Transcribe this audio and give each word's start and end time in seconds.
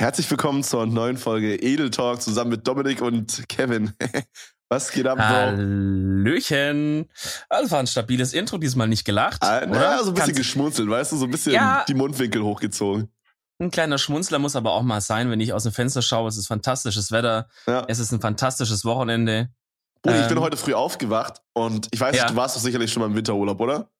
Herzlich 0.00 0.30
willkommen 0.30 0.62
zur 0.62 0.86
neuen 0.86 1.16
Folge 1.16 1.56
Edel 1.60 1.90
Talk 1.90 2.22
zusammen 2.22 2.50
mit 2.50 2.68
Dominik 2.68 3.02
und 3.02 3.48
Kevin. 3.48 3.92
Was 4.68 4.92
geht 4.92 5.06
ab? 5.08 5.18
Hallöchen. 5.18 7.08
Also 7.48 7.70
war 7.72 7.80
ein 7.80 7.86
stabiles 7.88 8.32
Intro, 8.32 8.58
diesmal 8.58 8.86
nicht 8.86 9.04
gelacht. 9.04 9.42
Ah, 9.42 9.58
oder? 9.62 9.66
na, 9.66 9.98
so 9.98 10.10
ein 10.10 10.14
bisschen 10.14 10.14
Kannst- 10.14 10.36
geschmunzelt, 10.36 10.88
weißt 10.88 11.12
du, 11.12 11.16
so 11.16 11.24
ein 11.24 11.30
bisschen 11.30 11.52
Ja. 11.54 11.84
die 11.88 11.94
Mundwinkel 11.94 12.42
hochgezogen. 12.42 13.08
Ein 13.60 13.70
kleiner 13.72 13.98
Schmunzler 13.98 14.38
muss 14.38 14.54
aber 14.54 14.72
auch 14.72 14.82
mal 14.82 15.00
sein, 15.00 15.30
wenn 15.30 15.40
ich 15.40 15.52
aus 15.52 15.64
dem 15.64 15.72
Fenster 15.72 16.00
schaue. 16.02 16.28
Es 16.28 16.36
ist 16.36 16.46
fantastisches 16.46 17.10
Wetter. 17.10 17.48
Ja. 17.66 17.84
Es 17.88 17.98
ist 17.98 18.12
ein 18.12 18.20
fantastisches 18.20 18.84
Wochenende. 18.84 19.48
Brudi, 20.02 20.20
ich 20.20 20.28
bin 20.28 20.36
Ähm. 20.36 20.42
heute 20.44 20.56
früh 20.56 20.74
aufgewacht 20.74 21.42
und 21.54 21.88
ich 21.90 21.98
weiß 22.00 22.14
Ja. 22.14 22.26
du 22.28 22.36
warst 22.36 22.54
doch 22.54 22.60
sicherlich 22.60 22.92
schon 22.92 23.00
mal 23.00 23.06
im 23.08 23.16
Winterurlaub, 23.16 23.58
oder? 23.58 23.90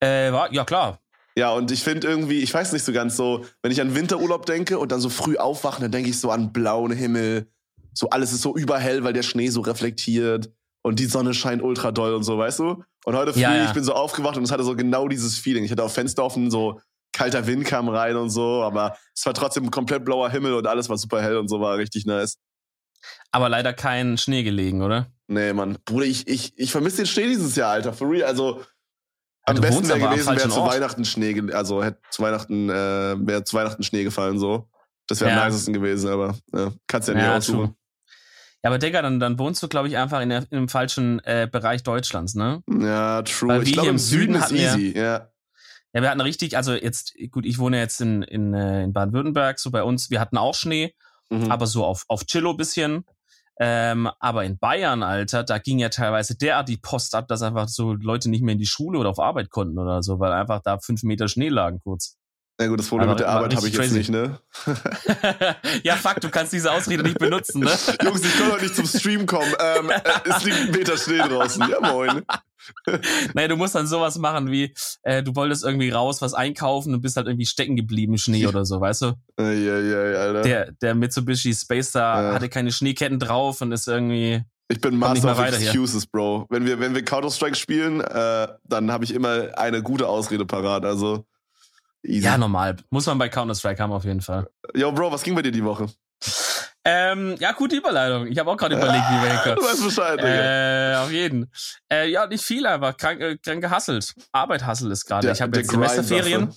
Äh, 0.00 0.32
war, 0.32 0.50
ja, 0.54 0.64
klar. 0.64 1.00
Ja, 1.38 1.52
und 1.52 1.70
ich 1.70 1.84
finde 1.84 2.08
irgendwie, 2.08 2.40
ich 2.40 2.52
weiß 2.52 2.72
nicht 2.72 2.84
so 2.84 2.92
ganz 2.92 3.16
so, 3.16 3.44
wenn 3.62 3.70
ich 3.70 3.80
an 3.80 3.94
Winterurlaub 3.94 4.44
denke 4.44 4.76
und 4.80 4.90
dann 4.90 5.00
so 5.00 5.08
früh 5.08 5.36
aufwachen, 5.36 5.82
dann 5.82 5.92
denke 5.92 6.10
ich 6.10 6.18
so 6.18 6.32
an 6.32 6.52
blauen 6.52 6.90
Himmel. 6.90 7.46
So 7.94 8.10
alles 8.10 8.32
ist 8.32 8.42
so 8.42 8.56
überhell, 8.56 9.04
weil 9.04 9.12
der 9.12 9.22
Schnee 9.22 9.48
so 9.48 9.60
reflektiert 9.60 10.50
und 10.82 10.98
die 10.98 11.04
Sonne 11.06 11.34
scheint 11.34 11.62
ultra 11.62 11.92
doll 11.92 12.12
und 12.14 12.24
so, 12.24 12.38
weißt 12.38 12.58
du? 12.58 12.82
Und 13.04 13.14
heute 13.16 13.32
früh, 13.32 13.40
Ja, 13.40 13.54
ja. 13.54 13.66
ich 13.66 13.72
bin 13.72 13.84
so 13.84 13.92
aufgewacht 13.94 14.36
und 14.36 14.42
es 14.42 14.50
hatte 14.50 14.64
so 14.64 14.74
genau 14.74 15.06
dieses 15.06 15.38
Feeling. 15.38 15.62
Ich 15.62 15.70
hatte 15.70 15.84
auf 15.84 15.94
Fenster 15.94 16.24
offen, 16.24 16.50
so 16.50 16.80
kalter 17.12 17.46
Wind 17.46 17.64
kam 17.64 17.88
rein 17.88 18.16
und 18.16 18.30
so, 18.30 18.64
aber 18.64 18.96
es 19.14 19.24
war 19.24 19.32
trotzdem 19.32 19.70
komplett 19.70 20.04
blauer 20.04 20.30
Himmel 20.30 20.54
und 20.54 20.66
alles 20.66 20.88
war 20.88 20.98
super 20.98 21.22
hell 21.22 21.36
und 21.36 21.46
so, 21.46 21.60
war 21.60 21.78
richtig 21.78 22.04
nice. 22.04 22.36
Aber 23.30 23.48
leider 23.48 23.72
kein 23.72 24.18
Schnee 24.18 24.42
gelegen, 24.42 24.82
oder? 24.82 25.06
Nee, 25.28 25.52
Mann. 25.52 25.78
Bruder, 25.84 26.06
ich, 26.06 26.26
ich, 26.26 26.52
ich 26.56 26.72
vermisse 26.72 26.96
den 26.96 27.06
Schnee 27.06 27.26
dieses 27.28 27.54
Jahr, 27.54 27.70
Alter. 27.70 27.92
For 27.92 28.10
real. 28.10 28.24
Also, 28.26 28.62
am 29.50 29.56
du 29.56 29.62
besten 29.62 29.88
wäre 29.88 29.98
gewesen, 30.00 30.36
wäre 30.36 30.48
zu. 30.48 30.60
Weihnachten 30.64 31.04
Schnee, 31.04 31.52
also 31.52 31.82
hätte 31.82 31.98
zu 32.10 32.22
Weihnachten, 32.22 32.68
äh, 32.70 33.16
wäre 33.18 33.44
zu 33.44 33.56
Weihnachten 33.56 33.82
Schnee 33.82 34.04
gefallen, 34.04 34.38
so. 34.38 34.68
Das 35.06 35.20
wäre 35.20 35.30
Ja. 35.30 35.42
am 35.42 35.48
nicesten 35.48 35.72
gewesen, 35.74 36.10
aber 36.10 36.36
ja, 36.52 36.72
kannst 36.86 37.08
ja 37.08 37.14
nicht 37.14 37.22
Ja, 37.24 37.36
aussuchen. 37.36 37.74
Ja, 38.62 38.70
aber 38.70 38.78
Digga, 38.78 39.02
dann, 39.02 39.20
dann 39.20 39.38
wohnst 39.38 39.62
du, 39.62 39.68
glaube 39.68 39.88
ich, 39.88 39.96
einfach 39.96 40.20
in, 40.20 40.30
der, 40.30 40.40
in 40.50 40.58
dem 40.58 40.68
falschen 40.68 41.20
äh, 41.24 41.48
Bereich 41.50 41.82
Deutschlands, 41.84 42.34
ne? 42.34 42.62
Ja, 42.68 43.22
true. 43.22 43.48
Weil 43.48 43.62
ich 43.62 43.72
glaube, 43.72 43.88
im 43.88 43.98
Süden 43.98 44.20
Süden 44.22 44.34
ist 44.34 44.42
hatten 44.42 44.54
wir- 44.56 44.74
easy, 44.74 44.98
ja. 44.98 45.30
Ja, 45.94 46.02
wir 46.02 46.10
hatten 46.10 46.20
richtig, 46.20 46.56
also 46.56 46.74
jetzt, 46.74 47.14
gut, 47.30 47.46
ich 47.46 47.58
wohne 47.58 47.78
jetzt 47.78 48.00
in, 48.02 48.22
in, 48.22 48.52
äh, 48.52 48.82
in 48.84 48.92
Baden-Württemberg, 48.92 49.58
so 49.58 49.70
bei 49.70 49.82
uns, 49.82 50.10
wir 50.10 50.20
hatten 50.20 50.36
auch 50.36 50.54
Schnee, 50.54 50.94
Mhm. 51.30 51.50
aber 51.50 51.66
so 51.66 51.84
auf, 51.84 52.04
auf 52.08 52.24
Chillo 52.26 52.54
bisschen. 52.54 53.04
Ähm, 53.60 54.08
aber 54.20 54.44
in 54.44 54.58
Bayern, 54.58 55.02
Alter, 55.02 55.42
da 55.44 55.58
ging 55.58 55.78
ja 55.78 55.88
teilweise 55.88 56.36
derart 56.36 56.68
die 56.68 56.76
Post 56.76 57.14
ab, 57.14 57.26
dass 57.28 57.42
einfach 57.42 57.68
so 57.68 57.92
Leute 57.92 58.30
nicht 58.30 58.42
mehr 58.42 58.52
in 58.52 58.58
die 58.58 58.66
Schule 58.66 58.98
oder 58.98 59.10
auf 59.10 59.18
Arbeit 59.18 59.50
konnten 59.50 59.78
oder 59.78 60.02
so, 60.02 60.20
weil 60.20 60.32
einfach 60.32 60.62
da 60.62 60.78
fünf 60.78 61.02
Meter 61.02 61.28
Schnee 61.28 61.48
lagen 61.48 61.80
kurz. 61.82 62.17
Na 62.60 62.66
gut, 62.66 62.80
das 62.80 62.88
Problem 62.88 63.08
Aber 63.08 63.12
mit 63.14 63.20
der 63.20 63.28
Arbeit 63.28 63.54
habe 63.54 63.68
ich 63.68 63.78
richtig 63.78 63.96
jetzt 64.02 64.10
crazy. 64.10 64.10
nicht, 64.10 64.10
ne? 64.10 65.56
ja, 65.84 65.94
fuck, 65.94 66.20
du 66.20 66.28
kannst 66.28 66.52
diese 66.52 66.72
Ausrede 66.72 67.04
nicht 67.04 67.18
benutzen, 67.18 67.60
ne? 67.60 67.70
Jungs, 68.04 68.24
ich 68.24 68.36
kann 68.36 68.50
heute 68.50 68.64
nicht 68.64 68.74
zum 68.74 68.86
Stream 68.86 69.26
kommen. 69.26 69.52
Ähm, 69.60 69.90
äh, 69.90 70.00
es 70.24 70.44
liegt 70.44 70.56
ein 70.58 70.70
Meter 70.72 70.96
Schnee 70.96 71.18
draußen. 71.18 71.68
Ja, 71.68 71.80
moin. 71.80 72.22
naja, 73.34 73.48
du 73.48 73.56
musst 73.56 73.76
dann 73.76 73.86
sowas 73.86 74.18
machen 74.18 74.50
wie, 74.50 74.74
äh, 75.02 75.22
du 75.22 75.36
wolltest 75.36 75.64
irgendwie 75.64 75.90
raus, 75.90 76.20
was 76.20 76.34
einkaufen 76.34 76.92
und 76.94 77.00
bist 77.00 77.16
halt 77.16 77.28
irgendwie 77.28 77.46
stecken 77.46 77.76
geblieben 77.76 78.18
Schnee 78.18 78.46
oder 78.48 78.64
so, 78.64 78.80
weißt 78.80 79.02
du? 79.02 79.12
Ja, 79.38 79.50
ja, 79.52 80.18
Alter. 80.20 80.42
Der, 80.42 80.72
der 80.72 80.94
Mitsubishi 80.96 81.54
Space 81.54 81.90
Star 81.90 82.22
Ja. 82.22 82.34
hatte 82.34 82.48
keine 82.48 82.72
Schneeketten 82.72 83.20
drauf 83.20 83.60
und 83.60 83.70
ist 83.70 83.86
irgendwie, 83.86 84.42
Ich 84.66 84.80
bin 84.80 84.98
Master 84.98 85.30
of 85.32 85.38
weiter 85.38 85.56
hier. 85.56 85.68
Excuses, 85.68 86.06
Bro. 86.06 86.46
Wenn 86.50 86.66
wir, 86.66 86.80
wenn 86.80 86.94
wir 86.96 87.04
Counter-Strike 87.04 87.56
spielen, 87.56 88.00
äh, 88.00 88.48
dann 88.64 88.90
habe 88.90 89.04
ich 89.04 89.14
immer 89.14 89.56
eine 89.56 89.80
gute 89.82 90.08
Ausrede 90.08 90.44
parat. 90.44 90.84
Also, 90.84 91.24
easy. 92.02 92.24
ja, 92.24 92.38
normal. 92.38 92.76
Muss 92.90 93.06
man 93.06 93.18
bei 93.18 93.28
Counter-Strike 93.28 93.82
haben 93.82 93.92
auf 93.92 94.04
jeden 94.04 94.20
Fall. 94.20 94.48
Yo, 94.74 94.90
Bro, 94.92 95.12
was 95.12 95.22
ging 95.22 95.34
bei 95.34 95.42
dir 95.42 95.52
die 95.52 95.64
Woche? 95.64 95.86
Ähm, 96.84 97.36
ja, 97.38 97.52
gute 97.52 97.76
Überleitung. 97.76 98.26
Ich 98.28 98.38
habe 98.38 98.50
auch 98.50 98.56
gerade 98.56 98.74
überlegt, 98.76 99.04
wie 99.10 99.22
wir 99.22 99.28
Du 99.28 99.34
hinkommen. 99.50 99.70
weißt 99.70 99.84
Bescheid, 99.84 100.18
Digga. 100.18 100.92
Äh, 100.92 100.96
auf 101.04 101.10
jeden. 101.12 101.50
Äh, 101.92 102.08
ja, 102.10 102.26
nicht 102.26 102.44
viel, 102.44 102.66
einfach 102.66 102.96
krank, 102.96 103.20
äh, 103.20 103.36
krank 103.36 103.60
gehasselt. 103.60 104.14
Arbeit 104.32 104.64
hasselt 104.64 104.90
ist 104.92 105.04
gerade. 105.04 105.30
Ich 105.30 105.42
habe 105.42 105.56
jetzt 105.58 105.70
Semesterferien. 105.70 106.46
du? 106.48 106.54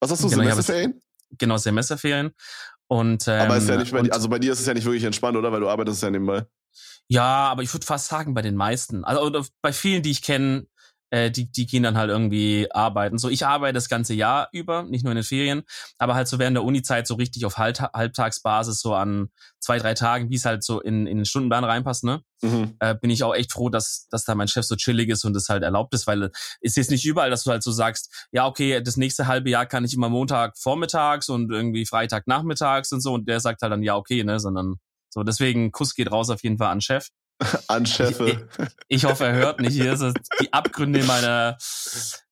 Was 0.00 0.10
hast 0.12 0.22
du, 0.22 0.28
Genau, 0.28 0.42
Semesterferien? 0.42 1.00
Genau, 1.38 1.56
Semesterferien. 1.56 2.30
Und, 2.86 3.26
ähm, 3.26 3.40
Aber 3.40 3.56
ist 3.56 3.68
ja 3.68 3.76
nicht 3.76 3.90
bei, 3.90 4.00
und, 4.00 4.12
also 4.12 4.28
bei 4.28 4.38
dir 4.38 4.52
ist 4.52 4.60
es 4.60 4.66
ja 4.66 4.74
nicht 4.74 4.84
wirklich 4.84 5.04
entspannt, 5.04 5.36
oder? 5.36 5.50
Weil 5.50 5.60
du 5.60 5.68
arbeitest 5.68 6.02
ja 6.02 6.10
nebenbei. 6.10 6.44
Ja, 7.08 7.24
aber 7.48 7.62
ich 7.62 7.72
würde 7.74 7.86
fast 7.86 8.06
sagen, 8.08 8.34
bei 8.34 8.42
den 8.42 8.54
meisten. 8.54 9.04
Also 9.04 9.44
bei 9.60 9.72
vielen, 9.72 10.02
die 10.02 10.10
ich 10.10 10.22
kenne, 10.22 10.66
äh, 11.14 11.30
die, 11.30 11.48
die 11.50 11.66
gehen 11.66 11.84
dann 11.84 11.96
halt 11.96 12.10
irgendwie 12.10 12.66
arbeiten. 12.72 13.18
So, 13.18 13.28
ich 13.28 13.46
arbeite 13.46 13.74
das 13.74 13.88
ganze 13.88 14.14
Jahr 14.14 14.48
über, 14.50 14.82
nicht 14.82 15.04
nur 15.04 15.12
in 15.12 15.16
den 15.16 15.24
Ferien, 15.24 15.62
aber 15.96 16.16
halt 16.16 16.26
so 16.26 16.40
während 16.40 16.56
der 16.56 16.64
Uni-Zeit 16.64 17.06
so 17.06 17.14
richtig 17.14 17.46
auf 17.46 17.56
Halb 17.56 17.78
Halbtagsbasis, 17.78 18.80
so 18.80 18.94
an 18.94 19.28
zwei, 19.60 19.78
drei 19.78 19.94
Tagen, 19.94 20.28
wie 20.30 20.34
es 20.34 20.44
halt 20.44 20.64
so 20.64 20.80
in, 20.80 21.06
in 21.06 21.18
den 21.18 21.24
Stundenplan 21.24 21.62
reinpasst, 21.62 22.02
ne? 22.02 22.22
Mhm. 22.42 22.74
Äh, 22.80 22.96
bin 22.96 23.10
ich 23.10 23.22
auch 23.22 23.32
echt 23.32 23.52
froh, 23.52 23.68
dass, 23.68 24.08
dass 24.10 24.24
da 24.24 24.34
mein 24.34 24.48
Chef 24.48 24.64
so 24.64 24.74
chillig 24.74 25.08
ist 25.08 25.24
und 25.24 25.36
es 25.36 25.48
halt 25.48 25.62
erlaubt 25.62 25.94
ist, 25.94 26.08
weil 26.08 26.32
es 26.60 26.76
ist 26.76 26.90
nicht 26.90 27.04
überall, 27.06 27.30
dass 27.30 27.44
du 27.44 27.52
halt 27.52 27.62
so 27.62 27.70
sagst, 27.70 28.26
ja, 28.32 28.46
okay, 28.46 28.82
das 28.82 28.96
nächste 28.96 29.28
halbe 29.28 29.50
Jahr 29.50 29.66
kann 29.66 29.84
ich 29.84 29.94
immer 29.94 30.08
Montag 30.08 30.58
vormittags 30.58 31.28
und 31.28 31.52
irgendwie 31.52 31.86
Freitag 31.86 32.26
nachmittags 32.26 32.90
und 32.90 33.00
so 33.00 33.14
und 33.14 33.28
der 33.28 33.38
sagt 33.38 33.62
halt 33.62 33.72
dann, 33.72 33.84
ja, 33.84 33.94
okay, 33.94 34.24
ne, 34.24 34.40
sondern 34.40 34.74
so, 35.10 35.22
deswegen 35.22 35.70
Kuss 35.70 35.94
geht 35.94 36.10
raus 36.10 36.28
auf 36.28 36.42
jeden 36.42 36.58
Fall 36.58 36.72
an 36.72 36.80
Chef. 36.80 37.06
An 37.68 37.84
Chefe. 37.84 38.48
Ich 38.88 39.04
hoffe, 39.04 39.24
er 39.26 39.34
hört 39.34 39.60
nicht 39.60 39.72
hier 39.74 39.96
so 39.96 40.12
die 40.40 40.52
Abgründe 40.52 41.02
meiner, 41.04 41.56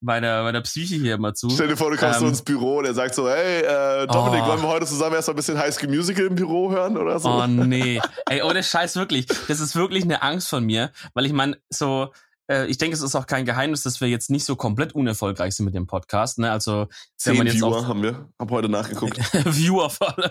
meiner, 0.00 0.42
meiner 0.44 0.60
Psyche 0.60 0.94
hier 0.96 1.14
immer 1.14 1.34
zu. 1.34 1.50
Stell 1.50 1.68
dir 1.68 1.76
vor, 1.76 1.90
du 1.90 1.96
kommst 1.96 2.20
so 2.20 2.24
Ähm. 2.26 2.30
ins 2.30 2.42
Büro 2.42 2.78
und 2.78 2.84
er 2.84 2.94
sagt 2.94 3.14
so, 3.14 3.28
hey, 3.28 3.62
äh, 3.62 4.06
Dominik, 4.06 4.44
Oh. 4.44 4.48
wollen 4.48 4.62
wir 4.62 4.68
heute 4.68 4.86
zusammen 4.86 5.14
erst 5.16 5.28
mal 5.28 5.34
ein 5.34 5.36
bisschen 5.36 5.58
High 5.58 5.74
School 5.74 5.88
Musical 5.90 6.26
im 6.26 6.34
Büro 6.36 6.70
hören 6.70 6.96
oder 6.96 7.18
so? 7.18 7.28
Oh 7.30 7.46
nee. 7.46 8.00
Ey, 8.26 8.42
ohne 8.42 8.62
Scheiß 8.62 8.96
wirklich. 8.96 9.26
Das 9.48 9.60
ist 9.60 9.74
wirklich 9.74 10.04
eine 10.04 10.22
Angst 10.22 10.48
von 10.48 10.64
mir, 10.64 10.92
weil 11.14 11.26
ich 11.26 11.32
meine, 11.32 11.56
so, 11.68 12.12
äh, 12.52 12.66
ich 12.66 12.78
denke, 12.78 12.94
es 12.94 13.02
ist 13.02 13.14
auch 13.14 13.26
kein 13.26 13.46
Geheimnis, 13.46 13.82
dass 13.82 14.00
wir 14.00 14.08
jetzt 14.08 14.30
nicht 14.30 14.44
so 14.44 14.56
komplett 14.56 14.94
unerfolgreich 14.94 15.54
sind 15.54 15.64
mit 15.64 15.74
dem 15.74 15.86
Podcast. 15.86 16.38
Ne? 16.38 16.50
Also, 16.50 16.88
wenn 17.24 17.36
man 17.36 17.46
jetzt 17.46 17.56
Viewer 17.56 17.78
auf 17.78 17.86
haben 17.86 18.02
wir. 18.02 18.28
Hab 18.38 18.50
heute 18.50 18.68
nachgeguckt. 18.68 19.18
Viewer 19.44 19.88
vor 19.90 20.16
allem. 20.18 20.30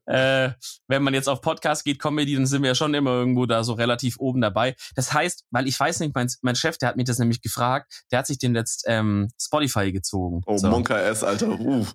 äh, 0.06 0.52
wenn 0.88 1.02
man 1.02 1.14
jetzt 1.14 1.28
auf 1.28 1.40
Podcast 1.40 1.84
geht, 1.84 1.98
Comedy, 1.98 2.34
dann 2.34 2.46
sind 2.46 2.62
wir 2.62 2.68
ja 2.68 2.74
schon 2.74 2.94
immer 2.94 3.10
irgendwo 3.10 3.46
da 3.46 3.62
so 3.62 3.74
relativ 3.74 4.18
oben 4.18 4.40
dabei. 4.40 4.74
Das 4.94 5.12
heißt, 5.12 5.44
weil 5.50 5.68
ich 5.68 5.78
weiß 5.78 6.00
nicht, 6.00 6.14
mein, 6.14 6.28
mein 6.42 6.56
Chef, 6.56 6.78
der 6.78 6.88
hat 6.88 6.96
mich 6.96 7.06
das 7.06 7.18
nämlich 7.18 7.42
gefragt, 7.42 8.04
der 8.10 8.20
hat 8.20 8.26
sich 8.26 8.38
den 8.38 8.54
letzt 8.54 8.84
ähm, 8.86 9.28
Spotify 9.40 9.92
gezogen. 9.92 10.40
Oh, 10.46 10.56
so. 10.56 10.68
Monka 10.68 10.98
S, 10.98 11.22
Alter. 11.22 11.58
Uh. 11.60 11.86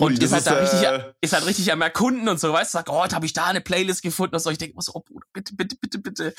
Und 0.00 0.20
ist 0.20 0.32
halt 0.32 0.46
da 0.46 0.54
richtig, 0.54 0.82
äh, 0.82 1.12
ist 1.20 1.32
halt 1.32 1.46
richtig 1.46 1.70
am 1.70 1.80
Erkunden 1.80 2.28
und 2.28 2.40
so, 2.40 2.52
weißt 2.52 2.74
du, 2.74 2.78
sagt, 2.78 2.88
oh, 2.88 2.94
heute 2.94 3.14
habe 3.14 3.26
ich 3.26 3.32
da 3.32 3.46
eine 3.46 3.60
Playlist 3.60 4.02
gefunden 4.02 4.34
und 4.34 4.40
so. 4.40 4.50
Ich 4.50 4.58
denke 4.58 4.74
so, 4.80 4.92
oh, 4.94 5.00
Bruder, 5.00 5.26
bitte, 5.32 5.54
bitte, 5.54 5.76
bitte, 5.80 5.98
bitte. 5.98 6.34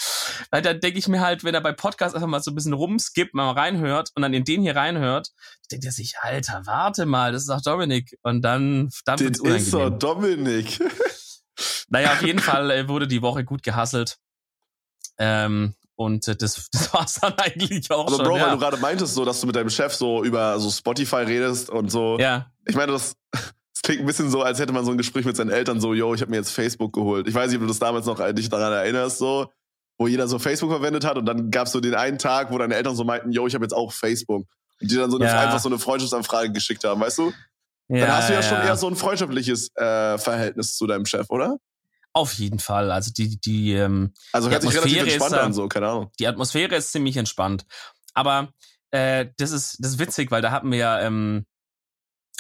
Weil 0.51 0.61
dann 0.61 0.81
denke 0.81 0.99
ich 0.99 1.07
mir 1.07 1.21
halt, 1.21 1.45
wenn 1.45 1.55
er 1.55 1.61
bei 1.61 1.71
Podcast 1.71 2.15
einfach 2.15 2.27
mal 2.27 2.41
so 2.41 2.51
ein 2.51 2.55
bisschen 2.55 2.73
rumskippt, 2.73 3.33
mal 3.33 3.51
reinhört 3.51 4.11
und 4.13 4.23
dann 4.23 4.33
in 4.33 4.44
den 4.44 4.61
hier 4.61 4.75
reinhört, 4.75 5.29
denkt 5.71 5.85
er 5.85 5.94
sich, 5.94 6.15
Alter, 6.19 6.63
warte 6.65 7.05
mal, 7.05 7.31
das 7.31 7.44
ist 7.44 7.49
doch 7.49 7.61
Dominik. 7.61 8.17
Und 8.23 8.41
dann, 8.41 8.89
dann 9.05 9.19
wird's 9.21 9.39
ist 9.39 9.73
doch 9.73 9.79
unangenehm. 9.79 9.99
Dominik. 9.99 10.79
Naja, 11.88 12.11
auf 12.13 12.21
jeden 12.21 12.39
Fall 12.39 12.69
äh, 12.71 12.89
wurde 12.89 13.07
die 13.07 13.21
Woche 13.21 13.45
gut 13.45 13.63
gehasselt. 13.63 14.17
Ähm, 15.17 15.75
und 15.95 16.27
äh, 16.27 16.35
das, 16.35 16.67
das 16.71 16.94
war's 16.94 17.15
dann 17.21 17.33
eigentlich 17.35 17.89
auch 17.91 18.07
Aber 18.07 18.17
schon. 18.17 18.25
Bro, 18.25 18.33
weil 18.33 18.39
ja. 18.41 18.51
du 18.51 18.59
gerade 18.59 18.77
meintest, 18.77 19.13
so, 19.13 19.25
dass 19.25 19.39
du 19.39 19.47
mit 19.47 19.55
deinem 19.55 19.69
Chef 19.69 19.94
so 19.94 20.23
über 20.23 20.59
so 20.59 20.69
Spotify 20.69 21.17
redest 21.17 21.69
und 21.69 21.89
so. 21.89 22.17
ja, 22.19 22.51
Ich 22.65 22.75
meine, 22.75 22.91
das, 22.91 23.15
das 23.31 23.81
klingt 23.83 24.01
ein 24.01 24.05
bisschen 24.05 24.29
so, 24.29 24.41
als 24.41 24.59
hätte 24.59 24.73
man 24.73 24.85
so 24.85 24.91
ein 24.91 24.97
Gespräch 24.97 25.25
mit 25.25 25.35
seinen 25.35 25.49
Eltern, 25.51 25.79
so, 25.79 25.93
yo, 25.93 26.13
ich 26.13 26.21
habe 26.21 26.31
mir 26.31 26.37
jetzt 26.37 26.51
Facebook 26.51 26.93
geholt. 26.93 27.27
Ich 27.27 27.33
weiß 27.33 27.47
nicht, 27.49 27.57
ob 27.57 27.63
du 27.63 27.67
das 27.67 27.79
damals 27.79 28.05
noch 28.05 28.19
dich 28.33 28.49
daran 28.49 28.73
erinnerst, 28.73 29.17
so, 29.17 29.51
wo 29.97 30.07
jeder 30.07 30.27
so 30.27 30.39
Facebook 30.39 30.71
verwendet 30.71 31.05
hat 31.05 31.17
und 31.17 31.25
dann 31.25 31.51
gab's 31.51 31.71
so 31.71 31.79
den 31.79 31.95
einen 31.95 32.17
Tag, 32.17 32.51
wo 32.51 32.57
deine 32.57 32.75
Eltern 32.75 32.95
so 32.95 33.03
meinten, 33.03 33.31
yo, 33.31 33.47
ich 33.47 33.53
habe 33.55 33.63
jetzt 33.63 33.73
auch 33.73 33.93
Facebook. 33.93 34.45
Und 34.81 34.91
die 34.91 34.95
dann 34.95 35.09
so 35.11 35.17
eine, 35.17 35.25
Ja. 35.27 35.39
einfach 35.39 35.59
so 35.59 35.69
eine 35.69 35.79
Freundschaftsanfrage 35.79 36.51
geschickt 36.51 36.83
haben, 36.83 36.99
weißt 36.99 37.17
du? 37.19 37.31
Dann 37.87 37.99
ja, 37.99 38.17
hast 38.17 38.29
du 38.29 38.33
ja, 38.33 38.41
schon 38.41 38.57
eher 38.57 38.75
so 38.75 38.87
ein 38.87 38.95
freundschaftliches 38.95 39.69
äh, 39.75 40.17
Verhältnis 40.17 40.75
zu 40.75 40.87
deinem 40.87 41.05
Chef, 41.05 41.29
oder? 41.29 41.57
Auf 42.13 42.33
jeden 42.33 42.59
Fall. 42.59 42.91
Also 42.91 43.11
die, 43.11 43.39
die, 43.39 43.73
ähm, 43.73 44.13
Also 44.31 44.47
Die 44.47 44.53
hört 44.53 44.63
sich 44.63 44.71
relativ 44.73 44.94
Atmosphäre 44.97 45.07
ist, 45.07 45.13
entspannt 45.13 45.41
äh, 45.41 45.45
an, 45.45 45.53
so, 45.53 45.68
keine 45.68 45.88
Ahnung. 45.89 46.11
die 46.19 46.27
Atmosphäre 46.27 46.75
ist 46.75 46.91
ziemlich 46.91 47.18
entspannt. 47.18 47.65
Aber 48.13 48.50
äh, 48.91 49.27
das 49.38 49.51
ist 49.51 49.77
das 49.79 49.91
ist 49.91 50.00
witzig, 50.00 50.31
weil 50.31 50.41
da 50.41 50.51
hatten 50.51 50.71
wir 50.71 50.77
ja 50.79 51.01
ähm, 51.01 51.45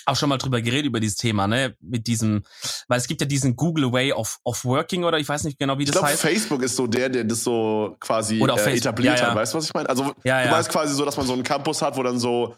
auch 0.05 0.15
schon 0.15 0.29
mal 0.29 0.37
drüber 0.37 0.61
geredet 0.61 0.85
über 0.85 0.99
dieses 0.99 1.17
Thema, 1.17 1.47
ne? 1.47 1.75
Mit 1.81 2.07
diesem, 2.07 2.43
weil 2.87 2.99
es 2.99 3.07
gibt 3.07 3.21
ja 3.21 3.27
diesen 3.27 3.55
Google 3.55 3.91
Way 3.91 4.13
of, 4.13 4.39
of 4.43 4.63
Working 4.65 5.03
oder 5.03 5.17
ich 5.19 5.27
weiß 5.27 5.43
nicht 5.43 5.57
genau, 5.57 5.77
wie 5.77 5.83
Ich 5.83 5.89
das 5.89 5.97
glaube, 5.97 6.07
heißt. 6.09 6.21
Facebook 6.21 6.61
ist 6.61 6.75
so 6.75 6.87
der, 6.87 7.09
der 7.09 7.23
das 7.23 7.43
so 7.43 7.95
quasi 7.99 8.39
äh, 8.39 8.75
etabliert 8.77 9.17
ja, 9.17 9.23
ja. 9.23 9.29
hat. 9.29 9.35
Weißt 9.35 9.53
du, 9.53 9.57
was 9.57 9.65
ich 9.65 9.73
meine? 9.73 9.89
Also, 9.89 10.13
Ja, 10.23 10.43
du 10.43 10.51
weißt 10.51 10.69
quasi 10.69 10.93
so, 10.93 11.05
dass 11.05 11.17
man 11.17 11.25
so 11.25 11.33
einen 11.33 11.43
Campus 11.43 11.81
hat, 11.81 11.97
wo 11.97 12.03
dann 12.03 12.19
so 12.19 12.55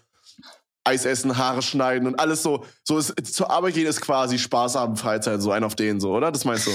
Eis 0.84 1.06
essen, 1.06 1.38
Haare 1.38 1.62
schneiden 1.62 2.08
und 2.08 2.20
alles 2.20 2.44
so. 2.44 2.66
So 2.84 2.98
ist, 2.98 3.14
zur 3.34 3.52
Arbeit 3.52 3.74
gehen 3.74 3.88
ist 3.88 4.02
quasi 4.02 4.40
Spaß 4.40 4.76
haben, 4.76 4.96
Freizeit, 4.96 5.42
so 5.42 5.52
ein 5.52 5.64
auf 5.64 5.76
den, 5.76 6.00
so, 6.00 6.14
oder? 6.14 6.32
Das 6.32 6.46
meinst 6.46 6.68
du? 6.68 6.72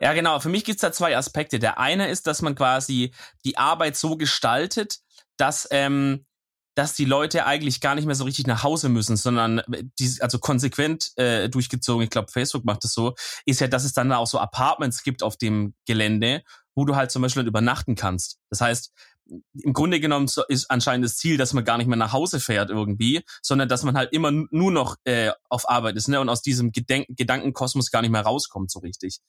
Ja, 0.00 0.14
genau. 0.14 0.40
Für 0.40 0.48
mich 0.48 0.64
gibt's 0.64 0.80
da 0.82 0.90
zwei 0.90 1.16
Aspekte. 1.16 1.58
Der 1.58 1.78
eine 1.78 2.08
ist, 2.08 2.26
dass 2.26 2.42
man 2.42 2.54
quasi 2.54 3.12
die 3.44 3.56
Arbeit 3.58 3.96
so 3.96 4.16
gestaltet, 4.16 4.98
dass 5.36 5.68
ähm, 5.70 6.24
dass 6.74 6.94
die 6.94 7.04
Leute 7.04 7.46
eigentlich 7.46 7.80
gar 7.80 7.94
nicht 7.94 8.06
mehr 8.06 8.14
so 8.14 8.24
richtig 8.24 8.46
nach 8.46 8.62
Hause 8.62 8.88
müssen, 8.88 9.16
sondern 9.16 9.62
die, 9.98 10.16
also 10.20 10.38
konsequent 10.38 11.12
äh, 11.16 11.48
durchgezogen, 11.48 12.04
ich 12.04 12.10
glaube, 12.10 12.32
Facebook 12.32 12.64
macht 12.64 12.84
das 12.84 12.92
so, 12.92 13.14
ist 13.44 13.60
ja, 13.60 13.68
dass 13.68 13.84
es 13.84 13.92
dann 13.92 14.12
auch 14.12 14.26
so 14.26 14.38
Apartments 14.38 15.02
gibt 15.02 15.22
auf 15.22 15.36
dem 15.36 15.74
Gelände, 15.86 16.42
wo 16.74 16.84
du 16.84 16.96
halt 16.96 17.10
zum 17.10 17.22
Beispiel 17.22 17.46
übernachten 17.46 17.94
kannst. 17.94 18.38
Das 18.48 18.60
heißt, 18.60 18.92
im 19.62 19.72
Grunde 19.72 20.00
genommen 20.00 20.28
ist 20.48 20.70
anscheinend 20.70 21.04
das 21.04 21.16
Ziel, 21.16 21.36
dass 21.36 21.52
man 21.52 21.64
gar 21.64 21.78
nicht 21.78 21.86
mehr 21.86 21.96
nach 21.96 22.12
Hause 22.12 22.40
fährt 22.40 22.70
irgendwie, 22.70 23.22
sondern 23.40 23.68
dass 23.68 23.82
man 23.82 23.96
halt 23.96 24.12
immer 24.12 24.30
nur 24.30 24.72
noch 24.72 24.96
äh, 25.04 25.30
auf 25.48 25.68
Arbeit 25.68 25.96
ist 25.96 26.08
ne? 26.08 26.20
und 26.20 26.28
aus 26.28 26.42
diesem 26.42 26.72
Gedenk 26.72 27.06
Gedankenkosmos 27.08 27.90
gar 27.90 28.02
nicht 28.02 28.10
mehr 28.10 28.22
rauskommt 28.22 28.70
so 28.70 28.80
richtig. 28.80 29.20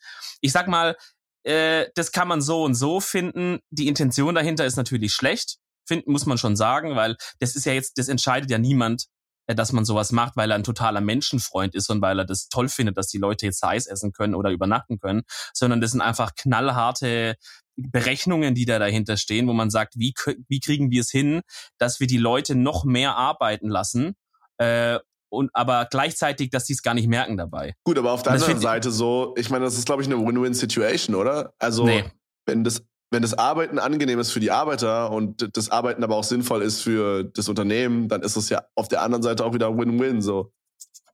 Ich 0.42 0.51
sag 0.51 0.68
mal, 0.68 0.98
äh, 1.44 1.88
das 1.95 2.12
kann 2.12 2.28
man 2.28 2.42
so 2.42 2.63
und 2.63 2.75
so 2.75 3.00
finden. 3.00 3.60
Die 3.69 3.88
Intention 3.88 4.36
dahinter 4.36 4.66
ist 4.66 4.78
natürlich 4.78 5.13
schlecht, 5.13 5.57
finden 5.85 6.12
muss 6.12 6.25
man 6.25 6.38
schon 6.38 6.56
sagen, 6.56 6.95
weil 6.95 7.15
das 7.39 7.56
ist 7.56 7.65
ja 7.65 7.74
jetzt, 7.74 7.97
das 7.97 8.07
entscheidet 8.07 8.50
ja 8.50 8.57
niemand, 8.57 9.06
äh, 9.47 9.56
dass 9.56 9.71
man 9.71 9.85
sowas 9.85 10.12
macht, 10.12 10.35
weil 10.35 10.51
er 10.51 10.56
ein 10.56 10.63
totaler 10.63 11.01
Menschenfreund 11.01 11.75
ist 11.75 11.89
und 11.89 12.01
weil 12.01 12.19
er 12.19 12.25
das 12.25 12.47
toll 12.47 12.69
findet, 12.69 12.97
dass 12.97 13.07
die 13.07 13.18
Leute 13.18 13.45
jetzt 13.45 13.63
Eis 13.63 13.88
essen 13.88 14.12
können 14.12 14.35
oder 14.35 14.51
übernachten 14.51 15.00
können, 15.00 15.24
sondern 15.53 15.81
das 15.81 15.91
sind 15.91 16.01
einfach 16.01 16.35
knallharte 16.35 17.35
Berechnungen, 17.75 18.53
die 18.53 18.65
da 18.65 18.80
dahinter 18.80 19.18
stehen, 19.18 19.47
wo 19.47 19.53
man 19.53 19.69
sagt, 19.69 19.95
wie, 19.97 20.13
wie 20.47 20.59
kriegen 20.59 20.91
wir 20.91 21.01
es 21.01 21.09
hin, 21.09 21.41
dass 21.77 22.00
wir 22.00 22.07
die 22.07 22.18
Leute 22.18 22.56
noch 22.56 22.83
mehr 22.85 23.15
arbeiten 23.15 23.68
lassen, 23.68 24.15
äh, 24.57 25.00
und 25.33 25.50
aber 25.53 25.88
gleichzeitig, 25.89 26.51
dass 26.51 26.65
die 26.65 26.74
es 26.74 26.83
gar 26.83 26.94
nicht 26.94 27.07
merken 27.07 27.38
dabei. 27.38 27.74
Gut, 27.83 27.97
aber 27.97 28.12
auf 28.12 28.21
der 28.21 28.33
anderen 28.33 28.59
Seite 28.59 28.91
so, 28.91 29.33
ich 29.35 29.50
meine, 29.50 29.65
das 29.65 29.75
ist, 29.75 29.85
glaube 29.85 30.03
ich, 30.03 30.07
eine 30.07 30.24
Win-Win-Situation, 30.24 31.15
oder? 31.15 31.53
Also, 31.57 31.85
nee. 31.85 32.06
wenn 32.45 32.63
das 32.63 32.85
wenn 33.13 33.21
das 33.21 33.36
Arbeiten 33.36 33.80
angenehm 33.80 34.19
ist 34.19 34.31
für 34.31 34.39
die 34.39 34.51
Arbeiter 34.51 35.12
und 35.12 35.56
das 35.56 35.69
Arbeiten 35.69 36.04
aber 36.04 36.18
auch 36.18 36.24
sinnvoll 36.24 36.62
ist 36.63 36.81
für 36.81 37.24
das 37.24 37.48
Unternehmen, 37.48 38.10
dann 38.10 38.24
ist 38.24 38.36
es 38.36 38.50
ja 38.50 38.65
auf 38.75 38.88
der 38.88 39.01
anderen 39.01 39.24
Seite 39.24 39.45
auch 39.45 39.54
wieder 39.54 39.77
Win-Win 39.77 40.21
so. 40.21 40.51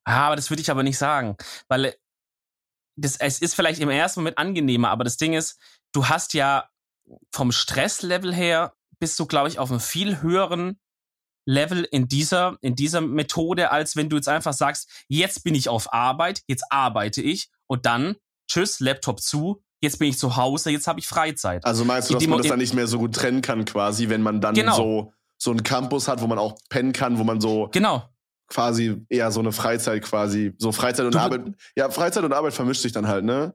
Ah, 0.06 0.28
aber 0.28 0.36
das 0.36 0.50
würde 0.50 0.62
ich 0.62 0.72
aber 0.72 0.82
nicht 0.82 0.98
sagen, 0.98 1.36
weil 1.68 1.94
das, 2.96 3.18
es 3.18 3.40
ist 3.40 3.54
vielleicht 3.54 3.82
im 3.82 3.90
ersten 3.90 4.22
Moment 4.22 4.38
angenehmer, 4.38 4.90
aber 4.90 5.04
das 5.04 5.18
Ding 5.18 5.34
ist, 5.34 5.60
du 5.92 6.08
hast 6.08 6.34
ja 6.34 6.70
vom 7.32 7.52
Stresslevel 7.52 8.34
her 8.34 8.74
bist 9.00 9.20
du, 9.20 9.26
glaube 9.26 9.50
ich, 9.50 9.60
auf 9.60 9.70
einem 9.70 9.80
viel 9.80 10.22
höheren 10.22 10.80
Level 11.46 11.84
in 11.84 12.08
dieser, 12.08 12.58
in 12.62 12.76
dieser 12.76 13.02
Methode, 13.02 13.72
als 13.72 13.96
wenn 13.96 14.10
du 14.10 14.18
jetzt 14.18 14.30
einfach 14.30 14.54
sagst, 14.54 14.90
jetzt 15.08 15.44
bin 15.44 15.56
ich 15.56 15.70
auf 15.70 15.94
Arbeit, 15.94 16.44
jetzt 16.48 16.66
arbeite 16.70 17.22
ich 17.22 17.50
und 17.68 17.86
dann, 17.86 18.16
tschüss, 18.48 18.80
Laptop 18.80 19.22
zu, 19.22 19.64
jetzt 19.82 20.00
bin 20.00 20.10
ich 20.10 20.18
zu 20.18 20.36
Hause, 20.36 20.72
jetzt 20.72 20.88
habe 20.88 21.00
ich 21.00 21.08
Freizeit. 21.08 21.66
Also 21.66 21.86
meinst 21.86 22.10
du, 22.10 22.14
dass 22.14 22.28
man 22.28 22.40
das 22.40 22.48
dann 22.48 22.60
nicht 22.60 22.74
mehr 22.74 22.88
so 22.88 23.00
gut 23.00 23.16
trennen 23.16 23.42
kann 23.42 23.66
quasi, 23.66 24.10
wenn 24.10 24.22
man 24.22 24.42
dann 24.42 24.56
genau. 24.56 24.76
so, 24.76 25.14
so 25.38 25.52
einen 25.52 25.64
Campus 25.64 26.08
hat, 26.08 26.22
wo 26.22 26.28
man 26.28 26.38
auch 26.38 26.58
pennen 26.70 26.94
kann, 26.94 27.18
wo 27.18 27.24
man 27.24 27.42
so 27.42 27.70
genau. 27.72 28.04
quasi 28.48 29.06
eher 29.10 29.32
so 29.32 29.40
eine 29.40 29.52
Freizeit 29.52 30.04
quasi, 30.04 30.54
so 30.58 30.72
Freizeit 30.72 31.06
und 31.06 31.16
du, 31.16 31.20
Arbeit, 31.20 31.42
ja, 31.76 31.90
Freizeit 31.90 32.24
und 32.24 32.34
Arbeit 32.34 32.54
vermischt 32.54 32.82
sich 32.82 32.92
dann 32.92 33.08
halt, 33.08 33.24
ne? 33.24 33.54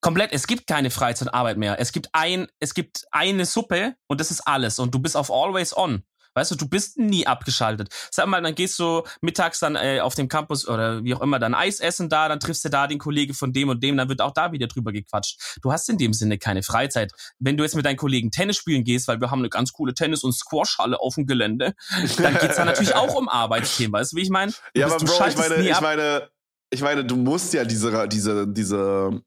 Komplett, 0.00 0.32
es 0.32 0.48
gibt 0.48 0.66
keine 0.66 0.90
Freizeit 0.90 1.28
und 1.28 1.34
Arbeit 1.34 1.58
mehr. 1.58 1.78
Es 1.78 1.92
gibt 1.92 2.08
ein, 2.12 2.48
es 2.58 2.74
gibt 2.74 3.04
eine 3.12 3.46
Suppe 3.46 3.94
und 4.08 4.20
das 4.20 4.32
ist 4.32 4.40
alles 4.40 4.80
und 4.80 4.92
du 4.92 4.98
bist 4.98 5.16
auf 5.16 5.30
always 5.30 5.76
on. 5.76 6.02
Weißt 6.34 6.50
du, 6.50 6.56
du 6.56 6.68
bist 6.68 6.98
nie 6.98 7.26
abgeschaltet. 7.26 7.88
Sag 8.10 8.26
mal, 8.26 8.42
dann 8.42 8.54
gehst 8.54 8.78
du 8.78 9.02
mittags 9.20 9.60
dann 9.60 9.76
äh, 9.76 10.00
auf 10.00 10.14
dem 10.14 10.28
Campus 10.28 10.66
oder 10.66 11.04
wie 11.04 11.14
auch 11.14 11.20
immer 11.20 11.38
dann 11.38 11.54
Eis 11.54 11.80
essen 11.80 12.08
da, 12.08 12.28
dann 12.28 12.40
triffst 12.40 12.64
du 12.64 12.68
da 12.68 12.86
den 12.86 12.98
Kollegen 12.98 13.34
von 13.34 13.52
dem 13.52 13.68
und 13.68 13.82
dem, 13.82 13.96
dann 13.96 14.08
wird 14.08 14.20
auch 14.20 14.32
da 14.32 14.52
wieder 14.52 14.66
drüber 14.66 14.92
gequatscht. 14.92 15.58
Du 15.62 15.72
hast 15.72 15.88
in 15.88 15.98
dem 15.98 16.12
Sinne 16.12 16.38
keine 16.38 16.62
Freizeit. 16.62 17.12
Wenn 17.38 17.56
du 17.56 17.64
jetzt 17.64 17.76
mit 17.76 17.84
deinen 17.84 17.96
Kollegen 17.96 18.30
Tennis 18.30 18.56
spielen 18.56 18.84
gehst, 18.84 19.08
weil 19.08 19.20
wir 19.20 19.30
haben 19.30 19.40
eine 19.40 19.50
ganz 19.50 19.72
coole 19.72 19.94
Tennis- 19.94 20.24
und 20.24 20.32
Squashhalle 20.32 20.98
auf 20.98 21.14
dem 21.16 21.26
Gelände, 21.26 21.74
dann 22.18 22.38
geht's 22.38 22.56
da 22.56 22.64
natürlich 22.64 22.94
auch 22.94 23.14
um 23.14 23.28
Arbeitsthemen. 23.28 23.92
Weißt 23.92 24.12
du, 24.12 24.16
wie 24.16 24.22
ich 24.22 24.30
meine? 24.30 24.52
Ja, 24.74 24.86
aber 24.86 24.98
Bro, 24.98 25.26
ich 25.26 25.36
meine, 25.36 25.68
ich 25.68 25.80
meine, 25.80 26.30
ich 26.70 26.80
meine, 26.80 27.04
du 27.04 27.16
musst 27.16 27.52
ja 27.52 27.64
diese, 27.64 28.08
diese, 28.08 28.48
diese, 28.48 29.22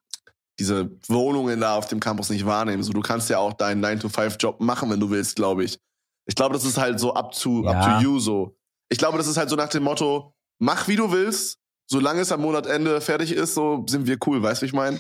diese 0.60 0.90
Wohnungen 1.08 1.62
da 1.62 1.76
auf 1.76 1.88
dem 1.88 2.00
Campus 2.00 2.30
nicht 2.30 2.46
wahrnehmen. 2.46 2.82
So, 2.82 2.92
du 2.92 3.02
kannst 3.02 3.30
ja 3.30 3.38
auch 3.38 3.54
deinen 3.54 3.84
9-to-5-Job 3.86 4.62
machen, 4.62 4.90
wenn 4.90 5.00
du 5.00 5.10
willst, 5.12 5.36
glaube 5.36 5.64
ich. 5.64 5.80
Ich 6.26 6.36
glaube, 6.36 6.54
das 6.54 6.66
ist 6.66 6.78
halt 6.78 7.00
so 7.00 7.14
up 7.14 7.32
to, 7.32 7.64
ja. 7.64 7.72
up 7.72 8.00
to 8.00 8.04
you 8.04 8.20
so. 8.20 8.58
Ich 8.90 8.98
glaube, 8.98 9.18
das 9.18 9.28
ist 9.28 9.38
halt 9.38 9.50
so 9.50 9.56
nach 9.56 9.70
dem 9.70 9.84
Motto, 9.84 10.34
mach 10.60 10.88
wie 10.88 10.96
du 10.96 11.12
willst, 11.12 11.60
solange 11.88 12.22
es 12.22 12.32
am 12.32 12.42
Monatende 12.42 13.02
fertig 13.02 13.32
ist, 13.32 13.54
so 13.54 13.86
sind 13.88 14.08
wir 14.08 14.18
cool, 14.26 14.42
weißt 14.42 14.62
du, 14.62 14.64
wie 14.64 14.68
ich 14.68 14.74
meine? 14.74 15.00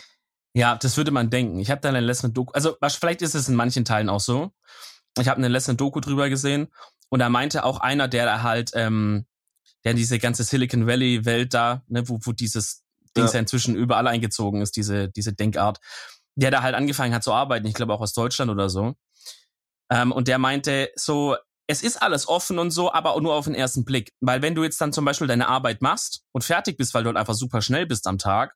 Ja, 0.54 0.76
das 0.76 0.96
würde 0.98 1.12
man 1.12 1.30
denken. 1.30 1.60
Ich 1.60 1.70
habe 1.70 1.82
da 1.82 1.90
eine 1.90 2.00
letzte 2.00 2.30
Doku, 2.30 2.52
also 2.54 2.78
vielleicht 2.82 3.22
ist 3.22 3.36
es 3.36 3.50
in 3.50 3.56
manchen 3.56 3.86
Teilen 3.86 4.10
auch 4.10 4.20
so. 4.22 4.52
Ich 5.20 5.28
habe 5.28 5.38
eine 5.38 5.48
letzte 5.48 5.76
Doku 5.76 6.00
drüber 6.00 6.30
gesehen 6.30 6.68
und 7.10 7.20
da 7.20 7.30
meinte 7.30 7.64
auch 7.66 7.80
einer, 7.80 8.08
der 8.08 8.44
halt, 8.44 8.72
ähm, 8.74 9.26
der 9.84 9.92
in 9.92 9.98
diese 9.98 10.20
ganze 10.20 10.44
Silicon 10.44 10.88
Valley 10.88 11.26
Welt 11.26 11.54
da, 11.54 11.84
ne, 11.88 12.08
wo, 12.08 12.20
wo 12.24 12.32
dieses 12.32 12.84
Ding 13.16 13.26
ja. 13.26 13.40
inzwischen 13.40 13.76
überall 13.76 14.08
eingezogen 14.08 14.62
ist, 14.62 14.76
diese, 14.76 15.10
diese 15.10 15.34
Denkart, 15.34 15.80
der 16.36 16.52
da 16.52 16.62
halt 16.62 16.76
angefangen 16.76 17.14
hat 17.14 17.24
zu 17.24 17.34
arbeiten, 17.34 17.68
ich 17.68 17.74
glaube 17.74 17.94
auch 17.94 18.02
aus 18.02 18.14
Deutschland 18.14 18.52
oder 18.52 18.70
so. 18.70 18.96
Ähm, 19.90 20.12
und 20.12 20.28
der 20.28 20.38
meinte 20.38 20.92
so, 20.96 21.36
es 21.68 21.82
ist 21.82 22.02
alles 22.02 22.28
offen 22.28 22.60
und 22.60 22.72
so, 22.72 22.94
aber 22.94 23.20
nur 23.22 23.34
auf 23.34 23.46
den 23.46 23.56
ersten 23.56 23.86
Blick. 23.86 24.14
Weil 24.22 24.42
wenn 24.42 24.56
du 24.56 24.64
jetzt 24.64 24.80
dann 24.80 24.94
zum 24.94 25.06
Beispiel 25.06 25.28
deine 25.28 25.48
Arbeit 25.48 25.82
machst 25.82 26.24
und 26.32 26.44
fertig 26.44 26.78
bist, 26.78 26.94
weil 26.94 27.04
du 27.04 27.08
halt 27.08 27.18
einfach 27.18 27.34
super 27.34 27.62
schnell 27.62 27.86
bist 27.86 28.08
am 28.08 28.18
Tag, 28.18 28.56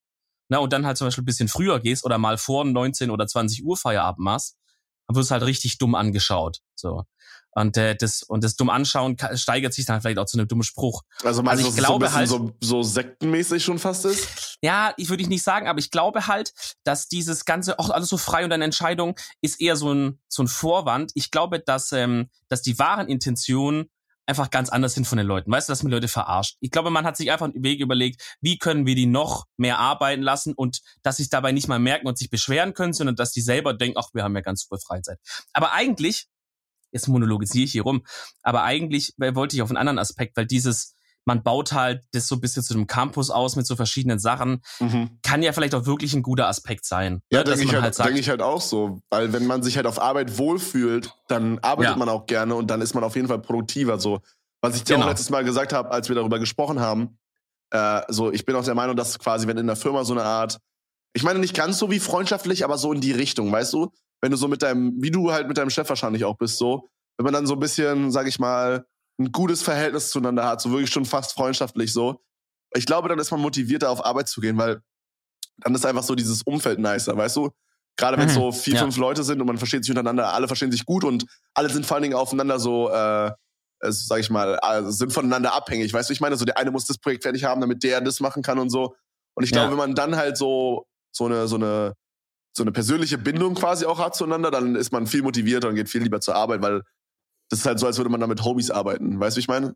na, 0.50 0.58
und 0.58 0.74
dann 0.74 0.86
halt 0.86 0.98
zum 0.98 1.08
Beispiel 1.08 1.24
ein 1.24 1.26
bisschen 1.26 1.48
früher 1.48 1.80
gehst 1.80 2.04
oder 2.06 2.18
mal 2.18 2.38
vor 2.38 2.66
19 2.66 3.12
oder 3.12 3.28
20 3.28 3.64
Uhr 3.64 3.78
Feierabend 3.78 4.24
machst, 4.24 4.58
dann 5.08 5.16
wirst 5.16 5.30
du 5.30 5.34
halt 5.34 5.44
richtig 5.44 5.78
dumm 5.78 5.96
angeschaut. 5.96 6.60
So. 6.76 7.04
Und 7.52 7.78
äh, 7.78 7.96
das 7.96 8.24
und 8.24 8.44
das 8.44 8.56
dumm 8.56 8.70
anschauen 8.70 9.18
steigert 9.34 9.74
sich 9.74 9.86
dann 9.86 10.02
vielleicht 10.02 10.20
auch 10.20 10.26
zu 10.26 10.38
einem 10.38 10.48
dummen 10.48 10.64
Spruch. 10.64 11.02
Also 11.24 11.42
meinst 11.42 11.64
also 11.64 11.70
ich 11.70 11.76
du, 11.76 11.82
glaube 11.82 12.08
so 12.08 12.14
halt 12.14 12.28
so, 12.28 12.52
so 12.62 12.84
sektenmäßig 12.84 13.64
schon 13.64 13.80
fast 13.80 14.06
ist? 14.06 14.58
Ja, 14.62 14.94
ich 14.98 15.10
würde 15.10 15.24
ich 15.24 15.30
nicht 15.30 15.44
sagen, 15.44 15.68
aber 15.68 15.80
ich 15.80 15.90
glaube 15.90 16.28
halt, 16.28 16.54
dass 16.84 17.08
dieses 17.08 17.46
ganze 17.46 17.80
auch 17.80 17.90
alles 17.90 18.10
so 18.10 18.18
frei 18.18 18.46
und 18.46 18.52
eine 18.52 18.66
Entscheidung 18.66 19.16
ist 19.42 19.60
eher 19.60 19.76
so 19.76 19.94
ein 19.94 20.20
so 20.28 20.44
ein 20.44 20.48
Vorwand. 20.48 21.12
Ich 21.16 21.32
glaube, 21.32 21.60
dass 21.60 21.92
ähm, 21.92 22.30
dass 22.50 22.62
die 22.62 22.78
wahren 22.78 23.08
Intentionen 23.08 23.90
einfach 24.30 24.52
ganz 24.52 24.70
anders 24.70 24.94
sind 24.94 25.08
von 25.08 25.18
den 25.18 25.26
Leuten. 25.26 25.52
Weißt 25.52 25.68
du, 25.68 25.72
dass 25.72 25.82
man 25.82 25.92
Leute 25.92 26.08
verarscht. 26.08 26.58
Ich 26.60 26.70
glaube, 26.70 26.92
man 26.92 27.04
hat 27.04 27.18
sich 27.18 27.32
einfach 27.32 27.48
einen 27.48 27.64
Weg 27.64 27.80
überlegt, 27.80 28.38
wie 28.42 28.60
können 28.60 28.86
wir 28.86 28.94
die 28.94 29.08
noch 29.08 29.46
mehr 29.58 29.80
arbeiten 29.80 30.22
lassen 30.22 30.54
und 30.54 30.82
dass 31.02 31.18
sie 31.18 31.24
es 31.24 31.30
dabei 31.30 31.52
nicht 31.52 31.68
mal 31.68 31.80
merken 31.80 32.08
und 32.08 32.18
sich 32.18 32.30
beschweren 32.30 32.76
können, 32.76 32.94
sondern 32.94 33.16
dass 33.16 33.32
die 33.32 33.42
selber 33.42 33.74
denken, 33.74 33.98
ach, 33.98 34.10
wir 34.14 34.24
haben 34.24 34.36
ja 34.36 34.42
ganz 34.42 34.64
viel 34.64 34.78
Freizeit. 34.78 35.18
Aber 35.52 35.74
eigentlich 35.74 36.28
jetzt 36.92 37.08
monologisiere 37.08 37.66
ich 37.66 37.72
hier 37.72 37.84
rum. 37.84 38.04
Aber 38.42 38.64
eigentlich 38.64 39.14
wollte 39.18 39.56
ich 39.56 39.62
auf 39.62 39.70
einen 39.70 39.78
anderen 39.78 40.00
Aspekt, 40.00 40.38
weil 40.38 40.46
dieses, 40.46 40.96
man 41.26 41.44
baut 41.44 41.74
halt 41.74 42.04
das 42.14 42.28
so 42.28 42.36
ein 42.36 42.42
bisschen 42.42 42.64
zu 42.64 42.74
einem 42.74 42.88
Campus 42.88 43.30
aus 43.30 43.56
mit 43.56 43.68
so 43.68 43.76
verschiedenen 43.76 44.20
Sachen, 44.20 44.62
mhm. 44.80 45.20
kann 45.22 45.44
ja 45.44 45.54
vielleicht 45.54 45.76
auch 45.76 45.86
wirklich 45.86 46.14
ein 46.14 46.24
guter 46.24 46.48
Aspekt 46.48 46.86
sein. 46.86 47.22
Ja, 47.32 47.40
ne? 47.40 47.46
denke 47.46 47.64
ich, 47.64 47.74
halt, 47.74 47.84
halt 47.84 48.10
denk 48.10 48.20
ich 48.20 48.30
halt 48.30 48.42
auch 48.42 48.62
so. 48.62 49.02
Weil 49.10 49.34
wenn 49.34 49.46
man 49.46 49.62
sich 49.62 49.78
halt 49.78 49.86
auf 49.86 50.02
Arbeit 50.02 50.38
wohlfühlt, 50.38 51.14
dann 51.28 51.60
arbeitet 51.60 51.94
ja. 51.94 51.98
man 51.98 52.10
auch 52.10 52.26
gerne 52.26 52.56
und 52.56 52.68
dann 52.68 52.82
ist 52.82 52.96
man 52.96 53.04
auf 53.04 53.16
jeden 53.16 53.28
Fall 53.28 53.40
produktiver. 53.40 54.00
So, 54.00 54.22
was 54.62 54.76
ich 54.76 54.84
dir 54.84 54.96
genau. 54.96 55.06
auch 55.06 55.10
letztes 55.10 55.30
Mal 55.30 55.44
gesagt 55.44 55.74
habe, 55.74 55.92
als 55.92 56.10
wir 56.10 56.16
darüber 56.16 56.40
gesprochen 56.40 56.80
haben, 56.80 57.18
äh, 57.72 58.02
so, 58.08 58.32
ich 58.32 58.46
bin 58.46 58.56
auch 58.56 58.64
der 58.64 58.76
Meinung, 58.76 58.96
dass 58.96 59.20
quasi, 59.20 59.48
wenn 59.48 59.58
in 59.58 59.68
der 59.68 59.76
Firma 59.76 60.04
so 60.04 60.14
eine 60.14 60.24
Art, 60.24 60.58
ich 61.14 61.24
meine 61.24 61.40
nicht 61.40 61.56
ganz 61.56 61.78
so 61.78 61.92
wie 61.92 62.00
freundschaftlich, 62.00 62.64
aber 62.64 62.78
so 62.78 62.92
in 62.94 63.02
die 63.02 63.12
Richtung, 63.12 63.52
weißt 63.52 63.74
du? 63.74 63.92
Wenn 64.22 64.32
du 64.32 64.38
so 64.38 64.48
mit 64.48 64.62
deinem, 64.62 64.94
wie 65.02 65.12
du 65.12 65.32
halt 65.32 65.48
mit 65.48 65.58
deinem 65.58 65.70
Chef 65.70 65.88
wahrscheinlich 65.90 66.26
auch 66.26 66.38
bist, 66.38 66.58
so, 66.58 66.90
wenn 67.18 67.24
man 67.26 67.34
dann 67.34 67.48
so 67.48 67.54
ein 67.54 67.60
bisschen, 67.60 68.12
sag 68.12 68.28
ich 68.28 68.40
mal, 68.40 68.86
ein 69.20 69.32
gutes 69.32 69.62
Verhältnis 69.62 70.10
zueinander 70.10 70.46
hat, 70.46 70.62
so 70.62 70.72
wirklich 70.72 70.90
schon 70.90 71.06
fast 71.06 71.34
freundschaftlich 71.34 71.92
so. 71.92 72.22
Ich 72.74 72.86
glaube, 72.86 73.10
dann 73.10 73.20
ist 73.20 73.32
man 73.32 73.42
motivierter 73.42 73.90
auf 73.90 74.06
Arbeit 74.06 74.30
zu 74.30 74.42
gehen, 74.42 74.58
weil 74.58 74.82
dann 75.58 75.76
ist 75.76 75.86
einfach 75.86 76.04
so 76.04 76.16
dieses 76.16 76.44
Umfeld 76.44 76.80
nicer, 76.80 77.18
weißt 77.18 77.36
du? 77.36 77.50
Gerade 77.98 78.18
wenn 78.18 78.30
es 78.30 78.36
mhm, 78.36 78.40
so 78.40 78.52
vier, 78.54 78.76
ja. 78.76 78.82
fünf 78.82 78.96
Leute 78.96 79.24
sind 79.26 79.42
und 79.42 79.48
man 79.48 79.58
versteht 79.58 79.84
sich 79.84 79.92
untereinander, 79.92 80.34
alle 80.34 80.48
verstehen 80.48 80.72
sich 80.72 80.86
gut 80.86 81.04
und 81.04 81.26
alle 81.54 81.70
sind 81.70 81.86
vor 81.86 81.96
allen 81.96 82.04
Dingen 82.04 82.16
aufeinander 82.16 82.58
so, 82.58 82.90
äh, 82.90 83.32
sag 83.82 84.20
ich 84.20 84.30
mal, 84.30 84.58
äh, 84.62 84.90
sind 84.90 85.12
voneinander 85.12 85.54
abhängig. 85.54 85.94
Weißt 85.94 86.10
du, 86.10 86.14
ich 86.14 86.22
meine, 86.22 86.38
so 86.38 86.46
der 86.46 86.58
eine 86.58 86.72
muss 86.72 86.86
das 86.86 86.98
Projekt 86.98 87.24
fertig 87.24 87.44
haben, 87.44 87.60
damit 87.60 87.84
der 87.84 88.00
das 88.00 88.22
machen 88.22 88.42
kann 88.42 88.58
und 88.58 88.70
so. 88.70 88.96
Und 89.36 89.44
ich 89.44 89.52
glaube, 89.52 89.66
ja. 89.66 89.72
wenn 89.72 89.78
man 89.78 89.96
dann 89.96 90.16
halt 90.16 90.38
so, 90.38 90.86
so 91.12 91.26
eine, 91.26 91.48
so 91.50 91.56
eine 91.58 91.94
so 92.54 92.64
eine 92.64 92.72
persönliche 92.72 93.18
Bindung 93.18 93.56
quasi 93.56 93.86
auch 93.86 94.00
hat 94.00 94.16
zueinander, 94.16 94.52
dann 94.52 94.76
ist 94.76 94.92
man 94.92 95.08
viel 95.08 95.22
motivierter 95.22 95.70
und 95.70 95.76
geht 95.76 95.90
viel 95.90 96.02
lieber 96.02 96.22
zur 96.22 96.36
Arbeit, 96.36 96.62
weil 96.62 96.84
das 97.50 97.60
ist 97.60 97.66
halt 97.66 97.80
so, 97.80 97.88
als 97.88 97.98
würde 97.98 98.10
man 98.10 98.20
da 98.20 98.28
mit 98.28 98.44
Hobbys 98.44 98.72
arbeiten. 98.72 99.20
Weißt 99.20 99.36
du, 99.36 99.38
wie 99.38 99.42
ich 99.42 99.48
meine? 99.48 99.76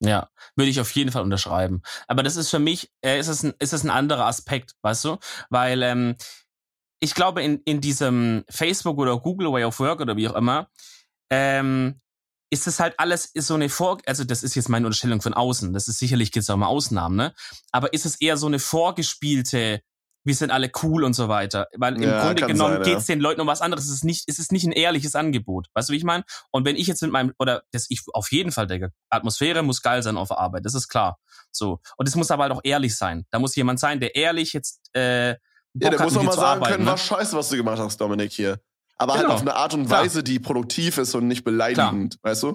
Ja, 0.00 0.28
würde 0.56 0.70
ich 0.70 0.80
auf 0.80 0.90
jeden 0.90 1.12
Fall 1.12 1.22
unterschreiben. 1.22 1.82
Aber 2.08 2.22
das 2.22 2.36
ist 2.36 2.50
für 2.50 2.58
mich, 2.58 2.90
äh, 3.02 3.18
ist, 3.18 3.28
es 3.28 3.42
ein, 3.42 3.54
ist 3.58 3.72
es 3.72 3.84
ein 3.84 3.90
anderer 3.90 4.26
Aspekt, 4.26 4.72
weißt 4.82 5.04
du? 5.04 5.18
Weil 5.50 5.82
ähm, 5.82 6.16
ich 7.00 7.14
glaube, 7.14 7.42
in, 7.42 7.60
in 7.64 7.80
diesem 7.80 8.44
Facebook 8.50 8.98
oder 8.98 9.18
Google 9.18 9.52
Way 9.52 9.64
of 9.64 9.78
Work 9.80 10.00
oder 10.00 10.16
wie 10.16 10.28
auch 10.28 10.34
immer, 10.34 10.68
ähm, 11.30 12.00
ist 12.50 12.66
das 12.66 12.80
halt 12.80 12.94
alles 12.98 13.26
ist 13.26 13.48
so 13.48 13.54
eine 13.54 13.68
Vor, 13.68 13.98
also 14.06 14.24
das 14.24 14.42
ist 14.42 14.54
jetzt 14.54 14.68
meine 14.68 14.86
Unterstellung 14.86 15.20
von 15.20 15.34
außen, 15.34 15.72
das 15.72 15.88
ist 15.88 15.98
sicherlich 15.98 16.30
gibt 16.30 16.44
es 16.44 16.50
auch 16.50 16.56
mal 16.56 16.66
Ausnahmen, 16.66 17.16
ne? 17.16 17.34
Aber 17.72 17.92
ist 17.92 18.06
es 18.06 18.20
eher 18.20 18.36
so 18.36 18.46
eine 18.46 18.58
vorgespielte 18.58 19.80
wir 20.24 20.34
sind 20.34 20.50
alle 20.50 20.70
cool 20.82 21.04
und 21.04 21.12
so 21.14 21.28
weiter. 21.28 21.68
Weil 21.76 21.96
im 21.96 22.02
Ja, 22.02 22.24
Grunde 22.24 22.46
genommen 22.46 22.74
sein, 22.76 22.82
geht 22.82 22.92
ja. 22.94 22.98
es 22.98 23.06
den 23.06 23.20
Leuten 23.20 23.40
um 23.40 23.46
was 23.46 23.60
anderes. 23.60 23.84
Es 23.84 23.90
ist 23.92 24.04
nicht, 24.04 24.24
es 24.26 24.38
ist 24.38 24.52
nicht 24.52 24.64
ein 24.64 24.72
ehrliches 24.72 25.14
Angebot. 25.14 25.68
Weißt 25.74 25.88
du, 25.88 25.92
wie 25.92 25.96
ich 25.98 26.04
meine? 26.04 26.24
Und 26.50 26.64
wenn 26.64 26.76
ich 26.76 26.86
jetzt 26.86 27.02
mit 27.02 27.12
meinem, 27.12 27.32
oder 27.38 27.62
das 27.72 27.86
ich 27.90 28.02
auf 28.12 28.32
jeden 28.32 28.50
Fall 28.50 28.66
denke, 28.66 28.90
Atmosphäre 29.10 29.62
muss 29.62 29.82
geil 29.82 30.02
sein 30.02 30.16
auf 30.16 30.28
der 30.28 30.38
Arbeit, 30.38 30.64
das 30.64 30.74
ist 30.74 30.88
klar. 30.88 31.18
So. 31.50 31.80
Und 31.96 32.08
es 32.08 32.16
muss 32.16 32.30
aber 32.30 32.44
halt 32.44 32.52
auch 32.52 32.60
ehrlich 32.64 32.96
sein. 32.96 33.26
Da 33.30 33.38
muss 33.38 33.54
jemand 33.54 33.78
sein, 33.80 34.00
der 34.00 34.16
ehrlich 34.16 34.52
jetzt 34.54 34.90
äh, 34.94 35.28
Ja, 35.30 35.34
Bock 35.74 35.90
der 35.90 35.98
hat, 35.98 36.04
muss 36.06 36.16
auch 36.16 36.22
mal 36.22 36.32
sagen 36.32 36.44
arbeiten, 36.62 36.72
können, 36.72 36.84
ne? 36.84 36.90
war 36.90 36.98
scheiße, 36.98 37.36
was 37.36 37.48
du 37.50 37.56
gemacht 37.56 37.78
hast, 37.78 38.00
Dominik 38.00 38.32
hier. 38.32 38.60
Aber 38.96 39.14
halt 39.14 39.22
Genau. 39.24 39.34
auf 39.34 39.40
eine 39.42 39.54
Art 39.54 39.74
und 39.74 39.86
Klar. 39.86 40.02
Weise, 40.04 40.22
die 40.22 40.38
produktiv 40.38 40.98
ist 40.98 41.14
und 41.14 41.26
nicht 41.28 41.44
beleidigend, 41.44 42.18
weißt 42.22 42.44
du? 42.44 42.54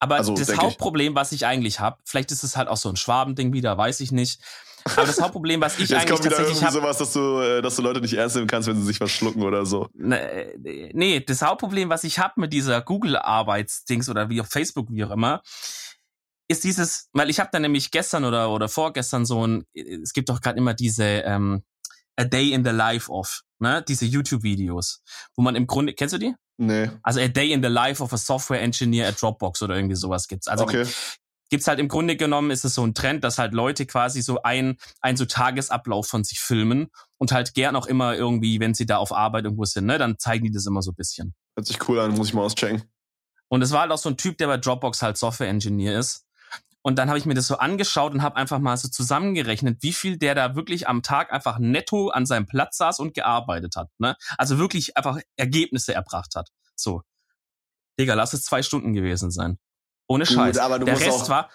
Aber 0.00 0.16
Also, 0.16 0.34
das 0.34 0.46
denke 0.46 0.62
ich. 0.62 0.66
Hauptproblem, 0.70 1.14
was 1.14 1.30
ich 1.32 1.46
eigentlich 1.46 1.78
habe, 1.78 1.98
vielleicht 2.04 2.32
ist 2.32 2.42
es 2.42 2.56
halt 2.56 2.68
auch 2.68 2.76
so 2.78 2.88
ein 2.88 2.96
Schwabending 2.96 3.52
wieder, 3.52 3.76
weiß 3.78 4.00
ich 4.00 4.12
nicht. 4.12 4.40
Aber 4.84 5.06
das 5.06 5.20
Hauptproblem, 5.20 5.60
was 5.60 5.74
ich 5.74 5.88
Jetzt 5.88 5.92
eigentlich 5.92 6.10
kommt 6.10 6.24
wieder 6.24 6.36
tatsächlich 6.36 6.62
habe, 6.64 6.72
sowas, 6.72 6.98
dass 6.98 7.12
du, 7.12 7.40
äh, 7.40 7.62
dass 7.62 7.76
du 7.76 7.82
Leute 7.82 8.00
nicht 8.00 8.14
ernst 8.14 8.36
nehmen 8.36 8.48
kannst, 8.48 8.68
wenn 8.68 8.76
sie 8.76 8.84
sich 8.84 8.98
verschlucken 8.98 9.42
oder 9.42 9.66
so. 9.66 9.88
Ne, 9.94 10.54
nee, 10.92 11.20
das 11.20 11.42
Hauptproblem, 11.42 11.88
was 11.88 12.04
ich 12.04 12.18
habe 12.18 12.34
mit 12.36 12.52
dieser 12.52 12.80
Google-Arbeitsdings 12.80 14.08
oder 14.08 14.30
wie 14.30 14.40
auf 14.40 14.48
Facebook, 14.48 14.88
wie 14.90 15.04
auch 15.04 15.10
immer, 15.10 15.42
ist 16.48 16.64
dieses, 16.64 17.08
weil 17.12 17.30
ich 17.30 17.38
habe 17.38 17.50
da 17.52 17.60
nämlich 17.60 17.90
gestern 17.90 18.24
oder, 18.24 18.50
oder 18.50 18.68
vorgestern 18.68 19.24
so 19.24 19.46
ein, 19.46 19.64
es 19.74 20.12
gibt 20.12 20.28
doch 20.28 20.40
gerade 20.40 20.58
immer 20.58 20.74
diese 20.74 21.04
ähm, 21.04 21.62
A 22.16 22.24
Day 22.24 22.52
in 22.52 22.64
the 22.64 22.70
Life 22.70 23.10
of, 23.10 23.42
ne, 23.60 23.84
diese 23.86 24.04
YouTube-Videos, 24.04 25.02
wo 25.36 25.42
man 25.42 25.54
im 25.54 25.66
Grunde, 25.66 25.94
kennst 25.94 26.14
du 26.14 26.18
die? 26.18 26.34
Nee. 26.58 26.90
Also 27.02 27.20
A 27.20 27.28
Day 27.28 27.52
in 27.52 27.62
the 27.62 27.68
Life 27.68 28.02
of 28.02 28.12
a 28.12 28.16
Software 28.16 28.60
Engineer 28.60 29.08
at 29.08 29.20
Dropbox 29.20 29.62
oder 29.62 29.76
irgendwie 29.76 29.96
sowas 29.96 30.28
gibt's. 30.28 30.48
Also 30.48 30.64
okay. 30.64 30.86
Gibt's 31.50 31.66
halt 31.66 31.78
im 31.78 31.88
Grunde 31.88 32.16
genommen, 32.16 32.50
ist 32.50 32.64
es 32.64 32.74
so 32.74 32.84
ein 32.84 32.94
Trend, 32.94 33.22
dass 33.24 33.38
halt 33.38 33.52
Leute 33.52 33.84
quasi 33.84 34.22
so 34.22 34.42
ein, 34.42 34.78
ein 35.00 35.16
so 35.16 35.26
Tagesablauf 35.26 36.06
von 36.06 36.24
sich 36.24 36.40
filmen 36.40 36.88
und 37.18 37.32
halt 37.32 37.54
gern 37.54 37.76
auch 37.76 37.86
immer 37.86 38.14
irgendwie, 38.14 38.60
wenn 38.60 38.72
sie 38.72 38.86
da 38.86 38.96
auf 38.96 39.12
Arbeit 39.12 39.44
irgendwo 39.44 39.64
sind, 39.64 39.86
ne, 39.86 39.98
dann 39.98 40.18
zeigen 40.18 40.44
die 40.44 40.52
das 40.52 40.66
immer 40.66 40.80
so 40.80 40.92
ein 40.92 40.96
bisschen. 40.96 41.34
Hört 41.56 41.66
sich 41.66 41.88
cool 41.88 41.98
an, 41.98 42.14
muss 42.14 42.28
ich 42.28 42.34
mal 42.34 42.42
auschecken. 42.42 42.84
Und 43.48 43.62
es 43.62 43.72
war 43.72 43.80
halt 43.80 43.90
auch 43.90 43.98
so 43.98 44.08
ein 44.08 44.16
Typ, 44.16 44.38
der 44.38 44.46
bei 44.46 44.56
Dropbox 44.56 45.02
halt 45.02 45.18
Software 45.18 45.48
Engineer 45.48 45.98
ist. 45.98 46.24
Und 46.82 46.98
dann 46.98 47.08
habe 47.08 47.18
ich 47.18 47.26
mir 47.26 47.34
das 47.34 47.46
so 47.46 47.58
angeschaut 47.58 48.14
und 48.14 48.22
habe 48.22 48.36
einfach 48.36 48.58
mal 48.58 48.76
so 48.76 48.88
zusammengerechnet, 48.88 49.82
wie 49.82 49.92
viel 49.92 50.16
der 50.16 50.34
da 50.34 50.54
wirklich 50.54 50.88
am 50.88 51.02
Tag 51.02 51.32
einfach 51.32 51.58
netto 51.58 52.08
an 52.08 52.24
seinem 52.24 52.46
Platz 52.46 52.78
saß 52.78 53.00
und 53.00 53.12
gearbeitet 53.12 53.76
hat. 53.76 53.88
Ne? 53.98 54.16
Also 54.38 54.58
wirklich 54.58 54.96
einfach 54.96 55.18
Ergebnisse 55.36 55.92
erbracht 55.92 56.36
hat. 56.36 56.48
So. 56.76 57.02
Digga, 57.98 58.14
lass 58.14 58.32
es 58.32 58.44
zwei 58.44 58.62
Stunden 58.62 58.94
gewesen 58.94 59.30
sein. 59.30 59.58
Ohne 60.10 60.24
Gut, 60.24 60.34
Scheiß. 60.34 60.58
aber 60.58 60.78
du 60.80 60.86
der 60.86 60.94
musst 60.94 61.06
Rest 61.06 61.22
auch- 61.22 61.28
war. 61.28 61.50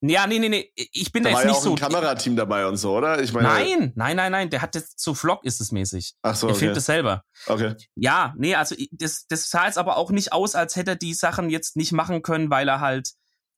Ja, 0.00 0.28
nee, 0.28 0.38
nee, 0.38 0.48
nee. 0.48 0.70
Ich 0.76 1.10
bin 1.10 1.24
Da 1.24 1.30
da 1.30 1.34
war 1.34 1.42
jetzt 1.42 1.46
ja 1.46 1.50
nicht 1.50 1.58
auch 1.58 1.64
so. 1.64 1.70
ein 1.70 1.76
Kamerateam 1.76 2.36
dabei 2.36 2.66
und 2.66 2.76
so, 2.76 2.96
oder? 2.96 3.20
Ich 3.20 3.32
meine, 3.32 3.48
Nein, 3.48 3.92
nein, 3.96 4.14
nein, 4.16 4.30
nein. 4.30 4.50
Der 4.50 4.62
hat 4.62 4.76
jetzt 4.76 5.00
so 5.00 5.12
Vlog 5.12 5.42
ist 5.44 5.60
es 5.60 5.72
mäßig. 5.72 6.14
Ach 6.22 6.36
so, 6.36 6.46
Er 6.46 6.50
okay. 6.52 6.58
filmt 6.60 6.76
es 6.76 6.86
selber. 6.86 7.24
okay. 7.48 7.74
Ja, 7.96 8.32
nee, 8.38 8.54
also 8.54 8.76
das, 8.92 9.26
das 9.26 9.50
sah 9.50 9.66
jetzt 9.66 9.76
aber 9.76 9.96
auch 9.96 10.12
nicht 10.12 10.32
aus, 10.32 10.54
als 10.54 10.76
hätte 10.76 10.92
er 10.92 10.96
die 10.96 11.14
Sachen 11.14 11.50
jetzt 11.50 11.74
nicht 11.76 11.90
machen 11.90 12.22
können, 12.22 12.48
weil 12.48 12.68
er 12.68 12.78
halt, 12.80 13.10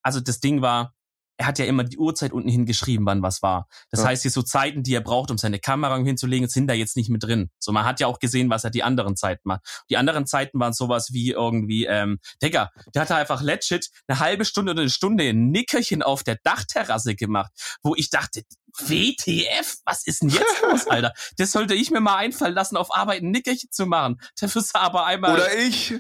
also 0.02 0.20
das 0.20 0.40
Ding 0.40 0.62
war, 0.62 0.94
er 1.40 1.47
hat 1.47 1.59
ja 1.59 1.64
immer 1.64 1.85
die 1.85 1.97
Uhrzeit 1.97 2.32
unten 2.32 2.50
hingeschrieben, 2.50 3.06
wann 3.06 3.23
was 3.23 3.40
war. 3.40 3.66
Das 3.90 4.00
Ja. 4.00 4.09
heißt, 4.09 4.20
hier 4.23 4.30
so 4.30 4.42
Zeiten, 4.42 4.82
die 4.82 4.94
er 4.94 5.00
braucht, 5.00 5.30
um 5.30 5.38
seine 5.38 5.59
Kamera 5.59 5.97
hinzulegen, 5.97 6.50
sind 6.50 6.66
da 6.68 6.75
jetzt 6.75 6.97
nicht 6.97 7.09
mit 7.09 7.23
drin. 7.25 7.49
So, 7.59 7.73
man 7.73 7.87
hat 7.87 7.99
ja 7.99 8.06
auch 8.09 8.18
gesehen, 8.18 8.50
was 8.50 8.62
er 8.64 8.70
die 8.70 8.82
anderen 8.82 9.16
Zeiten 9.16 9.40
macht. 9.44 9.62
Die 9.88 9.97
anderen 9.97 10.26
Zeiten 10.26 10.61
waren 10.61 10.75
sowas 10.75 11.14
wie 11.14 11.30
irgendwie, 11.30 11.87
ähm, 11.87 12.18
Digga, 12.42 12.70
der 12.94 13.02
hat 13.02 13.11
einfach 13.12 13.40
legit 13.40 13.88
eine 14.06 14.18
halbe 14.20 14.44
Stunde 14.44 14.73
oder 14.73 14.82
eine 14.82 14.90
Stunde 14.90 15.25
ein 15.30 15.50
Nickerchen 15.50 16.02
auf 16.02 16.23
der 16.25 16.37
Dachterrasse 16.44 17.14
gemacht, 17.14 17.50
wo 17.82 17.94
ich 17.94 18.11
dachte, 18.11 18.42
WTF, 18.78 19.78
was 19.87 20.06
ist 20.06 20.20
denn 20.20 20.28
jetzt 20.28 20.44
los, 20.62 20.87
Alter? 20.88 21.12
Das 21.38 21.52
sollte 21.52 21.75
ich 21.75 21.90
mir 21.90 22.00
mal 22.00 22.16
einfallen 22.16 22.54
lassen, 22.54 22.76
auf 22.76 22.94
Arbeit 22.94 23.23
ein 23.23 23.30
Nickerchen 23.30 23.70
zu 23.73 23.87
machen. 23.87 24.20
Dafür 24.38 24.61
ist 24.61 24.75
er 24.75 24.82
aber 24.82 25.06
einmal. 25.06 25.32
Oder 25.32 25.56
ich. 25.59 25.94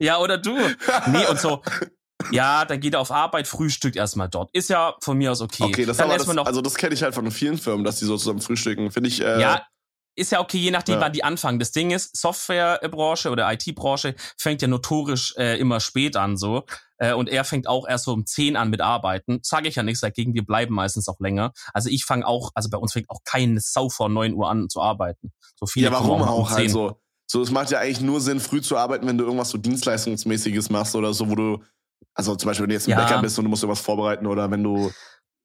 Ja, 0.00 0.18
oder 0.18 0.36
du. 0.36 0.56
Nee, 1.06 1.26
und 1.30 1.38
so. 1.38 1.62
Ja, 2.30 2.64
dann 2.64 2.80
geht 2.80 2.94
er 2.94 3.00
auf 3.00 3.10
Arbeit, 3.10 3.46
frühstückt 3.46 3.96
erstmal 3.96 4.28
dort. 4.28 4.50
Ist 4.52 4.70
ja 4.70 4.94
von 5.00 5.18
mir 5.18 5.32
aus 5.32 5.40
okay. 5.40 5.64
Okay, 5.64 5.84
das, 5.84 5.96
dann 5.96 6.04
aber 6.04 6.14
das, 6.14 6.22
erstmal 6.22 6.36
noch. 6.36 6.46
also 6.46 6.62
das 6.62 6.76
kenne 6.76 6.94
ich 6.94 7.02
halt 7.02 7.14
von 7.14 7.30
vielen 7.30 7.58
Firmen, 7.58 7.84
dass 7.84 7.98
die 7.98 8.04
so 8.04 8.16
zusammen 8.16 8.40
frühstücken. 8.40 8.90
Finde 8.90 9.08
ich, 9.08 9.20
äh, 9.20 9.40
ja, 9.40 9.62
ist 10.16 10.30
ja 10.30 10.40
okay, 10.40 10.58
je 10.58 10.70
nachdem, 10.70 10.96
Ja. 10.96 11.00
wann 11.00 11.12
die 11.12 11.24
anfangen. 11.24 11.58
Das 11.58 11.72
Ding 11.72 11.90
ist, 11.90 12.16
Softwarebranche 12.16 13.30
oder 13.30 13.52
IT-Branche 13.52 14.14
fängt 14.38 14.62
ja 14.62 14.68
notorisch 14.68 15.34
äh, 15.36 15.58
immer 15.58 15.80
spät 15.80 16.16
an 16.16 16.36
so. 16.36 16.64
Äh, 16.98 17.14
und 17.14 17.28
er 17.28 17.44
fängt 17.44 17.66
auch 17.66 17.86
erst 17.88 18.04
so 18.04 18.12
um 18.12 18.24
10 18.24 18.56
an 18.56 18.70
mit 18.70 18.80
Arbeiten. 18.80 19.40
Sage 19.42 19.68
ich 19.68 19.74
ja 19.74 19.82
nichts 19.82 20.00
dagegen, 20.00 20.34
wir 20.34 20.44
bleiben 20.44 20.74
meistens 20.74 21.08
auch 21.08 21.18
länger. 21.18 21.52
Also 21.72 21.90
ich 21.90 22.04
fange 22.04 22.26
auch, 22.26 22.52
also 22.54 22.70
bei 22.70 22.78
uns 22.78 22.92
fängt 22.92 23.10
auch 23.10 23.20
keine 23.24 23.58
Sau 23.60 23.88
vor 23.88 24.08
9 24.08 24.34
Uhr 24.34 24.48
an 24.48 24.68
zu 24.68 24.80
arbeiten. 24.80 25.32
So 25.58 25.66
viele 25.66 25.86
ja, 25.86 25.92
warum 25.92 26.20
kommen 26.20 26.28
auch 26.28 26.38
um 26.38 26.50
halt 26.50 26.60
10. 26.60 26.68
so? 26.70 27.00
So, 27.26 27.42
es 27.42 27.50
macht 27.50 27.70
ja 27.70 27.80
eigentlich 27.80 28.00
nur 28.00 28.20
Sinn, 28.20 28.38
früh 28.38 28.60
zu 28.60 28.76
arbeiten, 28.76 29.06
wenn 29.08 29.18
du 29.18 29.24
irgendwas 29.24 29.48
so 29.50 29.58
Dienstleistungsmäßiges 29.58 30.70
machst 30.70 30.94
oder 30.94 31.12
so, 31.14 31.28
wo 31.28 31.34
du, 31.34 31.64
also 32.14 32.36
zum 32.36 32.48
Beispiel, 32.48 32.62
wenn 32.64 32.68
du 32.70 32.74
jetzt 32.74 32.86
ein 32.88 32.92
Ja. 32.92 33.04
Bäcker 33.04 33.20
bist 33.22 33.38
und 33.38 33.44
du 33.44 33.50
musst 33.50 33.62
irgendwas 33.62 33.84
vorbereiten 33.84 34.26
oder 34.26 34.50
wenn 34.50 34.62
du, 34.62 34.90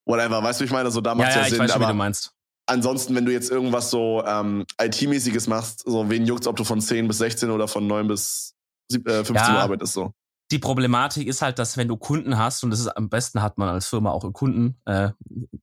whatever, 0.06 0.42
weißt 0.44 0.60
du, 0.60 0.64
wie 0.64 0.66
ich 0.68 0.72
meine? 0.72 0.92
So, 0.92 1.02
da 1.02 1.12
Ja, 1.12 1.16
macht 1.16 1.30
ja, 1.30 1.38
ja, 1.38 1.44
ich 1.44 1.50
Sinn. 1.50 1.60
weiß 1.60 1.72
schon, 1.72 1.80
wie 1.82 1.84
aber 1.86 1.94
du 1.94 1.98
meinst. 1.98 2.32
ansonsten, 2.68 3.16
wenn 3.16 3.26
du 3.26 3.32
jetzt 3.32 3.50
irgendwas 3.52 3.90
so 3.92 4.24
ähm, 4.26 4.66
IT-mäßiges 4.82 5.48
machst, 5.48 5.84
so 5.86 6.10
wen 6.10 6.26
juckt's, 6.26 6.48
ob 6.48 6.56
du 6.56 6.64
von 6.64 6.80
10 6.82 7.08
bis 7.08 7.18
16 7.20 7.50
oder 7.50 7.68
von 7.68 7.86
9 7.88 8.08
bis 8.08 8.54
sieb- 8.92 9.08
äh, 9.08 9.24
15 9.24 9.36
Ja. 9.36 9.54
Uhr 9.56 9.62
arbeitest, 9.62 9.94
so. 9.94 10.14
die 10.52 10.60
Problematik 10.60 11.28
ist 11.28 11.42
halt, 11.44 11.60
dass 11.60 11.78
wenn 11.78 11.88
du 11.88 11.96
Kunden 11.98 12.38
hast, 12.38 12.64
und 12.64 12.72
das 12.72 12.80
ist 12.80 12.88
am 12.88 13.10
besten 13.10 13.42
hat 13.44 13.58
man 13.60 13.70
als 13.70 13.88
Firma 13.88 14.10
auch 14.12 14.32
Kunden, 14.34 14.80
äh, 14.86 15.10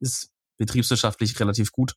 ist 0.01 0.31
betriebswirtschaftlich 0.59 1.39
relativ 1.41 1.73
gut, 1.73 1.95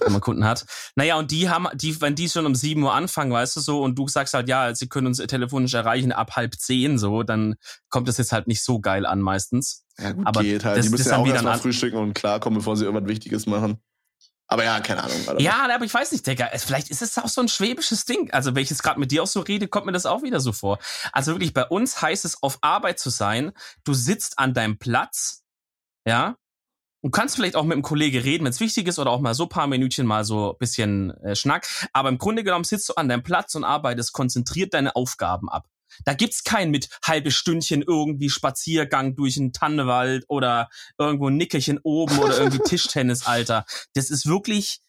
wenn 0.00 0.12
man 0.12 0.20
Kunden 0.20 0.44
hat. 0.44 0.64
Naja, 0.94 1.16
und 1.16 1.30
die 1.30 1.48
haben, 1.48 1.68
die, 1.74 1.98
wenn 2.02 2.14
die 2.14 2.28
schon 2.28 2.44
um 2.44 2.54
7 2.54 2.82
Uhr 2.82 2.92
anfangen, 2.92 3.32
weißt 3.32 3.56
du 3.56 3.60
so, 3.60 3.82
und 3.82 3.98
du 3.98 4.08
sagst 4.08 4.34
halt, 4.34 4.48
ja, 4.48 4.74
sie 4.74 4.88
können 4.88 5.06
uns 5.06 5.18
telefonisch 5.18 5.72
erreichen 5.74 6.12
ab 6.12 6.36
halb 6.36 6.54
zehn, 6.56 6.98
so, 6.98 7.22
dann 7.22 7.54
kommt 7.88 8.08
das 8.08 8.18
jetzt 8.18 8.32
halt 8.32 8.46
nicht 8.46 8.62
so 8.62 8.78
geil 8.80 9.06
an 9.06 9.20
meistens. 9.20 9.84
Ja, 9.98 10.12
gut, 10.12 10.26
Aber 10.26 10.42
geht 10.42 10.64
halt. 10.64 10.76
das- 10.78 10.84
die 10.86 10.90
müssen 10.90 11.08
ja 11.08 11.16
auch 11.16 11.24
wieder 11.24 11.34
erstmal 11.34 11.58
frühstücken 11.58 11.96
und 11.96 12.14
klarkommen, 12.14 12.58
bevor 12.58 12.76
sie 12.76 12.84
irgendwas 12.84 13.08
Wichtiges 13.08 13.46
machen. 13.46 13.82
Aber 14.48 14.64
ja, 14.64 14.80
keine 14.80 15.02
Ahnung. 15.02 15.16
Alter. 15.28 15.40
Ja, 15.40 15.66
aber 15.74 15.84
ich 15.86 15.94
weiß 15.94 16.12
nicht, 16.12 16.26
Digga, 16.26 16.50
vielleicht 16.58 16.90
ist 16.90 17.00
es 17.00 17.16
auch 17.16 17.28
so 17.28 17.40
ein 17.40 17.48
schwäbisches 17.48 18.04
Ding. 18.04 18.30
Also, 18.32 18.54
wenn 18.54 18.62
ich 18.62 18.68
jetzt 18.68 18.82
gerade 18.82 19.00
mit 19.00 19.10
dir 19.10 19.22
auch 19.22 19.26
so 19.26 19.40
rede, 19.40 19.66
kommt 19.66 19.86
mir 19.86 19.92
das 19.92 20.04
auch 20.04 20.22
wieder 20.22 20.40
so 20.40 20.52
vor. 20.52 20.78
Also 21.12 21.32
wirklich, 21.32 21.54
bei 21.54 21.64
uns 21.64 22.02
heißt 22.02 22.26
es, 22.26 22.42
auf 22.42 22.58
Arbeit 22.60 22.98
zu 22.98 23.08
sein, 23.08 23.52
du 23.84 23.94
sitzt 23.94 24.38
an 24.38 24.52
deinem 24.52 24.76
Platz, 24.78 25.42
ja, 26.06 26.36
Du 27.02 27.10
kannst 27.10 27.34
vielleicht 27.34 27.56
auch 27.56 27.64
mit 27.64 27.72
einem 27.72 27.82
Kollege 27.82 28.22
reden, 28.22 28.44
wenn 28.44 28.52
es 28.52 28.60
wichtig 28.60 28.86
ist, 28.86 29.00
oder 29.00 29.10
auch 29.10 29.20
mal 29.20 29.34
so 29.34 29.46
paar 29.46 29.66
Minütchen 29.66 30.06
mal 30.06 30.24
so 30.24 30.52
ein 30.52 30.58
bisschen 30.58 31.10
äh, 31.22 31.34
Schnack. 31.34 31.66
Aber 31.92 32.08
im 32.08 32.18
Grunde 32.18 32.44
genommen 32.44 32.64
sitzt 32.64 32.88
du 32.88 32.94
an 32.94 33.08
deinem 33.08 33.24
Platz 33.24 33.56
und 33.56 33.64
arbeitest 33.64 34.12
konzentriert 34.12 34.72
deine 34.72 34.94
Aufgaben 34.94 35.48
ab. 35.48 35.66
Da 36.04 36.14
gibt's 36.14 36.44
kein 36.44 36.70
mit 36.70 36.88
halbe 37.04 37.30
Stündchen 37.30 37.82
irgendwie 37.82 38.30
Spaziergang 38.30 39.16
durch 39.16 39.36
einen 39.36 39.52
Tannewald 39.52 40.24
oder 40.28 40.70
irgendwo 40.96 41.28
ein 41.28 41.36
Nickerchen 41.36 41.80
oben 41.82 42.18
oder 42.18 42.38
irgendwie 42.38 42.62
Tischtennis, 42.64 43.26
Alter. 43.26 43.64
Das 43.94 44.08
ist 44.08 44.26
wirklich, 44.26 44.80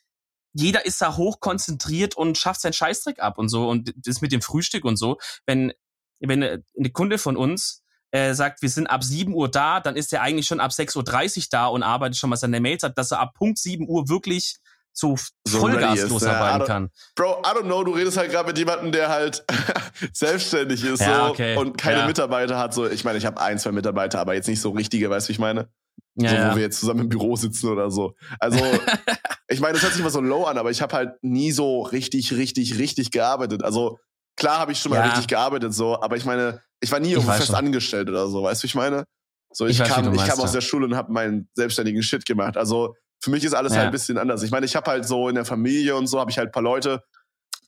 jeder 0.53 0.86
ist 0.86 1.01
da 1.01 1.17
hoch 1.17 1.39
konzentriert 1.39 2.15
und 2.15 2.38
schafft 2.38 2.62
seinen 2.62 2.74
Scheißdreck 2.74 3.20
ab 3.20 3.38
und 3.39 3.50
so. 3.50 3.67
Und 3.67 3.93
das 3.98 4.22
mit 4.22 4.32
dem 4.32 4.41
Frühstück 4.41 4.86
und 4.86 4.98
so. 4.98 5.17
Wenn, 5.46 5.74
wenn 6.20 6.43
eine 6.43 6.89
Kunde 6.91 7.17
von 7.17 7.38
uns 7.38 7.82
äh, 8.13 8.36
sagt, 8.36 8.62
wir 8.62 8.70
sind 8.70 8.86
ab 8.88 9.03
7 9.03 9.34
Uhr 9.34 9.50
da, 9.50 9.79
dann 9.79 9.96
ist 9.96 10.13
er 10.13 10.22
eigentlich 10.22 10.46
schon 10.46 10.60
ab 10.60 10.70
6.30 10.70 11.38
Uhr 11.38 11.43
da 11.50 11.65
und 11.65 11.82
arbeitet 11.82 12.15
schon, 12.15 12.29
was 12.29 12.43
er 12.43 12.46
in 12.46 12.51
der 12.51 12.62
Mail 12.62 12.79
sagt, 12.79 12.98
dass 12.98 13.12
er 13.12 13.20
ab 13.20 13.34
Punkt 13.34 13.58
7 13.58 13.88
Uhr 13.89 14.08
wirklich 14.08 14.58
so, 14.96 15.17
So 15.48 15.60
Vollgas 15.60 16.08
losarbeiten 16.08 16.60
ja. 16.60 16.65
kann. 16.67 16.89
Bro, 17.15 17.41
I 17.41 17.58
don't 17.58 17.63
know, 17.63 17.84
du 17.84 17.93
redest 17.93 18.15
halt 18.15 18.29
gerade 18.32 18.48
mit 18.48 18.58
jemandem, 18.60 18.91
der 18.91 19.10
halt 19.10 19.43
selbstständig 20.13 20.84
ist 20.84 21.01
Ja, 21.01 21.25
so 21.25 21.32
okay. 21.32 21.58
und 21.58 21.75
keine 21.79 22.01
Ja. 22.01 22.05
Mitarbeiter 22.08 22.60
hat. 22.60 22.75
So, 22.75 22.88
ich 22.88 23.03
meine, 23.03 23.17
ich 23.17 23.25
habe 23.25 23.41
ein, 23.41 23.58
zwei 23.58 23.72
Mitarbeiter, 23.72 24.20
aber 24.20 24.36
jetzt 24.36 24.48
nicht 24.48 24.62
so 24.62 24.70
richtige, 24.70 25.10
weißt 25.10 25.27
du, 25.27 25.29
wie 25.29 25.34
ich 25.34 25.39
meine? 25.39 25.70
So, 26.15 26.27
wo 26.27 26.55
wir 26.55 26.62
jetzt 26.62 26.79
zusammen 26.79 27.00
im 27.00 27.10
Büro 27.10 27.36
sitzen 27.36 27.70
oder 27.70 27.89
so. 27.89 28.13
Also, 28.39 28.60
ich 29.48 29.60
meine, 29.60 29.74
das 29.74 29.82
hört 29.82 29.93
sich 29.93 30.01
immer 30.01 30.12
so 30.12 30.22
low 30.22 30.43
an, 30.43 30.60
aber 30.60 30.70
ich 30.70 30.84
habe 30.84 30.96
halt 30.96 31.15
nie 31.24 31.51
so 31.51 31.82
richtig, 31.82 32.32
richtig, 32.34 32.77
richtig 32.77 33.10
gearbeitet. 33.10 33.63
Also, 33.63 33.98
klar 34.35 34.59
habe 34.59 34.71
ich 34.71 34.79
schon 34.79 34.91
mal 34.91 34.97
Ja. 34.97 35.05
richtig 35.05 35.27
gearbeitet, 35.27 35.73
so, 35.73 36.01
aber 36.01 36.15
ich 36.17 36.25
meine, 36.25 36.61
ich 36.79 36.91
war 36.91 36.99
nie 36.99 37.11
irgendwo 37.11 37.31
fest 37.31 37.47
schon. 37.47 37.55
angestellt 37.55 38.09
oder 38.09 38.27
so, 38.27 38.43
weißt 38.43 38.61
du, 38.61 38.65
wie 38.65 38.67
ich 38.67 38.75
meine? 38.75 39.05
So, 39.51 39.65
ich, 39.67 39.73
Ich 39.73 39.79
weiß, 39.81 39.87
kam, 39.89 40.13
ich 40.13 40.25
kam 40.25 40.39
aus 40.41 40.51
der 40.51 40.61
Schule 40.61 40.85
und 40.85 40.95
habe 40.95 41.11
meinen 41.13 41.47
selbstständigen 41.53 42.01
Shit 42.01 42.25
gemacht. 42.25 42.57
Also, 42.57 42.95
für 43.21 43.29
mich 43.29 43.43
ist 43.43 43.53
alles 43.53 43.73
Ja. 43.73 43.79
halt 43.79 43.89
ein 43.89 43.91
bisschen 43.91 44.17
anders. 44.17 44.41
Ich 44.43 44.51
meine, 44.51 44.65
ich 44.65 44.75
habe 44.75 44.89
halt 44.89 45.05
so 45.07 45.29
in 45.29 45.35
der 45.35 45.45
Familie 45.45 45.95
und 45.95 46.07
so, 46.07 46.19
habe 46.19 46.31
ich 46.31 46.37
halt 46.37 46.49
ein 46.49 46.51
paar 46.51 46.63
Leute, 46.63 47.03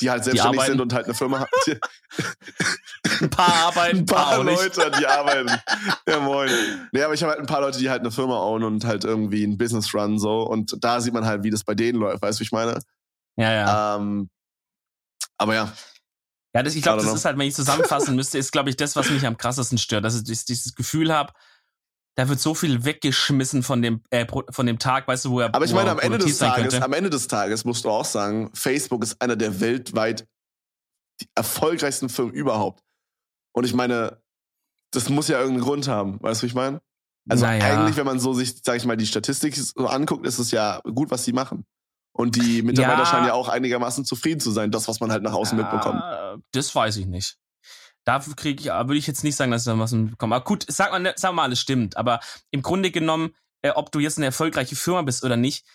die 0.02 0.10
halt 0.10 0.24
selbstständig 0.26 0.60
arbeiten. 0.60 0.74
sind 0.74 0.82
und 0.82 0.94
halt 0.94 1.06
eine 1.06 1.14
Firma 1.14 1.40
haben. 1.40 1.50
Die, 1.68 1.80
Ein 3.22 3.30
paar 3.30 3.54
arbeiten, 3.68 3.98
ein 4.00 4.06
paar 4.06 4.44
nicht. 4.44 4.76
Leute, 4.76 4.92
die 5.00 5.06
arbeiten. 5.08 5.52
Ja, 6.10 6.20
moin. 6.20 6.50
Nee, 6.92 7.02
aber 7.04 7.14
ich 7.14 7.22
habe 7.24 7.32
halt 7.32 7.40
ein 7.40 7.46
paar 7.46 7.62
Leute, 7.62 7.78
die 7.80 7.90
halt 7.90 8.02
eine 8.02 8.12
Firma 8.12 8.38
ownen 8.40 8.66
und 8.66 8.84
halt 8.86 9.04
irgendwie 9.06 9.44
ein 9.46 9.58
Business 9.58 9.94
run 9.94 10.20
so. 10.20 10.42
Und 10.42 10.76
da 10.84 11.00
sieht 11.02 11.14
man 11.14 11.26
halt, 11.26 11.44
wie 11.44 11.50
das 11.52 11.64
bei 11.64 11.76
denen 11.76 12.00
läuft. 12.00 12.22
Weißt 12.22 12.40
du, 12.40 12.42
wie 12.42 12.46
ich 12.46 12.52
meine? 12.52 12.80
Ja, 13.38 13.52
ja. 13.54 13.96
Ähm, 13.96 14.30
aber 15.38 15.54
ja. 15.56 15.72
Ja, 16.56 16.64
das, 16.64 16.74
ich 16.76 16.82
glaube, 16.84 17.04
das 17.04 17.14
ist 17.14 17.26
halt, 17.26 17.38
wenn 17.38 17.48
ich 17.48 17.54
zusammenfassen 17.54 18.16
müsste, 18.16 18.38
ist, 18.38 18.52
glaube 18.52 18.70
ich, 18.70 18.78
das, 18.78 18.96
was 18.96 19.10
mich 19.10 19.26
am 19.28 19.38
krassesten 19.38 19.78
stört, 19.78 20.06
dass 20.06 20.16
ich 20.16 20.24
dieses- 20.24 20.46
dieses 20.46 20.74
Gefühl 20.74 21.14
habe, 21.14 21.34
da 22.18 22.30
wird 22.30 22.40
so 22.40 22.56
viel 22.56 22.86
weggeschmissen 22.86 23.62
von 23.62 23.82
dem, 23.82 24.02
äh, 24.10 24.26
von 24.50 24.66
dem 24.66 24.80
Tag, 24.80 25.06
weißt 25.08 25.26
du, 25.26 25.32
wo 25.32 25.42
er. 25.42 25.54
Aber 25.54 25.66
ich 25.66 25.74
meine, 25.74 25.92
am 25.92 26.00
Ende 26.00 26.18
des 26.18 26.38
Tages, 26.38 26.74
am 26.82 26.94
Ende 26.94 27.10
des 27.10 27.28
Tages 27.28 27.66
musst 27.66 27.84
du 27.84 27.90
auch 27.90 28.06
sagen, 28.06 28.52
Facebook 28.54 29.04
ist 29.04 29.22
einer 29.22 29.36
der 29.36 29.60
weltweit 29.60 30.26
erfolgreichsten 31.36 32.08
Firmen 32.10 32.34
überhaupt. 32.34 32.82
Und 33.54 33.66
ich 33.66 33.74
meine, 33.74 34.22
das 34.94 35.10
muss 35.10 35.28
ja 35.28 35.40
irgendeinen 35.40 35.64
Grund 35.66 35.88
haben, 35.90 36.22
weißt 36.22 36.42
du, 36.42 36.44
wie 36.44 36.48
ich 36.50 36.56
meine? 36.56 36.82
Also 37.30 37.46
naja. 37.46 37.66
eigentlich, 37.66 37.98
wenn 37.98 38.06
man 38.06 38.20
so 38.20 38.34
sich, 38.34 38.62
sag 38.64 38.78
ich 38.78 38.86
mal, 38.86 38.96
die 38.96 39.08
Statistik 39.08 39.56
so 39.58 39.88
anguckt, 39.88 40.26
ist 40.26 40.40
es 40.40 40.52
ja 40.52 40.80
gut, 40.94 41.10
was 41.12 41.26
sie 41.26 41.34
machen. 41.34 41.66
Und 42.18 42.38
die 42.38 42.62
Mitarbeiter 42.62 43.00
ja. 43.00 43.06
scheinen 43.06 43.28
ja 43.28 43.34
auch 43.34 43.50
einigermaßen 43.50 44.06
zufrieden 44.06 44.40
zu 44.40 44.52
sein, 44.52 44.72
das, 44.72 44.88
was 44.88 45.02
man 45.02 45.12
halt 45.12 45.22
nach 45.22 45.34
außen 45.34 45.58
ja, 45.58 45.66
mitbekommt. 45.66 46.02
Das 46.54 46.74
weiß 46.74 46.96
ich 46.96 47.08
nicht. 47.08 47.38
Da 48.06 48.20
kriege 48.20 48.62
ich, 48.62 48.68
würde 48.68 48.96
ich 48.96 49.06
jetzt 49.06 49.26
nicht 49.26 49.36
sagen, 49.36 49.52
dass 49.52 49.64
ich 49.64 49.66
da 49.66 49.78
was 49.78 49.92
mitbekomme. 49.92 50.36
Aber 50.36 50.46
gut, 50.46 50.66
sag 50.70 50.92
mal, 50.92 51.14
sag 51.18 51.34
mal, 51.34 51.44
alles 51.44 51.60
stimmt. 51.60 51.98
Aber 51.98 52.22
im 52.52 52.62
Grunde 52.62 52.90
genommen, 52.90 53.32
äh, 53.64 53.72
ob 53.72 53.92
du 53.92 54.00
jetzt 54.00 54.18
eine 54.18 54.28
erfolgreiche 54.28 54.78
Firma 54.78 55.02
bist 55.02 55.26
oder 55.26 55.36
nicht, 55.36 55.66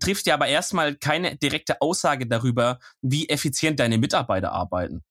trifft 0.00 0.26
ja 0.26 0.34
aber 0.34 0.48
erstmal 0.48 0.96
keine 0.96 1.36
direkte 1.36 1.80
Aussage 1.80 2.26
darüber, 2.26 2.80
wie 3.00 3.28
effizient 3.28 3.78
deine 3.78 3.98
Mitarbeiter 3.98 4.50
arbeiten. 4.50 5.04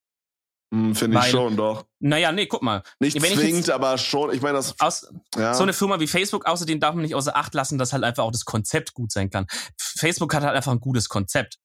Hm, 0.71 0.93
Finde 0.93 1.17
ich 1.19 1.25
schon, 1.25 1.57
doch. 1.57 1.85
Naja, 1.99 2.31
nee, 2.31 2.45
guck 2.45 2.61
mal. 2.61 2.83
Nicht 2.99 3.19
Wenn 3.21 3.33
zwingend, 3.33 3.67
jetzt, 3.67 3.71
aber 3.71 3.97
schon, 3.97 4.31
ich 4.31 4.41
meine, 4.41 4.57
das. 4.57 4.75
Aus, 4.79 5.11
ja. 5.35 5.53
So 5.53 5.63
eine 5.63 5.73
Firma 5.73 5.99
wie 5.99 6.07
Facebook, 6.07 6.45
außerdem 6.45 6.79
darf 6.79 6.93
man 6.93 7.03
nicht 7.03 7.15
außer 7.15 7.35
Acht 7.35 7.55
lassen, 7.55 7.79
dass 7.79 7.91
halt 7.91 8.03
einfach 8.03 8.23
auch 8.23 8.31
das 8.31 8.45
Konzept 8.45 8.93
gut 8.93 9.11
sein 9.11 9.29
kann. 9.31 9.47
Facebook 9.79 10.33
hat 10.33 10.43
halt 10.43 10.55
einfach 10.55 10.71
ein 10.71 10.79
gutes 10.79 11.09
Konzept. 11.09 11.57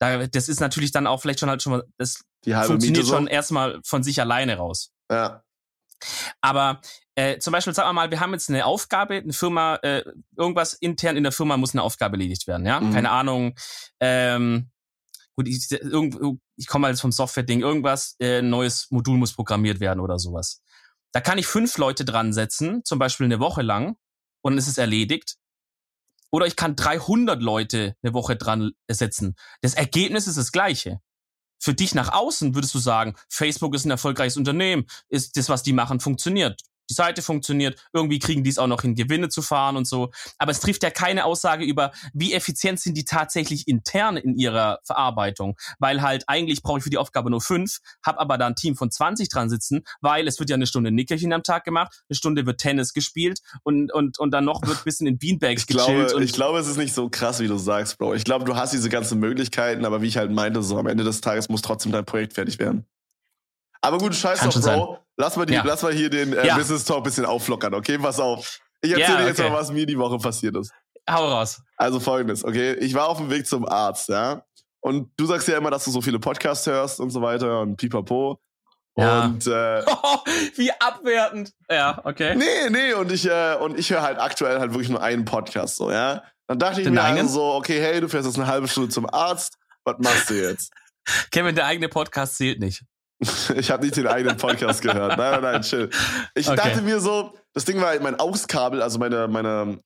Da, 0.00 0.26
das 0.26 0.48
ist 0.48 0.60
natürlich 0.60 0.92
dann 0.92 1.06
auch 1.06 1.20
vielleicht 1.20 1.40
schon 1.40 1.50
halt 1.50 1.62
schon 1.62 1.72
mal, 1.72 1.84
das 1.98 2.22
Die 2.46 2.54
halbe 2.54 2.68
funktioniert 2.68 3.04
Miete 3.04 3.14
schon 3.14 3.24
so. 3.24 3.30
erstmal 3.30 3.80
von 3.84 4.02
sich 4.02 4.20
alleine 4.20 4.56
raus. 4.56 4.92
Ja. 5.10 5.42
Aber 6.40 6.80
äh, 7.16 7.38
zum 7.38 7.52
Beispiel, 7.52 7.74
sagen 7.74 7.88
wir 7.88 7.92
mal, 7.92 8.10
wir 8.10 8.20
haben 8.20 8.32
jetzt 8.32 8.48
eine 8.48 8.64
Aufgabe, 8.64 9.14
eine 9.14 9.32
Firma, 9.32 9.76
äh, 9.82 10.04
irgendwas 10.36 10.72
intern 10.74 11.16
in 11.16 11.24
der 11.24 11.32
Firma 11.32 11.56
muss 11.56 11.74
eine 11.74 11.82
Aufgabe 11.82 12.14
erledigt 12.14 12.46
werden, 12.46 12.64
ja? 12.64 12.80
Mhm. 12.80 12.94
Keine 12.94 13.10
Ahnung, 13.10 13.56
ähm, 14.00 14.70
gut, 15.38 15.46
ich, 15.46 15.68
ich 16.56 16.66
komme 16.66 16.88
jetzt 16.88 17.00
vom 17.00 17.12
Software-Ding, 17.12 17.60
irgendwas, 17.60 18.16
äh, 18.18 18.42
neues 18.42 18.88
Modul 18.90 19.16
muss 19.16 19.32
programmiert 19.32 19.78
werden 19.78 20.00
oder 20.00 20.18
sowas. 20.18 20.62
Da 21.12 21.20
kann 21.20 21.38
ich 21.38 21.46
fünf 21.46 21.78
Leute 21.78 22.04
dran 22.04 22.32
setzen, 22.32 22.84
zum 22.84 22.98
Beispiel 22.98 23.26
eine 23.26 23.38
Woche 23.38 23.62
lang, 23.62 23.96
und 24.40 24.52
dann 24.52 24.58
ist 24.58 24.66
es 24.66 24.78
erledigt. 24.78 25.36
Oder 26.32 26.46
ich 26.46 26.56
kann 26.56 26.74
300 26.74 27.40
Leute 27.40 27.94
eine 28.02 28.14
Woche 28.14 28.34
dran 28.34 28.72
setzen. 28.88 29.36
Das 29.62 29.74
Ergebnis 29.74 30.26
ist 30.26 30.38
das 30.38 30.50
gleiche. 30.50 31.00
Für 31.60 31.72
dich 31.72 31.94
nach 31.94 32.12
außen 32.12 32.56
würdest 32.56 32.74
du 32.74 32.80
sagen, 32.80 33.14
Facebook 33.28 33.76
ist 33.76 33.84
ein 33.84 33.92
erfolgreiches 33.92 34.36
Unternehmen, 34.36 34.86
ist 35.08 35.36
das, 35.36 35.48
was 35.48 35.62
die 35.62 35.72
machen, 35.72 36.00
funktioniert 36.00 36.62
die 36.88 36.94
Seite 36.94 37.22
funktioniert, 37.22 37.80
irgendwie 37.92 38.18
kriegen 38.18 38.44
die 38.44 38.50
es 38.50 38.58
auch 38.58 38.66
noch 38.66 38.82
hin, 38.82 38.94
Gewinne 38.94 39.28
zu 39.28 39.42
fahren 39.42 39.76
und 39.76 39.86
so. 39.86 40.10
Aber 40.38 40.50
es 40.50 40.60
trifft 40.60 40.82
ja 40.82 40.90
keine 40.90 41.24
Aussage 41.24 41.64
über, 41.64 41.92
wie 42.12 42.34
effizient 42.34 42.80
sind 42.80 42.96
die 42.96 43.04
tatsächlich 43.04 43.68
intern 43.68 44.16
in 44.16 44.36
ihrer 44.36 44.80
Verarbeitung. 44.84 45.56
Weil 45.78 46.02
halt 46.02 46.24
eigentlich 46.26 46.62
brauche 46.62 46.78
ich 46.78 46.84
für 46.84 46.90
die 46.90 46.98
Aufgabe 46.98 47.30
nur 47.30 47.40
fünf, 47.40 47.78
habe 48.04 48.18
aber 48.20 48.38
da 48.38 48.46
ein 48.46 48.54
Team 48.54 48.76
von 48.76 48.90
20 48.90 49.28
dran 49.28 49.50
sitzen, 49.50 49.82
weil 50.00 50.26
es 50.26 50.38
wird 50.38 50.50
ja 50.50 50.54
eine 50.54 50.66
Stunde 50.66 50.90
Nickerchen 50.90 51.32
am 51.32 51.42
Tag 51.42 51.64
gemacht, 51.64 52.02
eine 52.08 52.16
Stunde 52.16 52.46
wird 52.46 52.60
Tennis 52.60 52.92
gespielt 52.92 53.40
und, 53.62 53.92
und, 53.92 54.18
und 54.18 54.30
dann 54.30 54.44
noch 54.44 54.62
wird 54.62 54.78
ein 54.78 54.84
bisschen 54.84 55.06
in 55.06 55.18
Beanbags 55.18 55.62
ich 55.62 55.66
gechillt. 55.66 56.08
Glaube, 56.10 56.24
ich 56.24 56.32
glaube, 56.32 56.58
es 56.58 56.68
ist 56.68 56.76
nicht 56.76 56.94
so 56.94 57.08
krass, 57.08 57.40
wie 57.40 57.48
du 57.48 57.56
sagst, 57.56 57.98
Bro. 57.98 58.14
Ich 58.14 58.24
glaube, 58.24 58.44
du 58.44 58.56
hast 58.56 58.72
diese 58.72 58.88
ganzen 58.88 59.18
Möglichkeiten, 59.18 59.84
aber 59.84 60.02
wie 60.02 60.08
ich 60.08 60.16
halt 60.16 60.30
meinte, 60.30 60.62
so 60.62 60.78
am 60.78 60.86
Ende 60.86 61.04
des 61.04 61.20
Tages 61.20 61.48
muss 61.48 61.62
trotzdem 61.62 61.92
dein 61.92 62.04
Projekt 62.04 62.34
fertig 62.34 62.58
werden. 62.58 62.86
Aber 63.80 63.98
gut, 63.98 64.14
scheiß 64.14 64.40
drauf, 64.40 64.54
Bro. 64.54 64.60
Sein. 64.60 64.98
Lass 65.20 65.36
mal, 65.36 65.46
die, 65.46 65.54
ja. 65.54 65.62
lass 65.64 65.82
mal 65.82 65.92
hier 65.92 66.10
den 66.10 66.32
äh, 66.32 66.46
ja. 66.46 66.56
Business 66.56 66.84
Talk 66.84 66.98
ein 66.98 67.02
bisschen 67.02 67.26
auflockern, 67.26 67.74
okay? 67.74 67.98
Pass 67.98 68.20
auf. 68.20 68.60
Ich 68.80 68.92
erzähle 68.92 69.14
ja, 69.14 69.20
dir 69.22 69.26
jetzt 69.28 69.40
mal, 69.40 69.52
was 69.52 69.72
mir 69.72 69.84
die 69.84 69.98
Woche 69.98 70.16
passiert 70.18 70.56
ist. 70.56 70.72
Hau 71.10 71.28
raus. 71.28 71.60
Also 71.76 71.98
folgendes, 71.98 72.44
okay? 72.44 72.74
Ich 72.74 72.94
war 72.94 73.08
auf 73.08 73.18
dem 73.18 73.28
Weg 73.28 73.46
zum 73.46 73.66
Arzt, 73.66 74.08
ja? 74.08 74.44
Und 74.80 75.10
du 75.16 75.26
sagst 75.26 75.48
ja 75.48 75.58
immer, 75.58 75.72
dass 75.72 75.84
du 75.84 75.90
so 75.90 76.00
viele 76.00 76.20
Podcasts 76.20 76.64
hörst 76.68 77.00
und 77.00 77.10
so 77.10 77.20
weiter 77.20 77.60
und 77.60 77.76
pipapo. 77.76 78.38
Ja. 78.96 79.24
Und 79.24 79.44
äh, 79.48 79.82
wie 80.56 80.70
abwertend. 80.78 81.52
Ja, 81.68 82.00
okay. 82.04 82.36
Nee, 82.36 82.70
nee, 82.70 82.92
und 82.92 83.10
ich, 83.10 83.26
äh, 83.26 83.56
und 83.56 83.76
ich 83.76 83.90
höre 83.90 84.02
halt 84.02 84.20
aktuell 84.20 84.60
halt 84.60 84.70
wirklich 84.72 84.88
nur 84.88 85.02
einen 85.02 85.24
Podcast, 85.24 85.76
so, 85.76 85.90
ja. 85.90 86.22
Dann 86.46 86.60
dachte 86.60 86.80
ich 86.80 86.86
Den 86.86 86.94
mir 86.94 87.02
also 87.02 87.28
so, 87.28 87.54
okay, 87.54 87.80
hey, 87.80 88.00
du 88.00 88.08
fährst 88.08 88.26
jetzt 88.26 88.38
eine 88.38 88.46
halbe 88.46 88.68
Stunde 88.68 88.88
zum 88.88 89.12
Arzt, 89.12 89.58
was 89.84 89.96
machst 89.98 90.30
du 90.30 90.34
jetzt? 90.34 90.72
Kevin, 91.32 91.56
der 91.56 91.66
eigene 91.66 91.88
Podcast 91.88 92.36
zählt 92.36 92.60
nicht. 92.60 92.84
ich 93.56 93.70
habe 93.70 93.84
nicht 93.84 93.96
den 93.96 94.06
eigenen 94.06 94.36
Podcast 94.36 94.82
gehört. 94.82 95.16
Nein, 95.16 95.32
nein, 95.32 95.42
nein, 95.42 95.62
chill. 95.62 95.90
Ich 96.34 96.48
okay. 96.48 96.56
dachte 96.56 96.82
mir 96.82 97.00
so, 97.00 97.34
das 97.52 97.64
Ding 97.64 97.80
war 97.80 97.98
mein 98.00 98.18
AUX-Kabel, 98.18 98.82
also 98.82 98.98
meine, 98.98 99.26
meine, 99.28 99.80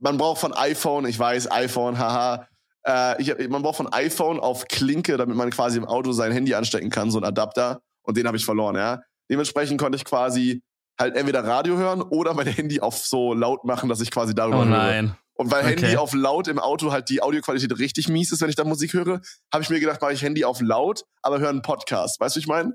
man 0.00 0.18
braucht 0.18 0.40
von 0.40 0.52
iPhone, 0.52 1.06
ich 1.06 1.18
weiß, 1.18 1.50
iPhone, 1.50 1.98
haha. 1.98 2.48
Äh, 2.86 3.22
ich, 3.22 3.48
man 3.48 3.62
braucht 3.62 3.76
von 3.76 3.92
iPhone 3.92 4.40
auf 4.40 4.66
Klinke, 4.66 5.16
damit 5.16 5.36
man 5.36 5.50
quasi 5.50 5.78
im 5.78 5.84
Auto 5.84 6.12
sein 6.12 6.32
Handy 6.32 6.54
anstecken 6.54 6.90
kann, 6.90 7.10
so 7.10 7.18
ein 7.18 7.24
Adapter. 7.24 7.80
Und 8.02 8.16
den 8.16 8.26
habe 8.26 8.36
ich 8.36 8.44
verloren, 8.44 8.76
ja. 8.76 9.02
Dementsprechend 9.30 9.80
konnte 9.80 9.96
ich 9.96 10.04
quasi 10.04 10.62
halt 10.98 11.16
entweder 11.16 11.44
Radio 11.44 11.76
hören 11.76 12.02
oder 12.02 12.34
mein 12.34 12.46
Handy 12.46 12.80
auf 12.80 12.98
so 12.98 13.34
laut 13.34 13.64
machen, 13.64 13.88
dass 13.88 14.00
ich 14.00 14.10
quasi 14.10 14.34
darüber 14.34 14.60
oh 14.60 14.64
nein. 14.64 15.16
Und 15.36 15.50
weil 15.50 15.64
okay. 15.64 15.80
Handy 15.80 15.96
auf 15.96 16.14
laut 16.14 16.46
im 16.46 16.58
Auto 16.58 16.92
halt 16.92 17.08
die 17.08 17.20
Audioqualität 17.20 17.76
richtig 17.78 18.08
mies 18.08 18.30
ist, 18.30 18.40
wenn 18.40 18.50
ich 18.50 18.56
da 18.56 18.64
Musik 18.64 18.92
höre, 18.92 19.20
habe 19.52 19.62
ich 19.62 19.70
mir 19.70 19.80
gedacht, 19.80 20.00
mache 20.00 20.12
ich 20.12 20.22
Handy 20.22 20.44
auf 20.44 20.60
laut, 20.60 21.04
aber 21.22 21.40
höre 21.40 21.48
einen 21.48 21.62
Podcast. 21.62 22.20
Weißt 22.20 22.36
du, 22.36 22.40
ich 22.40 22.46
meine? 22.46 22.74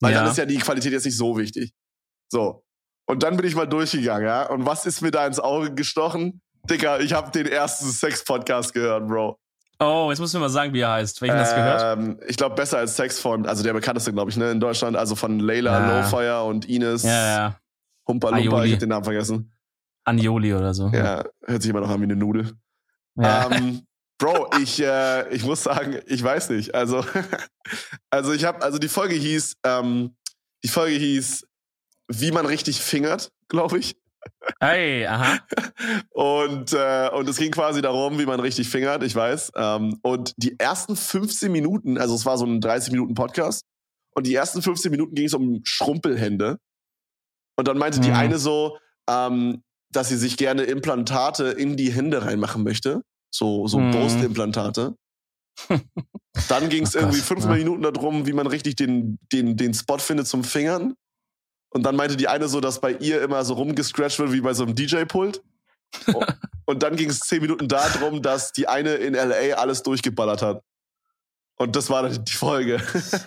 Weil 0.00 0.12
ja. 0.12 0.20
dann 0.20 0.30
ist 0.30 0.36
ja 0.36 0.44
die 0.44 0.58
Qualität 0.58 0.92
jetzt 0.92 1.06
nicht 1.06 1.16
so 1.16 1.38
wichtig. 1.38 1.72
So. 2.28 2.64
Und 3.06 3.22
dann 3.22 3.36
bin 3.36 3.46
ich 3.46 3.54
mal 3.54 3.66
durchgegangen, 3.66 4.26
ja. 4.26 4.46
Und 4.48 4.66
was 4.66 4.84
ist 4.84 5.00
mir 5.00 5.10
da 5.10 5.26
ins 5.26 5.40
Auge 5.40 5.72
gestochen? 5.74 6.42
Dicker, 6.68 7.00
ich 7.00 7.12
habe 7.12 7.30
den 7.30 7.46
ersten 7.46 7.86
Sex-Podcast 7.86 8.74
gehört, 8.74 9.06
Bro. 9.06 9.38
Oh, 9.78 10.08
jetzt 10.10 10.18
musst 10.18 10.34
du 10.34 10.38
mir 10.38 10.44
mal 10.44 10.48
sagen, 10.48 10.72
wie 10.72 10.80
er 10.80 10.92
heißt. 10.92 11.22
Welchen 11.22 11.36
ähm, 11.36 11.40
hast 11.40 11.52
du 11.52 11.56
gehört? 11.56 11.98
Ähm, 11.98 12.20
ich 12.26 12.36
glaube, 12.36 12.54
besser 12.54 12.78
als 12.78 12.96
Sex 12.96 13.20
von, 13.20 13.46
also 13.46 13.62
der 13.62 13.72
bekannteste, 13.72 14.12
glaube 14.12 14.30
ich, 14.30 14.36
ne, 14.36 14.50
in 14.50 14.60
Deutschland. 14.60 14.96
Also 14.96 15.14
von 15.14 15.38
Layla 15.38 15.78
ja. 15.78 16.00
Lowfire 16.00 16.42
und 16.44 16.68
Ines. 16.68 17.04
Ja, 17.04 17.10
ja. 17.10 17.60
Humpa 18.08 18.30
Lumpa, 18.30 18.64
ich 18.64 18.72
hab 18.72 18.78
den 18.80 18.88
Namen 18.88 19.04
vergessen. 19.04 19.55
Anjoli 20.06 20.54
oder 20.54 20.72
so. 20.72 20.88
Ja, 20.88 21.24
hört 21.44 21.62
sich 21.62 21.70
immer 21.70 21.80
noch 21.80 21.90
an 21.90 22.00
wie 22.00 22.04
eine 22.04 22.16
Nudel. 22.16 22.52
Ja. 23.16 23.50
Ähm, 23.50 23.82
Bro, 24.18 24.50
ich, 24.62 24.82
äh, 24.82 25.28
ich 25.34 25.44
muss 25.44 25.62
sagen, 25.62 26.00
ich 26.06 26.22
weiß 26.22 26.50
nicht. 26.50 26.74
Also, 26.74 27.04
also 28.10 28.32
ich 28.32 28.44
habe, 28.44 28.62
also 28.62 28.78
die 28.78 28.88
Folge 28.88 29.14
hieß, 29.14 29.56
ähm, 29.64 30.16
die 30.64 30.68
Folge 30.68 30.96
hieß, 30.96 31.46
wie 32.08 32.30
man 32.30 32.46
richtig 32.46 32.80
fingert, 32.80 33.30
glaube 33.48 33.78
ich. 33.78 33.96
Hey, 34.58 35.06
aha. 35.06 35.38
Und, 36.10 36.72
äh, 36.72 37.10
und 37.12 37.28
es 37.28 37.36
ging 37.36 37.52
quasi 37.52 37.80
darum, 37.80 38.18
wie 38.18 38.26
man 38.26 38.40
richtig 38.40 38.68
fingert, 38.68 39.04
ich 39.04 39.14
weiß. 39.14 39.52
Ähm, 39.54 40.00
und 40.02 40.34
die 40.36 40.58
ersten 40.58 40.96
15 40.96 41.52
Minuten, 41.52 41.96
also 41.96 42.16
es 42.16 42.26
war 42.26 42.36
so 42.36 42.44
ein 42.44 42.60
30 42.60 42.92
Minuten 42.92 43.14
Podcast, 43.14 43.62
und 44.16 44.26
die 44.26 44.34
ersten 44.34 44.62
15 44.62 44.90
Minuten 44.90 45.14
ging 45.14 45.26
es 45.26 45.34
um 45.34 45.60
Schrumpelhände. 45.62 46.58
Und 47.56 47.68
dann 47.68 47.78
meinte 47.78 47.98
mhm. 47.98 48.02
die 48.02 48.10
eine 48.12 48.38
so, 48.38 48.78
ähm, 49.08 49.62
dass 49.96 50.10
sie 50.10 50.16
sich 50.16 50.36
gerne 50.36 50.64
Implantate 50.64 51.44
in 51.44 51.76
die 51.76 51.90
Hände 51.90 52.24
reinmachen 52.24 52.62
möchte. 52.62 53.02
So, 53.30 53.66
so 53.66 53.78
mhm. 53.78 53.92
Brustimplantate. 53.92 54.94
Dann 56.48 56.68
ging 56.68 56.84
es 56.84 56.94
irgendwie 56.94 57.20
fünf 57.20 57.44
ja. 57.44 57.52
Minuten 57.52 57.82
darum, 57.82 58.26
wie 58.26 58.34
man 58.34 58.46
richtig 58.46 58.76
den, 58.76 59.18
den, 59.32 59.56
den 59.56 59.72
Spot 59.72 59.98
findet 59.98 60.26
zum 60.28 60.44
Fingern. 60.44 60.94
Und 61.70 61.82
dann 61.82 61.96
meinte 61.96 62.16
die 62.16 62.28
eine 62.28 62.48
so, 62.48 62.60
dass 62.60 62.80
bei 62.80 62.92
ihr 62.92 63.22
immer 63.22 63.44
so 63.44 63.54
rumgescratcht 63.54 64.18
wird 64.18 64.32
wie 64.32 64.40
bei 64.40 64.54
so 64.54 64.64
einem 64.64 64.74
DJ-Pult. 64.74 65.42
und 66.66 66.82
dann 66.82 66.96
ging 66.96 67.10
es 67.10 67.20
zehn 67.20 67.40
Minuten 67.40 67.68
darum, 67.68 68.22
dass 68.22 68.52
die 68.52 68.68
eine 68.68 68.94
in 68.94 69.14
LA 69.14 69.56
alles 69.56 69.82
durchgeballert 69.82 70.42
hat. 70.42 70.62
Und 71.56 71.74
das 71.74 71.88
war 71.90 72.02
dann 72.02 72.24
die 72.24 72.32
Folge. 72.32 72.80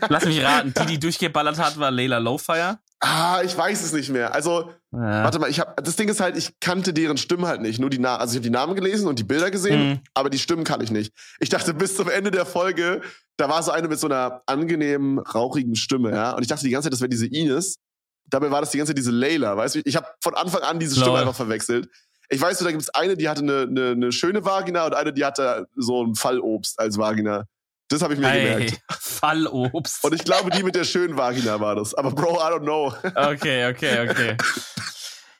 Lass 0.08 0.26
mich 0.26 0.42
raten, 0.44 0.74
die, 0.80 0.86
die 0.86 1.00
durchgeballert 1.00 1.58
hat, 1.58 1.78
war 1.80 1.90
Layla 1.92 2.20
Lowfire? 2.20 2.80
Ah, 3.02 3.42
ich 3.46 3.58
weiß 3.58 3.82
es 3.82 3.94
nicht 3.94 4.10
mehr. 4.10 4.34
Also, 4.34 4.72
ja. 4.92 5.24
warte 5.24 5.40
mal, 5.40 5.50
ich 5.50 5.60
hab, 5.62 5.82
das 5.84 5.96
Ding 5.96 6.10
ist 6.10 6.20
halt, 6.20 6.36
ich 6.38 6.60
kannte 6.60 6.94
deren 6.94 7.18
Stimmen 7.18 7.46
halt 7.46 7.62
nicht. 7.62 7.80
Nur 7.80 7.90
die 7.90 8.00
Na 8.00 8.18
also 8.18 8.34
ich 8.34 8.38
habe 8.38 8.44
die 8.44 8.50
Namen 8.50 8.76
gelesen 8.76 9.08
und 9.08 9.20
die 9.20 9.24
Bilder 9.24 9.52
gesehen, 9.52 9.90
mhm. 9.90 10.00
aber 10.14 10.30
die 10.30 10.40
Stimmen 10.40 10.66
kann 10.66 10.82
ich 10.82 10.92
nicht. 10.92 11.14
Ich 11.40 11.48
dachte 11.48 11.74
bis 11.74 11.96
zum 11.96 12.10
Ende 12.10 12.30
der 12.30 12.46
Folge, 12.46 13.02
da 13.38 13.48
war 13.48 13.64
so 13.64 13.72
eine 13.72 13.88
mit 13.88 14.00
so 14.00 14.08
einer 14.08 14.42
angenehmen, 14.48 15.20
rauchigen 15.20 15.76
Stimme, 15.76 16.12
ja. 16.12 16.36
Und 16.36 16.42
ich 16.42 16.50
dachte 16.50 16.66
die 16.66 16.72
ganze 16.72 16.88
Zeit, 16.88 16.94
das 16.94 17.00
wäre 17.00 17.10
diese 17.10 17.28
Ines. 17.28 17.78
Dabei 18.26 18.52
war 18.52 18.60
das 18.60 18.72
die 18.72 18.78
ganze 18.78 18.92
Zeit 18.92 18.98
diese 18.98 19.12
Layla, 19.12 19.56
weißt 19.56 19.76
du? 19.76 19.82
Ich 19.86 19.96
habe 19.96 20.08
von 20.22 20.36
Anfang 20.36 20.62
an 20.62 20.80
diese 20.80 20.96
Stimme 20.96 21.12
Lol. 21.12 21.20
einfach 21.20 21.36
verwechselt. 21.36 21.90
Ich 22.28 22.42
weiß, 22.42 22.60
da 22.60 22.70
gibt 22.70 22.84
es 22.84 22.90
eine, 22.90 23.16
die 23.16 23.30
hatte 23.30 23.42
eine, 23.42 23.62
eine, 23.62 23.92
eine 23.92 24.12
schöne 24.12 24.44
Vagina 24.44 24.86
und 24.86 24.94
eine, 24.94 25.14
die 25.14 25.24
hatte 25.24 25.68
so 25.76 26.04
ein 26.04 26.16
Fallobst 26.16 26.80
als 26.80 26.98
Vagina. 26.98 27.46
Das 27.90 28.02
habe 28.02 28.14
ich 28.14 28.20
mir 28.20 28.30
hey, 28.30 28.54
gemerkt. 28.54 28.82
Fallobst. 29.00 30.04
Und 30.04 30.14
ich 30.14 30.24
glaube, 30.24 30.52
die 30.52 30.64
mit 30.64 30.76
der 30.76 30.84
schönen 30.84 31.18
Vagina 31.18 31.60
war 31.60 31.76
das. 31.76 31.94
Aber 31.96 32.12
Bro, 32.12 32.36
I 32.36 32.54
don't 32.54 32.62
know. 32.62 32.94
Okay, 33.16 33.70
okay, 33.70 34.10
okay. 34.10 34.38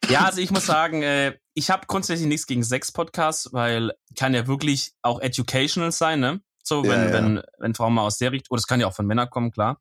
Ja, 0.10 0.26
also 0.26 0.42
ich 0.42 0.50
muss 0.50 0.66
sagen, 0.66 1.04
äh, 1.04 1.38
ich 1.54 1.70
habe 1.70 1.86
grundsätzlich 1.86 2.28
nichts 2.28 2.48
gegen 2.48 2.64
Sex-Podcasts, 2.64 3.54
weil 3.54 3.92
kann 4.18 4.34
ja 4.34 4.48
wirklich 4.48 4.94
auch 5.04 5.22
educational 5.22 5.92
sein, 5.92 6.20
ne? 6.20 6.42
So, 6.64 6.82
wenn, 6.82 6.90
ja, 6.90 7.06
ja. 7.06 7.14
wenn, 7.14 7.42
wenn 7.60 7.76
Frauen 7.76 7.94
mal 7.94 8.02
aus 8.04 8.18
der 8.18 8.32
Richtung, 8.32 8.54
oder 8.54 8.60
es 8.60 8.66
kann 8.66 8.80
ja 8.80 8.88
auch 8.88 8.96
von 8.96 9.06
Männern 9.06 9.30
kommen, 9.30 9.52
klar. 9.52 9.80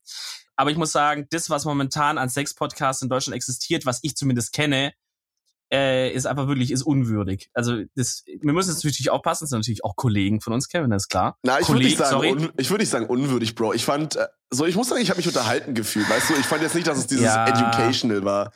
Aber 0.54 0.70
ich 0.70 0.76
muss 0.76 0.92
sagen, 0.92 1.26
das, 1.30 1.48
was 1.48 1.64
momentan 1.64 2.18
an 2.18 2.28
Sex-Podcasts 2.28 3.00
in 3.00 3.08
Deutschland 3.08 3.36
existiert, 3.36 3.86
was 3.86 4.00
ich 4.02 4.16
zumindest 4.16 4.52
kenne, 4.52 4.92
äh, 5.72 6.10
ist 6.12 6.26
einfach 6.26 6.48
wirklich 6.48 6.70
ist 6.70 6.82
unwürdig. 6.82 7.50
Also 7.52 7.82
das, 7.94 8.24
wir 8.26 8.52
müssen 8.52 8.70
jetzt 8.70 8.84
natürlich 8.84 9.10
aufpassen, 9.10 9.44
das 9.44 9.50
sind 9.50 9.58
natürlich 9.58 9.84
auch 9.84 9.96
Kollegen 9.96 10.40
von 10.40 10.52
uns, 10.52 10.68
Kevin, 10.68 10.90
das 10.90 11.04
ist 11.04 11.08
klar. 11.08 11.36
Na, 11.42 11.60
ich 11.60 11.68
würde 11.68 11.82
nicht, 11.84 11.98
sagen, 11.98 12.26
un, 12.26 12.52
ich 12.56 12.70
würd 12.70 12.80
nicht 12.80 12.90
sagen 12.90 13.06
unwürdig, 13.06 13.54
Bro. 13.54 13.74
Ich 13.74 13.84
fand, 13.84 14.16
äh, 14.16 14.26
so, 14.50 14.64
ich 14.64 14.76
muss 14.76 14.88
sagen, 14.88 15.02
ich 15.02 15.10
habe 15.10 15.18
mich 15.18 15.26
unterhalten 15.26 15.74
gefühlt, 15.74 16.08
weißt 16.08 16.30
du? 16.30 16.34
Ich 16.36 16.46
fand 16.46 16.62
jetzt 16.62 16.74
nicht, 16.74 16.86
dass 16.86 16.98
es 16.98 17.06
dieses 17.06 17.24
Ja. 17.26 17.46
Educational 17.46 18.24
war. 18.24 18.52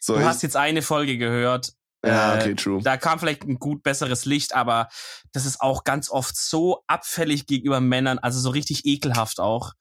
So, 0.00 0.14
Du 0.14 0.20
ich, 0.20 0.26
hast 0.26 0.42
jetzt 0.42 0.56
eine 0.56 0.82
Folge 0.82 1.18
gehört. 1.18 1.72
ja, 2.04 2.36
äh, 2.36 2.40
okay, 2.40 2.54
true. 2.54 2.80
Da 2.82 2.96
kam 2.96 3.18
vielleicht 3.18 3.42
ein 3.44 3.58
gut 3.58 3.82
besseres 3.82 4.24
Licht, 4.24 4.54
aber 4.54 4.88
das 5.32 5.44
ist 5.44 5.60
auch 5.60 5.84
ganz 5.84 6.10
oft 6.10 6.36
so 6.36 6.82
abfällig 6.86 7.46
gegenüber 7.46 7.80
Männern, 7.80 8.18
also 8.18 8.40
so 8.40 8.50
richtig 8.50 8.86
ekelhaft 8.86 9.40
auch. 9.40 9.72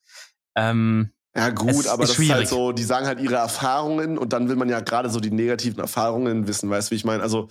Ähm, 0.56 1.12
Ja, 1.36 1.50
Es 1.50 1.56
gut, 1.56 1.88
aber 1.88 2.04
ist 2.04 2.12
das 2.12 2.20
ist 2.20 2.30
halt 2.30 2.48
schwierig. 2.48 2.50
so, 2.50 2.72
die 2.72 2.84
sagen 2.84 3.06
halt 3.08 3.20
ihre 3.20 3.36
Erfahrungen 3.36 4.18
und 4.18 4.32
dann 4.32 4.48
will 4.48 4.56
man 4.56 4.70
ja 4.70 4.80
gerade 4.80 5.10
so 5.10 5.20
die 5.20 5.32
negativen 5.32 5.80
Erfahrungen 5.80 6.48
wissen, 6.48 6.70
weißt 6.70 6.90
du, 6.90 6.92
wie 6.92 6.96
ich 6.96 7.04
meine? 7.06 7.22
Also, 7.24 7.50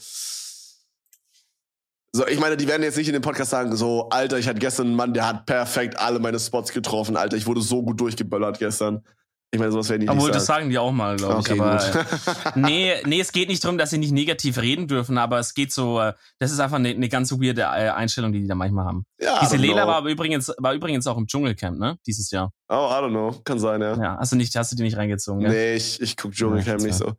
so, 2.13 2.27
ich 2.27 2.39
meine, 2.39 2.57
die 2.57 2.69
werden 2.69 2.83
jetzt 2.83 2.97
nicht 2.97 3.09
in 3.09 3.13
dem 3.13 3.23
Podcast 3.23 3.51
sagen, 3.51 3.75
so, 3.77 4.09
Alter, 4.11 4.39
ich 4.39 4.49
hatte 4.49 4.61
gestern 4.61 4.87
einen 4.87 4.97
Mann, 4.97 5.15
der 5.15 5.27
hat 5.27 5.47
perfekt 5.47 5.99
alle 5.99 6.19
meine 6.21 6.39
Spots 6.39 6.73
getroffen, 6.73 7.17
Alter, 7.17 7.37
ich 7.37 7.47
wurde 7.47 7.61
so 7.61 7.83
gut 7.83 8.01
durchgeböllert 8.01 8.59
gestern. 8.59 9.05
Ich 9.55 9.61
meine, 9.61 9.73
sowas 9.73 9.89
werden 9.89 10.03
die 10.03 10.09
obwohl, 10.09 10.25
nicht 10.27 10.35
das 10.35 10.47
sagen. 10.47 10.69
die 10.69 10.79
auch 10.79 10.91
mal, 10.93 11.17
glaube 11.17 11.37
Okay, 11.37 11.55
ich. 11.55 11.61
Aber 11.61 11.79
gut. 11.79 12.57
nee, 12.57 12.93
nee, 13.07 13.21
es 13.21 13.31
geht 13.33 13.49
nicht 13.49 13.63
darum, 13.65 13.79
dass 13.79 13.91
sie 13.91 13.99
nicht 13.99 14.13
negativ 14.13 14.59
reden 14.59 14.89
dürfen, 14.89 15.17
aber 15.17 15.39
es 15.39 15.55
geht 15.55 15.73
so, 15.73 16.01
äh, 16.01 16.13
das 16.39 16.51
ist 16.51 16.59
einfach 16.61 16.77
eine, 16.79 16.89
eine 16.91 17.09
ganz 17.09 17.31
weirde 17.33 17.63
äh, 17.63 17.65
Einstellung, 17.91 18.33
die 18.33 18.41
die 18.41 18.49
da 18.49 18.55
manchmal 18.55 18.85
haben. 18.85 19.07
ja, 19.21 19.39
Diese 19.41 19.57
Lela 19.57 19.87
war 19.87 20.05
übrigens, 20.07 20.53
war 20.59 20.75
übrigens 20.75 21.07
auch 21.07 21.17
im 21.17 21.27
Dschungelcamp, 21.27 21.79
ne? 21.79 21.97
Dieses 22.07 22.31
Jahr. 22.31 22.51
Oh, 22.69 22.75
I 22.91 22.95
don't 23.03 23.11
know. 23.11 23.41
Kann 23.45 23.59
sein, 23.59 23.81
ja. 23.81 23.97
Ja, 23.97 24.17
hast 24.19 24.33
du 24.33 24.37
nicht, 24.37 24.55
hast 24.57 24.73
du 24.73 24.77
die 24.77 24.83
nicht 24.83 24.97
reingezogen, 24.97 25.41
ja? 25.43 25.49
Nee, 25.51 25.75
ich, 25.77 26.01
ich 26.03 26.17
guck 26.17 26.33
Dschungelcamp 26.33 26.81
Ja, 26.81 26.87
nicht 26.87 26.97
so. 26.97 27.13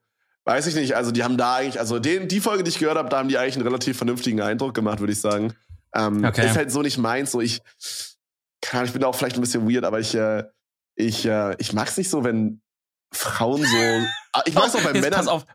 Weiß 0.43 0.67
ich 0.67 0.75
nicht. 0.75 0.95
Also, 0.95 1.11
die 1.11 1.23
haben 1.23 1.37
da 1.37 1.55
eigentlich, 1.55 1.79
also 1.79 1.97
den, 1.99 2.27
die 2.27 2.39
Folge, 2.39 2.63
die 2.63 2.69
ich 2.69 2.77
gehört 2.79 2.97
habe, 2.97 3.09
da 3.09 3.17
haben 3.17 3.29
die 3.29 3.37
eigentlich 3.37 3.55
einen 3.55 3.65
relativ 3.65 3.97
vernünftigen 3.97 4.41
Eindruck 4.41 4.73
gemacht, 4.75 4.99
würde 4.99 5.13
ich 5.13 5.19
sagen. 5.21 5.53
Ähm, 5.95 6.23
Okay. 6.23 6.45
Ist 6.45 6.55
halt 6.57 6.71
so 6.71 6.81
nicht 6.81 6.97
meins. 6.97 7.31
So, 7.31 7.41
ich, 7.41 7.61
keine 8.61 8.79
Ahnung, 8.81 8.87
ich 8.87 8.93
bin 8.93 9.01
da 9.01 9.07
auch 9.07 9.15
vielleicht 9.15 9.37
ein 9.37 9.41
bisschen 9.41 9.67
weird, 9.67 9.85
aber 9.85 9.99
ich, 9.99 10.13
äh, 10.13 10.43
ich, 10.95 11.25
äh, 11.25 11.55
ich 11.59 11.73
mag's 11.73 11.97
nicht 11.97 12.09
so, 12.09 12.23
wenn 12.23 12.61
Frauen 13.13 13.63
so. 13.63 13.77
Ah, 14.33 14.43
Ich 14.45 14.53
mag's 14.53 14.75
auch 14.75 14.81
bei 14.81 14.91
Jetzt 14.91 15.01
Männern. 15.01 15.19
Pass 15.19 15.27
auf, 15.27 15.45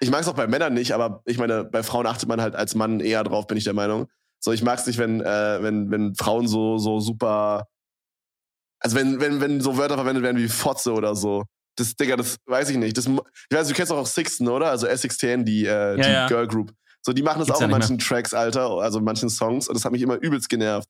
Ich 0.00 0.10
mag's 0.10 0.28
auch 0.28 0.34
bei 0.34 0.46
Männern 0.46 0.74
nicht, 0.74 0.92
aber 0.92 1.22
ich 1.24 1.38
meine, 1.38 1.64
bei 1.64 1.82
Frauen 1.82 2.06
achtet 2.06 2.28
man 2.28 2.40
halt 2.40 2.54
als 2.54 2.74
Mann 2.74 3.00
eher 3.00 3.24
drauf, 3.24 3.46
bin 3.46 3.56
ich 3.56 3.64
der 3.64 3.74
Meinung. 3.74 4.08
So, 4.40 4.52
ich 4.52 4.62
mag's 4.62 4.86
nicht, 4.86 4.98
wenn, 4.98 5.20
äh, 5.20 5.62
wenn, 5.62 5.90
wenn 5.90 6.14
Frauen 6.14 6.46
so, 6.46 6.78
so 6.78 7.00
super. 7.00 7.66
Also 8.80 8.96
wenn, 8.96 9.20
wenn, 9.20 9.40
wenn 9.40 9.60
so 9.60 9.78
Wörter 9.78 9.94
verwendet 9.94 10.22
werden 10.22 10.36
wie 10.36 10.48
Fotze 10.48 10.92
oder 10.92 11.14
so. 11.14 11.44
Das, 11.76 11.96
Digga, 11.96 12.16
das 12.16 12.36
weiß 12.46 12.68
ich 12.70 12.76
nicht. 12.76 12.96
Das, 12.96 13.06
ich 13.06 13.56
weiß, 13.56 13.68
du 13.68 13.74
kennst 13.74 13.90
auch 13.90 14.06
Sixten, 14.06 14.46
oder? 14.48 14.70
Also 14.70 14.86
S16, 14.86 15.44
die, 15.44 15.64
äh, 15.66 15.96
die 15.96 16.02
ja. 16.02 16.28
Girl 16.28 16.46
Group. 16.46 16.72
So, 17.00 17.12
die 17.12 17.22
machen 17.22 17.38
das 17.38 17.46
Gibt's 17.48 17.60
auch 17.60 17.64
in 17.64 17.70
manchen 17.70 17.98
Tracks, 17.98 18.32
Alter, 18.32 18.68
also 18.70 18.98
in 18.98 19.04
manchen 19.04 19.28
Songs. 19.30 19.68
Und 19.68 19.74
das 19.74 19.84
hat 19.84 19.92
mich 19.92 20.02
immer 20.02 20.16
übelst 20.16 20.48
genervt. 20.48 20.88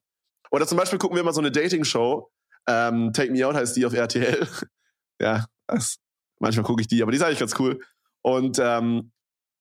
Oder 0.51 0.67
zum 0.67 0.77
Beispiel 0.77 0.99
gucken 0.99 1.15
wir 1.15 1.23
mal 1.23 1.33
so 1.33 1.41
eine 1.41 1.51
Dating-Show. 1.51 2.29
Ähm, 2.67 3.13
Take 3.13 3.31
Me 3.31 3.45
Out 3.45 3.55
heißt 3.55 3.75
die 3.75 3.85
auf 3.85 3.93
RTL. 3.93 4.47
ja, 5.21 5.45
das, 5.67 5.97
manchmal 6.39 6.65
gucke 6.65 6.81
ich 6.81 6.87
die, 6.87 7.01
aber 7.01 7.11
die 7.11 7.17
ist 7.17 7.23
eigentlich 7.23 7.39
ganz 7.39 7.59
cool. 7.59 7.79
Und 8.21 8.59
ähm, 8.59 9.11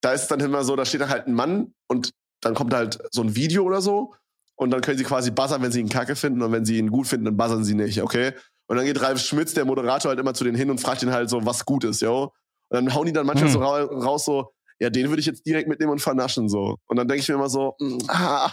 da 0.00 0.12
ist 0.12 0.22
es 0.22 0.28
dann 0.28 0.40
immer 0.40 0.64
so, 0.64 0.76
da 0.76 0.84
steht 0.84 1.00
dann 1.00 1.10
halt 1.10 1.26
ein 1.26 1.34
Mann 1.34 1.74
und 1.88 2.12
dann 2.40 2.54
kommt 2.54 2.74
halt 2.74 2.98
so 3.10 3.22
ein 3.22 3.34
Video 3.34 3.64
oder 3.64 3.80
so. 3.80 4.14
Und 4.56 4.70
dann 4.70 4.82
können 4.82 4.98
sie 4.98 5.04
quasi 5.04 5.30
buzzern, 5.30 5.62
wenn 5.62 5.72
sie 5.72 5.80
ihn 5.80 5.88
kacke 5.88 6.14
finden. 6.14 6.42
Und 6.42 6.52
wenn 6.52 6.64
sie 6.64 6.78
ihn 6.78 6.90
gut 6.90 7.06
finden, 7.06 7.24
dann 7.24 7.36
buzzern 7.36 7.64
sie 7.64 7.74
nicht, 7.74 8.02
okay? 8.02 8.32
Und 8.66 8.76
dann 8.76 8.86
geht 8.86 9.00
Ralf 9.02 9.20
Schmitz, 9.20 9.52
der 9.54 9.64
Moderator, 9.64 10.10
halt 10.10 10.20
immer 10.20 10.34
zu 10.34 10.44
denen 10.44 10.56
hin 10.56 10.70
und 10.70 10.80
fragt 10.80 11.02
ihn 11.02 11.10
halt 11.10 11.28
so, 11.28 11.44
was 11.44 11.64
gut 11.64 11.84
ist, 11.84 12.00
yo. 12.00 12.32
Und 12.68 12.86
dann 12.86 12.94
hauen 12.94 13.06
die 13.06 13.12
dann 13.12 13.26
manchmal 13.26 13.48
Hm. 13.48 13.52
so 13.52 13.58
ra 13.60 13.82
raus, 13.82 14.24
so, 14.24 14.52
ja, 14.78 14.90
den 14.90 15.08
würde 15.08 15.20
ich 15.20 15.26
jetzt 15.26 15.44
direkt 15.46 15.68
mitnehmen 15.68 15.92
und 15.92 16.00
vernaschen, 16.00 16.48
so. 16.48 16.78
Und 16.86 16.96
dann 16.96 17.08
denke 17.08 17.20
ich 17.22 17.28
mir 17.28 17.34
immer 17.34 17.48
so, 17.48 17.74
mm, 17.78 17.98
ah, 18.08 18.50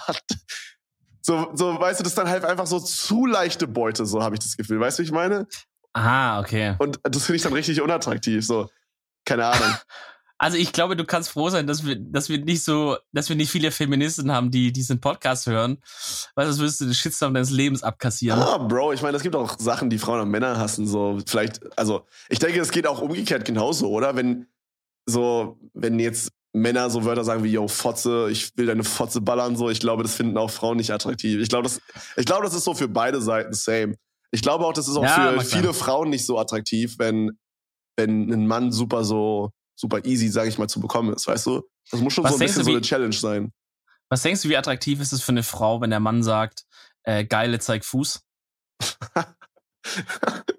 so, 1.22 1.52
so, 1.54 1.80
weißt 1.80 2.00
du, 2.00 2.04
das 2.04 2.14
ist 2.14 2.18
dann 2.18 2.30
halt 2.30 2.44
einfach 2.46 2.68
so 2.68 2.80
zu 2.80 3.26
leichte 3.26 3.68
Beute, 3.68 4.06
so 4.06 4.24
habe 4.24 4.36
ich 4.36 4.40
das 4.40 4.58
Gefühl. 4.58 4.80
Weißt 4.80 5.00
du, 5.00 5.04
wie 5.04 5.06
ich 5.06 5.12
meine? 5.12 5.48
aha, 5.94 6.40
okay. 6.40 6.76
Und 6.80 7.00
das 7.04 7.26
finde 7.26 7.38
ich 7.38 7.44
dann 7.44 7.54
richtig 7.54 7.82
unattraktiv, 7.82 8.46
so. 8.46 8.70
Keine 9.26 9.46
Ahnung. 9.46 9.76
Also 10.44 10.58
ich 10.58 10.74
glaube, 10.74 10.96
du 10.96 11.06
kannst 11.06 11.30
froh 11.30 11.50
sein, 11.50 11.68
dass 11.68 11.86
wir, 11.86 11.98
dass 11.98 12.28
wir 12.28 12.40
nicht 12.40 12.64
so, 12.64 12.98
dass 13.12 13.30
wir 13.30 13.36
nicht 13.36 13.52
viele 13.52 13.70
Feministen 13.70 14.32
haben, 14.32 14.50
die 14.50 14.72
diesen 14.72 15.00
Podcast 15.00 15.46
hören, 15.46 15.78
weil 16.34 16.48
sonst 16.48 16.58
würdest 16.58 16.82
du 16.82 16.86
den 16.86 16.96
Shitstorm 16.96 17.36
deines 17.36 17.52
Lebens 17.52 17.84
abkassieren. 17.84 18.40
Ah, 18.40 18.58
Bro, 18.58 18.94
ich 18.94 19.04
meine, 19.04 19.18
es 19.18 19.22
gibt 19.22 19.36
auch 19.36 19.60
Sachen, 19.60 19.92
die 19.92 20.00
Frauen 20.00 20.22
und 20.22 20.30
Männer 20.30 20.58
hassen. 20.58 20.88
So, 20.88 21.20
vielleicht, 21.28 21.60
also, 21.78 22.08
ich 22.28 22.40
denke, 22.40 22.60
es 22.60 22.72
geht 22.72 22.88
auch 22.88 23.02
umgekehrt 23.02 23.46
genauso, 23.46 23.92
oder? 23.92 24.16
Wenn 24.16 24.48
so, 25.06 25.60
wenn 25.76 26.00
jetzt 26.00 26.32
Männer 26.54 26.90
so 26.90 27.06
Wörter 27.06 27.24
sagen 27.24 27.44
wie, 27.44 27.52
yo, 27.52 27.68
Fotze, 27.68 28.28
ich 28.30 28.56
will 28.58 28.66
deine 28.66 28.84
Fotze 28.84 29.22
ballern, 29.22 29.56
so, 29.56 29.70
ich 29.70 29.80
glaube, 29.80 30.04
das 30.04 30.16
finden 30.16 30.38
auch 30.38 30.50
Frauen 30.52 30.78
nicht 30.78 30.92
attraktiv. 30.92 31.40
Ich 31.42 31.50
glaube, 31.50 31.64
das, 31.64 31.80
ich 32.18 32.26
glaube, 32.26 32.44
das 32.44 32.54
ist 32.54 32.66
so 32.66 32.74
für 32.74 32.88
beide 32.90 33.22
Seiten 33.22 33.54
same. 33.54 33.96
Ich 34.32 34.42
glaube 34.42 34.66
auch, 34.66 34.74
das 34.74 34.88
ist 34.88 34.96
auch 34.98 35.04
Ja, 35.04 35.16
für 35.30 35.36
mag 35.38 35.46
sein. 35.46 35.60
viele 35.62 35.74
Frauen 35.74 36.10
nicht 36.10 36.26
so 36.26 36.38
attraktiv, 36.40 36.96
wenn, 37.00 37.38
wenn 37.98 38.32
ein 38.32 38.48
Mann 38.48 38.72
super 38.72 39.04
so, 39.06 39.52
super 39.76 40.04
easy, 40.06 40.28
sage 40.28 40.50
ich 40.50 40.58
mal, 40.58 40.68
zu 40.68 40.80
bekommen 40.82 41.14
ist, 41.14 41.28
weißt 41.28 41.46
du? 41.48 41.62
Das 41.90 42.00
muss 42.02 42.14
schon 42.14 42.24
Was 42.26 42.32
so 42.34 42.38
ein 42.38 42.40
bisschen 42.40 42.60
du, 42.60 42.66
so 42.66 42.72
wie- 42.72 42.76
eine 42.76 42.82
Challenge 42.82 43.14
sein. 43.16 43.52
Was 44.10 44.22
denkst 44.24 44.42
du, 44.42 44.50
wie 44.50 44.58
attraktiv 44.58 45.00
ist 45.00 45.14
es 45.14 45.22
für 45.22 45.32
eine 45.32 45.44
Frau, 45.44 45.80
wenn 45.80 45.90
der 45.90 46.02
Mann 46.02 46.22
sagt, 46.22 46.66
äh, 47.04 47.24
geile 47.26 47.60
zeig 47.60 47.86
Fuß? 47.86 48.22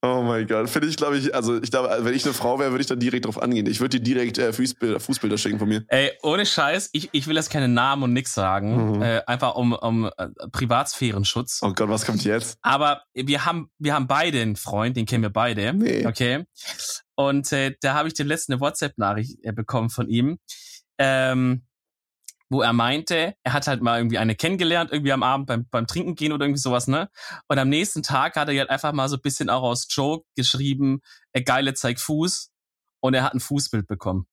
Oh 0.00 0.22
mein 0.22 0.46
Gott, 0.46 0.68
finde 0.70 0.88
ich, 0.88 0.96
glaube 0.96 1.18
ich, 1.18 1.34
also 1.34 1.60
ich 1.60 1.70
glaube, 1.70 1.94
wenn 2.00 2.14
ich 2.14 2.24
eine 2.24 2.32
Frau 2.32 2.58
wäre, 2.58 2.70
würde 2.70 2.80
ich 2.80 2.86
dann 2.86 2.98
direkt 3.00 3.26
drauf 3.26 3.40
angehen. 3.40 3.66
Ich 3.66 3.80
würde 3.80 4.00
dir 4.00 4.02
direkt 4.14 4.38
äh, 4.38 4.52
Fußbilder, 4.52 4.98
Fußbilder 4.98 5.36
schicken 5.36 5.58
von 5.58 5.68
mir. 5.68 5.84
Ey, 5.88 6.12
ohne 6.22 6.46
Scheiß, 6.46 6.88
ich, 6.92 7.10
ich 7.12 7.26
will 7.26 7.36
jetzt 7.36 7.50
keine 7.50 7.68
Namen 7.68 8.02
und 8.02 8.12
nix 8.14 8.32
sagen, 8.32 8.96
Mhm. 8.96 9.02
äh, 9.02 9.22
einfach 9.26 9.54
um, 9.56 9.74
um 9.74 10.06
äh, 10.16 10.28
Privatsphärenschutz. 10.52 11.60
Oh 11.62 11.72
Gott, 11.74 11.88
was 11.90 12.06
kommt 12.06 12.24
jetzt? 12.24 12.58
Aber 12.62 13.02
wir 13.12 13.44
haben, 13.44 13.70
wir 13.78 13.94
haben 13.94 14.06
beide 14.06 14.40
einen 14.40 14.56
Freund, 14.56 14.96
den 14.96 15.04
kennen 15.06 15.22
wir 15.22 15.30
beide. 15.30 15.74
Nee. 15.74 16.06
Okay. 16.06 16.44
Und 17.14 17.52
äh, 17.52 17.74
da 17.82 17.94
habe 17.94 18.08
ich 18.08 18.14
den 18.14 18.26
letzten 18.26 18.52
eine 18.54 18.60
WhatsApp-Nachricht 18.60 19.38
äh, 19.44 19.52
bekommen 19.52 19.90
von 19.90 20.08
ihm, 20.08 20.38
ähm, 20.98 21.62
wo 22.50 22.62
er 22.62 22.72
meinte, 22.72 23.34
er 23.42 23.52
hat 23.52 23.66
halt 23.66 23.82
mal 23.82 23.98
irgendwie 23.98 24.18
eine 24.18 24.34
kennengelernt, 24.34 24.90
irgendwie 24.92 25.12
am 25.12 25.22
Abend 25.22 25.46
beim, 25.46 25.66
beim 25.70 25.86
Trinken 25.86 26.14
gehen 26.14 26.32
oder 26.32 26.46
irgendwie 26.46 26.60
sowas, 26.60 26.86
ne? 26.86 27.10
Und 27.48 27.58
am 27.58 27.68
nächsten 27.68 28.02
Tag 28.02 28.36
hat 28.36 28.48
er 28.48 28.58
halt 28.58 28.70
einfach 28.70 28.92
mal 28.92 29.08
so 29.08 29.16
ein 29.16 29.22
bisschen 29.22 29.50
auch 29.50 29.62
aus 29.62 29.86
Joke 29.90 30.26
geschrieben, 30.36 31.00
äh, 31.32 31.42
geile 31.42 31.74
zeig 31.74 32.00
Fuß. 32.00 32.50
Und 33.00 33.14
er 33.14 33.22
hat 33.22 33.34
ein 33.34 33.40
Fußbild 33.40 33.86
bekommen. 33.86 34.26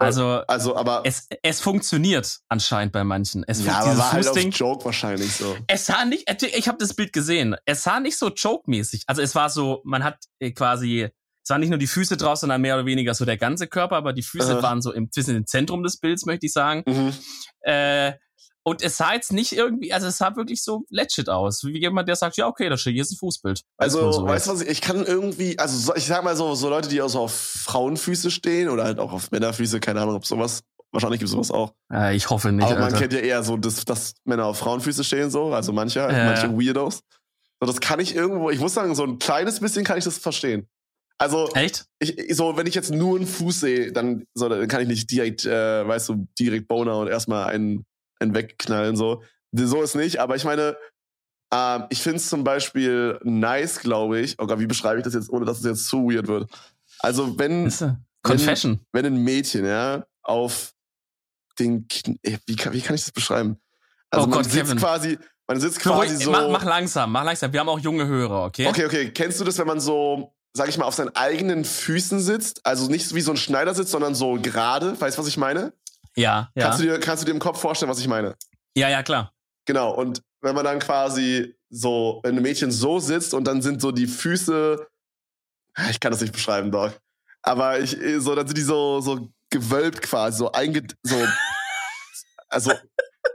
Also, 0.00 0.42
Also, 0.46 0.76
aber, 0.76 1.02
es, 1.04 1.28
es 1.42 1.60
funktioniert 1.60 2.38
anscheinend 2.48 2.92
bei 2.92 3.02
manchen. 3.04 3.44
Es 3.46 3.64
ja, 3.64 3.80
aber 3.80 3.98
war 3.98 4.12
halt 4.12 4.28
auf 4.28 4.34
Fußding. 4.34 4.52
Joke 4.52 4.84
wahrscheinlich 4.84 5.32
so. 5.32 5.56
Es 5.66 5.86
sah 5.86 6.04
nicht, 6.04 6.30
ich 6.42 6.68
habe 6.68 6.78
das 6.78 6.94
Bild 6.94 7.12
gesehen. 7.12 7.56
Es 7.64 7.82
sah 7.82 7.98
nicht 7.98 8.16
so 8.16 8.28
joke-mäßig. 8.28 9.02
Also 9.06 9.22
es 9.22 9.34
war 9.34 9.50
so, 9.50 9.82
man 9.84 10.04
hat 10.04 10.18
äh, 10.38 10.52
quasi, 10.52 11.08
es 11.48 11.50
waren 11.50 11.60
nicht 11.60 11.70
nur 11.70 11.78
die 11.78 11.86
Füße 11.86 12.18
drauf, 12.18 12.36
sondern 12.36 12.60
mehr 12.60 12.74
oder 12.74 12.84
weniger 12.84 13.14
so 13.14 13.24
der 13.24 13.38
ganze 13.38 13.68
Körper, 13.68 13.96
aber 13.96 14.12
die 14.12 14.22
Füße 14.22 14.58
Aha. 14.58 14.62
waren 14.62 14.82
so 14.82 14.92
im, 14.92 15.10
zwischen 15.10 15.32
dem 15.32 15.46
Zentrum 15.46 15.82
des 15.82 15.96
Bilds, 15.96 16.26
möchte 16.26 16.44
ich 16.44 16.52
sagen. 16.52 16.82
Mhm. 16.86 17.14
Äh, 17.62 18.12
und 18.64 18.82
es 18.82 18.98
sah 18.98 19.14
jetzt 19.14 19.32
nicht 19.32 19.52
irgendwie, 19.52 19.94
also 19.94 20.08
es 20.08 20.18
sah 20.18 20.36
wirklich 20.36 20.62
so 20.62 20.84
legit 20.90 21.30
aus. 21.30 21.64
Wie 21.64 21.80
jemand, 21.80 22.06
der 22.06 22.16
sagt, 22.16 22.36
ja, 22.36 22.46
okay, 22.48 22.68
das 22.68 22.82
hier 22.82 23.00
ist 23.00 23.12
ein 23.12 23.16
Fußbild. 23.16 23.62
Also, 23.78 24.12
so 24.12 24.26
weißt 24.26 24.46
du 24.46 24.50
was, 24.52 24.60
ich 24.60 24.82
kann 24.82 25.06
irgendwie, 25.06 25.58
also 25.58 25.74
so, 25.78 25.96
ich 25.96 26.04
sag 26.04 26.22
mal 26.22 26.36
so, 26.36 26.54
so 26.54 26.68
Leute, 26.68 26.90
die 26.90 27.00
auch 27.00 27.08
so 27.08 27.20
auf 27.20 27.34
Frauenfüße 27.34 28.30
stehen 28.30 28.68
oder 28.68 28.84
halt 28.84 28.98
auch 28.98 29.12
auf 29.14 29.30
Männerfüße, 29.30 29.80
keine 29.80 30.02
Ahnung, 30.02 30.16
ob 30.16 30.26
sowas, 30.26 30.60
wahrscheinlich 30.92 31.20
gibt 31.20 31.30
sowas 31.30 31.50
auch. 31.50 31.72
Äh, 31.90 32.14
ich 32.14 32.28
hoffe 32.28 32.52
nicht, 32.52 32.66
aber 32.66 32.74
man 32.74 32.84
Alter. 32.84 32.98
kennt 32.98 33.14
ja 33.14 33.20
eher 33.20 33.42
so, 33.42 33.56
dass, 33.56 33.86
dass 33.86 34.12
Männer 34.24 34.44
auf 34.44 34.58
Frauenfüße 34.58 35.02
stehen, 35.02 35.30
so, 35.30 35.54
also 35.54 35.72
manche, 35.72 36.00
Ja. 36.00 36.26
manche 36.26 36.50
Weirdos. 36.50 37.00
So, 37.58 37.66
das 37.66 37.80
kann 37.80 38.00
ich 38.00 38.14
irgendwo, 38.14 38.50
ich 38.50 38.60
muss 38.60 38.74
sagen, 38.74 38.94
so 38.94 39.04
ein 39.04 39.18
kleines 39.18 39.60
bisschen 39.60 39.86
kann 39.86 39.96
ich 39.96 40.04
das 40.04 40.18
verstehen. 40.18 40.68
Also, 41.18 41.48
Echt? 41.54 41.86
ich, 41.98 42.16
so, 42.36 42.56
wenn 42.56 42.66
ich 42.68 42.74
jetzt 42.76 42.92
nur 42.92 43.16
einen 43.16 43.26
Fuß 43.26 43.60
sehe, 43.60 43.92
dann, 43.92 44.24
so, 44.34 44.48
dann 44.48 44.68
kann 44.68 44.82
ich 44.82 44.88
nicht 44.88 45.10
direkt, 45.10 45.44
äh, 45.44 45.86
weißt 45.86 46.08
du, 46.10 46.28
direkt 46.38 46.68
Boner 46.68 46.96
und 46.98 47.08
erstmal 47.08 47.46
einen, 47.48 47.84
einen 48.20 48.34
wegknallen, 48.34 48.94
so. 48.96 49.22
So 49.52 49.82
ist 49.82 49.96
nicht, 49.96 50.20
aber 50.20 50.36
ich 50.36 50.44
meine, 50.44 50.76
ähm, 51.52 51.84
ich 51.90 52.00
finde 52.02 52.18
es 52.18 52.28
zum 52.28 52.44
Beispiel 52.44 53.18
nice, 53.24 53.80
glaube 53.80 54.20
ich. 54.20 54.36
Oh 54.38 54.46
Gott, 54.46 54.60
wie 54.60 54.66
beschreibe 54.66 54.98
ich 54.98 55.04
das 55.04 55.14
jetzt, 55.14 55.30
ohne 55.30 55.44
dass 55.44 55.58
es 55.58 55.64
jetzt 55.64 55.88
zu 55.88 56.08
weird 56.08 56.28
wird? 56.28 56.48
Also, 57.00 57.38
wenn, 57.38 57.72
Confession. 58.22 58.80
wenn 58.92 59.06
ein 59.06 59.16
Mädchen, 59.24 59.64
ja, 59.64 60.06
auf 60.22 60.72
den, 61.58 61.88
Kn 61.88 62.16
äh, 62.22 62.36
wie 62.46 62.54
kann, 62.54 62.72
wie 62.74 62.80
kann 62.80 62.94
ich 62.94 63.02
das 63.02 63.12
beschreiben? 63.12 63.56
Also, 64.10 64.26
Oh 64.26 64.28
man 64.28 64.36
Gott, 64.38 64.44
sitzt 64.44 64.56
Kevin. 64.56 64.78
quasi, 64.78 65.18
man 65.48 65.58
sitzt 65.60 65.82
Beruhig- 65.82 66.10
quasi 66.10 66.24
so. 66.24 66.30
mach, 66.30 66.48
mach 66.48 66.64
langsam, 66.64 67.10
mach 67.10 67.24
langsam. 67.24 67.52
Wir 67.52 67.58
haben 67.60 67.68
auch 67.68 67.80
junge 67.80 68.06
Hörer, 68.06 68.44
okay? 68.44 68.68
Okay, 68.68 68.86
okay. 68.86 69.10
Kennst 69.10 69.40
du 69.40 69.44
das, 69.44 69.58
wenn 69.58 69.66
man 69.66 69.80
so, 69.80 70.32
sag 70.52 70.68
ich 70.68 70.78
mal, 70.78 70.84
auf 70.86 70.94
seinen 70.94 71.14
eigenen 71.14 71.64
Füßen 71.64 72.20
sitzt? 72.20 72.64
Also 72.64 72.88
nicht 72.88 73.14
wie 73.14 73.20
so 73.20 73.32
ein 73.32 73.36
Schneider 73.36 73.74
sitzt, 73.74 73.90
sondern 73.90 74.14
so 74.14 74.34
gerade. 74.34 75.00
Weißt 75.00 75.16
du, 75.16 75.22
was 75.22 75.28
ich 75.28 75.36
meine? 75.36 75.72
Ja, 76.16 76.50
ja. 76.54 76.64
Kannst, 76.64 76.80
du 76.80 76.84
dir, 76.84 76.98
kannst 76.98 77.22
du 77.22 77.26
dir 77.26 77.32
im 77.32 77.38
Kopf 77.38 77.60
vorstellen, 77.60 77.90
was 77.90 78.00
ich 78.00 78.08
meine? 78.08 78.34
ja, 78.74 78.88
ja, 78.88 79.02
klar. 79.02 79.32
Genau. 79.66 79.92
Und 79.92 80.22
wenn 80.40 80.54
man 80.54 80.64
dann 80.64 80.78
quasi 80.78 81.54
so, 81.68 82.20
wenn 82.22 82.36
ein 82.36 82.42
Mädchen 82.42 82.70
so 82.70 82.98
sitzt 83.00 83.34
und 83.34 83.44
dann 83.44 83.60
sind 83.60 83.80
so 83.80 83.92
die 83.92 84.06
Füße, 84.06 84.86
ich 85.90 86.00
kann 86.00 86.12
das 86.12 86.20
nicht 86.20 86.32
beschreiben, 86.32 86.70
Doc. 86.70 86.98
Aber 87.42 87.78
ich, 87.78 87.96
so, 88.18 88.34
dann 88.34 88.46
sind 88.46 88.56
die 88.56 88.62
so, 88.62 89.00
so, 89.00 89.28
gewölbt 89.50 90.02
quasi, 90.02 90.38
so 90.38 90.52
einge... 90.52 90.82
So, 91.02 91.16
also, 92.48 92.72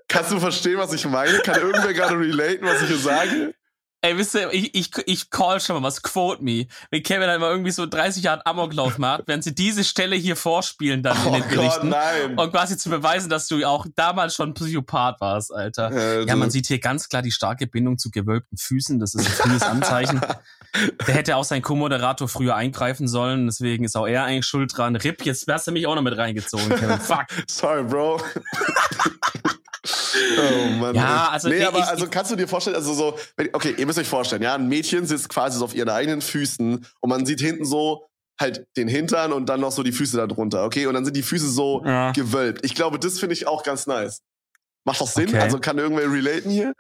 kannst 0.08 0.32
du 0.32 0.40
verstehen, 0.40 0.78
was 0.78 0.94
ich 0.94 1.06
meine? 1.06 1.40
Kann 1.40 1.62
irgendwer 1.62 1.94
gerade 1.94 2.18
relaten, 2.18 2.66
was 2.66 2.82
ich 2.82 2.88
hier 2.88 2.98
sage? 2.98 3.56
Ey, 4.06 4.18
wisst 4.18 4.36
ihr, 4.36 4.52
ich, 4.52 4.76
ich, 4.76 4.92
ich 5.06 5.30
call 5.30 5.62
schon 5.62 5.78
mal 5.82 5.88
was, 5.88 6.02
quote 6.02 6.44
me. 6.44 6.68
Wenn 6.92 7.04
Kevin 7.04 7.30
halt 7.30 7.40
mal 7.40 7.50
irgendwie 7.52 7.72
so 7.72 7.86
30 7.86 8.22
Jahre 8.22 8.46
Amoklauf 8.46 8.98
macht, 8.98 9.28
werden 9.30 9.42
sie 9.42 9.56
diese 9.56 9.86
Stelle 9.86 10.18
hier 10.18 10.36
vorspielen 10.36 11.02
dann 11.02 11.16
in 11.16 11.28
Oh 11.30 11.32
den 11.32 11.42
Gott, 11.44 11.50
Berichten. 11.52 11.88
nein. 11.90 12.38
Und 12.38 12.52
quasi 12.52 12.78
zu 12.78 12.90
beweisen, 12.90 13.30
dass 13.30 13.48
du 13.48 13.64
auch 13.66 13.86
damals 13.96 14.36
schon 14.36 14.54
Psychopath 14.54 15.22
warst, 15.22 15.54
Alter. 15.54 15.90
Äh, 15.94 16.26
Ja, 16.26 16.36
man 16.36 16.50
sieht 16.50 16.68
hier 16.68 16.80
ganz 16.80 17.08
klar 17.08 17.22
die 17.22 17.32
starke 17.32 17.66
Bindung 17.66 17.98
zu 17.98 18.12
gewölbten 18.12 18.58
Füßen. 18.58 19.00
Das 19.00 19.16
ist 19.16 19.26
ein 19.26 19.32
frühes 19.32 19.62
Anzeichen. 19.64 20.20
Der 21.08 21.14
hätte 21.16 21.36
auch 21.38 21.44
sein 21.46 21.62
Co-Moderator 21.62 22.28
früher 22.28 22.56
eingreifen 22.56 23.08
sollen. 23.08 23.46
Deswegen 23.46 23.86
ist 23.86 23.96
auch 23.96 24.08
er 24.08 24.24
eigentlich 24.26 24.46
schuld 24.46 24.76
dran. 24.76 24.96
Rip, 24.98 25.24
jetzt 25.24 25.48
hast 25.50 25.68
du 25.68 25.72
mich 25.72 25.88
auch 25.88 25.96
noch 25.96 26.02
mit 26.02 26.18
reingezogen, 26.18 26.68
Kevin. 26.70 27.00
Fuck. 27.00 27.28
Sorry, 27.48 27.84
Bro. 27.84 28.20
Oh 30.40 30.68
Mann. 30.80 30.96
Ja, 30.96 31.30
also 31.30 31.50
Nee, 31.50 31.58
ich- 31.58 31.68
aber 31.68 31.80
ich- 31.80 31.86
also 31.86 32.08
kannst 32.10 32.32
du 32.32 32.36
dir 32.36 32.48
vorstellen, 32.48 32.76
also 32.76 32.94
so, 32.94 33.18
okay, 33.54 33.76
ihr 33.78 33.86
müsst 33.86 34.00
euch 34.00 34.08
vorstellen, 34.08 34.42
ja, 34.42 34.56
ein 34.56 34.68
Mädchen 34.68 35.06
sitzt 35.06 35.30
quasi 35.30 35.58
so 35.60 35.66
auf 35.66 35.76
ihren 35.76 35.90
eigenen 35.90 36.22
Füßen 36.22 36.86
und 37.02 37.10
man 37.10 37.26
sieht 37.26 37.40
hinten 37.42 37.66
so 37.66 38.06
halt 38.40 38.66
den 38.78 38.88
Hintern 38.88 39.32
und 39.32 39.48
dann 39.48 39.60
noch 39.62 39.72
so 39.72 39.84
die 39.84 39.92
Füße 39.92 40.18
da 40.18 40.26
drunter, 40.28 40.66
okay? 40.66 40.88
Und 40.88 40.96
dann 40.96 41.06
sind 41.06 41.16
die 41.16 41.22
Füße 41.24 41.48
so 41.50 41.84
Ja. 41.86 42.12
gewölbt. 42.12 42.66
Ich 42.66 42.74
glaube, 42.76 42.98
das 43.00 43.20
finde 43.20 43.34
ich 43.34 43.46
auch 43.48 43.64
ganz 43.64 43.86
nice. 43.88 44.22
Macht 44.86 45.00
doch 45.02 45.08
Sinn? 45.08 45.30
Okay. 45.30 45.40
Also 45.40 45.60
kann 45.60 45.78
irgendwer 45.78 46.12
relaten 46.12 46.50
hier? 46.50 46.74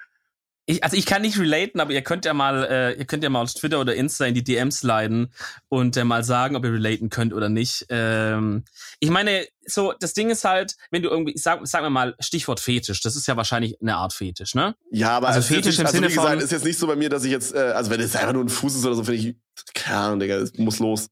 Ich, 0.65 0.81
also 0.81 0.95
ich 0.95 1.05
kann 1.05 1.23
nicht 1.23 1.37
relaten, 1.37 1.81
aber 1.81 1.91
ihr 1.91 2.03
könnt 2.03 2.23
ja 2.23 2.33
mal, 2.33 2.63
äh, 2.63 2.93
ihr 2.97 3.03
könnt 3.03 3.21
ja 3.21 3.29
mal 3.29 3.41
auf 3.41 3.53
Twitter 3.53 3.81
oder 3.81 3.95
Insta 3.95 4.23
in 4.25 4.33
die 4.33 4.45
DMs 4.45 4.81
leiten 4.83 5.33
und 5.67 5.97
äh, 5.97 6.05
mal 6.05 6.23
sagen, 6.23 6.55
ob 6.55 6.63
ihr 6.63 6.71
relaten 6.71 7.09
könnt 7.09 7.33
oder 7.33 7.49
nicht. 7.49 7.85
Ähm, 7.89 8.63
ich 9.01 9.09
meine, 9.09 9.45
so 9.65 9.93
das 9.99 10.13
Ding 10.13 10.29
ist 10.29 10.45
halt, 10.45 10.75
wenn 10.89 11.01
du 11.03 11.09
irgendwie, 11.09 11.37
sag, 11.37 11.59
sag 11.67 11.81
mir 11.81 11.89
mal 11.89 12.15
Stichwort 12.21 12.61
Fetisch, 12.61 13.01
das 13.01 13.17
ist 13.17 13.27
ja 13.27 13.35
wahrscheinlich 13.35 13.75
eine 13.81 13.97
Art 13.97 14.13
Fetisch, 14.13 14.55
ne? 14.55 14.73
Ja, 14.89 15.09
aber 15.17 15.27
Also 15.27 15.39
es 15.39 15.45
ist 15.45 15.51
jetzt 15.51 15.57
Fetisch 15.65 15.71
nicht, 15.73 15.79
im 15.81 15.85
also 15.87 15.95
Sinne 15.97 16.07
wie 16.09 16.13
gesagt, 16.15 16.29
von- 16.35 16.39
ist 16.43 16.51
jetzt 16.53 16.65
nicht 16.65 16.79
so 16.79 16.87
bei 16.87 16.95
mir, 16.95 17.09
dass 17.09 17.25
ich 17.25 17.31
jetzt, 17.31 17.53
äh, 17.53 17.57
also 17.59 17.91
wenn 17.91 17.99
es 17.99 18.15
einfach 18.15 18.31
nur 18.33 18.45
ein 18.45 18.49
Fuß 18.49 18.75
ist 18.75 18.85
oder 18.85 18.95
so, 18.95 19.03
finde 19.03 19.19
ich, 19.19 19.35
keine 19.73 19.97
Ahnung, 19.97 20.19
Digga, 20.21 20.35
es 20.37 20.53
muss 20.57 20.79
los. 20.79 21.09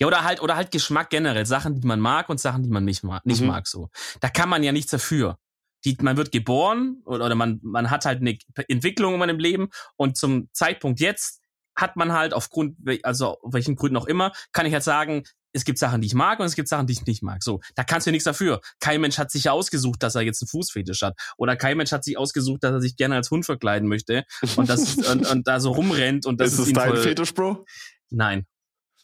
Ja, 0.00 0.08
oder 0.08 0.24
halt, 0.24 0.42
oder 0.42 0.56
halt 0.56 0.72
Geschmack 0.72 1.10
generell, 1.10 1.46
Sachen, 1.46 1.80
die 1.80 1.86
man 1.86 2.00
mag 2.00 2.28
und 2.28 2.40
Sachen, 2.40 2.64
die 2.64 2.68
man 2.70 2.84
nicht 2.84 3.04
mag, 3.04 3.24
nicht 3.26 3.42
Mhm. 3.42 3.46
mag 3.46 3.68
so. 3.68 3.90
Da 4.20 4.28
kann 4.28 4.48
man 4.48 4.64
ja 4.64 4.72
nichts 4.72 4.90
dafür. 4.90 5.38
Die, 5.84 5.96
man 6.00 6.16
wird 6.16 6.32
geboren 6.32 7.02
oder, 7.04 7.26
oder 7.26 7.34
man, 7.34 7.60
man 7.62 7.90
hat 7.90 8.04
halt 8.04 8.20
eine 8.20 8.38
Entwicklung 8.68 9.14
in 9.14 9.18
meinem 9.18 9.38
Leben 9.38 9.68
und 9.96 10.16
zum 10.16 10.48
Zeitpunkt 10.52 11.00
jetzt 11.00 11.40
hat 11.74 11.96
man 11.96 12.12
halt 12.12 12.34
aufgrund, 12.34 12.76
also 13.02 13.40
auf 13.40 13.52
welchen 13.52 13.76
Gründen 13.76 13.96
auch 13.96 14.06
immer, 14.06 14.32
kann 14.52 14.66
ich 14.66 14.72
halt 14.72 14.82
sagen, 14.82 15.24
es 15.52 15.64
gibt 15.64 15.78
Sachen, 15.78 16.00
die 16.00 16.06
ich 16.06 16.14
mag 16.14 16.40
und 16.40 16.46
es 16.46 16.54
gibt 16.54 16.68
Sachen, 16.68 16.86
die 16.86 16.94
ich 16.94 17.04
nicht 17.06 17.22
mag. 17.22 17.42
So, 17.42 17.60
da 17.74 17.84
kannst 17.84 18.06
du 18.06 18.10
ja 18.10 18.12
nichts 18.12 18.24
dafür. 18.24 18.60
Kein 18.80 19.00
Mensch 19.00 19.18
hat 19.18 19.30
sich 19.30 19.44
ja 19.44 19.52
ausgesucht, 19.52 20.02
dass 20.02 20.14
er 20.14 20.22
jetzt 20.22 20.42
einen 20.42 20.48
Fußfetisch 20.48 21.02
hat. 21.02 21.18
Oder 21.36 21.56
kein 21.56 21.76
Mensch 21.76 21.92
hat 21.92 22.04
sich 22.04 22.16
ausgesucht, 22.16 22.64
dass 22.64 22.72
er 22.72 22.80
sich 22.80 22.96
gerne 22.96 23.16
als 23.16 23.30
Hund 23.30 23.44
verkleiden 23.44 23.88
möchte 23.88 24.24
und, 24.56 24.68
das, 24.68 24.96
und, 25.10 25.26
und 25.26 25.46
da 25.46 25.60
so 25.60 25.72
rumrennt 25.72 26.26
und 26.26 26.40
das 26.40 26.54
ist 26.54 26.60
ist, 26.60 26.68
ihm 26.68 26.74
dein 26.74 26.88
voll, 26.90 27.02
Fetisch, 27.02 27.34
Bro? 27.34 27.64
Nein. 28.10 28.46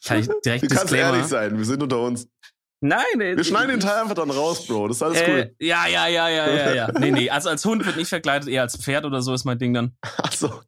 Kann 0.03 0.19
ich 0.19 0.29
direkt 0.45 0.63
Du 0.63 0.67
kannst 0.67 0.83
Disclaimer. 0.85 1.15
ehrlich 1.15 1.25
sein, 1.27 1.57
wir 1.57 1.65
sind 1.65 1.83
unter 1.83 2.01
uns. 2.01 2.27
Nein, 2.81 3.03
äh, 3.19 3.35
Wir 3.35 3.43
schneiden 3.43 3.69
den 3.71 3.79
Teil 3.79 4.01
einfach 4.01 4.15
dann 4.15 4.29
raus, 4.29 4.65
Bro. 4.65 4.87
Das 4.87 4.97
ist 4.97 5.03
alles 5.03 5.19
äh, 5.19 5.29
cool. 5.31 5.55
Ja, 5.59 5.87
ja, 5.87 6.07
ja, 6.07 6.29
ja, 6.29 6.47
ja, 6.49 6.73
ja. 6.73 6.91
Nee, 6.99 7.11
nee, 7.11 7.29
also 7.29 7.49
als 7.49 7.65
Hund 7.65 7.85
wird 7.85 7.97
nicht 7.97 8.07
verkleidet, 8.09 8.47
eher 8.47 8.61
als 8.61 8.77
Pferd 8.77 9.05
oder 9.05 9.21
so 9.21 9.33
ist 9.33 9.43
mein 9.43 9.59
Ding 9.59 9.73
dann. 9.73 9.95
Achso. 10.17 10.61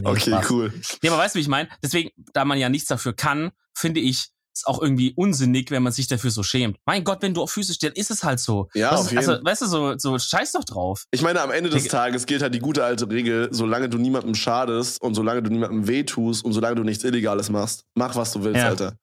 Nee, 0.00 0.06
Okay, 0.08 0.30
Spaß. 0.30 0.50
cool. 0.50 0.72
Nee, 1.02 1.08
aber 1.08 1.18
weißt 1.18 1.34
du, 1.34 1.38
wie 1.38 1.42
ich 1.42 1.48
meine? 1.48 1.68
Deswegen, 1.82 2.10
da 2.32 2.44
man 2.44 2.58
ja 2.58 2.68
nichts 2.68 2.88
dafür 2.88 3.14
kann, 3.14 3.50
finde 3.74 4.00
ich 4.00 4.28
es 4.54 4.64
auch 4.64 4.80
irgendwie 4.80 5.12
unsinnig, 5.16 5.70
wenn 5.70 5.82
man 5.82 5.92
sich 5.92 6.06
dafür 6.08 6.30
so 6.30 6.42
schämt. 6.42 6.78
Mein 6.86 7.04
Gott, 7.04 7.20
wenn 7.20 7.34
du 7.34 7.42
auf 7.42 7.50
Füße 7.50 7.74
stehst, 7.74 7.94
ist 7.94 8.10
es 8.10 8.24
halt 8.24 8.40
so. 8.40 8.68
Ja, 8.72 8.92
Was 8.92 9.00
auf 9.02 9.10
jeden 9.10 9.18
also, 9.18 9.44
weißt 9.44 9.62
du, 9.62 9.66
so, 9.66 9.94
so 9.98 10.18
scheiß 10.18 10.52
doch 10.52 10.64
drauf. 10.64 11.04
Ich 11.10 11.20
meine, 11.20 11.42
am 11.42 11.50
Ende 11.50 11.68
des 11.68 11.82
Digga. 11.82 11.98
Tages 12.04 12.24
gilt 12.24 12.40
halt 12.40 12.54
die 12.54 12.60
gute 12.60 12.82
alte 12.82 13.10
Regel, 13.10 13.48
solange 13.50 13.90
du 13.90 13.98
niemandem 13.98 14.34
schadest 14.34 15.02
und 15.02 15.14
solange 15.14 15.42
du 15.42 15.50
niemandem 15.50 15.86
wehtust 15.86 16.42
und 16.42 16.52
solange 16.54 16.76
du 16.76 16.84
nichts 16.84 17.04
Illegales 17.04 17.50
machst, 17.50 17.84
mach 17.94 18.14
was 18.16 18.32
du 18.32 18.44
willst, 18.44 18.60
Ja. 18.62 18.68
Alter. 18.68 18.94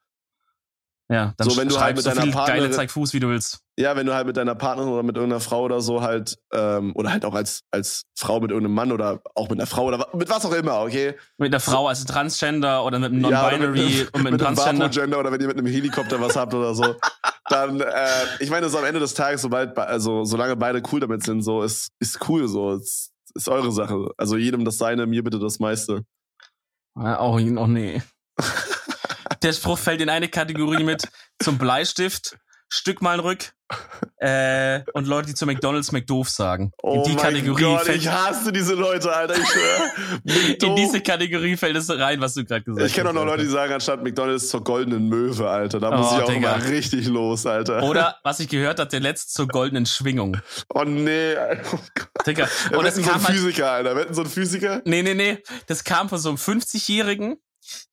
Ja, 1.14 1.34
dann 1.38 1.48
So, 1.50 1.58
wenn 1.58 1.70
du 1.70 1.80
halt 1.80 1.96
mit 1.96 2.04
so 2.04 2.10
deiner 2.10 2.32
Partnerin- 2.32 2.62
geile 2.62 2.72
zeig 2.72 2.90
Fuß, 2.90 3.14
wie 3.14 3.20
du 3.20 3.28
willst. 3.30 3.60
Ja, 3.78 3.96
wenn 3.96 4.08
du 4.08 4.16
halt 4.16 4.26
mit 4.26 4.36
deiner 4.36 4.56
Partnerin 4.56 4.92
oder 4.92 5.04
mit 5.04 5.16
irgendeiner 5.16 5.42
Frau 5.42 5.62
oder 5.64 5.80
so 5.80 6.02
halt, 6.02 6.38
ähm, 6.52 6.92
oder 6.96 7.12
halt 7.12 7.24
auch 7.24 7.36
als, 7.36 7.62
als 7.72 8.02
Frau 8.18 8.40
mit 8.40 8.50
irgendeinem 8.50 8.74
Mann 8.74 8.92
oder 8.92 9.22
auch 9.36 9.48
mit 9.50 9.60
einer 9.60 9.68
Frau 9.68 9.86
oder 9.86 10.08
mit 10.14 10.28
was 10.30 10.44
auch 10.46 10.54
immer, 10.54 10.82
okay? 10.82 11.14
Mit 11.38 11.54
einer 11.54 11.60
Frau 11.60 11.88
als 11.88 12.04
Transgender 12.06 12.84
oder 12.84 12.98
mit 12.98 13.12
einem 13.12 13.26
Ja, 13.30 13.52
Non-Binary 13.52 13.80
mit, 14.06 14.14
und 14.16 14.24
mit 14.24 14.28
einem 14.28 14.34
mit 14.34 14.42
einem 14.42 14.56
Transgender. 14.56 14.86
Vapogender 14.86 15.20
oder 15.20 15.32
wenn 15.32 15.42
ihr 15.42 15.48
mit 15.48 15.58
einem 15.58 15.68
Helikopter 15.68 16.20
was 16.20 16.36
habt 16.36 16.54
oder 16.56 16.74
so. 16.74 16.96
Dann, 17.50 17.80
äh, 17.82 18.08
ich 18.40 18.50
meine, 18.50 18.70
so 18.70 18.80
am 18.80 18.86
Ende 18.86 19.00
des 19.00 19.14
Tages, 19.14 19.42
sobald, 19.44 19.78
also 19.78 20.24
solange 20.24 20.56
beide 20.56 20.82
cool 20.92 21.00
damit 21.00 21.24
sind, 21.24 21.44
so 21.44 21.62
ist, 21.62 21.90
ist 22.00 22.18
cool, 22.28 22.48
so 22.48 22.74
ist, 22.74 23.12
ist 23.36 23.50
eure 23.50 23.72
Sache. 23.72 24.10
Also 24.18 24.38
jedem 24.38 24.66
das 24.66 24.78
seine, 24.80 25.06
mir 25.06 25.24
bitte 25.24 25.38
das 25.38 25.60
meiste. 25.60 26.04
Ja, 26.98 27.22
oh, 27.22 27.36
oh 27.36 27.68
nee. 27.68 28.02
Der 29.44 29.54
Spruch 29.54 29.78
fällt 29.78 30.02
in 30.02 30.10
eine 30.10 30.30
Kategorie 30.30 30.84
mit 30.84 31.04
zum 31.42 31.58
Bleistift, 31.58 32.38
Stück 32.70 33.02
mal 33.02 33.20
rück 33.20 33.52
äh, 34.18 34.80
und 34.94 35.06
Leute, 35.08 35.28
die 35.28 35.34
zu 35.36 35.46
McDonalds 35.46 35.92
McDoof 35.92 36.28
sagen. 36.30 36.72
Oh 36.82 37.04
in 37.04 37.12
die 37.12 37.16
Kategorie 37.16 37.62
Gott, 37.62 37.82
fällt, 37.84 37.98
ich 38.02 38.08
hasse 38.10 38.52
diese 38.52 38.74
Leute, 38.74 39.14
Alter, 39.16 39.36
ich 39.38 39.48
schwör. 39.48 40.60
in 40.70 40.76
diese 40.76 41.02
Kategorie 41.02 41.56
fällt 41.58 41.76
es 41.76 41.90
rein, 41.90 42.20
was 42.22 42.34
du 42.34 42.46
gerade 42.46 42.64
gesagt 42.64 42.82
hast. 42.84 42.90
Ich 42.90 42.96
kenne 42.96 43.10
auch 43.10 43.14
noch 43.14 43.26
Leute, 43.26 43.44
die 43.44 43.50
sagen, 43.50 43.74
anstatt 43.74 44.02
McDonalds 44.02 44.48
zur 44.50 44.64
goldenen 44.64 45.08
Möwe, 45.08 45.48
Alter. 45.50 45.80
Da 45.80 45.90
Oh, 45.90 45.98
muss 45.98 46.14
ich 46.14 46.24
auch 46.24 46.30
Digga. 46.30 46.56
immer 46.56 46.66
richtig 46.70 47.06
los, 47.08 47.46
Alter. 47.46 47.84
Oder 47.84 48.16
was 48.24 48.40
ich 48.40 48.48
gehört 48.50 48.80
habe, 48.80 48.90
der 48.90 49.02
letzte 49.02 49.34
zur 49.34 49.48
goldenen 49.48 49.86
Schwingung. 49.86 50.38
Oh 50.74 50.84
nee, 50.84 51.36
Alter. 51.36 51.64
Oh. 51.74 52.22
Digga. 52.26 52.48
Wir 52.70 52.78
Und 52.80 52.86
wetten 52.86 53.04
so 53.04 53.12
ein 53.12 53.24
halt, 53.24 53.36
Physiker, 53.36 53.72
Alter. 53.72 53.96
Wir 53.96 54.02
wetten 54.04 54.14
so 54.14 54.22
ein 54.22 54.30
Physiker. 54.30 54.82
nee, 54.86 55.02
nee, 55.04 55.14
nee, 55.14 55.44
das 55.68 55.84
kam 55.84 56.10
von 56.10 56.18
so 56.18 56.30
einem 56.30 56.38
50-Jährigen, 56.38 57.36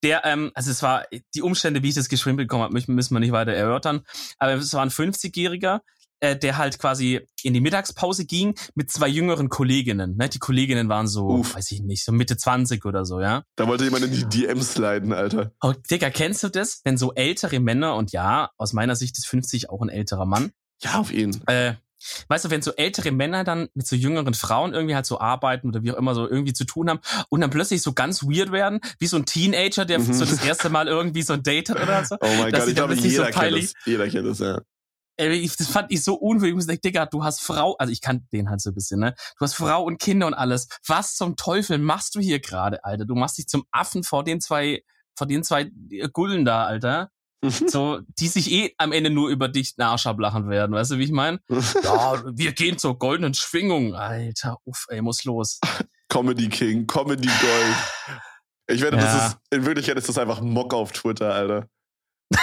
der, 0.03 0.25
ähm, 0.25 0.51
also 0.55 0.71
es 0.71 0.83
war, 0.83 1.05
die 1.35 1.43
Umstände, 1.43 1.83
wie 1.83 1.89
ich 1.89 1.95
das 1.95 2.09
geschrieben 2.09 2.37
bekommen 2.37 2.63
habe, 2.65 2.75
müssen 2.75 3.15
wir 3.15 3.21
nicht 3.21 3.33
weiter 3.33 3.53
erörtern, 3.53 4.03
aber 4.39 4.55
es 4.55 4.73
war 4.75 4.83
ein 4.83 4.91
50-Jähriger, 4.91 5.81
äh, 6.23 6.37
der 6.37 6.59
halt 6.59 6.79
quasi 6.79 7.27
in 7.43 7.55
die 7.55 7.61
Mittagspause 7.63 8.27
ging 8.27 8.55
mit 8.75 8.91
zwei 8.91 9.09
jüngeren 9.09 9.49
Kolleginnen. 9.49 10.17
Ne? 10.19 10.29
Die 10.29 10.39
Kolleginnen 10.39 10.89
waren 10.91 11.09
so, 11.09 11.27
Uff. 11.29 11.55
weiß 11.55 11.71
ich 11.73 11.81
nicht, 11.81 12.05
so 12.05 12.13
Mitte 12.13 12.37
20 12.37 12.85
oder 12.85 13.07
so, 13.07 13.21
ja. 13.21 13.43
Da 13.57 13.67
wollte 13.67 13.85
jemand 13.85 14.05
in 14.05 14.13
die 14.13 14.27
DMs 14.27 14.77
leiten, 14.77 15.15
Alter. 15.15 15.53
Oh, 15.63 15.73
Digga, 15.91 16.11
kennst 16.11 16.43
du 16.43 16.49
das, 16.49 16.83
wenn 16.85 16.99
so 16.99 17.15
ältere 17.15 17.59
Männer, 17.59 17.97
und 17.97 18.13
ja, 18.13 18.51
aus 18.59 18.75
meiner 18.75 18.97
Sicht 18.97 19.17
ist 19.17 19.27
50 19.29 19.71
auch 19.71 19.81
ein 19.81 19.89
älterer 19.89 20.27
Mann, 20.27 20.51
Ja, 20.83 20.99
auf 21.01 21.11
ihn. 21.11 21.41
äh, 21.47 21.73
weißt 22.29 22.45
du, 22.47 22.51
wenn 22.51 22.63
so 22.63 22.73
ältere 22.73 23.11
Männer 23.13 23.45
dann 23.45 23.69
mit 23.75 23.87
so 23.87 23.97
jüngeren 23.97 24.35
Frauen 24.35 24.73
irgendwie 24.75 24.95
halt 24.95 25.07
so 25.07 25.21
arbeiten 25.21 25.69
oder 25.69 25.83
wie 25.83 25.93
auch 25.93 25.97
immer 25.97 26.15
so 26.15 26.29
irgendwie 26.29 26.53
zu 26.53 26.65
tun 26.65 26.91
haben 26.91 27.01
und 27.29 27.41
dann 27.41 27.51
plötzlich 27.51 27.83
so 27.83 27.93
ganz 27.93 28.23
weird 28.25 28.53
werden, 28.53 28.81
wie 28.99 29.07
so 29.07 29.17
ein 29.17 29.27
Teenager, 29.27 29.85
der 29.85 29.99
Mhm. 30.01 30.13
so 30.13 30.25
das 30.25 30.45
erste 30.45 30.71
Mal 30.71 30.89
irgendwie 30.89 31.23
so 31.23 31.33
ein 31.35 31.43
Date 31.43 31.71
hat 31.71 31.83
oder 31.83 32.05
so. 32.05 32.17
Oh 32.21 32.27
mein 32.39 32.53
Gott, 32.53 32.69
ich 32.69 32.75
glaube, 32.75 32.95
plötzlich 32.95 33.17
so 33.17 33.23
jeder 33.25 33.33
kennt 33.33 33.57
das. 33.65 33.73
Jeder 33.85 34.09
kennt 34.09 34.27
das, 34.27 34.39
ja. 34.39 34.61
Ey, 35.17 35.33
ich, 35.33 35.55
das 35.57 35.69
fand 35.69 35.93
ich 35.93 36.03
so 36.03 36.15
unwürdig. 36.15 36.59
Ich 36.61 36.67
dachte, 36.67 36.81
Digga, 36.81 37.05
du 37.05 37.23
hast 37.23 37.43
Frau, 37.43 37.77
also 37.77 37.93
ich 37.93 38.01
kann 38.01 38.27
den 38.33 38.49
halt 38.49 38.63
so 38.63 38.71
ein 38.71 38.75
bisschen, 38.75 39.01
ne? 39.01 39.15
Du 39.39 39.45
hast 39.45 39.53
Frau 39.55 39.83
und 39.83 40.01
Kinder 40.01 40.27
und 40.27 40.33
alles. 40.33 40.69
Was 40.87 41.15
zum 41.15 41.37
Teufel 41.37 41.77
machst 41.77 42.15
du 42.15 42.21
hier 42.21 42.41
gerade, 42.41 42.83
Alter? 42.85 43.05
Du 43.05 43.15
machst 43.15 43.37
dich 43.37 43.47
zum 43.47 43.65
Affen 43.71 44.03
vor 44.03 44.25
den 44.25 44.41
zwei, 44.41 44.83
vor 45.15 45.27
den 45.27 45.45
zwei 45.45 45.71
Gullen 46.15 46.47
da, 46.47 46.65
Alter. 46.65 47.11
So, 47.43 48.01
die 48.19 48.29
sich 48.29 48.53
eh 48.53 48.75
am 48.77 48.93
Ende 48.93 49.09
nur 49.09 49.31
über 49.31 49.49
dich 49.49 49.75
den 49.75 49.83
Arsch 49.83 50.07
ablachen 50.07 50.51
werden, 50.51 50.73
weißt 50.75 50.91
du, 50.93 50.99
wie 50.99 51.05
ich 51.05 51.13
meine? 51.13 51.41
Ja, 51.83 52.23
wir 52.27 52.53
gehen 52.53 52.77
zur 52.79 52.99
goldenen 52.99 53.33
Schwingung, 53.35 53.95
Alter. 53.95 54.59
Uff, 54.65 54.87
ey, 54.91 55.01
muss 55.01 55.25
los. 55.25 55.59
Comedy 56.11 56.49
King, 56.49 56.87
Comedy 56.87 57.29
Gold. 57.29 58.21
Ich 58.69 58.83
wette, 58.83 58.97
Ja. 58.97 59.03
das 59.03 59.27
ist, 59.29 59.39
in 59.51 59.65
Wirklichkeit 59.65 59.97
ist 59.97 60.09
das 60.09 60.19
einfach 60.19 60.41
Mock 60.43 60.75
auf 60.75 60.93
Twitter, 60.93 61.33
Alter. 61.35 61.67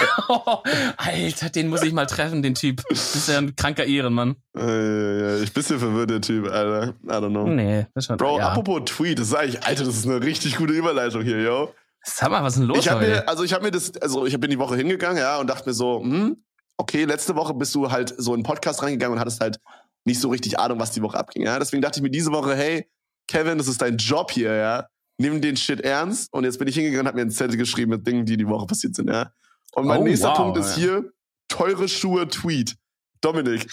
Alter, 0.96 1.48
den 1.50 1.68
muss 1.68 1.82
ich 1.82 1.92
mal 1.92 2.06
treffen, 2.06 2.42
den 2.42 2.54
Typ. 2.54 2.82
Das 2.90 3.14
ist 3.16 3.28
ja 3.28 3.38
ein 3.38 3.54
kranker 3.56 3.84
Ehrenmann. 3.86 4.36
Äh, 4.56 5.20
ja, 5.20 5.36
ich 5.42 5.52
bin 5.52 5.62
bisschen 5.62 5.78
verwirrt, 5.78 6.10
der 6.10 6.20
Typ, 6.20 6.46
Alter. 6.50 6.94
I 7.04 7.08
don't 7.08 7.30
know. 7.30 7.46
Nee, 7.48 7.86
das 7.94 8.06
schon, 8.06 8.16
Bro, 8.16 8.38
ja. 8.38 8.48
apropos 8.48 8.82
Tweet, 8.86 9.18
das 9.18 9.28
ist 9.28 9.34
eigentlich, 9.34 9.62
Alter, 9.64 9.84
das 9.84 9.96
ist 9.96 10.06
eine 10.06 10.20
richtig 10.22 10.56
gute 10.56 10.72
Überleitung 10.72 11.22
hier, 11.22 11.40
yo. 11.40 11.72
Sag 12.04 12.30
mal, 12.30 12.42
was 12.42 12.54
ist 12.54 12.60
denn 12.60 12.68
los 12.68 12.78
Ich 12.78 12.90
heute? 12.90 13.06
mir, 13.06 13.28
also 13.28 13.44
ich 13.44 13.52
habe 13.52 13.64
mir 13.64 13.70
das, 13.70 13.96
also 13.98 14.24
ich 14.26 14.38
bin 14.40 14.50
die 14.50 14.58
Woche 14.58 14.76
hingegangen, 14.76 15.18
ja, 15.18 15.38
und 15.38 15.48
dachte 15.48 15.68
mir 15.68 15.74
so, 15.74 16.00
hm, 16.00 16.42
okay, 16.76 17.04
letzte 17.04 17.34
Woche 17.36 17.54
bist 17.54 17.74
du 17.74 17.90
halt 17.90 18.14
so 18.16 18.34
in 18.34 18.40
den 18.40 18.46
Podcast 18.46 18.82
reingegangen 18.82 19.14
und 19.14 19.20
hattest 19.20 19.40
halt 19.40 19.58
nicht 20.04 20.20
so 20.20 20.28
richtig 20.30 20.58
Ahnung, 20.58 20.78
was 20.80 20.92
die 20.92 21.02
Woche 21.02 21.18
abging, 21.18 21.42
ja. 21.44 21.58
Deswegen 21.58 21.82
dachte 21.82 21.98
ich 21.98 22.02
mir 22.02 22.10
diese 22.10 22.32
Woche, 22.32 22.54
hey, 22.56 22.88
Kevin, 23.26 23.58
das 23.58 23.68
ist 23.68 23.82
dein 23.82 23.96
Job 23.98 24.30
hier, 24.30 24.54
ja. 24.54 24.86
Nimm 25.18 25.40
den 25.40 25.56
Shit 25.56 25.80
ernst. 25.80 26.32
Und 26.32 26.44
jetzt 26.44 26.58
bin 26.58 26.68
ich 26.68 26.76
hingegangen 26.76 27.00
und 27.02 27.06
habe 27.08 27.16
mir 27.16 27.22
einen 27.22 27.30
Zettel 27.32 27.56
geschrieben 27.56 27.90
mit 27.90 28.06
Dingen, 28.06 28.24
die 28.24 28.36
die 28.36 28.46
Woche 28.48 28.66
passiert 28.66 28.94
sind, 28.94 29.10
ja. 29.10 29.32
Und 29.74 29.86
mein 29.86 30.00
Oh, 30.00 30.04
nächster 30.04 30.28
wow, 30.28 30.36
Punkt 30.36 30.58
ist 30.58 30.76
ja. 30.76 30.82
hier, 30.82 31.12
teure 31.48 31.88
Schuhe 31.88 32.28
Tweet. 32.28 32.76
Dominik, 33.20 33.66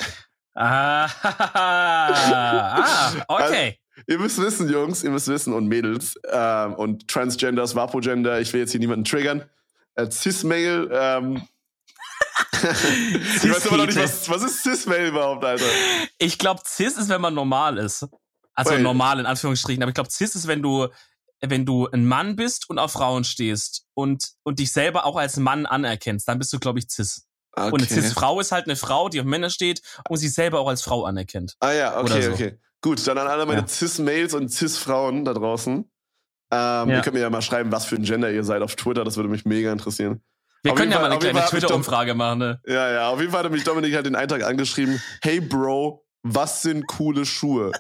Ah, 0.58 1.06
ah, 1.24 3.12
okay. 3.28 3.78
Ihr 4.08 4.20
müsst 4.20 4.40
wissen, 4.40 4.70
Jungs, 4.70 5.04
ihr 5.04 5.12
müsst 5.12 5.28
wissen 5.28 5.54
und 5.54 5.68
Mädels 5.68 6.16
ähm, 6.32 6.74
und 6.76 7.08
Transgenders, 7.08 7.76
Vapogender, 7.76 8.40
ich 8.40 8.54
will 8.54 8.62
jetzt 8.62 8.72
hier 8.72 8.80
niemanden 8.80 9.06
triggern. 9.06 9.44
Äh, 9.96 10.10
Cis-Male, 10.10 10.90
ähm, 10.92 11.48
ich 12.52 13.50
weiß 13.50 13.68
aber 13.68 13.78
noch 13.78 13.86
nicht, 13.86 13.98
was, 13.98 14.30
was 14.30 14.44
ist 14.44 14.64
Cis-Mail 14.64 15.10
überhaupt, 15.10 15.44
Alter? 15.44 15.66
Ich 16.18 16.38
glaube, 16.38 16.62
Cis 16.66 16.98
ist, 16.98 17.10
wenn 17.10 17.22
man 17.22 17.34
normal 17.34 17.78
ist. 17.78 18.06
Also 18.54 18.72
Wait. 18.72 18.82
normal 18.82 19.20
in 19.20 19.26
Anführungsstrichen. 19.26 19.84
Aber 19.84 19.90
ich 19.90 19.96
glaube, 19.96 20.10
Cis 20.10 20.36
ist, 20.36 20.48
wenn 20.48 20.62
du, 20.62 20.88
wenn 21.42 21.66
du 21.66 21.88
ein 21.88 22.06
Mann 22.06 22.36
bist 22.36 22.70
und 22.70 22.80
auf 22.80 22.94
Frauen 22.94 23.24
stehst 23.24 23.86
und, 23.94 24.32
und 24.44 24.60
dich 24.60 24.72
selber 24.72 25.06
auch 25.06 25.18
als 25.18 25.38
Mann 25.38 25.66
anerkennst, 25.66 26.28
dann 26.28 26.40
bist 26.40 26.54
du, 26.54 26.60
glaube 26.60 26.80
ich, 26.80 26.90
Cis. 26.90 27.28
Okay. 27.52 27.72
Und 27.72 27.82
eine 27.82 27.88
Cis-Frau 27.90 28.40
ist 28.40 28.52
halt 28.52 28.66
eine 28.66 28.76
Frau, 28.76 29.08
die 29.10 29.20
auf 29.20 29.26
Männer 29.26 29.50
steht 29.50 29.82
und 30.10 30.18
sich 30.18 30.34
selber 30.34 30.60
auch 30.60 30.68
als 30.68 30.82
Frau 30.82 31.06
anerkennt. 31.06 31.56
Ah 31.60 31.72
ja, 31.72 32.00
okay, 32.00 32.22
so. 32.22 32.32
okay. 32.32 32.60
Gut, 32.86 33.08
dann 33.08 33.18
an 33.18 33.26
alle 33.26 33.48
meine 33.48 33.62
Ja. 33.62 33.68
Cis-Mails 33.68 34.36
und 34.36 34.50
Cis-Frauen 34.50 35.26
da 35.26 35.34
draußen. 35.34 35.74
Ähm, 35.78 35.88
Ja. 36.52 36.86
Ihr 36.88 37.02
könnt 37.02 37.16
mir 37.16 37.22
ja 37.22 37.32
mal 37.32 37.42
schreiben, 37.42 37.72
was 37.72 37.86
für 37.86 37.96
ein 37.96 38.04
Gender 38.04 38.32
ihr 38.32 38.44
seid 38.44 38.62
auf 38.62 38.76
Twitter, 38.76 39.04
das 39.04 39.16
würde 39.18 39.28
mich 39.28 39.44
mega 39.44 39.72
interessieren. 39.72 40.22
Wir 40.62 40.72
Auf 40.74 40.78
können 40.78 40.92
ja 40.92 40.98
jeden 40.98 41.02
mal 41.02 41.08
Fall- 41.10 41.12
eine 41.14 41.20
kleine 41.20 41.34
Fall 41.40 41.44
hab 41.46 41.50
Twitter-Umfrage 41.50 42.14
machen, 42.14 42.38
ne? 42.40 42.62
Ja, 42.68 42.92
ja, 42.92 43.10
auf 43.10 43.20
jeden 43.20 43.32
Fall 43.32 43.44
hat 43.44 43.52
mich 43.52 43.64
Dominik 43.64 43.96
halt 43.96 44.06
den 44.06 44.16
Eintrag 44.16 44.44
angeschrieben, 44.44 45.02
hey 45.24 45.40
Bro, 45.42 46.06
was 46.22 46.62
sind 46.62 46.86
coole 46.86 47.26
Schuhe? 47.26 47.72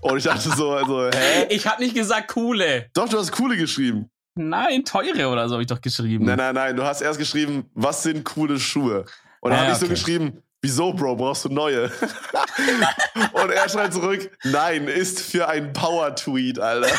Und 0.00 0.16
ich 0.16 0.24
dachte 0.24 0.48
so, 0.48 0.70
also, 0.72 1.10
hä? 1.10 1.46
Ich 1.50 1.66
habe 1.66 1.82
nicht 1.82 1.94
gesagt 1.94 2.28
coole. 2.28 2.88
Doch, 2.94 3.10
du 3.10 3.18
hast 3.18 3.32
coole 3.32 3.58
geschrieben. 3.58 4.10
Nein, 4.34 4.82
teure 4.86 5.28
oder 5.28 5.46
so 5.48 5.56
habe 5.56 5.62
ich 5.62 5.68
doch 5.68 5.80
geschrieben. 5.82 6.24
Nein, 6.24 6.38
nein, 6.38 6.54
nein, 6.54 6.74
du 6.76 6.84
hast 6.84 7.02
erst 7.02 7.18
geschrieben, 7.18 7.70
was 7.74 8.02
sind 8.02 8.24
coole 8.24 8.58
Schuhe? 8.58 9.04
Und 9.42 9.50
dann 9.50 9.60
Ah, 9.60 9.62
habe 9.64 9.72
ich 9.72 9.78
so 9.78 9.84
okay. 9.84 9.94
geschrieben, 9.94 10.42
wieso, 10.62 10.92
Bro, 10.92 11.16
brauchst 11.16 11.44
du 11.44 11.48
neue? 11.50 11.90
und 13.32 13.50
er 13.50 13.68
schreibt 13.68 13.94
zurück, 13.94 14.30
nein, 14.44 14.88
ist 14.88 15.20
für 15.20 15.48
ein 15.48 15.72
Power-Tweet, 15.72 16.58
Alter. 16.58 16.88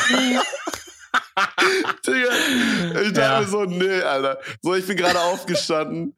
Digga, 2.06 3.00
ich 3.02 3.12
dachte 3.12 3.20
Ja. 3.20 3.40
mir 3.40 3.46
so, 3.46 3.64
nee, 3.64 4.00
Alter. 4.02 4.38
So, 4.62 4.74
ich 4.74 4.86
bin 4.86 4.96
gerade 4.96 5.20
aufgestanden 5.20 6.14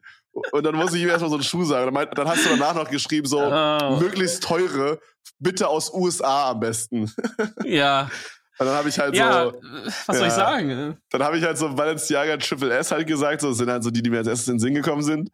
und 0.51 0.63
dann 0.63 0.75
muss 0.75 0.93
ich 0.93 1.01
ihm 1.01 1.09
erstmal 1.09 1.29
so 1.29 1.37
einen 1.37 1.43
Schuh 1.43 1.63
sagen. 1.63 1.93
Dann, 1.93 2.07
dann 2.13 2.27
hast 2.27 2.45
du 2.45 2.49
danach 2.49 2.75
noch 2.75 2.89
geschrieben, 2.89 3.27
so, 3.27 3.39
Oh, 3.41 3.97
möglichst 3.99 4.43
teure, 4.43 4.99
bitte 5.39 5.67
aus 5.67 5.91
USA 5.93 6.51
am 6.51 6.59
besten. 6.59 7.11
ja, 7.63 8.09
Und 8.59 8.65
dann 8.65 8.75
habe 8.75 8.89
ich 8.89 8.97
halt 8.97 9.15
ja, 9.15 9.43
so, 9.51 9.61
was 10.07 10.17
soll 10.17 10.27
ich 10.27 10.33
ja. 10.33 10.35
sagen? 10.35 10.97
dann 11.11 11.23
habe 11.23 11.37
ich 11.37 11.43
halt 11.43 11.59
so 11.59 11.69
Balenciaga 11.75 12.37
Triple 12.37 12.75
S 12.75 12.89
halt 12.89 13.05
gesagt, 13.05 13.41
so 13.41 13.49
das 13.49 13.57
sind 13.59 13.69
halt 13.69 13.83
so 13.83 13.91
die, 13.91 14.01
die 14.01 14.09
mir 14.09 14.17
als 14.17 14.27
erstes 14.27 14.47
in 14.47 14.55
den 14.55 14.59
Sinn 14.59 14.73
gekommen 14.73 15.03
sind. 15.03 15.29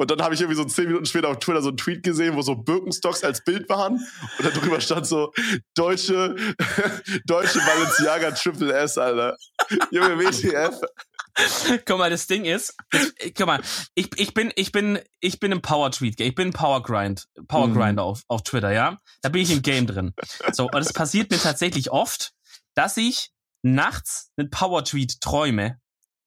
Und 0.00 0.10
dann 0.10 0.22
habe 0.22 0.34
ich 0.34 0.40
irgendwie 0.40 0.56
so 0.56 0.64
zehn 0.64 0.86
Minuten 0.86 1.04
später 1.04 1.28
auf 1.28 1.40
Twitter 1.40 1.60
so 1.60 1.68
einen 1.68 1.76
Tweet 1.76 2.02
gesehen, 2.02 2.34
wo 2.34 2.40
so 2.40 2.54
Birkenstocks 2.54 3.22
als 3.22 3.44
Bild 3.44 3.68
waren. 3.68 3.96
Und 4.38 4.44
da 4.46 4.48
drüber 4.48 4.80
stand 4.80 5.06
so, 5.06 5.30
deutsche, 5.74 6.34
deutsche 7.26 7.58
Balenciaga 7.58 8.30
Triple 8.30 8.72
S, 8.72 8.96
Alter. 8.96 9.36
Junge, 9.90 10.18
WTF. 10.18 10.80
Guck 11.86 11.98
mal, 11.98 12.08
das 12.08 12.26
Ding 12.26 12.46
ist, 12.46 12.74
äh, 12.92 13.30
guck 13.30 13.46
mal, 13.46 13.60
ich, 13.94 14.08
ich 14.16 14.32
bin, 14.32 14.52
ich 14.56 14.72
bin, 14.72 14.98
ich 15.20 15.38
bin 15.38 15.52
im 15.52 15.60
Power 15.60 15.90
Tweet, 15.90 16.18
ich 16.18 16.34
bin 16.34 16.52
Power 16.52 16.82
Grind, 16.82 17.26
Power 17.46 17.68
Mhm. 17.68 17.74
Grinder 17.74 18.02
auf, 18.02 18.22
auf 18.28 18.42
Twitter, 18.42 18.72
ja. 18.72 18.98
Da 19.20 19.28
bin 19.28 19.42
ich 19.42 19.50
im 19.50 19.60
Game 19.60 19.86
drin. 19.86 20.14
So, 20.52 20.64
und 20.64 20.80
es 20.80 20.92
passiert 20.94 21.30
mir 21.30 21.38
tatsächlich 21.38 21.90
oft, 21.90 22.32
dass 22.74 22.96
ich 22.96 23.32
nachts 23.62 24.30
einen 24.38 24.48
Power 24.50 24.84
Tweet 24.84 25.20
träume, 25.20 25.78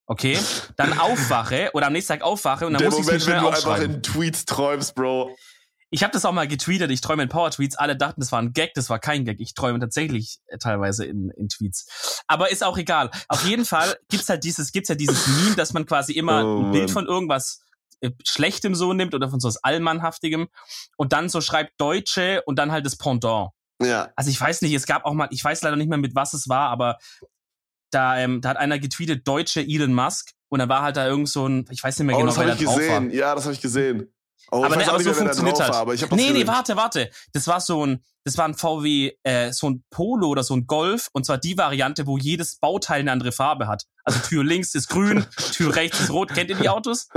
okay, 0.08 0.38
dann 0.76 0.98
aufwache 1.00 1.70
oder 1.74 1.88
am 1.88 1.94
nächsten 1.94 2.14
Tag 2.14 2.22
aufwache 2.22 2.66
und 2.66 2.74
dann 2.74 2.82
Der 2.82 2.90
muss 2.90 3.00
ich 3.00 3.06
Moment, 3.06 3.26
mir 3.26 3.34
wenn 3.34 3.40
schnell 3.40 3.52
du 3.52 3.56
einfach 3.56 3.82
in 3.82 4.04
Tweets 4.04 4.46
träumst, 4.46 4.96
Bro. 4.96 5.36
Ich 5.90 6.02
habe 6.02 6.12
das 6.12 6.26
auch 6.26 6.32
mal 6.32 6.48
getweetet, 6.48 6.90
ich 6.90 7.02
träume 7.02 7.22
in 7.22 7.30
Power 7.30 7.52
Tweets. 7.52 7.76
Alle 7.76 7.96
dachten, 7.96 8.20
das 8.20 8.32
war 8.32 8.42
ein 8.42 8.52
Gag, 8.52 8.74
das 8.74 8.90
war 8.90 8.98
kein 8.98 9.26
Gag. 9.26 9.40
Ich 9.40 9.54
träume 9.54 9.80
tatsächlich 9.80 10.40
äh, 10.48 10.58
teilweise 10.58 11.06
in, 11.06 11.30
in 11.30 11.50
Tweets. 11.50 12.24
Aber 12.28 12.52
ist 12.52 12.64
auch 12.64 12.80
egal. 12.80 13.12
Auf 13.28 13.46
jeden 13.46 13.64
Fall 13.64 13.96
gibt's 14.10 14.28
halt 14.28 14.44
dieses, 14.44 14.72
gibt's 14.72 14.90
ja 14.90 14.96
dieses 14.96 15.28
Meme, 15.28 15.56
dass 15.56 15.72
man 15.74 15.86
quasi 15.86 16.14
immer 16.14 16.44
Oh, 16.44 16.64
ein 16.64 16.72
Bild 16.72 16.90
von 16.90 17.06
irgendwas 17.06 17.62
äh, 18.02 18.10
Schlechtem 18.26 18.74
so 18.74 18.94
nimmt 18.94 19.14
oder 19.14 19.30
von 19.30 19.40
so 19.40 19.48
was 19.48 19.64
Allmannhaftigem 19.64 20.48
und 20.98 21.14
dann 21.14 21.30
so 21.30 21.42
schreibt 21.42 21.80
Deutsche 21.80 22.42
und 22.48 22.58
dann 22.58 22.72
halt 22.72 22.88
das 22.88 22.98
Pendant. 22.98 23.52
Ja. 23.80 24.10
Also 24.16 24.32
ich 24.32 24.42
weiß 24.42 24.64
nicht, 24.64 24.74
es 24.74 24.88
gab 24.88 25.06
auch 25.06 25.14
mal, 25.14 25.28
ich 25.30 25.44
weiß 25.44 25.62
leider 25.62 25.76
nicht 25.76 25.90
mehr 25.90 26.00
mit 26.00 26.16
was 26.16 26.34
es 26.34 26.50
war, 26.50 26.70
aber 26.70 26.98
da, 27.94 28.18
ähm, 28.18 28.42
da 28.42 28.50
hat 28.50 28.58
einer 28.58 28.80
getweetet, 28.80 29.28
Deutsche 29.28 29.62
Elon 29.62 29.94
Musk 29.94 30.32
und 30.50 30.60
da 30.60 30.70
war 30.70 30.82
halt 30.82 30.98
da 30.98 31.08
irgend 31.08 31.30
so 31.30 31.48
ein, 31.48 31.66
ich 31.72 31.84
weiß 31.84 32.00
nicht 32.00 32.08
mehr 32.08 32.16
Oh, 32.16 32.20
genau, 32.20 32.30
das 32.32 32.38
wer 32.40 32.46
habe 32.48 32.56
da 32.56 32.60
ich 32.62 32.66
drauf 32.66 32.76
war. 32.76 33.02
gesehen. 33.02 33.12
Ja, 33.18 33.36
das 33.36 33.44
habe 33.46 33.54
ich 33.54 33.62
gesehen. 33.62 34.14
Oh, 34.52 34.64
Aber, 34.66 34.76
ne, 34.76 34.88
aber 34.88 34.98
nicht 34.98 35.06
so 35.08 35.14
funktioniert 35.14 35.60
halt. 35.60 35.72
war, 35.72 35.80
aber 35.80 35.94
ich 35.94 36.02
habe 36.02 36.10
das 36.12 36.18
Nee, 36.18 36.28
nee, 36.28 36.34
gesehen. 36.42 36.48
warte, 36.48 36.76
warte. 36.76 37.10
Das 37.32 37.48
war 37.48 37.60
so 37.62 37.86
ein, 37.86 38.04
das 38.26 38.38
war 38.38 38.46
ein 38.46 38.54
VW, 38.54 39.12
äh, 39.24 39.52
so 39.52 39.70
ein 39.70 39.84
Polo 39.90 40.28
oder 40.28 40.44
so 40.44 40.54
ein 40.54 40.68
Golf. 40.68 41.08
Und 41.14 41.26
zwar 41.26 41.38
die 41.40 41.58
Variante, 41.58 42.06
wo 42.06 42.18
jedes 42.18 42.58
Bauteil 42.58 43.00
eine 43.00 43.12
andere 43.12 43.32
Farbe 43.32 43.68
hat. 43.68 43.86
Also 44.04 44.20
Tür 44.20 44.44
links 44.44 44.76
ist 44.76 44.90
grün, 44.90 45.26
Tür 45.54 45.76
rechts 45.76 46.02
ist 46.02 46.12
rot. 46.12 46.34
Kennt 46.34 46.50
ihr 46.52 46.56
die 46.58 46.70
Autos? 46.70 47.08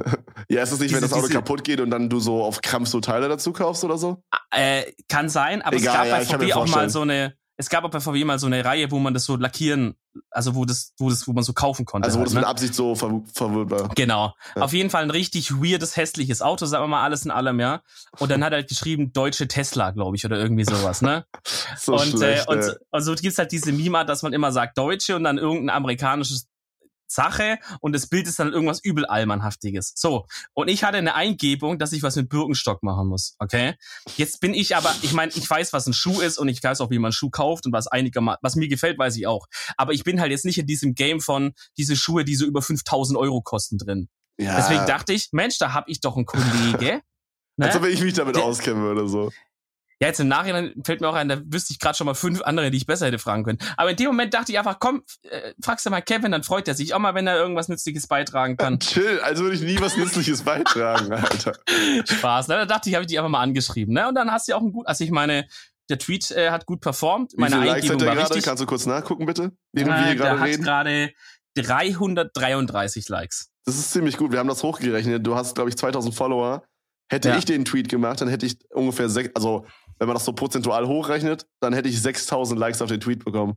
Ja, 0.49 0.63
ist 0.63 0.73
es 0.73 0.79
nicht, 0.79 0.93
wenn 0.95 1.01
diese- 1.01 1.09
das 1.09 1.13
Auto 1.13 1.27
diese- 1.27 1.35
kaputt 1.39 1.65
geht 1.65 1.81
und 1.81 1.91
dann 1.91 2.09
du 2.09 2.21
so 2.21 2.43
auf 2.43 2.63
Krampf 2.63 2.89
so 2.89 3.01
Teile 3.01 3.29
dazu 3.29 3.53
kaufst 3.53 3.85
oder 3.85 3.99
so? 3.99 4.23
Äh, 4.51 4.85
kann 5.09 5.29
sein, 5.29 5.61
aber 5.63 5.77
Egal, 5.77 5.95
es 5.95 5.95
gab 5.95 6.07
ja, 6.07 6.17
bei 6.39 6.47
VW 6.47 6.53
auch 6.55 6.69
mal 6.69 6.89
so 6.89 7.03
eine, 7.03 7.35
es 7.59 7.71
gab 7.71 7.85
auch 7.85 7.91
bei 7.91 8.01
VW 8.01 8.25
mal 8.25 8.39
so 8.39 8.47
eine 8.47 8.65
Reihe, 8.65 8.91
wo 8.91 8.99
man 8.99 9.15
das 9.15 9.25
so 9.25 9.37
lackieren, 9.37 9.95
also 10.31 10.55
wo 10.55 10.65
das, 10.65 10.93
wo 10.99 11.09
das, 11.09 11.27
wo 11.27 11.33
man 11.33 11.43
so 11.43 11.55
kaufen 11.55 11.87
konnte. 11.87 12.07
Also, 12.07 12.19
wo 12.19 12.21
halt, 12.21 12.29
das 12.29 12.35
ne? 12.35 12.41
mit 12.41 12.49
Absicht 12.49 12.75
so 12.75 12.95
ver 12.95 13.23
verwirrt 13.33 13.71
war. 13.71 13.89
Genau. 13.95 14.35
Ja. 14.55 14.63
Auf 14.63 14.73
jeden 14.73 14.91
Fall 14.91 15.03
ein 15.03 15.11
richtig 15.11 15.53
weirdes, 15.53 15.97
hässliches 15.97 16.43
Auto, 16.43 16.67
sagen 16.67 16.85
wir 16.85 16.89
mal 16.89 17.03
alles 17.03 17.25
in 17.25 17.31
allem, 17.31 17.59
ja. 17.61 17.81
Und 18.19 18.31
dann 18.31 18.45
hat 18.45 18.53
er 18.53 18.59
halt 18.59 18.69
geschrieben, 18.69 19.13
deutsche 19.13 19.49
Tesla, 19.49 19.91
glaube 19.93 20.17
ich, 20.17 20.25
oder 20.25 20.39
irgendwie 20.39 20.65
sowas, 20.65 21.03
ne? 21.03 21.25
So 21.79 21.95
und, 21.95 22.03
schlecht, 22.03 22.49
äh, 22.49 22.53
und, 22.53 22.79
und 22.91 23.03
so 23.03 23.15
gibt's 23.15 23.39
halt 23.39 23.53
diese 23.53 23.73
Mima, 23.73 24.05
dass 24.05 24.23
man 24.23 24.33
immer 24.33 24.53
sagt 24.53 24.77
Deutsche 24.77 25.17
und 25.17 25.25
dann 25.25 25.39
irgendein 25.39 25.77
amerikanisches 25.77 26.49
Sache 27.07 27.59
und 27.81 27.93
das 27.95 28.09
Bild 28.09 28.27
ist 28.27 28.39
dann 28.39 28.53
irgendwas 28.53 28.83
übel 28.83 29.07
Allmannhaftiges. 29.07 29.93
So, 29.97 30.27
und 30.55 30.69
ich 30.69 30.85
hatte 30.85 30.99
eine 30.99 31.15
Eingebung, 31.15 31.79
dass 31.79 31.93
ich 31.93 32.03
was 32.03 32.17
mit 32.17 32.29
Birkenstock 32.29 32.83
machen 32.83 33.09
muss, 33.09 33.37
okay? 33.39 33.75
Jetzt 34.17 34.41
bin 34.41 34.55
ich 34.55 34.77
aber, 34.77 34.95
ich 35.03 35.13
meine, 35.13 35.33
ich 35.35 35.49
weiß, 35.49 35.73
was 35.73 35.87
ein 35.87 35.93
Schuh 35.95 36.21
ist 36.21 36.39
und 36.39 36.49
ich 36.49 36.63
weiß 36.63 36.81
auch, 36.81 36.91
wie 36.91 36.99
man 36.99 37.07
einen 37.09 37.13
Schuh 37.13 37.31
kauft 37.31 37.67
und 37.67 37.73
was 37.73 37.87
einigermaßen, 37.87 38.39
was 38.43 38.57
mir 38.57 38.69
gefällt, 38.69 38.99
weiß 38.99 39.17
ich 39.17 39.27
auch. 39.27 39.47
Aber 39.77 39.93
ich 39.93 40.05
bin 40.05 40.21
halt 40.21 40.31
jetzt 40.31 40.45
nicht 40.45 40.59
in 40.59 40.67
diesem 40.67 40.95
Game 40.95 41.21
von 41.21 41.53
diese 41.77 41.97
Schuhe, 41.97 42.25
die 42.25 42.35
so 42.37 42.45
über 42.47 42.63
5000 42.63 43.19
Euro 43.19 43.41
kosten 43.43 43.79
drin. 43.79 44.09
Ja. 44.39 44.57
Deswegen 44.57 44.87
dachte 44.87 45.13
ich, 45.13 45.29
Mensch, 45.33 45.59
da 45.59 45.73
hab 45.73 45.89
ich 45.89 46.01
doch 46.01 46.17
einen 46.17 46.27
Kollege. 46.27 47.01
Ne? 47.59 47.65
Als 47.69 47.77
ob 47.77 47.87
ich 47.87 48.03
mich 48.03 48.13
damit 48.13 48.37
Der- 48.37 48.45
auskennen 48.45 48.83
würde, 48.83 49.09
so. 49.09 49.33
Ja, 50.01 50.09
jetzt 50.09 50.21
im 50.21 50.29
Nachhinein 50.29 50.75
fällt 50.85 51.01
mir 51.01 51.09
auch 51.09 51.15
ein, 51.15 51.29
da 51.29 51.41
wüsste 51.47 51.73
ich 51.73 51.79
gerade 51.79 51.97
schon 51.97 52.05
mal 52.05 52.13
fünf 52.15 52.43
andere, 52.43 52.71
die 52.71 52.77
ich 52.77 52.85
besser 52.87 53.07
hätte 53.07 53.19
fragen 53.19 53.45
können. 53.45 53.59
Aber 53.79 53.91
in 53.91 53.97
dem 53.97 54.09
Moment 54.09 54.35
dachte 54.35 54.53
ich 54.53 54.59
einfach, 54.59 54.79
komm, 54.79 55.03
äh, 55.23 55.55
fragst 55.65 55.87
du 55.87 55.91
mal 55.91 56.03
Kevin, 56.03 56.33
dann 56.33 56.43
freut 56.43 56.69
er 56.69 56.75
sich 56.75 56.93
auch 56.93 56.99
mal, 56.99 57.15
wenn 57.15 57.27
er 57.27 57.37
irgendwas 57.39 57.69
Nützliches 57.69 58.07
beitragen 58.07 58.59
kann. 58.59 58.79
Chill, 58.81 59.21
also 59.21 59.45
würde 59.45 59.57
ich 59.57 59.63
nie 59.63 59.81
was 59.81 59.97
Nützliches 59.97 60.43
beitragen, 60.43 61.13
Alter. 61.15 61.55
Spaß. 62.07 62.49
Ne? 62.49 62.57
Da 62.57 62.67
dachte 62.67 62.91
ich, 62.91 62.95
habe 62.95 63.05
ich 63.05 63.09
dich 63.09 63.19
einfach 63.19 63.31
mal 63.31 63.41
angeschrieben. 63.41 63.95
Ne? 63.95 64.07
Und 64.07 64.15
dann 64.17 64.31
hast 64.31 64.49
du 64.49 64.53
ja 64.53 64.59
auch 64.59 64.63
ein 64.63 64.73
gut, 64.73 64.87
also 64.87 65.03
ich 65.03 65.11
meine, 65.11 65.47
der 65.89 65.99
Tweet 65.99 66.31
äh, 66.33 66.51
hat 66.51 66.67
gut 66.67 66.83
performt. 66.83 67.33
Wie 67.33 67.41
Meine 67.41 67.55
viele 67.57 67.67
Likes 67.67 67.85
hat 67.85 67.93
Eingebung 67.93 67.99
der 67.99 68.09
war 68.23 68.29
gerade? 68.29 68.43
Kannst 68.43 68.63
du 68.63 68.67
kurz 68.67 68.85
nachgucken, 68.87 69.25
bitte? 69.25 69.53
Während 69.73 69.93
wir 69.93 69.97
Äh, 69.97 69.99
hier 69.99 70.07
der 70.09 70.17
gerade 70.17 70.41
hat 70.41 70.49
reden. 70.49 70.63
gerade 70.63 71.13
333 71.57 73.09
Likes. 73.09 73.51
Das 73.65 73.77
ist 73.77 73.93
ziemlich 73.93 74.17
gut. 74.17 74.33
Wir 74.33 74.39
haben 74.39 74.49
das 74.49 74.63
hochgerechnet. 74.63 75.27
Du 75.27 75.35
hast, 75.37 75.55
glaube 75.55 75.71
ich, 75.71 75.77
2000 75.77 76.15
Follower. 76.15 76.65
Hätte 77.11 77.29
Ja. 77.31 77.39
ich 77.39 77.45
den 77.45 77.65
Tweet 77.65 77.89
gemacht, 77.89 78.21
dann 78.21 78.29
hätte 78.29 78.47
ich 78.47 78.59
ungefähr 78.73 79.09
sechs, 79.09 79.31
also 79.37 79.65
wenn 79.99 80.09
man 80.09 80.15
das 80.15 80.25
so 80.25 80.33
prozentual 80.33 80.87
hochrechnet, 80.87 81.47
dann 81.61 81.73
hätte 81.73 81.89
ich 81.89 82.01
6000 82.01 82.59
Likes 82.59 82.83
auf 82.83 82.89
den 82.89 83.01
Tweet 83.01 83.25
bekommen. 83.25 83.55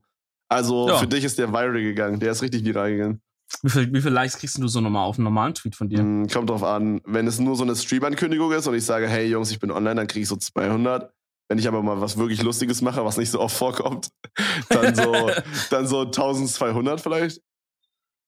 Also 0.48 0.88
Ja. 0.90 0.98
für 0.98 1.08
dich 1.08 1.24
ist 1.24 1.38
der 1.38 1.52
viral 1.52 1.74
gegangen. 1.82 2.20
Der 2.20 2.32
ist 2.32 2.42
richtig 2.42 2.64
viral 2.66 2.92
gegangen. 2.92 3.22
Wie 3.64 3.70
viel, 3.70 3.94
wie 3.94 4.02
viel 4.02 4.12
Likes 4.12 4.38
kriegst 4.38 4.58
du 4.60 4.68
so 4.68 4.80
nochmal 4.80 5.06
auf 5.06 5.18
einen 5.18 5.24
normalen 5.24 5.54
Tweet 5.56 5.76
von 5.76 5.90
dir? 5.90 6.00
Hm, 6.00 6.28
kommt 6.28 6.50
drauf 6.50 6.64
an. 6.64 7.02
Wenn 7.06 7.26
es 7.28 7.40
nur 7.40 7.56
so 7.56 7.64
eine 7.64 7.76
Stream-Ankündigung 7.76 8.52
ist 8.52 8.68
und 8.68 8.76
ich 8.76 8.86
sage, 8.86 9.08
hey 9.08 9.28
Jungs, 9.28 9.50
ich 9.52 9.60
bin 9.60 9.72
online, 9.72 9.96
dann 9.96 10.08
kriege 10.08 10.22
ich 10.24 10.30
so 10.30 10.36
200. 10.36 11.12
Wenn 11.48 11.58
ich 11.58 11.68
aber 11.68 11.82
mal 11.82 12.00
was 12.00 12.16
wirklich 12.18 12.44
Lustiges 12.44 12.82
mache, 12.84 13.04
was 13.04 13.18
nicht 13.18 13.32
so 13.32 13.40
oft 13.40 13.56
vorkommt, 13.56 14.10
dann 14.70 14.94
so, 14.94 15.30
dann 15.72 15.88
so 15.88 16.02
1200 16.02 17.02
vielleicht. 17.02 17.42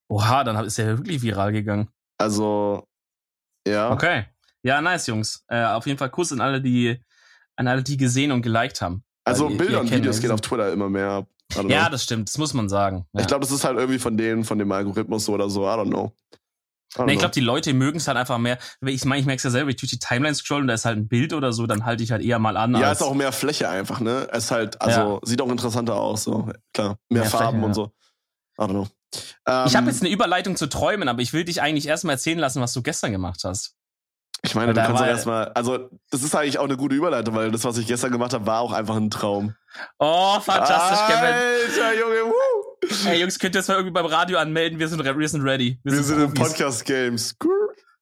Oha, 0.10 0.44
dann 0.44 0.66
ist 0.66 0.78
der 0.78 0.98
wirklich 0.98 1.22
viral 1.22 1.52
gegangen. 1.52 1.88
Also, 2.18 2.88
ja. 3.68 3.92
Okay. 3.92 4.26
Ja, 4.64 4.82
nice, 4.82 5.08
Jungs. 5.08 5.44
Äh, 5.48 5.64
auf 5.66 5.86
jeden 5.88 5.98
Fall 5.98 6.10
Kuss 6.10 6.32
an 6.32 6.42
alle, 6.42 6.62
die, 6.62 7.00
an 7.56 7.68
alle, 7.68 7.84
die 7.84 7.98
gesehen 7.98 8.32
und 8.32 8.42
geliked 8.42 8.82
haben. 8.82 9.04
Also 9.24 9.50
ihr- 9.50 9.58
Bilder 9.58 9.74
ihr 9.76 9.82
und 9.82 9.92
Videos 9.92 10.18
ja 10.18 10.22
gehen 10.24 10.32
auf 10.32 10.42
Twitter 10.42 10.72
immer 10.72 10.90
mehr 10.90 11.10
ab. 11.10 11.28
Ja, 11.68 11.90
das 11.90 12.04
stimmt. 12.06 12.30
Das 12.30 12.38
muss 12.38 12.54
man 12.54 12.70
sagen. 12.70 13.06
Ja. 13.14 13.22
Ich 13.22 13.28
glaube, 13.28 13.42
das 13.42 13.52
ist 13.52 13.64
halt 13.66 13.78
irgendwie 13.78 14.00
von 14.00 14.16
denen, 14.18 14.44
von 14.46 14.58
dem 14.58 14.72
Algorithmus 14.72 15.26
so 15.26 15.34
oder 15.34 15.50
so. 15.50 15.64
I 15.64 15.72
don't 15.72 15.88
know. 15.90 16.14
I 16.94 16.98
don't 16.98 17.06
Nee, 17.06 17.14
ich 17.14 17.20
glaube, 17.20 17.34
die 17.34 17.42
Leute 17.42 17.74
mögen 17.74 17.98
es 17.98 18.08
halt 18.08 18.18
einfach 18.18 18.38
mehr. 18.38 18.58
Ich 18.86 19.04
meine, 19.06 19.20
ich 19.20 19.26
merke 19.26 19.38
es 19.38 19.44
ja 19.44 19.50
selber, 19.50 19.70
ich 19.70 19.76
durch 19.76 19.90
die 19.90 20.00
Timeline 20.00 20.34
scrollen 20.36 20.64
und 20.64 20.68
da 20.70 20.74
ist 20.74 20.86
halt 20.86 20.98
ein 20.98 21.08
Bild 21.08 21.34
oder 21.34 21.52
so, 21.54 21.68
dann 21.68 21.86
halte 21.86 22.04
ich 22.04 22.12
halt 22.12 22.22
eher 22.24 22.40
mal 22.40 22.56
an. 22.58 22.74
ja, 22.76 22.92
ist 22.92 23.02
auch 23.02 23.14
mehr 23.14 23.32
Fläche 23.32 23.70
einfach, 23.70 24.00
ne? 24.00 24.28
Es 24.32 24.46
ist 24.46 24.52
halt, 24.52 24.82
also 24.82 25.20
sieht 25.24 25.42
auch 25.42 25.50
interessanter 25.50 25.96
aus, 25.96 26.24
so. 26.24 26.50
Klar, 26.74 26.98
mehr, 27.10 27.22
Mehr 27.22 27.30
Farben 27.30 27.60
Fläche, 27.60 27.66
und 27.66 27.72
ja. 27.72 27.74
so. 27.76 27.92
I 28.58 28.62
don't 28.68 28.70
know. 28.72 28.88
Ähm, 29.46 29.64
ich 29.68 29.76
habe 29.76 29.88
jetzt 29.88 30.02
eine 30.02 30.10
Überleitung 30.12 30.56
zu 30.56 30.68
Träumen, 30.68 31.08
aber 31.10 31.22
ich 31.22 31.34
will 31.34 31.44
dich 31.44 31.62
eigentlich 31.62 31.88
erstmal 31.88 32.16
erzählen 32.16 32.40
lassen, 32.40 32.62
was 32.62 32.72
du 32.74 32.82
gestern 32.82 33.12
gemacht 33.12 33.42
hast. 33.44 33.76
Ich 34.44 34.56
meine, 34.56 34.74
du 34.74 34.82
kannst 34.82 35.02
doch 35.02 35.08
erstmal, 35.08 35.50
also, 35.50 35.90
das 36.10 36.24
ist 36.24 36.34
eigentlich 36.34 36.58
auch 36.58 36.66
eine 36.66 36.78
gute 36.78 36.96
Überleitung, 36.96 37.36
weil 37.36 37.52
das, 37.52 37.64
was 37.64 37.78
ich 37.78 37.86
gestern 37.86 38.12
gemacht 38.12 38.34
habe, 38.34 38.46
war 38.48 38.62
auch 38.62 38.72
einfach 38.72 38.96
ein 38.96 39.12
Traum. 39.12 39.54
Oh, 40.00 40.40
fantastisch, 40.40 41.00
Kevin. 41.08 41.34
Alter, 41.34 42.00
Junge, 42.00 42.32
woo! 42.32 43.08
Ey, 43.08 43.22
Jungs, 43.22 43.38
könnt 43.38 43.56
ihr 43.56 43.60
das 43.60 43.68
mal 43.68 43.76
irgendwie 43.76 43.94
beim 43.94 44.08
Radio 44.08 44.40
anmelden? 44.40 44.80
Wir 44.80 44.88
sind, 44.88 45.04
wir 45.04 45.30
sind 45.30 45.44
ready. 45.44 45.80
Wir 45.84 46.04
sind 46.04 46.20
im 46.20 46.34
Profis. 46.34 46.54
Podcast-Game. 46.54 47.18
Skrr. 47.18 47.50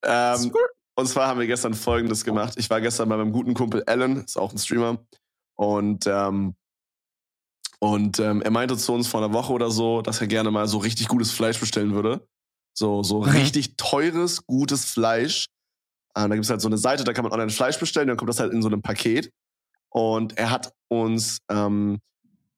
Ähm. 0.02 0.52
Und 0.96 1.06
zwar 1.06 1.28
haben 1.28 1.40
wir 1.40 1.46
gestern 1.46 1.74
Folgendes 1.74 2.24
gemacht. 2.24 2.54
Ich 2.56 2.68
war 2.68 2.80
gestern 2.80 3.08
bei 3.08 3.16
meinem 3.16 3.32
guten 3.32 3.54
Kumpel 3.54 3.82
Alan, 3.86 4.24
ist 4.24 4.36
auch 4.36 4.52
ein 4.52 4.58
Streamer. 4.58 4.98
Und, 5.56 6.06
ähm, 6.06 6.54
und 7.78 8.18
ähm, 8.18 8.42
er 8.42 8.50
meinte 8.50 8.76
zu 8.76 8.92
uns 8.92 9.08
vor 9.08 9.22
einer 9.22 9.32
Woche 9.32 9.52
oder 9.52 9.70
so, 9.70 10.02
dass 10.02 10.20
er 10.20 10.26
gerne 10.26 10.50
mal 10.50 10.66
so 10.68 10.78
richtig 10.78 11.08
gutes 11.08 11.32
Fleisch 11.32 11.58
bestellen 11.60 11.94
würde. 11.94 12.26
So, 12.74 13.02
so 13.02 13.22
mhm. 13.22 13.30
richtig 13.30 13.76
teures, 13.76 14.46
gutes 14.46 14.84
Fleisch. 14.84 15.46
Und 16.14 16.30
da 16.30 16.34
gibt 16.34 16.44
es 16.44 16.50
halt 16.50 16.60
so 16.60 16.68
eine 16.68 16.78
Seite, 16.78 17.04
da 17.04 17.12
kann 17.12 17.24
man 17.24 17.32
online 17.32 17.50
Fleisch 17.50 17.78
bestellen, 17.78 18.08
dann 18.08 18.16
kommt 18.16 18.28
das 18.28 18.40
halt 18.40 18.52
in 18.52 18.62
so 18.62 18.68
einem 18.68 18.82
Paket. 18.82 19.30
Und 19.90 20.36
er 20.38 20.50
hat 20.50 20.72
uns, 20.88 21.38
ähm, 21.50 21.98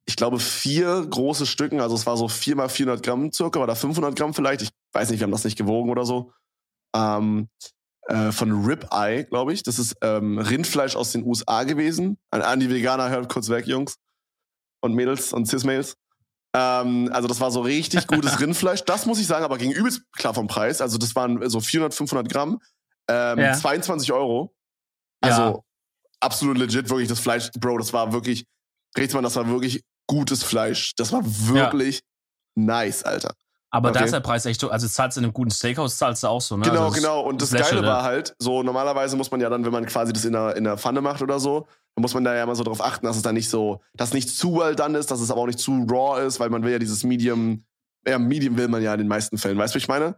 ich 0.07 0.17
glaube, 0.17 0.39
vier 0.39 1.07
große 1.09 1.47
Stücken, 1.47 1.81
also 1.81 1.95
es 1.95 2.07
war 2.07 2.17
so 2.17 2.29
vier 2.29 2.57
mal 2.57 2.69
400 2.69 3.03
Gramm 3.05 3.33
circa 3.33 3.61
oder 3.61 3.77
500 3.77 4.17
Gramm 4.17 4.35
vielleicht, 4.35 4.63
ich 4.63 4.71
weiß 4.93 5.11
nicht, 5.11 5.21
wir 5.21 5.25
haben 5.25 5.33
das 5.33 5.45
nicht 5.45 5.57
gewogen 5.57 5.91
oder 5.91 6.05
so, 6.05 6.33
ähm, 6.95 7.49
äh, 8.09 8.33
von 8.33 8.65
Ribeye, 8.65 9.25
glaube 9.25 9.53
ich. 9.53 9.63
Das 9.63 9.79
ist 9.79 9.97
ähm, 10.03 10.39
Rindfleisch 10.39 10.97
aus 10.97 11.13
den 11.13 11.25
USA 11.25 11.65
gewesen. 11.65 12.19
An, 12.31 12.43
an 12.43 12.61
die 12.61 12.69
Veganer, 12.69 13.11
hört 13.11 13.29
kurz 13.29 13.49
weg, 13.49 13.67
Jungs 13.67 13.97
und 14.81 14.95
Mädels 14.95 15.33
und 15.33 15.47
Cis-Mails. 15.47 15.97
Ähm, 16.55 17.09
also 17.13 17.29
das 17.29 17.41
war 17.41 17.51
so 17.51 17.61
richtig 17.61 18.07
gutes 18.07 18.41
Rindfleisch. 18.41 18.83
Das 18.85 19.07
muss 19.07 19.21
ich 19.21 19.27
sagen, 19.27 19.45
aber 19.45 19.59
ging 19.59 19.73
übelst 19.73 20.03
klar 20.13 20.35
vom 20.35 20.49
Preis. 20.49 20.81
Also 20.81 20.99
das 20.99 21.15
waren 21.15 21.49
so 21.49 21.61
400, 21.61 21.95
500 21.95 22.29
Gramm. 22.29 22.59
Ähm, 23.09 23.39
ja. 23.39 23.53
22 23.55 24.13
Euro. 24.13 24.55
Also 25.21 25.43
ja. 25.43 25.59
absolut 26.21 26.59
legit, 26.59 26.89
wirklich 26.89 27.09
das 27.09 27.21
Fleisch, 27.21 27.51
Bro, 27.59 27.79
das 27.79 27.93
war 27.93 28.13
wirklich, 28.13 28.47
Rechtsmann, 28.97 29.25
das 29.25 29.37
war 29.37 29.49
wirklich 29.49 29.85
gutes 30.07 30.43
Fleisch. 30.43 30.95
Das 30.97 31.13
war 31.13 31.23
wirklich 31.25 31.97
ja. 32.57 32.65
nice, 32.65 33.05
Alter. 33.05 33.35
Aber 33.75 33.89
okay. 33.89 34.01
da 34.01 34.05
ist 34.05 34.11
der 34.11 34.21
Preis 34.21 34.45
echt 34.45 34.61
so, 34.61 34.69
also 34.69 34.87
zahlst 34.87 35.17
du 35.17 35.21
in 35.21 35.25
einem 35.25 35.33
guten 35.33 35.51
Steakhouse, 35.51 35.97
zahlst 35.97 36.23
du 36.23 36.27
auch 36.29 36.43
so, 36.43 36.59
ne? 36.59 36.65
Genau, 36.65 36.85
also 36.85 36.95
genau. 36.95 37.21
Und 37.23 37.41
das 37.41 37.53
Geile 37.53 37.81
ne? 37.81 37.87
war 37.87 38.03
halt, 38.03 38.35
so 38.39 38.63
normalerweise 38.63 39.17
muss 39.17 39.31
man 39.31 39.41
ja 39.41 39.49
dann, 39.49 39.65
wenn 39.65 39.73
man 39.73 39.87
quasi 39.87 40.13
das 40.13 40.27
in 40.27 40.35
der, 40.35 40.57
in 40.57 40.65
der 40.65 40.77
Pfanne 40.77 41.01
macht 41.01 41.23
oder 41.23 41.41
so, 41.41 41.67
dann 41.95 42.03
muss 42.03 42.13
man 42.13 42.23
da 42.23 42.35
ja 42.35 42.43
immer 42.43 42.55
so 42.55 42.65
drauf 42.65 42.83
achten, 42.83 43.07
dass 43.07 43.17
es 43.17 43.23
dann 43.23 43.35
nicht 43.35 43.49
so, 43.49 43.81
dass 43.95 44.13
nicht 44.13 44.29
zu 44.29 44.57
well 44.57 44.77
done 44.77 44.99
ist, 44.99 45.11
dass 45.11 45.21
es 45.21 45.31
aber 45.31 45.41
auch 45.41 45.47
nicht 45.47 45.59
zu 45.59 45.87
raw 45.91 46.23
ist, 46.23 46.39
weil 46.39 46.51
man 46.51 46.63
will 46.65 46.73
ja 46.73 46.79
dieses 46.79 47.03
Medium, 47.03 47.65
ja, 48.07 48.19
Medium 48.19 48.59
will 48.59 48.69
man 48.69 48.83
ja 48.83 48.93
in 48.93 48.99
den 48.99 49.09
meisten 49.09 49.39
Fällen. 49.39 49.57
Weißt 49.57 49.75
du, 49.75 49.79
was 49.79 49.85
ich 49.85 49.89
meine? 49.89 50.17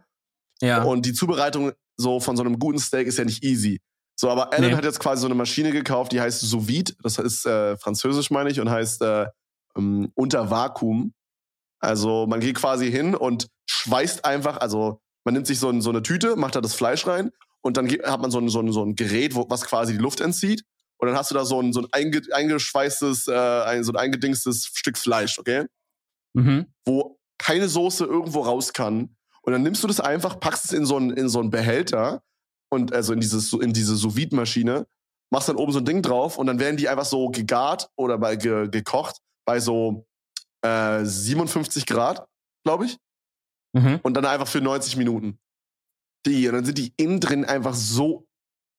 Ja. 0.59 0.83
Und 0.83 1.05
die 1.05 1.13
Zubereitung 1.13 1.71
so 1.97 2.19
von 2.19 2.35
so 2.37 2.43
einem 2.43 2.59
guten 2.59 2.79
Steak 2.79 3.07
ist 3.07 3.17
ja 3.17 3.25
nicht 3.25 3.43
easy. 3.43 3.79
So, 4.17 4.29
aber 4.29 4.53
Alan 4.53 4.71
nee. 4.71 4.75
hat 4.75 4.85
jetzt 4.85 4.99
quasi 4.99 5.21
so 5.21 5.27
eine 5.27 5.35
Maschine 5.35 5.71
gekauft, 5.71 6.11
die 6.11 6.21
heißt 6.21 6.41
Sous 6.41 6.67
Vide. 6.67 6.93
Das 7.03 7.17
ist 7.17 7.45
äh, 7.45 7.75
französisch, 7.77 8.31
meine 8.31 8.49
ich, 8.49 8.59
und 8.59 8.69
heißt 8.69 9.01
äh, 9.01 9.27
ähm, 9.75 10.11
unter 10.15 10.49
Vakuum. 10.49 11.13
Also 11.79 12.25
man 12.25 12.39
geht 12.39 12.55
quasi 12.55 12.89
hin 12.89 13.13
und 13.13 13.47
schweißt 13.69 14.23
einfach, 14.23 14.57
also 14.57 15.01
man 15.25 15.33
nimmt 15.33 15.47
sich 15.47 15.59
so, 15.59 15.69
ein, 15.69 15.81
so 15.81 15.89
eine 15.89 16.01
Tüte, 16.01 16.35
macht 16.35 16.55
da 16.55 16.61
das 16.61 16.75
Fleisch 16.75 17.05
rein 17.07 17.31
und 17.61 17.77
dann 17.77 17.89
hat 17.89 18.21
man 18.21 18.31
so 18.31 18.39
ein, 18.39 18.47
so 18.47 18.61
ein, 18.61 18.71
so 18.71 18.83
ein 18.83 18.95
Gerät, 18.95 19.35
wo, 19.35 19.49
was 19.49 19.65
quasi 19.65 19.93
die 19.93 19.99
Luft 19.99 20.21
entzieht. 20.21 20.63
Und 20.97 21.07
dann 21.09 21.17
hast 21.17 21.31
du 21.31 21.35
da 21.35 21.43
so 21.43 21.59
ein, 21.61 21.73
so 21.73 21.81
ein 21.81 21.87
einge, 21.91 22.21
eingeschweißtes, 22.31 23.27
äh, 23.27 23.33
ein, 23.33 23.83
so 23.83 23.91
ein 23.91 23.97
eingedingstes 23.97 24.71
Stück 24.73 24.97
Fleisch, 24.97 25.37
okay? 25.39 25.65
Mhm. 26.33 26.67
Wo 26.85 27.19
keine 27.37 27.67
Soße 27.67 28.05
irgendwo 28.05 28.41
raus 28.41 28.71
kann. 28.71 29.14
Und 29.45 29.53
dann 29.53 29.61
nimmst 29.61 29.83
du 29.83 29.87
das 29.87 29.99
einfach, 29.99 30.39
packst 30.39 30.65
es 30.65 30.71
in 30.71 30.85
so 30.85 30.97
einen, 30.97 31.11
in 31.11 31.29
so 31.29 31.39
einen 31.39 31.51
Behälter 31.51 32.23
und 32.71 32.93
also 32.93 33.13
in, 33.13 33.19
dieses, 33.19 33.53
in 33.53 33.73
diese 33.73 33.95
sous 33.95 34.15
maschine 34.31 34.87
machst 35.31 35.49
dann 35.49 35.55
oben 35.55 35.71
so 35.71 35.79
ein 35.79 35.85
Ding 35.85 36.01
drauf 36.01 36.37
und 36.37 36.47
dann 36.47 36.59
werden 36.59 36.77
die 36.77 36.89
einfach 36.89 37.05
so 37.05 37.29
gegart 37.29 37.89
oder 37.95 38.17
bei, 38.17 38.35
ge, 38.35 38.69
gekocht 38.69 39.17
bei 39.45 39.59
so 39.59 40.07
äh, 40.61 41.03
57 41.03 41.85
Grad, 41.85 42.27
glaube 42.63 42.85
ich. 42.85 42.97
Mhm. 43.73 43.99
Und 44.01 44.15
dann 44.15 44.25
einfach 44.25 44.47
für 44.47 44.61
90 44.61 44.97
Minuten. 44.97 45.39
Die, 46.25 46.47
und 46.47 46.55
dann 46.55 46.65
sind 46.65 46.77
die 46.77 46.93
innen 46.97 47.19
drin 47.19 47.45
einfach 47.45 47.73
so 47.73 48.27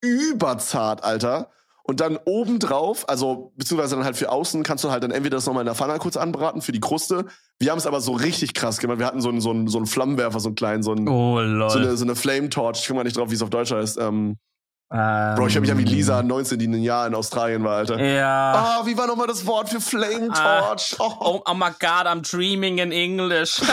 überzart, 0.03 1.05
Alter. 1.05 1.51
Und 1.89 2.01
dann 2.01 2.19
obendrauf, 2.25 3.09
also 3.09 3.53
beziehungsweise 3.57 3.95
dann 3.95 4.05
halt 4.05 4.17
für 4.17 4.31
außen, 4.31 4.65
kannst 4.65 4.83
du 4.83 4.91
halt 4.91 5.05
dann 5.05 5.13
entweder 5.13 5.37
das 5.37 5.47
nochmal 5.47 5.63
in 5.63 5.67
der 5.67 5.77
Pfanne 5.77 5.97
kurz 5.99 6.17
anbraten 6.17 6.61
für 6.61 6.73
die 6.73 6.81
Kruste. 6.81 7.27
Wir 7.61 7.71
haben 7.71 7.79
es 7.79 7.87
aber 7.87 8.01
so 8.01 8.13
richtig 8.13 8.55
krass 8.55 8.79
gemacht. 8.79 8.99
Wir 8.99 9.07
hatten 9.07 9.21
so 9.21 9.29
einen, 9.29 9.41
so 9.41 9.51
einen, 9.51 9.69
so 9.69 9.79
einen 9.79 9.87
Flammenwerfer, 9.87 10.41
so 10.41 10.49
einen 10.49 10.57
kleinen, 10.57 10.83
so, 10.83 10.91
einen, 10.91 11.09
oh, 11.09 11.37
so 11.69 11.79
eine, 11.79 11.97
so 11.97 12.05
eine 12.05 12.17
Flame 12.17 12.49
Torch. 12.49 12.81
Ich 12.81 12.89
komme 12.89 12.99
mal 12.99 13.05
nicht 13.05 13.17
drauf, 13.17 13.31
wie 13.31 13.35
es 13.35 13.43
auf 13.43 13.51
Deutsch 13.51 13.71
heißt. 13.71 13.99
Ähm, 13.99 14.37
ähm, 14.93 15.35
Bro, 15.37 15.47
ich 15.47 15.55
habe 15.55 15.63
mich 15.63 15.71
an 15.71 15.79
wie 15.79 15.85
Lisa 15.85 16.23
19, 16.23 16.59
die 16.59 16.67
ein 16.67 16.83
Jahr 16.83 17.07
in 17.07 17.15
Australien 17.15 17.63
war, 17.63 17.77
Alter. 17.77 18.03
Ja. 18.03 18.53
Ah, 18.53 18.81
oh, 18.83 18.87
wie 18.87 18.99
war 18.99 19.07
nochmal 19.07 19.29
das 19.29 19.47
Wort 19.47 19.69
für 19.69 19.81
Flame 19.81 20.31
ah. 20.33 20.61
Torch? 20.61 20.97
Oh. 20.99 21.13
oh, 21.21 21.41
oh 21.45 21.55
my 21.55 21.71
God, 21.79 22.07
I'm 22.07 22.23
dreaming 22.23 22.79
in 22.79 22.91
English. 22.91 23.61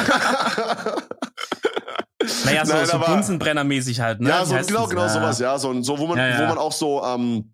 naja, 2.45 2.66
so, 2.66 2.74
Nein, 2.74 2.86
so 2.86 2.99
Bunsenbrennermäßig 2.99 4.01
halt, 4.01 4.20
ne? 4.22 4.30
Ja, 4.30 4.45
so, 4.45 4.55
genau, 4.55 4.88
genau 4.88 5.07
sowas, 5.07 5.39
ja. 5.39 5.57
So, 5.59 5.82
so 5.82 5.99
wo, 5.99 6.07
man, 6.07 6.18
ja, 6.18 6.30
ja. 6.30 6.41
wo 6.41 6.47
man 6.47 6.59
auch 6.59 6.72
so 6.72 7.03
ähm, 7.03 7.53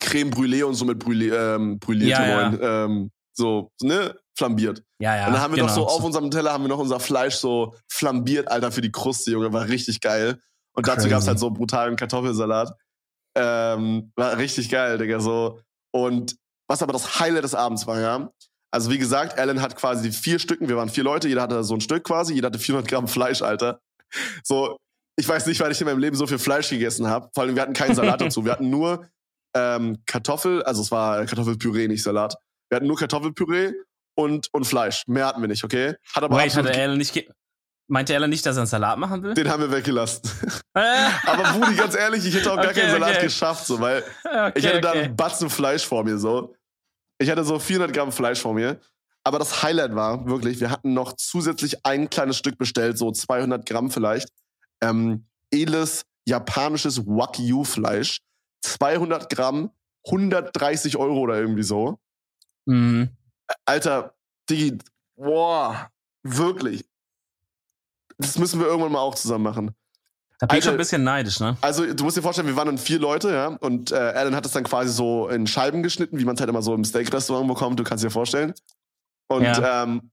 Creme 0.00 0.30
Brûlée 0.30 0.64
und 0.64 0.74
so 0.74 0.84
mit 0.84 1.02
Brûlée, 1.02 1.32
ähm, 1.32 1.78
Brûlée 1.78 2.06
ja, 2.06 2.26
ja. 2.26 2.84
Ähm, 2.84 3.10
so, 3.32 3.70
ne? 3.82 4.14
Flambiert. 4.36 4.82
Ja, 5.00 5.16
ja. 5.16 5.26
Und 5.26 5.32
dann 5.32 5.42
haben 5.42 5.52
wir 5.52 5.62
genau. 5.62 5.68
noch 5.68 5.74
so 5.74 5.86
auf 5.86 6.04
unserem 6.04 6.30
Teller 6.30 6.52
haben 6.52 6.62
wir 6.62 6.68
noch 6.68 6.78
unser 6.78 7.00
Fleisch 7.00 7.34
so 7.34 7.74
flambiert, 7.88 8.48
Alter, 8.48 8.70
für 8.70 8.80
die 8.80 8.92
Kruste, 8.92 9.32
Junge. 9.32 9.52
War 9.52 9.68
richtig 9.68 10.00
geil. 10.00 10.40
Und 10.74 10.84
Crazy. 10.84 10.96
dazu 10.96 11.08
gab's 11.08 11.26
halt 11.26 11.40
so 11.40 11.50
brutalen 11.50 11.96
Kartoffelsalat. 11.96 12.72
Ähm, 13.36 14.12
war 14.16 14.38
richtig 14.38 14.70
geil, 14.70 14.98
Digga, 14.98 15.18
so. 15.18 15.60
Und 15.92 16.36
was 16.68 16.82
aber 16.82 16.92
das 16.92 17.18
Highlight 17.18 17.44
des 17.44 17.54
Abends 17.54 17.86
war, 17.86 18.00
ja. 18.00 18.30
Also 18.70 18.90
wie 18.90 18.98
gesagt, 18.98 19.38
Alan 19.38 19.62
hat 19.62 19.76
quasi 19.76 20.10
die 20.10 20.16
vier 20.16 20.38
Stücken, 20.38 20.68
wir 20.68 20.76
waren 20.76 20.88
vier 20.88 21.04
Leute, 21.04 21.28
jeder 21.28 21.42
hatte 21.42 21.64
so 21.64 21.74
ein 21.74 21.80
Stück 21.80 22.04
quasi, 22.04 22.34
jeder 22.34 22.46
hatte 22.46 22.58
400 22.58 22.88
Gramm 22.88 23.08
Fleisch, 23.08 23.42
Alter. 23.42 23.80
So, 24.44 24.76
ich 25.16 25.28
weiß 25.28 25.46
nicht, 25.46 25.60
weil 25.60 25.72
ich 25.72 25.80
in 25.80 25.86
meinem 25.86 25.98
Leben 25.98 26.16
so 26.16 26.26
viel 26.26 26.38
Fleisch 26.38 26.68
gegessen 26.68 27.08
habe. 27.08 27.28
Vor 27.34 27.42
allem, 27.42 27.54
wir 27.54 27.62
hatten 27.62 27.72
keinen 27.72 27.94
Salat 27.94 28.20
dazu. 28.20 28.44
Wir 28.44 28.52
hatten 28.52 28.70
nur 28.70 29.08
ähm, 29.54 30.02
Kartoffel, 30.06 30.62
also 30.62 30.82
es 30.82 30.90
war 30.90 31.24
Kartoffelpüree, 31.26 31.88
nicht 31.88 32.02
Salat. 32.02 32.36
Wir 32.68 32.76
hatten 32.76 32.86
nur 32.86 32.96
Kartoffelpüree 32.96 33.72
und, 34.14 34.48
und 34.52 34.64
Fleisch. 34.66 35.04
Mehr 35.06 35.26
hatten 35.26 35.40
wir 35.40 35.48
nicht, 35.48 35.64
okay? 35.64 35.94
Hat 36.14 36.22
aber 36.22 36.36
Wait, 36.36 36.54
hatte 36.54 36.72
Alan 36.72 36.98
nicht 36.98 37.14
Meinte 37.90 38.12
er 38.12 38.26
nicht, 38.26 38.44
dass 38.44 38.56
er 38.56 38.60
einen 38.60 38.66
Salat 38.66 38.98
machen 38.98 39.22
will? 39.22 39.32
Den 39.32 39.48
haben 39.48 39.62
wir 39.62 39.72
weggelassen. 39.72 40.20
Aber 40.74 41.54
Budi, 41.54 41.74
ganz 41.74 41.96
ehrlich, 41.96 42.24
ich 42.26 42.34
hätte 42.34 42.52
auch 42.52 42.56
gar 42.56 42.74
keinen 42.74 42.90
Salat 42.90 43.12
okay. 43.16 43.24
geschafft, 43.24 43.66
so, 43.66 43.80
weil 43.80 44.04
okay, 44.24 44.52
ich 44.56 44.66
hatte 44.66 44.82
da 44.82 44.92
einen 44.92 45.16
Batzen 45.16 45.48
Fleisch 45.48 45.86
vor 45.86 46.04
mir, 46.04 46.18
so. 46.18 46.54
Ich 47.18 47.30
hatte 47.30 47.44
so 47.44 47.58
400 47.58 47.94
Gramm 47.94 48.12
Fleisch 48.12 48.40
vor 48.40 48.52
mir. 48.52 48.78
Aber 49.24 49.38
das 49.38 49.62
Highlight 49.62 49.94
war 49.94 50.26
wirklich, 50.26 50.60
wir 50.60 50.70
hatten 50.70 50.92
noch 50.92 51.14
zusätzlich 51.14 51.86
ein 51.86 52.10
kleines 52.10 52.36
Stück 52.36 52.58
bestellt, 52.58 52.98
so 52.98 53.10
200 53.10 53.64
Gramm 53.64 53.90
vielleicht. 53.90 54.28
Ähm, 54.82 55.26
edles 55.50 56.04
japanisches 56.26 57.06
Wagyu-Fleisch. 57.06 58.18
200 58.62 59.30
Gramm, 59.30 59.70
130 60.06 60.96
Euro 60.96 61.18
oder 61.20 61.38
irgendwie 61.38 61.62
so. 61.62 61.98
Mhm. 62.66 63.10
Alter, 63.64 64.14
Digi, 64.48 64.78
boah, 65.16 65.90
wirklich 66.22 66.84
das 68.18 68.38
müssen 68.38 68.60
wir 68.60 68.66
irgendwann 68.66 68.92
mal 68.92 69.00
auch 69.00 69.14
zusammen 69.14 69.44
machen. 69.44 69.70
Da 70.40 70.46
bin 70.46 70.58
ich 70.58 70.64
schon 70.64 70.74
ein 70.74 70.78
bisschen 70.78 71.02
neidisch, 71.02 71.40
ne? 71.40 71.56
Also, 71.60 71.92
du 71.92 72.04
musst 72.04 72.16
dir 72.16 72.22
vorstellen, 72.22 72.46
wir 72.46 72.54
waren 72.54 72.66
dann 72.66 72.78
vier 72.78 73.00
Leute, 73.00 73.30
ja, 73.32 73.48
und 73.48 73.90
äh, 73.90 73.96
Alan 73.96 74.36
hat 74.36 74.46
es 74.46 74.52
dann 74.52 74.62
quasi 74.62 74.92
so 74.92 75.28
in 75.28 75.46
Scheiben 75.48 75.82
geschnitten, 75.82 76.18
wie 76.18 76.24
man 76.24 76.36
es 76.36 76.40
halt 76.40 76.48
immer 76.48 76.62
so 76.62 76.74
im 76.74 76.84
Steak-Restaurant 76.84 77.48
bekommt, 77.48 77.80
du 77.80 77.84
kannst 77.84 78.04
dir 78.04 78.10
vorstellen. 78.10 78.54
Und, 79.28 79.42
ja. 79.42 79.82
ähm, 79.82 80.10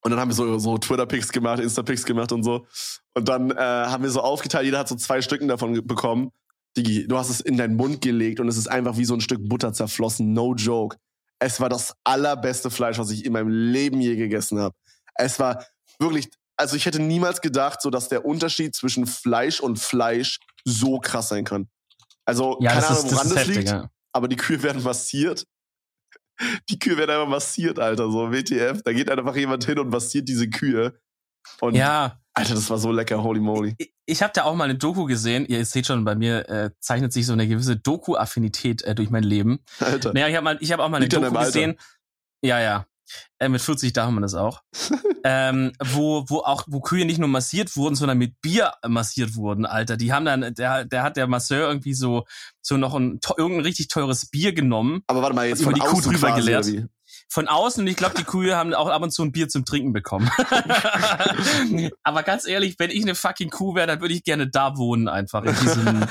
und 0.00 0.10
dann 0.10 0.20
haben 0.20 0.30
wir 0.30 0.34
so, 0.34 0.58
so 0.58 0.78
Twitter-Pics 0.78 1.30
gemacht, 1.30 1.60
Insta-Pics 1.60 2.04
gemacht 2.04 2.32
und 2.32 2.42
so. 2.42 2.66
Und 3.14 3.28
dann 3.28 3.50
äh, 3.50 3.56
haben 3.56 4.02
wir 4.02 4.10
so 4.10 4.22
aufgeteilt, 4.22 4.64
jeder 4.64 4.78
hat 4.78 4.88
so 4.88 4.96
zwei 4.96 5.20
Stücken 5.20 5.48
davon 5.48 5.86
bekommen. 5.86 6.32
Digi, 6.76 7.06
du 7.06 7.16
hast 7.16 7.30
es 7.30 7.40
in 7.40 7.56
deinen 7.56 7.76
Mund 7.76 8.00
gelegt 8.00 8.40
und 8.40 8.48
es 8.48 8.56
ist 8.56 8.68
einfach 8.68 8.96
wie 8.96 9.04
so 9.04 9.14
ein 9.14 9.20
Stück 9.20 9.48
Butter 9.48 9.72
zerflossen, 9.72 10.32
no 10.32 10.54
joke. 10.54 10.96
Es 11.38 11.60
war 11.60 11.68
das 11.68 11.94
allerbeste 12.04 12.70
Fleisch, 12.70 12.98
was 12.98 13.10
ich 13.10 13.24
in 13.24 13.32
meinem 13.32 13.48
Leben 13.48 14.00
je 14.00 14.16
gegessen 14.16 14.58
habe. 14.58 14.74
Es 15.14 15.38
war 15.38 15.64
wirklich, 15.98 16.30
also 16.56 16.76
ich 16.76 16.86
hätte 16.86 17.00
niemals 17.00 17.40
gedacht, 17.40 17.80
so 17.82 17.90
dass 17.90 18.08
der 18.08 18.24
Unterschied 18.24 18.74
zwischen 18.74 19.06
Fleisch 19.06 19.60
und 19.60 19.78
Fleisch 19.78 20.40
so 20.64 20.98
krass 20.98 21.28
sein 21.28 21.44
kann. 21.44 21.68
Also 22.24 22.58
ja, 22.60 22.72
keine 22.72 22.88
Ahnung, 22.88 23.04
woran 23.04 23.28
das, 23.28 23.34
das 23.34 23.46
liegt, 23.46 23.68
ja. 23.68 23.90
aber 24.12 24.28
die 24.28 24.36
Kühe 24.36 24.62
werden 24.62 24.82
massiert. 24.82 25.44
Die 26.68 26.80
Kühe 26.80 26.96
werden 26.96 27.10
einfach 27.12 27.28
massiert, 27.28 27.78
Alter, 27.78 28.10
so 28.10 28.32
WTF. 28.32 28.82
Da 28.82 28.92
geht 28.92 29.08
einfach 29.08 29.36
jemand 29.36 29.64
hin 29.64 29.78
und 29.78 29.88
massiert 29.88 30.28
diese 30.28 30.50
Kühe. 30.50 30.98
Und 31.60 31.76
ja. 31.76 32.18
Alter, 32.34 32.54
das 32.54 32.68
war 32.68 32.78
so 32.78 32.90
lecker, 32.90 33.22
holy 33.22 33.38
moly. 33.38 33.74
Ich, 33.78 33.94
ich 34.06 34.22
habe 34.22 34.32
da 34.34 34.42
auch 34.42 34.56
mal 34.56 34.64
eine 34.64 34.74
Doku 34.74 35.04
gesehen. 35.04 35.46
Ihr 35.46 35.64
seht 35.64 35.86
schon, 35.86 36.04
bei 36.04 36.16
mir 36.16 36.48
äh, 36.48 36.70
zeichnet 36.80 37.12
sich 37.12 37.26
so 37.26 37.32
eine 37.32 37.46
gewisse 37.46 37.76
Doku-Affinität 37.76 38.82
äh, 38.82 38.94
durch 38.96 39.10
mein 39.10 39.22
Leben. 39.22 39.60
Alter. 39.78 40.12
Naja, 40.12 40.28
ich 40.28 40.34
habe 40.34 40.44
mal, 40.44 40.58
ich 40.60 40.72
hab 40.72 40.80
auch 40.80 40.88
mal 40.88 40.96
eine 40.96 41.06
Liegt 41.06 41.14
Doku 41.16 41.32
gesehen. 41.38 41.78
Ja, 42.42 42.60
ja. 42.60 42.86
Äh, 43.38 43.48
mit 43.48 43.60
40 43.60 43.92
darf 43.92 44.10
man 44.10 44.22
das 44.22 44.34
auch. 44.34 44.62
ähm, 45.24 45.72
wo, 45.80 46.24
wo 46.28 46.38
auch, 46.38 46.64
wo 46.66 46.80
Kühe 46.80 47.04
nicht 47.04 47.18
nur 47.18 47.28
massiert 47.28 47.76
wurden, 47.76 47.94
sondern 47.94 48.18
mit 48.18 48.40
Bier 48.40 48.72
massiert 48.86 49.36
wurden, 49.36 49.64
Alter. 49.64 49.96
Die 49.96 50.12
haben 50.12 50.24
dann, 50.24 50.54
der, 50.54 50.84
der 50.84 51.02
hat 51.04 51.16
der 51.16 51.28
Masseur 51.28 51.68
irgendwie 51.68 51.94
so, 51.94 52.24
so 52.62 52.76
noch 52.76 52.94
ein, 52.94 53.20
irgendein 53.36 53.64
richtig 53.64 53.88
teures 53.88 54.26
Bier 54.26 54.52
genommen. 54.52 55.02
Aber 55.06 55.22
warte 55.22 55.36
mal, 55.36 55.46
jetzt 55.46 55.62
von 55.62 55.74
die 55.74 55.80
Kuh 55.80 56.00
drüber 56.00 56.34
geleert. 56.34 56.66
Von 57.28 57.48
außen 57.48 57.82
und 57.82 57.86
ich 57.88 57.96
glaube, 57.96 58.14
die 58.16 58.24
Kühe 58.24 58.56
haben 58.56 58.74
auch 58.74 58.88
ab 58.88 59.02
und 59.02 59.10
zu 59.10 59.22
ein 59.22 59.32
Bier 59.32 59.48
zum 59.48 59.64
Trinken 59.64 59.92
bekommen. 59.92 60.30
Aber 62.02 62.22
ganz 62.22 62.46
ehrlich, 62.46 62.76
wenn 62.78 62.90
ich 62.90 63.02
eine 63.02 63.14
fucking 63.14 63.50
Kuh 63.50 63.74
wäre, 63.74 63.86
dann 63.86 64.00
würde 64.00 64.14
ich 64.14 64.22
gerne 64.22 64.48
da 64.48 64.76
wohnen 64.76 65.08
einfach 65.08 65.44
in 65.44 65.54
diesem, 65.54 66.06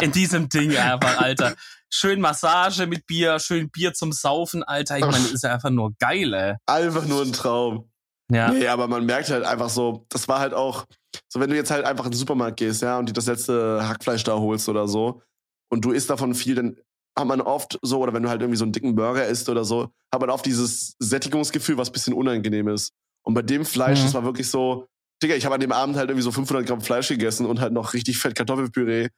in 0.00 0.12
diesem 0.12 0.48
Ding 0.48 0.76
einfach, 0.76 1.18
Alter. 1.18 1.54
Schön 1.90 2.20
Massage 2.20 2.86
mit 2.86 3.06
Bier, 3.06 3.38
schön 3.38 3.70
Bier 3.70 3.92
zum 3.94 4.12
Saufen, 4.12 4.62
Alter. 4.62 4.96
Ich 4.98 5.04
meine, 5.04 5.18
das 5.18 5.32
ist 5.32 5.44
ja 5.44 5.52
einfach 5.52 5.70
nur 5.70 5.92
geil, 5.98 6.32
ey. 6.34 6.54
Einfach 6.66 7.06
nur 7.06 7.22
ein 7.22 7.32
Traum. 7.32 7.90
Ja. 8.32 8.50
Nee, 8.50 8.66
aber 8.68 8.88
man 8.88 9.04
merkt 9.04 9.30
halt 9.30 9.44
einfach 9.44 9.68
so, 9.68 10.06
das 10.08 10.28
war 10.28 10.40
halt 10.40 10.54
auch, 10.54 10.86
so 11.28 11.40
wenn 11.40 11.50
du 11.50 11.56
jetzt 11.56 11.70
halt 11.70 11.84
einfach 11.84 12.06
in 12.06 12.12
den 12.12 12.18
Supermarkt 12.18 12.56
gehst, 12.56 12.82
ja, 12.82 12.98
und 12.98 13.08
dir 13.08 13.12
das 13.12 13.26
letzte 13.26 13.86
Hackfleisch 13.86 14.24
da 14.24 14.38
holst 14.38 14.68
oder 14.68 14.88
so, 14.88 15.22
und 15.68 15.84
du 15.84 15.92
isst 15.92 16.10
davon 16.10 16.34
viel, 16.34 16.54
dann 16.54 16.76
hat 17.16 17.26
man 17.26 17.40
oft 17.40 17.78
so, 17.82 18.00
oder 18.00 18.12
wenn 18.12 18.22
du 18.22 18.28
halt 18.28 18.40
irgendwie 18.40 18.58
so 18.58 18.64
einen 18.64 18.72
dicken 18.72 18.94
Burger 18.94 19.26
isst 19.26 19.48
oder 19.48 19.64
so, 19.64 19.90
hat 20.12 20.20
man 20.20 20.30
oft 20.30 20.44
dieses 20.44 20.96
Sättigungsgefühl, 20.98 21.78
was 21.78 21.90
bisschen 21.90 22.14
unangenehm 22.14 22.68
ist. 22.68 22.92
Und 23.22 23.34
bei 23.34 23.42
dem 23.42 23.64
Fleisch, 23.64 24.00
mhm. 24.00 24.04
das 24.04 24.14
war 24.14 24.24
wirklich 24.24 24.50
so, 24.50 24.86
Digga, 25.22 25.36
ich 25.36 25.44
habe 25.44 25.54
an 25.54 25.60
dem 25.60 25.72
Abend 25.72 25.96
halt 25.96 26.10
irgendwie 26.10 26.24
so 26.24 26.32
500 26.32 26.66
Gramm 26.66 26.80
Fleisch 26.80 27.08
gegessen 27.08 27.46
und 27.46 27.60
halt 27.60 27.72
noch 27.72 27.94
richtig 27.94 28.18
fett 28.18 28.34
Kartoffelpüree. 28.34 29.08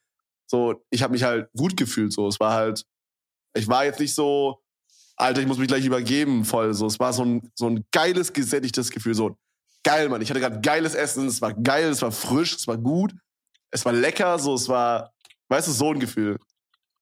So, 0.47 0.85
ich 0.91 1.03
habe 1.03 1.13
mich 1.13 1.25
halt 1.25 1.49
gut 1.57 1.77
gefühlt, 1.77 2.13
so. 2.13 2.29
Es 2.29 2.39
war 2.39 2.53
halt, 2.53 2.85
ich 3.55 3.67
war 3.67 3.85
jetzt 3.85 3.99
nicht 3.99 4.15
so, 4.15 4.61
Alter, 5.17 5.41
ich 5.41 5.47
muss 5.47 5.59
mich 5.59 5.69
gleich 5.69 5.85
übergeben, 5.85 6.45
voll, 6.45 6.75
so. 6.75 6.87
Es 6.87 7.01
war 7.01 7.13
so 7.13 7.25
ein, 7.25 7.51
so 7.55 7.69
ein 7.69 7.85
geiles, 7.91 8.33
gesättigtes 8.33 8.91
Gefühl, 8.91 9.15
so. 9.15 9.37
Geil, 9.83 10.09
Mann. 10.09 10.21
Ich 10.21 10.31
hatte 10.31 10.41
gerade 10.41 10.61
geiles 10.61 10.95
Essen, 10.95 11.27
es 11.27 11.41
war 11.41 11.55
geil, 11.55 11.89
es 11.89 12.03
war 12.03 12.13
frisch, 12.13 12.55
es 12.55 12.67
war 12.69 12.77
gut, 12.77 13.15
es 13.71 13.85
war 13.85 13.93
lecker, 13.93 14.39
so, 14.39 14.55
es 14.55 14.69
war, 14.69 15.13
weißt 15.49 15.69
du, 15.69 15.73
so 15.73 15.91
ein 15.93 16.01
Gefühl. 16.01 16.39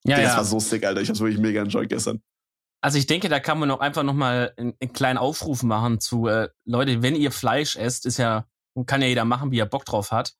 Ja, 0.05 0.17
das 0.17 0.31
ja. 0.31 0.37
war 0.37 0.45
so 0.45 0.59
sick, 0.59 0.85
Alter. 0.85 1.01
Ich 1.01 1.09
hab's 1.09 1.19
wirklich 1.19 1.39
mega 1.39 1.61
enjoyed 1.61 1.89
gestern. 1.89 2.21
Also 2.81 2.99
ich 2.99 3.07
denke, 3.07 3.29
da 3.29 3.39
kann 3.39 3.57
man 3.59 3.71
auch 3.71 3.79
einfach 3.79 4.03
nochmal 4.03 4.53
einen, 4.57 4.75
einen 4.79 4.93
kleinen 4.93 5.17
Aufruf 5.17 5.63
machen 5.63 5.99
zu 5.99 6.27
äh, 6.27 6.49
Leute, 6.65 7.01
wenn 7.01 7.15
ihr 7.15 7.31
Fleisch 7.31 7.75
esst, 7.75 8.05
ist 8.05 8.17
ja, 8.17 8.45
kann 8.85 9.01
ja 9.01 9.07
jeder 9.07 9.25
machen, 9.25 9.51
wie 9.51 9.59
er 9.59 9.65
Bock 9.65 9.85
drauf 9.85 10.11
hat. 10.11 10.35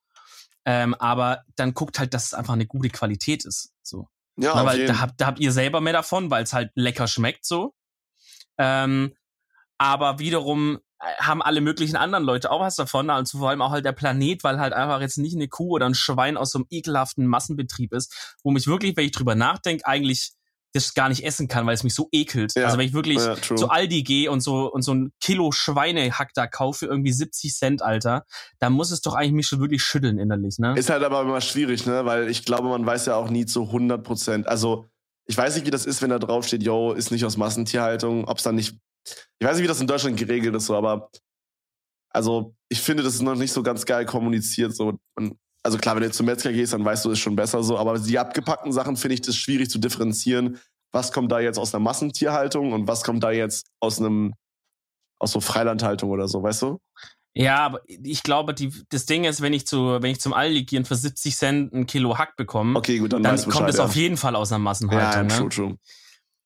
Ähm, 0.66 0.94
aber 0.96 1.44
dann 1.56 1.74
guckt 1.74 1.98
halt, 1.98 2.14
dass 2.14 2.26
es 2.26 2.34
einfach 2.34 2.54
eine 2.54 2.68
gute 2.68 2.90
Qualität 2.90 3.46
ist. 3.46 3.74
So. 3.82 4.08
Ja, 4.38 4.54
Na, 4.56 4.66
weil 4.66 4.86
da 4.86 5.00
habt, 5.00 5.20
da 5.22 5.28
habt 5.28 5.40
ihr 5.40 5.52
selber 5.52 5.82
mehr 5.82 5.94
davon, 5.94 6.30
weil 6.30 6.44
es 6.44 6.54
halt 6.54 6.72
lecker 6.76 7.08
schmeckt 7.08 7.46
so. 7.46 7.74
Ähm, 8.58 9.16
aber 9.78 10.20
wiederum 10.20 10.80
haben 11.00 11.42
alle 11.42 11.62
möglichen 11.62 11.96
anderen 11.96 12.24
Leute 12.24 12.52
auch 12.52 12.62
was 12.62 12.76
davon, 12.76 13.10
also 13.10 13.40
vor 13.40 13.50
allem 13.50 13.62
auch 13.62 13.72
halt 13.72 13.86
der 13.86 13.92
Planet, 13.92 14.44
weil 14.44 14.60
halt 14.60 14.74
einfach 14.74 15.02
jetzt 15.02 15.18
nicht 15.18 15.36
eine 15.36 15.48
Kuh 15.48 15.72
oder 15.72 15.86
ein 15.86 15.96
Schwein 15.96 16.38
aus 16.38 16.52
so 16.52 16.60
einem 16.60 16.68
ekelhaften 16.70 17.28
Massenbetrieb 17.28 17.94
ist, 17.94 18.38
wo 18.44 18.52
mich 18.52 18.68
wirklich, 18.68 18.96
wenn 18.96 19.06
ich 19.06 19.12
drüber 19.12 19.36
nachdenke, 19.36 19.86
eigentlich 19.86 20.32
das 20.76 20.94
gar 20.94 21.08
nicht 21.10 21.24
essen 21.24 21.48
kann, 21.48 21.66
weil 21.66 21.74
es 21.74 21.84
mich 21.84 21.96
so 21.96 22.10
ekelt. 22.12 22.54
Ja. 22.56 22.66
Also 22.66 22.78
wenn 22.78 22.88
ich 22.88 22.94
wirklich 22.94 23.20
ja, 23.20 23.36
zu 23.36 23.70
Aldi 23.70 24.04
gehe 24.04 24.30
und 24.30 24.42
so 24.42 24.72
und 24.72 24.82
so 24.82 24.94
ein 24.94 25.14
Kilo 25.22 25.52
Schweinehack 25.52 26.32
da 26.34 26.48
kaufe 26.48 26.80
für 26.80 26.86
irgendwie 26.88 27.14
70 27.14 27.54
Cent, 27.54 27.82
Alter, 27.82 28.26
dann 28.60 28.74
muss 28.74 28.92
es 28.92 29.02
doch 29.02 29.16
eigentlich 29.16 29.32
mich 29.32 29.48
schon 29.48 29.62
wirklich 29.62 29.84
schütteln 29.84 30.20
innerlich, 30.20 30.60
ne? 30.60 30.78
Ist 30.78 30.90
halt 30.90 31.04
aber 31.04 31.22
immer 31.22 31.40
schwierig, 31.40 31.86
ne? 31.86 32.06
Weil 32.06 32.30
ich 32.30 32.44
glaube, 32.44 32.68
man 32.68 32.86
weiß 32.86 33.06
ja 33.06 33.16
auch 33.16 33.30
nie 33.30 33.46
zu 33.46 33.64
100 33.64 34.04
Prozent. 34.04 34.48
Also 34.48 34.86
ich 35.28 35.38
weiß 35.38 35.56
nicht, 35.56 35.66
wie 35.66 35.72
das 35.72 35.86
ist, 35.86 36.02
wenn 36.02 36.10
da 36.10 36.20
drauf 36.20 36.46
steht, 36.46 36.62
yo, 36.62 36.92
ist 36.92 37.10
nicht 37.10 37.26
aus 37.26 37.38
Massentierhaltung, 37.38 38.26
ob 38.28 38.38
es 38.38 38.44
dann 38.44 38.56
nicht 38.56 38.78
ich 39.40 39.48
weiß 39.48 39.56
nicht, 39.56 39.64
wie 39.64 39.68
das 39.68 39.82
in 39.82 39.88
Deutschland 39.88 40.18
geregelt 40.18 40.56
ist, 40.56 40.66
so, 40.66 40.76
aber 40.76 41.10
also 42.16 42.56
ich 42.70 42.82
finde, 42.82 43.04
das 43.04 43.16
ist 43.16 43.22
noch 43.22 43.36
nicht 43.36 43.52
so 43.52 43.62
ganz 43.62 43.86
geil 43.86 44.06
kommuniziert. 44.06 44.74
So. 44.74 44.98
also 45.64 45.78
klar, 45.78 45.96
wenn 45.96 46.02
du 46.02 46.08
jetzt 46.08 46.18
zum 46.18 46.26
Metzger 46.26 46.54
gehst, 46.54 46.74
dann 46.74 46.86
weißt 46.86 47.04
du, 47.04 47.12
ist 47.12 47.20
schon 47.20 47.36
besser 47.36 47.62
so. 47.62 47.78
Aber 47.78 48.00
die 48.00 48.18
abgepackten 48.18 48.72
Sachen 48.72 48.96
finde 48.96 49.16
ich 49.16 49.22
das 49.22 49.36
schwierig 49.36 49.70
zu 49.70 49.80
differenzieren. 49.80 50.60
Was 50.94 51.12
kommt 51.12 51.32
da 51.32 51.42
jetzt 51.42 51.60
aus 51.60 51.76
einer 51.76 51.84
Massentierhaltung 51.84 52.72
und 52.72 52.88
was 52.88 53.04
kommt 53.04 53.22
da 53.24 53.32
jetzt 53.32 53.68
aus 53.82 54.00
einem 54.00 54.34
aus 55.20 55.32
so 55.32 55.42
Freilandhaltung 55.42 56.10
oder 56.10 56.28
so, 56.28 56.42
weißt 56.42 56.62
du? 56.62 56.80
Ja, 57.34 57.58
aber 57.58 57.82
ich 57.86 58.24
glaube, 58.24 58.54
die, 58.54 58.72
das 58.90 59.06
Ding 59.06 59.26
ist, 59.26 59.42
wenn 59.42 59.52
ich 59.52 59.68
zu, 59.68 60.02
wenn 60.02 60.12
ich 60.12 60.22
zum 60.22 60.32
Aldi 60.32 60.64
gehe 60.64 60.86
für 60.86 60.96
70 60.96 61.36
Cent 61.36 61.74
ein 61.74 61.86
Kilo 61.86 62.18
Hack 62.18 62.38
bekomme, 62.38 62.78
okay, 62.80 63.00
gut, 63.00 63.12
dann, 63.12 63.24
dann 63.24 63.50
kommt 63.50 63.70
es 63.70 63.78
ja. 63.78 63.84
auf 63.84 63.96
jeden 63.96 64.16
Fall 64.16 64.38
aus 64.38 64.54
einer 64.54 64.60
Massenhaltung. 64.60 65.30
Ja, 65.30 65.36
true, 65.36 65.44
ne? 65.44 65.50
true. 65.50 65.78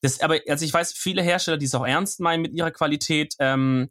Das, 0.01 0.21
aber 0.21 0.39
also 0.47 0.65
ich 0.65 0.73
weiß, 0.73 0.93
viele 0.93 1.21
Hersteller, 1.21 1.57
die 1.57 1.65
es 1.65 1.75
auch 1.75 1.85
ernst 1.85 2.19
meinen 2.19 2.41
mit 2.41 2.53
ihrer 2.53 2.71
Qualität, 2.71 3.35
ähm, 3.39 3.89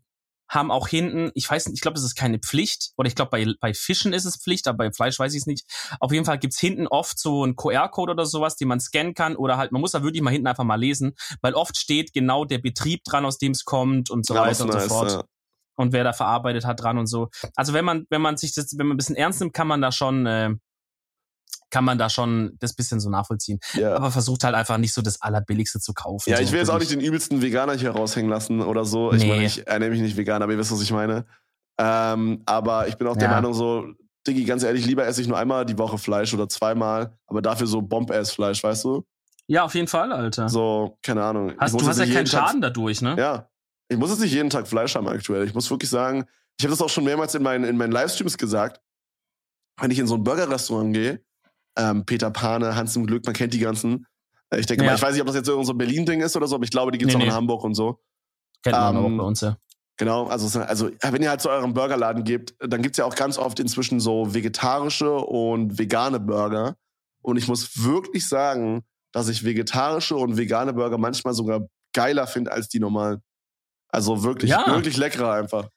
haben 0.49 0.71
auch 0.71 0.89
hinten, 0.89 1.31
ich 1.35 1.49
weiß 1.49 1.67
nicht, 1.67 1.75
ich 1.75 1.81
glaube, 1.83 1.97
das 1.97 2.05
ist 2.05 2.15
keine 2.15 2.39
Pflicht, 2.39 2.93
oder 2.97 3.07
ich 3.07 3.15
glaube, 3.15 3.31
bei, 3.31 3.47
bei 3.61 3.75
Fischen 3.75 4.15
ist 4.15 4.25
es 4.25 4.37
Pflicht, 4.37 4.67
aber 4.67 4.79
bei 4.79 4.93
Fleisch 4.93 5.19
weiß 5.19 5.35
ich 5.35 5.41
es 5.41 5.47
nicht. 5.47 5.67
Auf 6.01 6.11
jeden 6.11 6.25
Fall 6.25 6.39
gibt's 6.39 6.59
hinten 6.59 6.87
oft 6.87 7.19
so 7.19 7.43
einen 7.43 7.55
QR-Code 7.55 8.13
oder 8.13 8.25
sowas, 8.25 8.57
den 8.57 8.69
man 8.69 8.81
scannen 8.81 9.15
kann, 9.15 9.37
oder 9.37 9.59
halt, 9.59 9.73
man 9.73 9.81
muss 9.81 9.93
da 9.93 10.03
wirklich 10.03 10.23
mal 10.23 10.31
hinten 10.31 10.47
einfach 10.47 10.65
mal 10.65 10.81
lesen, 10.81 11.15
weil 11.43 11.55
oft 11.55 11.77
steht 11.77 12.15
genau 12.15 12.47
der 12.47 12.59
Betrieb 12.59 13.05
dran, 13.05 13.27
aus 13.27 13.39
dem 13.39 13.53
es 13.53 13.65
kommt 13.65 14.11
und 14.11 14.25
so 14.25 14.35
ja, 14.35 14.43
weiter 14.43 14.65
und 14.65 14.73
nice, 14.73 14.85
so 14.85 14.89
fort. 14.89 15.13
Ja. 15.13 15.25
Und 15.77 15.93
wer 15.93 16.03
da 16.03 16.13
verarbeitet 16.13 16.65
hat 16.65 16.83
dran 16.83 16.99
und 16.99 17.07
so. 17.07 17.29
Also 17.55 17.73
wenn 17.73 17.85
man, 17.85 18.07
wenn 18.11 18.23
man 18.23 18.37
sich 18.37 18.53
das, 18.55 18.77
wenn 18.79 18.87
man 18.87 18.95
ein 18.95 18.99
bisschen 18.99 19.17
ernst 19.17 19.41
nimmt, 19.41 19.53
kann 19.53 19.69
man 19.69 19.81
da 19.81 19.93
schon 19.93 20.27
äh, 20.27 20.55
kann 21.71 21.85
man 21.85 21.99
da 21.99 22.09
schon 22.09 22.57
das 22.61 22.75
bisschen 22.75 23.01
so 23.01 23.11
nachvollziehen. 23.11 23.61
Ja. 23.75 23.95
Aber 23.95 24.11
versucht 24.11 24.45
halt 24.45 24.55
einfach 24.55 24.79
nicht 24.79 24.95
so 24.95 25.03
das 25.03 25.21
Allerbilligste 25.21 25.81
zu 25.81 25.93
kaufen. 25.93 26.31
Ja, 26.31 26.41
ich 26.41 26.53
will 26.53 26.59
jetzt 26.59 26.71
auch 26.71 26.79
nicht 26.79 26.91
den 26.91 27.01
übelsten 27.01 27.43
Veganer 27.43 27.75
hier 27.75 27.91
raushängen 27.91 28.31
lassen 28.31 28.63
oder 28.63 28.85
so. 28.85 29.13
Ich 29.13 29.23
nee. 29.23 29.29
meine, 29.29 29.45
ich 29.45 29.67
ernähre 29.67 29.91
mich 29.91 30.01
nicht 30.01 30.17
vegan, 30.17 30.43
aber 30.43 30.53
ihr 30.53 30.59
wisst, 30.59 30.73
was 30.73 30.81
ich 30.81 30.93
meine. 30.93 31.27
Ähm, 31.79 32.43
aber 32.47 32.89
ich 32.89 32.97
bin 32.97 33.07
auch 33.07 33.17
der 33.17 33.29
ja. 33.29 33.35
Meinung 33.35 33.55
so, 33.55 33.87
Diggi, 34.27 34.45
ganz 34.45 34.63
ehrlich, 34.63 34.85
lieber 34.85 35.07
esse 35.07 35.21
ich 35.21 35.29
nur 35.29 35.39
einmal 35.39 35.65
die 35.65 35.79
Woche 35.79 35.99
Fleisch 35.99 36.35
oder 36.35 36.49
zweimal, 36.49 37.17
aber 37.27 37.41
dafür 37.41 37.67
so 37.67 37.81
Bomb-Ass-Fleisch, 37.81 38.63
weißt 38.63 38.85
du? 38.85 39.05
Ja, 39.47 39.65
auf 39.65 39.75
jeden 39.75 39.89
Fall, 39.89 40.13
Alter. 40.13 40.49
So, 40.49 40.99
keine 41.03 41.25
Ahnung. 41.25 41.55
Hast, 41.59 41.81
du 41.81 41.87
hast 41.87 41.99
ja 41.99 42.07
keinen 42.07 42.27
Schaden 42.27 42.61
Tag, 42.61 42.75
dadurch, 42.75 43.01
ne? 43.01 43.17
Ja. 43.19 43.49
Ich 43.89 43.97
muss 43.97 44.11
jetzt 44.11 44.21
nicht 44.21 44.35
jeden 44.35 44.51
Tag 44.51 44.69
Fleisch 44.69 44.95
haben 44.95 45.09
aktuell. 45.09 45.47
Ich 45.47 45.55
muss 45.55 45.71
wirklich 45.71 45.89
sagen, 45.89 46.27
ich 46.59 46.65
habe 46.65 46.73
das 46.73 46.83
auch 46.83 46.91
schon 46.91 47.05
mehrmals 47.05 47.35
in 47.35 47.43
meinen, 47.43 47.65
in 47.65 47.79
meinen 47.79 47.93
Livestreams 47.93 48.37
gesagt. 48.37 48.83
Wenn 49.81 49.91
ich 49.91 49.99
in 49.99 50.07
so 50.07 50.17
ein 50.17 50.25
Burger-Restaurant 50.25 50.93
gehe, 50.93 51.25
ähm, 51.79 52.05
Peter 52.05 52.31
Pane, 52.31 52.77
Hans 52.77 52.95
im 52.97 53.07
Glück, 53.07 53.25
man 53.25 53.35
kennt 53.35 53.55
die 53.55 53.61
ganzen. 53.61 54.07
Äh, 54.51 54.61
ich 54.61 54.67
denke 54.67 54.85
ja. 54.85 54.91
mal, 54.91 54.97
ich 54.97 55.03
weiß 55.03 55.13
nicht, 55.13 55.21
ob 55.21 55.27
das 55.27 55.37
jetzt 55.37 55.47
so 55.47 55.61
ein 55.61 55.79
Berlin-Ding 55.79 56.21
ist 56.21 56.37
oder 56.37 56.47
so, 56.47 56.57
aber 56.57 56.65
ich 56.65 56.71
glaube, 56.71 56.93
die 56.93 56.99
gibt's 56.99 57.15
nee, 57.15 57.21
auch 57.21 57.25
nee. 57.25 57.31
in 57.31 57.35
Hamburg 57.35 57.65
und 57.65 57.75
so. 57.75 58.01
Kennt 58.63 58.77
man 58.77 58.97
ähm, 58.97 59.05
auch 59.05 59.19
bei 59.19 59.25
uns, 59.25 59.41
ja. 59.41 59.57
Genau, 59.97 60.27
also, 60.27 60.61
also 60.61 60.91
wenn 61.03 61.23
ihr 61.23 61.31
halt 61.31 61.41
zu 61.41 61.51
eurem 61.51 61.75
Burgerladen 61.75 62.23
gebt, 62.23 62.55
dann 62.61 62.83
gibt's 62.83 62.99
ja 62.99 63.05
auch 63.05 63.17
ganz 63.17 63.37
oft 63.37 63.59
inzwischen 63.59 63.99
so 63.99 64.33
vegetarische 64.33 65.13
und 65.13 65.79
vegane 65.79 66.21
Burger. 66.21 66.77
Und 67.21 67.37
ich 67.37 67.49
muss 67.49 67.83
wirklich 67.83 68.29
sagen, 68.29 68.85
dass 69.13 69.29
ich 69.29 69.45
vegetarische 69.45 70.15
und 70.15 70.37
vegane 70.37 70.73
Burger 70.73 70.99
manchmal 70.99 71.35
sogar 71.35 71.67
geiler 71.93 72.29
finde 72.29 72.53
als 72.53 72.69
die 72.69 72.79
normalen. 72.79 73.23
Also 73.89 74.23
wirklich, 74.23 74.53
ja. 74.53 74.67
wirklich 74.67 74.97
leckerer 74.97 75.33
einfach. 75.33 75.69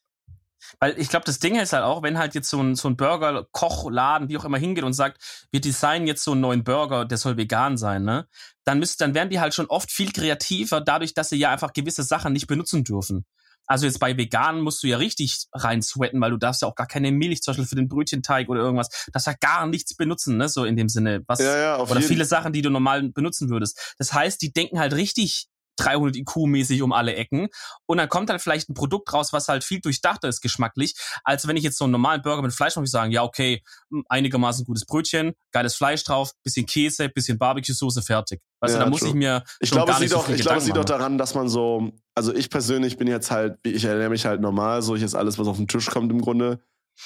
Weil 0.79 0.97
ich 0.99 1.09
glaube, 1.09 1.25
das 1.25 1.39
Ding 1.39 1.59
ist 1.59 1.73
halt 1.73 1.83
auch, 1.83 2.03
wenn 2.03 2.17
halt 2.17 2.35
jetzt 2.35 2.49
so 2.49 2.61
ein, 2.61 2.75
so 2.75 2.87
ein 2.87 2.97
Burger-Kochladen, 2.97 4.29
wie 4.29 4.37
auch 4.37 4.45
immer, 4.45 4.57
hingeht 4.57 4.83
und 4.83 4.93
sagt, 4.93 5.47
wir 5.51 5.61
designen 5.61 6.07
jetzt 6.07 6.23
so 6.23 6.31
einen 6.31 6.41
neuen 6.41 6.63
Burger, 6.63 7.05
der 7.05 7.17
soll 7.17 7.37
vegan 7.37 7.77
sein, 7.77 8.03
ne? 8.03 8.27
Dann 8.63 8.79
müsst, 8.79 9.01
dann 9.01 9.13
werden 9.13 9.29
die 9.29 9.39
halt 9.39 9.53
schon 9.53 9.67
oft 9.67 9.91
viel 9.91 10.11
kreativer, 10.11 10.81
dadurch, 10.81 11.13
dass 11.13 11.29
sie 11.29 11.37
ja 11.37 11.51
einfach 11.51 11.73
gewisse 11.73 12.03
Sachen 12.03 12.33
nicht 12.33 12.47
benutzen 12.47 12.83
dürfen. 12.83 13.25
Also 13.67 13.85
jetzt 13.85 13.99
bei 13.99 14.17
Veganen 14.17 14.61
musst 14.61 14.83
du 14.83 14.87
ja 14.87 14.97
richtig 14.97 15.45
rein 15.53 15.81
sweaten, 15.81 16.19
weil 16.19 16.31
du 16.31 16.37
darfst 16.37 16.61
ja 16.61 16.67
auch 16.67 16.75
gar 16.75 16.87
keine 16.87 17.11
Milch 17.11 17.41
zum 17.41 17.53
Beispiel 17.53 17.67
für 17.67 17.75
den 17.75 17.87
Brötchenteig 17.87 18.49
oder 18.49 18.59
irgendwas. 18.59 19.07
Das 19.13 19.25
ja 19.25 19.33
gar 19.39 19.65
nichts 19.65 19.95
benutzen, 19.95 20.37
ne? 20.37 20.49
So 20.49 20.65
in 20.65 20.75
dem 20.75 20.89
Sinne. 20.89 21.23
Was, 21.27 21.39
ja, 21.39 21.57
ja, 21.57 21.79
oder 21.79 22.01
viele 22.01 22.25
Sachen, 22.25 22.53
die 22.53 22.61
du 22.61 22.69
normal 22.69 23.09
benutzen 23.09 23.49
würdest. 23.49 23.95
Das 23.97 24.13
heißt, 24.13 24.41
die 24.41 24.51
denken 24.51 24.79
halt 24.79 24.93
richtig 24.93 25.47
300 25.83 26.15
IQ-mäßig 26.15 26.81
um 26.81 26.93
alle 26.93 27.15
Ecken. 27.15 27.47
Und 27.85 27.97
dann 27.97 28.09
kommt 28.09 28.29
halt 28.29 28.41
vielleicht 28.41 28.69
ein 28.69 28.73
Produkt 28.73 29.11
raus, 29.13 29.33
was 29.33 29.47
halt 29.47 29.63
viel 29.63 29.79
durchdachter 29.79 30.27
ist 30.27 30.41
geschmacklich, 30.41 30.95
als 31.23 31.47
wenn 31.47 31.57
ich 31.57 31.63
jetzt 31.63 31.77
so 31.77 31.85
einen 31.85 31.91
normalen 31.91 32.21
Burger 32.21 32.41
mit 32.41 32.53
Fleisch 32.53 32.75
mache, 32.75 32.85
ich 32.85 32.91
sagen, 32.91 33.11
ja, 33.11 33.23
okay, 33.23 33.61
hm, 33.89 34.03
einigermaßen 34.09 34.65
gutes 34.65 34.85
Brötchen, 34.85 35.33
geiles 35.51 35.75
Fleisch 35.75 36.03
drauf, 36.03 36.31
bisschen 36.43 36.65
Käse, 36.65 37.09
bisschen 37.09 37.37
Barbecue-Soße, 37.37 38.01
fertig. 38.01 38.41
Weißt 38.59 38.75
ja, 38.75 38.79
du, 38.79 38.85
da 38.85 38.89
muss 38.89 39.01
ich 39.01 39.13
mir 39.13 39.43
ich 39.59 39.71
glaube, 39.71 39.91
es 39.91 39.99
liegt 39.99 40.13
auch, 40.13 40.29
ich 40.29 40.41
glaube, 40.41 40.59
es 40.59 40.65
liegt 40.65 40.77
auch 40.77 40.85
daran, 40.85 41.17
dass 41.17 41.33
man 41.33 41.49
so, 41.49 41.91
also 42.15 42.33
ich 42.33 42.49
persönlich 42.49 42.97
bin 42.97 43.07
jetzt 43.07 43.31
halt, 43.31 43.57
ich 43.63 43.83
ernähre 43.85 44.09
mich 44.09 44.25
halt 44.25 44.41
normal, 44.41 44.81
so 44.81 44.95
ich 44.95 45.01
jetzt 45.01 45.15
alles, 45.15 45.39
was 45.39 45.47
auf 45.47 45.57
den 45.57 45.67
Tisch 45.67 45.87
kommt 45.87 46.11
im 46.11 46.21
Grunde. 46.21 46.61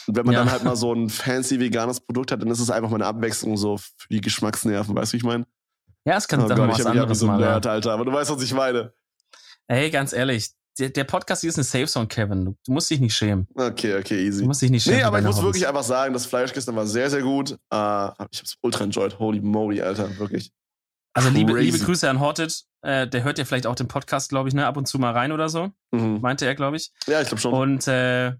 Und 0.07 0.17
wenn 0.17 0.25
man 0.25 0.33
ja. 0.33 0.39
dann 0.39 0.51
halt 0.51 0.63
mal 0.63 0.75
so 0.75 0.93
ein 0.93 1.09
fancy 1.09 1.59
veganes 1.59 2.01
Produkt 2.01 2.31
hat, 2.31 2.41
dann 2.41 2.49
ist 2.49 2.59
es 2.59 2.69
einfach 2.69 2.89
mal 2.89 2.97
eine 2.97 3.05
Abwechslung 3.05 3.55
so 3.55 3.77
für 3.77 4.07
die 4.09 4.21
Geschmacksnerven, 4.21 4.95
weißt 4.95 5.13
du, 5.13 5.13
wie 5.13 5.17
ich 5.17 5.23
meine? 5.23 5.45
Ja, 6.05 6.17
es 6.17 6.27
kann 6.27 6.39
oh 6.39 6.47
Gott, 6.47 6.57
was 6.57 6.79
ich 6.79 6.85
anderes 6.85 7.19
so 7.19 7.27
mal. 7.27 7.39
Nerd, 7.39 7.65
Alter, 7.65 7.91
aber 7.93 8.05
du 8.05 8.13
weißt, 8.13 8.29
was 8.29 8.41
ich 8.43 8.53
meine. 8.53 8.93
Ey, 9.67 9.89
ganz 9.89 10.13
ehrlich, 10.13 10.51
der, 10.77 10.89
der 10.89 11.03
Podcast 11.03 11.41
hier 11.41 11.49
ist 11.49 11.57
eine 11.57 11.63
Safe 11.63 11.87
Zone, 11.87 12.07
Kevin. 12.07 12.45
Du, 12.45 12.55
du, 12.65 12.71
musst 12.71 12.89
dich 12.89 12.99
nicht 12.99 13.15
schämen. 13.15 13.47
Okay, 13.55 13.97
okay, 13.97 14.27
easy. 14.27 14.41
Du 14.41 14.47
musst 14.47 14.61
dich 14.61 14.69
nicht 14.69 14.83
schämen. 14.83 14.99
Nee, 14.99 15.03
aber 15.03 15.19
ich 15.19 15.25
muss 15.25 15.37
Hobbys. 15.37 15.45
wirklich 15.47 15.67
einfach 15.67 15.83
sagen, 15.83 16.13
das 16.13 16.27
Fleisch 16.27 16.53
gestern 16.53 16.75
war 16.75 16.85
sehr, 16.85 17.09
sehr 17.09 17.21
gut. 17.21 17.51
Uh, 17.73 18.11
ich 18.29 18.39
hab's 18.39 18.55
ultra 18.61 18.83
enjoyed. 18.83 19.17
Holy 19.17 19.41
moly, 19.41 19.81
Alter, 19.81 20.15
wirklich. 20.19 20.51
Also 21.13 21.29
liebe, 21.29 21.57
liebe 21.57 21.79
Grüße 21.79 22.09
an 22.09 22.19
Hortet. 22.19 22.65
Äh, 22.81 23.07
der 23.07 23.23
hört 23.23 23.39
ja 23.39 23.45
vielleicht 23.45 23.65
auch 23.65 23.75
den 23.75 23.87
Podcast, 23.87 24.29
glaube 24.29 24.49
ich, 24.49 24.53
ne, 24.53 24.67
ab 24.67 24.75
und 24.77 24.85
zu 24.85 24.99
mal 24.99 25.13
rein 25.13 25.31
oder 25.31 25.49
so. 25.49 25.71
Mhm. 25.91 26.19
Meinte 26.21 26.45
er, 26.45 26.55
glaube 26.55 26.75
ich. 26.77 26.91
Ja, 27.07 27.21
ich 27.21 27.29
glaube 27.29 27.41
schon. 27.41 27.53
Und 27.53 27.87
äh, 27.87 28.33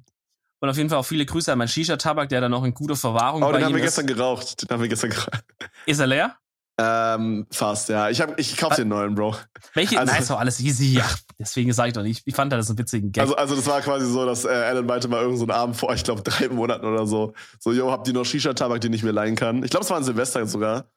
und 0.60 0.70
auf 0.70 0.78
jeden 0.78 0.90
Fall 0.90 1.00
auch 1.00 1.06
viele 1.06 1.26
Grüße 1.26 1.52
an 1.52 1.58
meinen 1.58 1.68
Shisha-Tabak, 1.68 2.30
der 2.30 2.42
da 2.42 2.50
noch 2.50 2.64
in 2.64 2.74
guter 2.74 2.96
Verwahrung 2.96 3.44
oh, 3.44 3.52
bei 3.52 3.58
den 3.58 3.66
haben 3.66 3.74
wir 3.74 3.84
ist. 3.84 3.96
gestern 3.96 4.08
geraucht. 4.08 4.62
Den 4.62 4.70
haben 4.70 4.82
wir 4.82 4.90
gestern 4.90 5.10
geraucht. 5.12 5.44
Ist 5.86 6.00
er 6.00 6.08
leer? 6.08 6.38
Ähm, 6.78 7.48
fast, 7.52 7.88
ja. 7.88 8.10
Ich, 8.10 8.20
hab, 8.20 8.38
ich 8.38 8.58
kauf 8.58 8.76
den 8.76 8.90
neuen, 8.90 9.16
Bro. 9.16 9.36
Welche? 9.74 9.98
Also, 9.98 10.14
nice, 10.14 10.28
doch 10.28 10.40
alles 10.40 10.60
easy. 10.60 10.98
Ja, 10.98 11.06
deswegen 11.40 11.72
sage 11.72 11.90
ich 11.90 11.94
doch 11.94 12.04
nicht. 12.04 12.24
Ich 12.26 12.36
fand 12.36 12.52
das 12.52 12.70
einen 12.70 12.78
witzigen 12.78 13.12
Gag. 13.14 13.22
Also, 13.22 13.36
also 13.36 13.56
das 13.56 13.66
war 13.68 13.82
quasi 13.82 14.06
so, 14.06 14.26
dass 14.26 14.44
äh, 14.44 14.50
Alan 14.50 14.86
meinte 14.86 15.08
mal 15.08 15.22
irgendeinen 15.22 15.48
so 15.48 15.54
Abend 15.54 15.78
vor, 15.78 15.94
ich 15.94 16.04
glaube, 16.04 16.22
drei 16.22 16.50
Monaten 16.50 16.86
oder 16.86 17.08
so. 17.08 17.34
So, 17.60 17.72
yo, 17.72 17.92
habt 17.92 18.08
ihr 18.08 18.14
noch 18.14 18.26
Shisha-Tabak, 18.26 18.82
den 18.82 18.92
ich 18.92 19.04
mir 19.04 19.12
leihen 19.12 19.36
kann? 19.36 19.64
Ich 19.64 19.70
glaube, 19.70 19.86
es 19.86 19.90
war 19.90 19.98
ein 19.98 20.04
Silvester 20.04 20.46
sogar. 20.48 20.90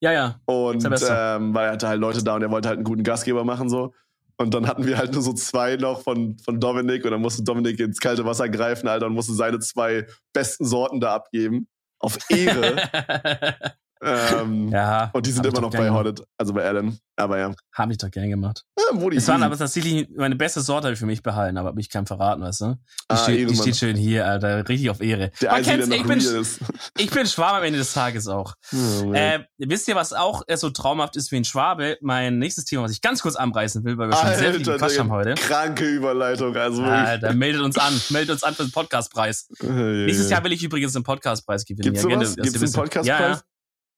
Ja, 0.00 0.12
ja. 0.12 0.40
Und 0.46 0.84
ähm, 0.84 1.54
weil 1.54 1.66
er 1.66 1.72
hatte 1.72 1.88
halt 1.88 2.00
Leute 2.00 2.22
da 2.22 2.34
und 2.36 2.42
er 2.42 2.50
wollte 2.50 2.68
halt 2.68 2.78
einen 2.78 2.84
guten 2.84 3.02
Gastgeber 3.02 3.44
machen, 3.44 3.68
so. 3.68 3.92
Und 4.38 4.52
dann 4.52 4.66
hatten 4.66 4.86
wir 4.86 4.98
halt 4.98 5.12
nur 5.12 5.22
so 5.22 5.32
zwei 5.32 5.76
noch 5.76 6.02
von, 6.02 6.38
von 6.38 6.60
Dominik 6.60 7.04
und 7.04 7.10
dann 7.10 7.22
musste 7.22 7.42
Dominik 7.42 7.80
ins 7.80 8.00
kalte 8.00 8.24
Wasser 8.26 8.48
greifen, 8.48 8.86
Alter, 8.88 9.06
und 9.06 9.14
musste 9.14 9.32
seine 9.32 9.58
zwei 9.60 10.06
besten 10.34 10.66
Sorten 10.66 11.00
da 11.00 11.14
abgeben. 11.14 11.68
Auf 11.98 12.18
Ehre. 12.28 12.76
Ähm, 14.02 14.68
ja, 14.68 15.10
und 15.12 15.26
die 15.26 15.30
sind 15.30 15.46
immer 15.46 15.60
noch 15.60 15.70
bei 15.70 15.90
Hornet, 15.90 16.22
also 16.36 16.52
bei 16.52 16.64
Alan. 16.64 16.98
Aber 17.18 17.38
ja. 17.38 17.54
Habe 17.72 17.92
ich 17.92 17.98
doch 17.98 18.10
gern 18.10 18.28
gemacht. 18.28 18.62
Ja, 18.78 19.00
Woody 19.00 19.16
es 19.16 19.26
waren 19.28 19.42
aber 19.42 19.56
tatsächlich 19.56 20.06
meine 20.14 20.36
beste 20.36 20.60
Sorte 20.60 20.94
für 20.96 21.06
mich 21.06 21.22
behalten, 21.22 21.56
aber 21.56 21.68
habe 21.68 21.80
ich 21.80 21.88
keinen 21.88 22.06
verraten, 22.06 22.42
weißt 22.42 22.60
du? 22.60 22.66
Die, 22.66 22.78
ah, 23.08 23.16
steht, 23.16 23.50
die 23.50 23.56
steht, 23.56 23.76
schön 23.76 23.96
hier, 23.96 24.26
Alter. 24.26 24.68
Richtig 24.68 24.90
auf 24.90 25.00
Ehre. 25.00 25.30
Der 25.40 25.50
Man 25.50 25.58
Einzige, 25.58 25.88
der 25.88 25.96
ich, 25.96 26.06
bin, 26.06 26.18
ist. 26.18 26.60
ich 26.98 27.10
bin 27.10 27.26
Schwabe 27.26 27.58
am 27.58 27.64
Ende 27.64 27.78
des 27.78 27.94
Tages 27.94 28.28
auch. 28.28 28.54
Oh, 28.74 29.12
äh, 29.14 29.44
wisst 29.56 29.88
ihr, 29.88 29.96
was 29.96 30.12
auch 30.12 30.42
so 30.56 30.68
traumhaft 30.68 31.16
ist 31.16 31.32
wie 31.32 31.36
ein 31.36 31.44
Schwabe? 31.44 31.96
Mein 32.02 32.38
nächstes 32.38 32.66
Thema, 32.66 32.82
was 32.82 32.92
ich 32.92 33.00
ganz 33.00 33.22
kurz 33.22 33.36
anreißen 33.36 33.82
will, 33.84 33.96
weil 33.96 34.08
wir 34.08 34.16
schon 34.16 34.26
Alter, 34.26 34.38
sehr 34.38 34.54
viel 34.54 34.64
gequatscht 34.64 34.98
haben 34.98 35.10
heute. 35.10 35.34
Kranke 35.36 35.86
Überleitung, 35.86 36.54
also 36.54 36.82
Alter, 36.82 37.32
meldet 37.32 37.62
uns 37.62 37.78
an. 37.78 37.98
Meldet 38.10 38.30
uns 38.30 38.42
an 38.42 38.54
für 38.54 38.64
den 38.64 38.72
Podcastpreis. 38.72 39.48
Nächstes 39.62 40.28
Jahr 40.28 40.44
will 40.44 40.52
ich 40.52 40.62
übrigens 40.62 40.94
einen 40.94 41.04
Podcastpreis 41.04 41.64
gewinnen. 41.64 41.94
Gibt's 41.94 42.02
ja, 42.02 42.10
sowas? 42.10 42.36
Gibt's 42.36 42.62
einen 42.62 42.72
Podcastpreis? 42.72 43.20
Ja, 43.20 43.28
ja, 43.30 43.40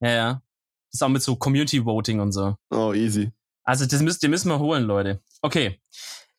ja. 0.01 0.41
Das 0.91 0.95
ist 0.95 1.03
auch 1.03 1.09
mit 1.09 1.21
so 1.21 1.35
Community 1.35 1.85
Voting 1.85 2.19
und 2.19 2.31
so. 2.31 2.55
Oh, 2.71 2.93
easy. 2.93 3.31
Also 3.63 3.85
das 3.85 4.01
müsst, 4.01 4.23
den 4.23 4.31
müssen 4.31 4.49
wir 4.49 4.59
holen, 4.59 4.83
Leute. 4.83 5.21
Okay. 5.41 5.79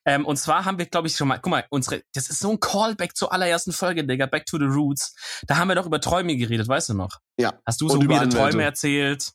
Ähm, 0.05 0.25
und 0.25 0.37
zwar 0.37 0.65
haben 0.65 0.77
wir, 0.79 0.87
glaube 0.87 1.07
ich, 1.07 1.15
schon 1.15 1.27
mal, 1.27 1.37
guck 1.37 1.51
mal, 1.51 1.65
unsere, 1.69 2.03
das 2.13 2.29
ist 2.29 2.39
so 2.39 2.51
ein 2.51 2.59
Callback 2.59 3.15
zur 3.15 3.31
allerersten 3.31 3.71
Folge, 3.71 4.05
Digga, 4.05 4.25
Back 4.25 4.45
to 4.47 4.57
the 4.57 4.65
Roots. 4.65 5.15
Da 5.47 5.57
haben 5.57 5.67
wir 5.67 5.75
doch 5.75 5.85
über 5.85 6.01
Träume 6.01 6.35
geredet, 6.35 6.67
weißt 6.67 6.89
du 6.89 6.93
noch? 6.95 7.19
Ja. 7.37 7.53
Hast 7.65 7.81
du 7.81 7.87
so 7.87 8.01
über 8.01 8.27
Träume 8.27 8.63
erzählt? 8.63 9.31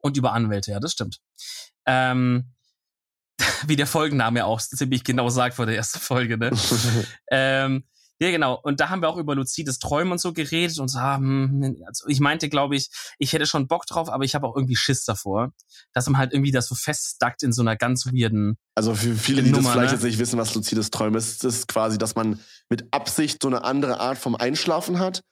Und 0.00 0.16
über 0.16 0.32
Anwälte, 0.32 0.70
ja, 0.70 0.80
das 0.80 0.92
stimmt. 0.92 1.20
Ähm, 1.86 2.54
wie 3.66 3.76
der 3.76 3.86
Folgenname 3.86 4.44
auch 4.44 4.60
ziemlich 4.60 5.04
genau 5.04 5.28
sagt 5.28 5.54
vor 5.54 5.66
der 5.66 5.76
ersten 5.76 6.00
Folge, 6.00 6.38
ne? 6.38 6.50
ähm, 7.30 7.84
ja, 8.20 8.32
genau. 8.32 8.58
Und 8.60 8.80
da 8.80 8.90
haben 8.90 9.00
wir 9.00 9.08
auch 9.08 9.16
über 9.16 9.36
luzides 9.36 9.78
Träumen 9.78 10.12
und 10.12 10.20
so 10.20 10.32
geredet 10.32 10.78
und 10.80 10.88
so, 10.88 11.00
hm, 11.00 11.76
also 11.86 12.06
ich 12.08 12.18
meinte, 12.18 12.48
glaube 12.48 12.74
ich, 12.74 12.90
ich 13.18 13.32
hätte 13.32 13.46
schon 13.46 13.68
Bock 13.68 13.86
drauf, 13.86 14.08
aber 14.08 14.24
ich 14.24 14.34
habe 14.34 14.46
auch 14.46 14.56
irgendwie 14.56 14.74
Schiss 14.74 15.04
davor, 15.04 15.52
dass 15.92 16.08
man 16.08 16.18
halt 16.18 16.32
irgendwie 16.32 16.50
das 16.50 16.66
so 16.66 16.74
feststackt 16.74 17.44
in 17.44 17.52
so 17.52 17.62
einer 17.62 17.76
ganz 17.76 18.06
weirden. 18.06 18.58
Also 18.74 18.94
für 18.94 19.14
viele, 19.14 19.42
die 19.42 19.50
Nummer, 19.50 19.62
das 19.62 19.72
vielleicht 19.72 19.92
ne? 19.92 19.96
jetzt 19.98 20.04
nicht 20.04 20.18
wissen, 20.18 20.38
was 20.38 20.54
luzides 20.54 20.90
Träumen 20.90 21.14
ist, 21.14 21.44
ist 21.44 21.68
quasi, 21.68 21.96
dass 21.96 22.16
man 22.16 22.40
mit 22.68 22.92
Absicht 22.92 23.40
so 23.40 23.48
eine 23.48 23.62
andere 23.62 24.00
Art 24.00 24.18
vom 24.18 24.34
Einschlafen 24.34 24.98
hat, 24.98 25.22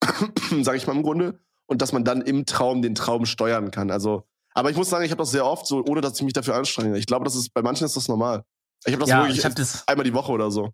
sage 0.62 0.78
ich 0.78 0.86
mal 0.86 0.96
im 0.96 1.02
Grunde, 1.02 1.40
und 1.66 1.82
dass 1.82 1.92
man 1.92 2.04
dann 2.04 2.22
im 2.22 2.46
Traum 2.46 2.80
den 2.80 2.94
Traum 2.94 3.26
steuern 3.26 3.70
kann. 3.70 3.90
Also, 3.90 4.26
aber 4.54 4.70
ich 4.70 4.76
muss 4.78 4.88
sagen, 4.88 5.04
ich 5.04 5.10
habe 5.10 5.20
das 5.20 5.30
sehr 5.30 5.44
oft 5.44 5.66
so, 5.66 5.84
ohne 5.84 6.00
dass 6.00 6.16
ich 6.16 6.22
mich 6.22 6.32
dafür 6.32 6.54
anstrenge. 6.54 6.96
Ich 6.96 7.06
glaube, 7.06 7.26
das 7.26 7.34
ist 7.34 7.52
bei 7.52 7.60
manchen 7.60 7.84
ist 7.84 7.96
das 7.96 8.08
normal. 8.08 8.44
Ich 8.86 8.92
habe 8.92 9.00
das 9.00 9.10
ja, 9.10 9.18
wirklich 9.18 9.38
ich 9.38 9.44
hab 9.44 9.54
das, 9.54 9.86
einmal 9.86 10.04
die 10.04 10.14
Woche 10.14 10.32
oder 10.32 10.50
so. 10.50 10.70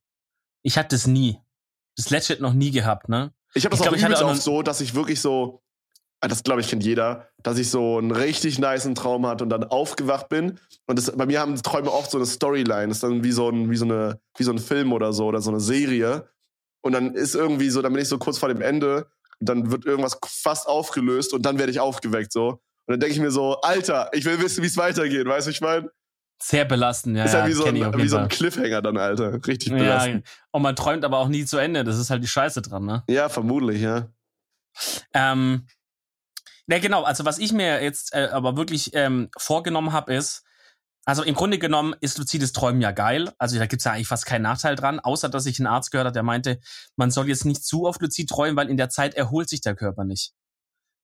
Ich 0.62 0.78
hatte 0.78 0.94
das 0.94 1.08
nie 1.08 1.40
das 1.96 2.10
legit 2.10 2.40
noch 2.40 2.52
nie 2.52 2.70
gehabt, 2.70 3.08
ne? 3.08 3.32
Ich 3.54 3.64
habe 3.64 3.74
das 3.74 3.80
ich 3.80 3.88
auch 3.88 3.96
glaub, 3.96 4.22
auch 4.22 4.30
oft 4.30 4.42
so, 4.42 4.62
dass 4.62 4.80
ich 4.80 4.94
wirklich 4.94 5.20
so, 5.20 5.62
ah, 6.20 6.28
das 6.28 6.42
glaube 6.42 6.60
ich 6.60 6.68
kennt 6.68 6.84
jeder, 6.84 7.28
dass 7.42 7.58
ich 7.58 7.70
so 7.70 7.96
einen 7.98 8.10
richtig 8.10 8.58
niceen 8.58 8.94
Traum 8.94 9.26
hatte 9.26 9.44
und 9.44 9.50
dann 9.50 9.64
aufgewacht 9.64 10.28
bin. 10.28 10.60
Und 10.86 10.98
das, 10.98 11.10
bei 11.16 11.26
mir 11.26 11.40
haben 11.40 11.56
Träume 11.62 11.90
oft 11.90 12.10
so 12.10 12.18
eine 12.18 12.26
Storyline. 12.26 12.88
Das 12.88 12.98
ist 12.98 13.02
dann 13.02 13.24
wie 13.24 13.32
so 13.32 13.48
ein, 13.48 13.70
wie 13.70 13.76
so 13.76 13.86
eine, 13.86 14.20
wie 14.36 14.44
so 14.44 14.52
ein 14.52 14.58
Film 14.58 14.92
oder 14.92 15.12
so 15.12 15.26
oder 15.26 15.40
so 15.40 15.50
eine 15.50 15.60
Serie. 15.60 16.28
Und 16.82 16.92
dann 16.92 17.14
ist 17.14 17.34
irgendwie 17.34 17.70
so, 17.70 17.80
dann 17.80 17.92
bin 17.92 18.02
ich 18.02 18.08
so 18.08 18.18
kurz 18.18 18.38
vor 18.38 18.48
dem 18.50 18.60
Ende 18.60 19.06
und 19.40 19.48
dann 19.48 19.70
wird 19.70 19.86
irgendwas 19.86 20.18
fast 20.26 20.68
aufgelöst 20.68 21.32
und 21.32 21.42
dann 21.42 21.58
werde 21.58 21.72
ich 21.72 21.80
aufgeweckt 21.80 22.32
so. 22.32 22.48
Und 22.48 22.92
dann 22.92 23.00
denke 23.00 23.14
ich 23.14 23.20
mir 23.20 23.30
so, 23.30 23.60
Alter, 23.62 24.10
ich 24.12 24.24
will 24.24 24.40
wissen, 24.40 24.62
wie 24.62 24.68
es 24.68 24.76
weitergeht, 24.76 25.26
weißt 25.26 25.46
du, 25.46 25.50
ich 25.50 25.60
meine? 25.60 25.90
Sehr 26.42 26.64
belastend, 26.64 27.16
ja. 27.16 27.24
Ist 27.24 27.32
ja, 27.32 27.46
wie, 27.46 27.52
so 27.52 27.64
ein, 27.64 27.74
wie 27.74 28.08
so 28.08 28.18
ein 28.18 28.28
Cliffhanger 28.28 28.82
dann, 28.82 28.98
Alter. 28.98 29.34
Richtig 29.46 29.72
belastend. 29.72 30.26
Ja, 30.26 30.32
und 30.52 30.62
man 30.62 30.76
träumt 30.76 31.04
aber 31.04 31.18
auch 31.18 31.28
nie 31.28 31.44
zu 31.44 31.56
Ende. 31.56 31.82
Das 31.82 31.98
ist 31.98 32.10
halt 32.10 32.22
die 32.22 32.28
Scheiße 32.28 32.62
dran, 32.62 32.84
ne? 32.84 33.04
Ja, 33.08 33.28
vermutlich, 33.28 33.80
ja. 33.80 34.10
Ähm, 35.14 35.66
ja, 36.66 36.78
genau. 36.78 37.04
Also, 37.04 37.24
was 37.24 37.38
ich 37.38 37.52
mir 37.52 37.82
jetzt 37.82 38.14
äh, 38.14 38.28
aber 38.30 38.56
wirklich 38.56 38.90
ähm, 38.94 39.30
vorgenommen 39.38 39.92
habe, 39.92 40.14
ist, 40.14 40.44
also 41.06 41.22
im 41.22 41.36
Grunde 41.36 41.58
genommen 41.58 41.94
ist 42.00 42.18
luzides 42.18 42.52
Träumen 42.52 42.82
ja 42.82 42.90
geil. 42.90 43.32
Also 43.38 43.58
da 43.58 43.66
gibt's 43.66 43.84
ja 43.84 43.92
eigentlich 43.92 44.08
fast 44.08 44.26
keinen 44.26 44.42
Nachteil 44.42 44.74
dran, 44.74 44.98
außer 44.98 45.28
dass 45.28 45.46
ich 45.46 45.60
einen 45.60 45.68
Arzt 45.68 45.92
gehört 45.92 46.06
habe, 46.06 46.14
der 46.14 46.24
meinte, 46.24 46.58
man 46.96 47.12
soll 47.12 47.28
jetzt 47.28 47.44
nicht 47.44 47.64
zu 47.64 47.84
oft 47.84 48.02
luzid 48.02 48.28
träumen, 48.28 48.56
weil 48.56 48.68
in 48.68 48.76
der 48.76 48.90
Zeit 48.90 49.14
erholt 49.14 49.48
sich 49.48 49.60
der 49.60 49.76
Körper 49.76 50.04
nicht. 50.04 50.32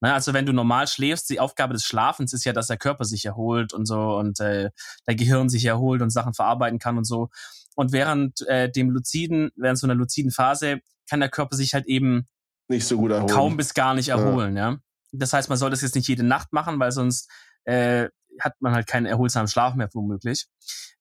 Ne, 0.03 0.12
also 0.12 0.34
wenn 0.34 0.46
du 0.46 0.53
normal 0.53 0.88
schläfst, 0.88 1.30
die 1.30 1.38
Aufgabe 1.38 1.74
des 1.74 1.84
Schlafens 1.84 2.32
ist 2.32 2.44
ja, 2.44 2.53
dass 2.53 2.66
der 2.66 2.76
Körper 2.76 3.05
sich 3.05 3.24
erholt 3.24 3.72
und 3.72 3.86
so 3.86 4.16
und 4.16 4.40
äh, 4.40 4.70
der 5.07 5.14
Gehirn 5.14 5.48
sich 5.48 5.64
erholt 5.64 6.03
und 6.03 6.11
Sachen 6.11 6.34
verarbeiten 6.34 6.80
kann 6.80 6.98
und 6.98 7.05
so. 7.05 7.28
Und 7.76 7.92
während 7.92 8.44
äh, 8.48 8.68
dem 8.68 8.90
luziden, 8.90 9.53
während 9.55 9.78
so 9.78 9.86
einer 9.86 9.94
luziden 9.94 10.32
Phase 10.32 10.80
kann 11.09 11.20
der 11.20 11.28
Körper 11.28 11.55
sich 11.55 11.72
halt 11.72 11.86
eben 11.86 12.26
nicht 12.66 12.84
so 12.84 12.96
gut 12.96 13.12
erholen. 13.12 13.32
kaum 13.32 13.57
bis 13.57 13.74
gar 13.74 13.94
nicht 13.94 14.09
erholen, 14.09 14.57
ja. 14.57 14.70
ja? 14.72 14.78
Das 15.12 15.32
heißt, 15.32 15.48
man 15.48 15.59
soll 15.59 15.70
das 15.70 15.82
jetzt 15.82 15.94
nicht 15.94 16.09
jede 16.09 16.24
Nacht 16.24 16.53
machen, 16.53 16.80
weil 16.80 16.90
sonst 16.90 17.30
äh, 17.62 18.09
hat 18.40 18.55
man 18.59 18.74
halt 18.74 18.88
keinen 18.88 19.07
erholsamen 19.07 19.46
Schlaf 19.46 19.76
mehr 19.76 19.88
womöglich. 19.92 20.48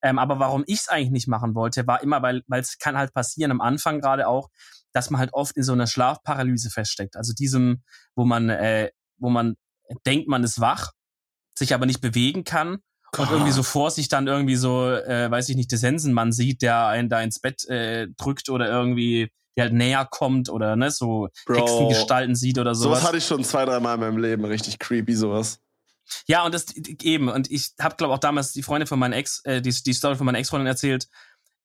Ähm, 0.04 0.20
aber 0.20 0.38
warum 0.38 0.64
ich 0.68 0.82
es 0.82 0.90
eigentlich 0.90 1.10
nicht 1.10 1.28
machen 1.28 1.56
wollte, 1.56 1.88
war 1.88 2.04
immer, 2.04 2.22
weil 2.22 2.44
weil 2.46 2.62
es 2.62 2.78
kann 2.78 2.98
halt 2.98 3.16
passieren 3.16 3.50
am 3.50 3.62
Anfang 3.62 4.00
gerade 4.00 4.28
auch, 4.28 4.50
dass 4.94 5.10
man 5.10 5.20
halt 5.20 5.34
oft 5.34 5.56
in 5.58 5.64
so 5.64 5.74
einer 5.74 5.88
Schlafparalyse 5.88 6.70
feststeckt. 6.70 7.16
Also 7.16 7.34
diesem, 7.34 7.84
wo 8.16 8.26
man, 8.26 8.50
äh, 8.50 8.92
wo 9.18 9.30
man 9.30 9.56
denkt, 10.06 10.28
man 10.28 10.44
ist 10.44 10.60
wach, 10.60 10.92
sich 11.56 11.74
aber 11.74 11.86
nicht 11.86 12.02
bewegen 12.02 12.44
kann 12.44 12.78
und 13.18 13.30
irgendwie 13.30 13.52
so 13.52 13.64
vor 13.64 13.92
sich 13.92 14.08
dann 14.08 14.28
irgendwie 14.28 14.56
so, 14.56 14.90
äh, 14.90 15.30
weiß 15.30 15.50
ich 15.50 15.56
nicht, 15.56 15.72
der 15.72 15.80
Sensenmann 15.80 16.32
sieht, 16.32 16.62
der 16.62 16.88
einen 16.88 17.10
da 17.10 17.22
ins 17.22 17.40
Bett 17.40 17.66
äh, 17.66 18.08
drückt 18.18 18.50
oder 18.50 18.70
irgendwie 18.70 19.32
der 19.58 19.66
halt 19.66 19.74
näher 19.74 20.08
kommt 20.10 20.50
oder 20.50 20.76
ne, 20.78 20.92
so 20.92 21.28
Bro, 21.46 21.56
Hexengestalten 21.56 22.36
sieht 22.36 22.58
oder 22.58 22.74
sowas. 22.74 23.00
Sowas 23.00 23.08
hatte 23.08 23.18
ich 23.18 23.26
schon 23.26 23.44
zwei, 23.44 23.66
drei 23.66 23.80
Mal 23.82 23.96
in 23.96 24.00
meinem 24.00 24.18
Leben, 24.18 24.46
richtig 24.46 24.80
creepy 24.80 25.14
sowas. 25.14 25.60
Ja, 26.26 26.46
und 26.46 26.54
das 26.54 26.74
eben, 26.76 27.30
und 27.30 27.52
ich 27.52 27.74
habe 27.80 27.96
glaube 27.96 28.14
auch 28.14 28.20
damals 28.20 28.54
die 28.54 28.64
Freundin 28.64 28.88
von 28.88 29.00
meiner 29.00 29.18
Ex, 29.18 29.42
äh, 29.44 29.62
die, 29.62 29.72
die 29.72 29.94
Story 29.94 30.16
von 30.16 30.26
meiner 30.26 30.40
Ex-Freundin 30.40 30.68
erzählt, 30.68 31.08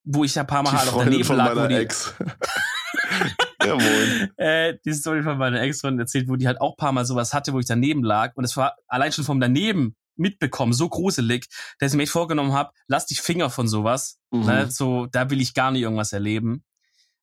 wo 0.05 0.24
ich 0.24 0.39
ein 0.39 0.47
paar 0.47 0.62
Mal 0.62 0.70
die 0.70 0.77
halt 0.77 0.89
auf 0.93 1.05
daneben 1.05 1.37
lag. 1.37 1.57
Wo 1.57 1.66
die, 1.66 1.74
Ex. 1.74 2.14
Jawohl. 3.63 4.31
äh, 4.37 4.75
die 4.85 4.93
Story 4.93 5.23
von 5.23 5.39
meiner 5.39 5.61
Ex-Freundin 5.61 6.01
erzählt, 6.01 6.29
wo 6.29 6.37
die 6.37 6.47
halt 6.47 6.61
auch 6.61 6.75
ein 6.75 6.77
paar 6.77 6.93
Mal 6.93 7.05
sowas 7.05 7.35
hatte, 7.35 7.53
wo 7.53 7.59
ich 7.59 7.67
daneben 7.67 8.03
lag. 8.05 8.37
Und 8.37 8.45
es 8.45 8.57
war 8.57 8.77
allein 8.87 9.13
schon 9.13 9.25
vom 9.25 9.41
daneben 9.41 9.97
mitbekommen, 10.17 10.73
so 10.73 10.89
gruselig, 10.89 11.47
dass 11.79 11.93
ich 11.93 11.97
mir 11.97 12.05
echt 12.05 12.13
vorgenommen 12.13 12.53
habe, 12.53 12.73
lass 12.87 13.07
dich 13.07 13.21
Finger 13.21 13.51
von 13.51 13.69
sowas. 13.69 14.19
Mhm. 14.31 14.47
Ne? 14.47 14.71
So, 14.71 15.07
da 15.07 15.31
will 15.31 15.41
ich 15.41 15.55
gar 15.55 15.71
nicht 15.71 15.83
irgendwas 15.83 16.13
erleben. 16.13 16.65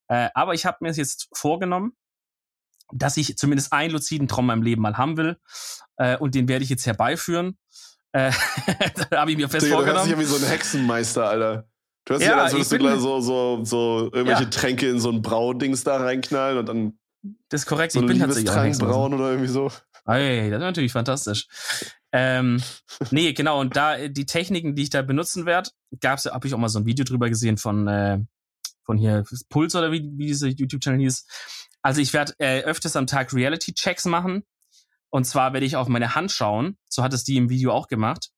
Äh, 0.08 0.28
aber 0.34 0.54
ich 0.54 0.66
habe 0.66 0.78
mir 0.80 0.92
jetzt 0.92 1.28
vorgenommen, 1.32 1.92
dass 2.92 3.16
ich 3.16 3.36
zumindest 3.36 3.72
einen 3.72 3.92
luziden 3.92 4.28
Traum 4.28 4.44
in 4.44 4.46
meinem 4.48 4.62
Leben 4.62 4.82
mal 4.82 4.96
haben 4.96 5.16
will. 5.16 5.38
Äh, 5.96 6.16
und 6.18 6.34
den 6.34 6.48
werde 6.48 6.64
ich 6.64 6.70
jetzt 6.70 6.86
herbeiführen. 6.86 7.58
Äh, 8.12 8.30
da 9.10 9.20
habe 9.20 9.32
ich 9.32 9.36
mir 9.36 9.48
fest 9.48 9.66
Digga, 9.66 9.76
vorgenommen. 9.76 10.08
Du 10.08 10.16
hörst 10.16 10.22
dich 10.22 10.30
ja 10.30 10.36
wie 10.38 10.40
so 10.40 10.46
ein 10.46 10.50
Hexenmeister, 10.50 11.28
Alter. 11.28 11.68
Du 12.04 12.14
hast 12.14 12.22
ja, 12.22 12.30
ja 12.30 12.42
als 12.42 12.52
würdest 12.52 12.72
du 12.72 12.78
gleich 12.78 13.00
so, 13.00 13.20
so, 13.20 13.64
so 13.64 14.10
irgendwelche 14.12 14.44
ja. 14.44 14.50
Tränke 14.50 14.88
in 14.88 15.00
so 15.00 15.10
ein 15.10 15.22
Braudings 15.22 15.84
da 15.84 15.96
reinknallen 15.96 16.58
und 16.58 16.68
dann. 16.68 16.98
Das 17.48 17.62
ist 17.62 17.66
korrekt, 17.66 17.92
so 17.92 18.00
ich 18.00 18.06
bin 18.06 18.18
tatsächlich 18.18 18.50
auch 18.50 18.78
braun 18.78 19.14
oder 19.14 19.30
irgendwie 19.30 19.48
so. 19.48 19.70
Ey, 20.06 20.50
das 20.50 20.58
ist 20.58 20.64
natürlich 20.64 20.92
fantastisch. 20.92 21.48
ähm, 22.12 22.62
nee, 23.10 23.32
genau, 23.32 23.60
und 23.60 23.74
da 23.74 24.08
die 24.08 24.26
Techniken, 24.26 24.74
die 24.74 24.82
ich 24.82 24.90
da 24.90 25.00
benutzen 25.00 25.46
werde, 25.46 25.70
gab's, 26.00 26.26
habe 26.26 26.46
ich 26.46 26.52
auch 26.52 26.58
mal 26.58 26.68
so 26.68 26.78
ein 26.78 26.86
Video 26.86 27.04
drüber 27.06 27.30
gesehen 27.30 27.56
von, 27.56 27.88
äh, 27.88 28.18
von 28.82 28.98
hier 28.98 29.24
Puls 29.48 29.74
oder 29.74 29.90
wie, 29.92 30.10
wie 30.16 30.26
dieser 30.26 30.48
YouTube-Channel 30.48 31.00
hieß. 31.00 31.26
Also 31.80 32.02
ich 32.02 32.12
werde 32.12 32.34
äh, 32.38 32.62
öfters 32.62 32.96
am 32.96 33.06
Tag 33.06 33.32
Reality-Checks 33.32 34.04
machen. 34.04 34.44
Und 35.08 35.24
zwar 35.24 35.52
werde 35.52 35.64
ich 35.64 35.76
auf 35.76 35.88
meine 35.88 36.14
Hand 36.14 36.32
schauen. 36.32 36.76
So 36.88 37.02
hat 37.02 37.14
es 37.14 37.24
die 37.24 37.36
im 37.36 37.48
Video 37.48 37.72
auch 37.72 37.88
gemacht. 37.88 38.30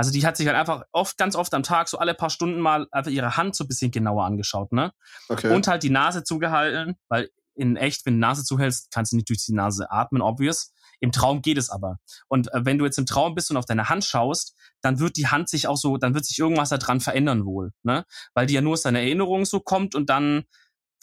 Also 0.00 0.12
die 0.12 0.24
hat 0.24 0.34
sich 0.34 0.46
halt 0.46 0.56
einfach 0.56 0.84
oft, 0.92 1.18
ganz 1.18 1.36
oft 1.36 1.52
am 1.52 1.62
Tag, 1.62 1.86
so 1.86 1.98
alle 1.98 2.14
paar 2.14 2.30
Stunden 2.30 2.58
mal 2.58 2.86
einfach 2.90 3.10
ihre 3.10 3.36
Hand 3.36 3.54
so 3.54 3.64
ein 3.64 3.68
bisschen 3.68 3.90
genauer 3.90 4.24
angeschaut, 4.24 4.72
ne? 4.72 4.94
Okay. 5.28 5.52
Und 5.54 5.66
halt 5.66 5.82
die 5.82 5.90
Nase 5.90 6.24
zugehalten, 6.24 6.96
weil 7.10 7.28
in 7.54 7.76
echt, 7.76 8.06
wenn 8.06 8.14
du 8.14 8.16
die 8.16 8.20
Nase 8.20 8.42
zuhältst, 8.42 8.90
kannst 8.90 9.12
du 9.12 9.16
nicht 9.16 9.28
durch 9.28 9.44
die 9.44 9.52
Nase 9.52 9.90
atmen, 9.90 10.22
obvious. 10.22 10.72
Im 11.00 11.12
Traum 11.12 11.42
geht 11.42 11.58
es 11.58 11.68
aber. 11.68 11.98
Und 12.28 12.50
äh, 12.54 12.64
wenn 12.64 12.78
du 12.78 12.86
jetzt 12.86 12.96
im 12.96 13.04
Traum 13.04 13.34
bist 13.34 13.50
und 13.50 13.58
auf 13.58 13.66
deine 13.66 13.90
Hand 13.90 14.06
schaust, 14.06 14.56
dann 14.80 15.00
wird 15.00 15.18
die 15.18 15.26
Hand 15.26 15.50
sich 15.50 15.66
auch 15.66 15.76
so, 15.76 15.98
dann 15.98 16.14
wird 16.14 16.24
sich 16.24 16.38
irgendwas 16.38 16.70
daran 16.70 17.00
verändern 17.02 17.44
wohl, 17.44 17.72
ne? 17.82 18.06
Weil 18.32 18.46
die 18.46 18.54
ja 18.54 18.62
nur 18.62 18.72
aus 18.72 18.82
deiner 18.82 19.00
Erinnerung 19.00 19.44
so 19.44 19.60
kommt 19.60 19.94
und 19.94 20.08
dann, 20.08 20.44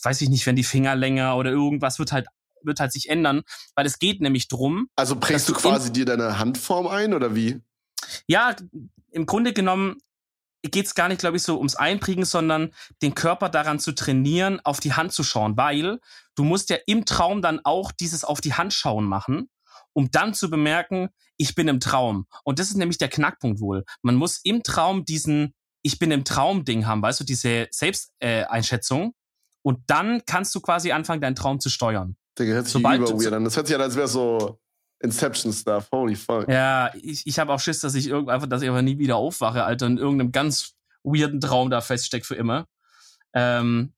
weiß 0.02 0.22
ich 0.22 0.30
nicht, 0.30 0.48
wenn 0.48 0.56
die 0.56 0.64
Finger 0.64 0.96
länger 0.96 1.38
oder 1.38 1.52
irgendwas 1.52 2.00
wird 2.00 2.12
halt 2.12 2.26
wird 2.64 2.80
halt 2.80 2.92
sich 2.92 3.10
ändern, 3.10 3.44
weil 3.76 3.86
es 3.86 4.00
geht 4.00 4.22
nämlich 4.22 4.48
drum. 4.48 4.90
Also 4.96 5.20
prägst 5.20 5.48
du 5.48 5.54
quasi 5.54 5.94
dir 5.94 6.06
deine 6.06 6.40
Handform 6.40 6.88
ein 6.88 7.14
oder 7.14 7.36
wie? 7.36 7.62
Ja, 8.28 8.56
im 9.12 9.26
Grunde 9.26 9.54
genommen 9.54 9.98
geht 10.64 10.86
es 10.86 10.96
gar 10.96 11.08
nicht, 11.08 11.20
glaube 11.20 11.38
ich, 11.38 11.44
so 11.44 11.58
ums 11.58 11.76
Einprägen, 11.76 12.26
sondern 12.26 12.74
den 13.02 13.16
Körper 13.16 13.50
daran 13.50 13.80
zu 13.80 13.94
trainieren, 13.94 14.60
auf 14.64 14.80
die 14.80 14.94
Hand 14.94 15.14
zu 15.14 15.24
schauen, 15.24 15.56
weil 15.58 16.00
du 16.36 16.44
musst 16.44 16.70
ja 16.70 16.78
im 16.88 17.06
Traum 17.06 17.42
dann 17.42 17.62
auch 17.64 17.92
dieses 17.92 18.24
auf 18.24 18.42
die 18.42 18.54
Hand 18.54 18.74
schauen 18.74 19.06
machen, 19.06 19.50
um 19.94 20.12
dann 20.12 20.34
zu 20.34 20.50
bemerken, 20.50 21.10
ich 21.38 21.56
bin 21.56 21.68
im 21.68 21.80
Traum. 21.80 22.26
Und 22.44 22.60
das 22.60 22.70
ist 22.70 22.78
nämlich 22.78 22.98
der 22.98 23.10
Knackpunkt 23.10 23.62
wohl. 23.62 23.86
Man 24.02 24.16
muss 24.16 24.40
im 24.44 24.64
Traum 24.64 25.06
diesen 25.06 25.54
Ich 25.84 26.00
bin 26.00 26.12
im 26.12 26.26
Traum-Ding 26.26 26.86
haben, 26.86 27.02
weißt 27.02 27.20
du, 27.20 27.24
diese 27.24 27.68
Selbsteinschätzung. 27.72 29.14
Und 29.62 29.80
dann 29.88 30.24
kannst 30.26 30.54
du 30.56 30.62
quasi 30.62 30.92
anfangen, 30.92 31.22
deinen 31.22 31.36
Traum 31.36 31.60
zu 31.60 31.70
steuern. 31.70 32.18
Der 32.38 32.48
hört 32.48 32.66
sich 32.66 32.74
Sobald 32.74 33.02
über 33.02 33.12
weird 33.12 33.34
an. 33.34 33.44
Das 33.44 33.56
hört 33.56 33.68
sich 33.68 33.76
an, 33.76 33.82
als 33.82 33.96
wäre 33.96 34.08
so 34.08 34.60
Inception-Stuff. 35.00 35.90
Holy 35.92 36.16
fuck. 36.16 36.48
Ja, 36.48 36.92
ich, 37.02 37.26
ich 37.26 37.40
habe 37.40 37.54
auch 37.54 37.60
Schiss, 37.60 37.80
dass 37.80 37.96
ich 37.96 38.08
irgend 38.08 38.30
einfach, 38.30 38.48
dass 38.48 38.62
ich 38.62 38.70
einfach 38.70 38.82
nie 38.82 38.98
wieder 38.98 39.16
aufwache, 39.16 39.64
Alter, 39.64 39.86
in 39.88 39.98
irgendeinem 39.98 40.32
ganz 40.32 40.74
weirden 41.04 41.40
Traum 41.40 41.70
da 41.70 41.82
feststeckt 41.82 42.26
für 42.26 42.36
immer. 42.36 42.66
Ähm, 43.34 43.94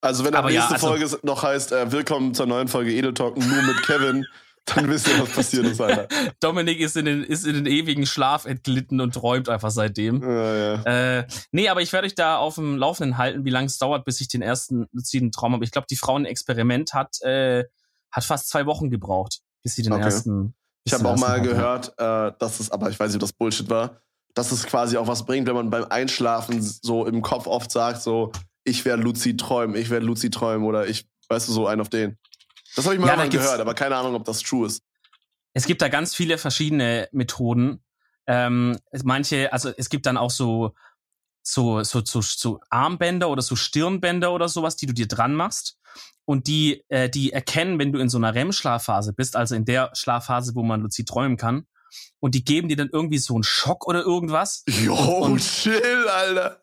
also 0.00 0.24
wenn 0.24 0.32
die 0.32 0.38
nächste 0.38 0.54
ja, 0.54 0.68
also, 0.68 0.86
Folge 0.86 1.18
noch 1.22 1.42
heißt, 1.42 1.72
äh, 1.72 1.92
willkommen 1.92 2.32
zur 2.34 2.46
neuen 2.46 2.68
Folge 2.68 2.92
Edel 2.92 3.14
Talk 3.14 3.36
nur 3.36 3.62
mit 3.62 3.82
Kevin, 3.82 4.26
dann 4.64 4.88
wisst 4.88 5.08
ihr, 5.08 5.20
was 5.20 5.30
passiert 5.30 5.66
ist, 5.66 5.80
Alter. 5.80 6.08
Dominik 6.40 6.78
ist 6.80 6.96
in, 6.96 7.06
den, 7.06 7.24
ist 7.24 7.46
in 7.46 7.54
den 7.54 7.66
ewigen 7.66 8.06
Schlaf 8.06 8.44
entglitten 8.44 9.00
und 9.00 9.14
träumt 9.14 9.48
einfach 9.48 9.70
seitdem. 9.70 10.22
Ja, 10.22 10.54
ja. 10.54 11.18
Äh, 11.18 11.26
nee, 11.52 11.68
aber 11.68 11.82
ich 11.82 11.92
werde 11.92 12.06
euch 12.06 12.14
da 12.14 12.36
auf 12.36 12.54
dem 12.56 12.76
Laufenden 12.76 13.18
halten, 13.18 13.44
wie 13.44 13.50
lange 13.50 13.66
es 13.66 13.78
dauert, 13.78 14.04
bis 14.04 14.20
ich 14.20 14.28
den 14.28 14.42
ersten 14.42 14.86
luziden 14.92 15.32
Traum 15.32 15.52
habe. 15.52 15.64
Ich 15.64 15.72
glaube, 15.72 15.86
die 15.90 15.96
Frauenexperiment 15.96 16.94
hat, 16.94 17.20
äh, 17.22 17.64
hat 18.10 18.24
fast 18.24 18.48
zwei 18.48 18.66
Wochen 18.66 18.90
gebraucht 18.90 19.40
bis 19.62 19.74
sie 19.74 19.82
den 19.82 19.92
okay. 19.92 20.04
ersten. 20.04 20.54
Ich 20.84 20.92
habe 20.94 21.08
auch 21.08 21.18
mal 21.18 21.40
gehört, 21.42 21.92
äh, 21.98 22.32
dass 22.38 22.60
es, 22.60 22.70
aber 22.70 22.90
ich 22.90 22.98
weiß 22.98 23.08
nicht, 23.08 23.16
ob 23.16 23.20
das 23.20 23.32
Bullshit 23.32 23.68
war, 23.68 24.00
dass 24.34 24.52
es 24.52 24.64
quasi 24.64 24.96
auch 24.96 25.06
was 25.06 25.26
bringt, 25.26 25.46
wenn 25.46 25.54
man 25.54 25.70
beim 25.70 25.84
Einschlafen 25.84 26.62
so 26.62 27.06
im 27.06 27.22
Kopf 27.22 27.46
oft 27.46 27.70
sagt, 27.70 28.00
so, 28.02 28.32
ich 28.64 28.84
werde 28.84 29.02
Luzi 29.02 29.36
träumen, 29.36 29.76
ich 29.76 29.90
werde 29.90 30.06
Luzi 30.06 30.30
träumen 30.30 30.66
oder 30.66 30.86
ich, 30.86 31.08
weißt 31.28 31.48
du, 31.48 31.52
so 31.52 31.66
ein 31.66 31.80
auf 31.80 31.88
den. 31.88 32.18
Das 32.76 32.84
habe 32.84 32.94
ich 32.94 33.00
mal, 33.00 33.08
ja, 33.08 33.16
mal 33.16 33.28
gehört, 33.28 33.60
aber 33.60 33.74
keine 33.74 33.96
Ahnung, 33.96 34.14
ob 34.14 34.24
das 34.24 34.40
true 34.40 34.66
ist. 34.66 34.82
Es 35.54 35.66
gibt 35.66 35.82
da 35.82 35.88
ganz 35.88 36.14
viele 36.14 36.38
verschiedene 36.38 37.08
Methoden. 37.12 37.82
Ähm, 38.26 38.78
manche, 39.02 39.52
also 39.52 39.72
es 39.76 39.88
gibt 39.88 40.06
dann 40.06 40.16
auch 40.16 40.30
so, 40.30 40.74
so, 41.42 41.82
so, 41.82 42.04
so, 42.04 42.20
so 42.20 42.60
Armbänder 42.70 43.30
oder 43.30 43.42
so 43.42 43.56
Stirnbänder 43.56 44.32
oder 44.32 44.48
sowas, 44.48 44.76
die 44.76 44.86
du 44.86 44.92
dir 44.92 45.08
dran 45.08 45.34
machst 45.34 45.77
und 46.24 46.46
die, 46.46 46.84
äh, 46.88 47.08
die 47.08 47.32
erkennen, 47.32 47.78
wenn 47.78 47.92
du 47.92 47.98
in 47.98 48.08
so 48.08 48.18
einer 48.18 48.34
REM-Schlafphase 48.34 49.14
bist, 49.14 49.34
also 49.34 49.54
in 49.54 49.64
der 49.64 49.90
Schlafphase, 49.94 50.54
wo 50.54 50.62
man 50.62 50.82
luzid 50.82 51.08
träumen 51.08 51.36
kann. 51.36 51.66
Und 52.20 52.34
die 52.34 52.44
geben 52.44 52.68
dir 52.68 52.76
dann 52.76 52.90
irgendwie 52.92 53.18
so 53.18 53.34
einen 53.34 53.44
Schock 53.44 53.86
oder 53.86 54.02
irgendwas. 54.02 54.62
Jo, 54.66 54.94
und, 54.94 55.32
und 55.32 55.38
chill, 55.40 56.06
Alter. 56.06 56.62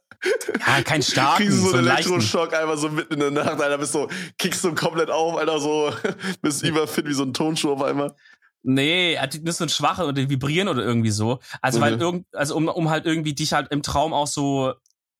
Ja, 0.59 0.81
kein 0.83 1.01
starken. 1.01 1.45
Kriegst 1.45 1.63
du 1.63 1.69
so 1.69 1.77
einen 1.77 1.87
Elektroschock 1.87 2.53
einfach 2.53 2.77
so 2.77 2.89
mitten 2.89 3.13
in 3.13 3.19
der 3.19 3.31
Nacht, 3.31 3.59
Alter, 3.59 3.77
bist 3.77 3.93
so, 3.93 4.07
kickst 4.37 4.63
du 4.63 4.75
komplett 4.75 5.09
auf, 5.09 5.35
Alter, 5.35 5.59
so, 5.59 5.91
bist 6.41 6.63
überfit 6.63 7.07
wie 7.07 7.13
so 7.13 7.23
ein 7.23 7.33
Tonschuh 7.33 7.73
auf 7.73 7.81
einmal. 7.81 8.15
Nee, 8.61 9.17
so 9.47 9.63
ein 9.63 9.69
schwache 9.69 10.05
oder 10.05 10.29
vibrieren 10.29 10.67
oder 10.67 10.83
irgendwie 10.83 11.11
so. 11.11 11.39
Also, 11.61 11.79
okay. 11.79 11.91
weil 11.91 12.01
irgend, 12.01 12.27
also 12.33 12.55
um, 12.55 12.67
um 12.67 12.89
halt 12.89 13.05
irgendwie 13.05 13.33
dich 13.33 13.53
halt 13.53 13.71
im 13.71 13.83
Traum 13.83 14.13
auch 14.13 14.27
so, 14.27 14.73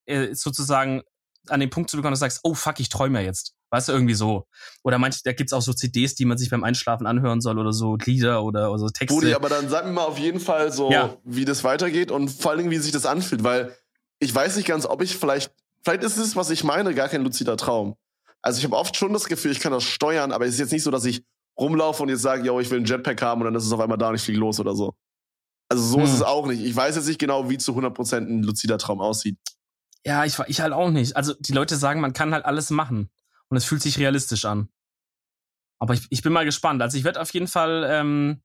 äh, 0.05 0.33
sozusagen 0.33 1.01
an 1.47 1.59
den 1.59 1.69
Punkt 1.69 1.89
zu 1.89 1.97
bekommen, 1.97 2.11
dass 2.11 2.19
du 2.19 2.25
sagst, 2.25 2.41
oh 2.43 2.53
fuck, 2.53 2.79
ich 2.79 2.89
träume 2.89 3.19
ja 3.19 3.25
jetzt. 3.25 3.54
Weißt 3.71 3.89
du, 3.89 3.93
irgendwie 3.93 4.13
so. 4.13 4.47
Oder 4.83 4.99
manche, 4.99 5.19
da 5.23 5.33
gibt's 5.33 5.53
auch 5.53 5.61
so 5.61 5.73
CDs, 5.73 6.15
die 6.15 6.25
man 6.25 6.37
sich 6.37 6.49
beim 6.49 6.63
Einschlafen 6.63 7.07
anhören 7.07 7.41
soll 7.41 7.57
oder 7.59 7.73
so 7.73 7.97
Lieder 7.97 8.43
oder, 8.43 8.69
oder 8.69 8.79
so 8.79 8.89
Texte. 8.89 9.15
Budi, 9.15 9.33
aber 9.33 9.49
dann 9.49 9.69
sag 9.69 9.85
mir 9.85 9.91
mal 9.91 10.05
auf 10.05 10.19
jeden 10.19 10.39
Fall 10.39 10.71
so, 10.71 10.91
ja. 10.91 11.17
wie 11.23 11.45
das 11.45 11.63
weitergeht 11.63 12.11
und 12.11 12.29
vor 12.29 12.51
allen 12.51 12.59
Dingen, 12.59 12.71
wie 12.71 12.77
sich 12.77 12.91
das 12.91 13.05
anfühlt, 13.05 13.43
weil 13.43 13.75
ich 14.19 14.33
weiß 14.33 14.55
nicht 14.55 14.67
ganz, 14.67 14.85
ob 14.85 15.01
ich 15.01 15.17
vielleicht, 15.17 15.51
vielleicht 15.83 16.03
ist 16.03 16.17
es, 16.17 16.35
was 16.35 16.49
ich 16.51 16.63
meine, 16.63 16.93
gar 16.93 17.09
kein 17.09 17.23
luzider 17.23 17.57
Traum. 17.57 17.95
Also 18.41 18.59
ich 18.59 18.63
habe 18.65 18.77
oft 18.77 18.95
schon 18.95 19.11
das 19.11 19.25
Gefühl, 19.25 19.51
ich 19.51 19.59
kann 19.59 19.71
das 19.71 19.83
steuern, 19.83 20.31
aber 20.31 20.45
es 20.45 20.53
ist 20.53 20.59
jetzt 20.59 20.71
nicht 20.71 20.83
so, 20.83 20.91
dass 20.91 21.05
ich 21.05 21.23
rumlaufe 21.59 22.03
und 22.03 22.09
jetzt 22.09 22.21
sage, 22.21 22.45
yo, 22.45 22.59
ich 22.59 22.69
will 22.69 22.77
einen 22.77 22.85
Jetpack 22.85 23.21
haben 23.21 23.41
und 23.41 23.45
dann 23.45 23.55
ist 23.55 23.65
es 23.65 23.71
auf 23.71 23.79
einmal 23.79 23.97
da 23.97 24.11
nicht 24.11 24.21
viel 24.21 24.37
los 24.37 24.59
oder 24.59 24.75
so. 24.75 24.93
Also 25.67 25.83
so 25.83 25.97
hm. 25.97 26.03
ist 26.03 26.13
es 26.13 26.21
auch 26.21 26.45
nicht. 26.45 26.63
Ich 26.63 26.75
weiß 26.75 26.95
jetzt 26.95 27.07
nicht 27.07 27.19
genau, 27.19 27.49
wie 27.49 27.57
zu 27.57 27.73
100% 27.73 28.17
ein 28.17 28.43
luzider 28.43 28.77
Traum 28.77 29.01
aussieht. 29.01 29.37
Ja, 30.05 30.23
ich, 30.23 30.37
ich 30.47 30.61
halt 30.61 30.73
auch 30.73 30.91
nicht. 30.91 31.17
Also 31.17 31.33
die 31.39 31.53
Leute 31.53 31.75
sagen, 31.75 32.01
man 32.01 32.13
kann 32.13 32.33
halt 32.33 32.45
alles 32.45 32.69
machen 32.69 33.09
und 33.49 33.57
es 33.57 33.65
fühlt 33.65 33.81
sich 33.81 33.99
realistisch 33.99 34.45
an. 34.45 34.69
Aber 35.79 35.93
ich, 35.93 36.07
ich 36.09 36.21
bin 36.21 36.33
mal 36.33 36.45
gespannt. 36.45 36.81
Also 36.81 36.97
ich 36.97 37.03
werde 37.03 37.21
auf 37.21 37.33
jeden 37.33 37.47
Fall 37.47 37.85
ähm, 37.89 38.41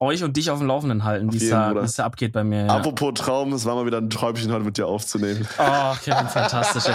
euch 0.00 0.24
und 0.24 0.36
dich 0.36 0.50
auf 0.50 0.58
dem 0.58 0.68
Laufenden 0.68 1.04
halten, 1.04 1.32
wie 1.32 1.36
es 1.36 1.50
da, 1.50 1.74
da 1.74 2.04
abgeht 2.04 2.32
bei 2.32 2.42
mir. 2.42 2.66
Ja. 2.66 2.76
Apropos 2.76 3.12
Traum, 3.14 3.52
es 3.52 3.64
war 3.66 3.74
mal 3.74 3.86
wieder 3.86 3.98
ein 3.98 4.10
Träumchen 4.10 4.50
heute 4.50 4.64
mit 4.64 4.78
dir 4.78 4.86
aufzunehmen. 4.86 5.46
Oh, 5.58 5.94
Kevin, 6.02 6.28
fantastisch. 6.28 6.92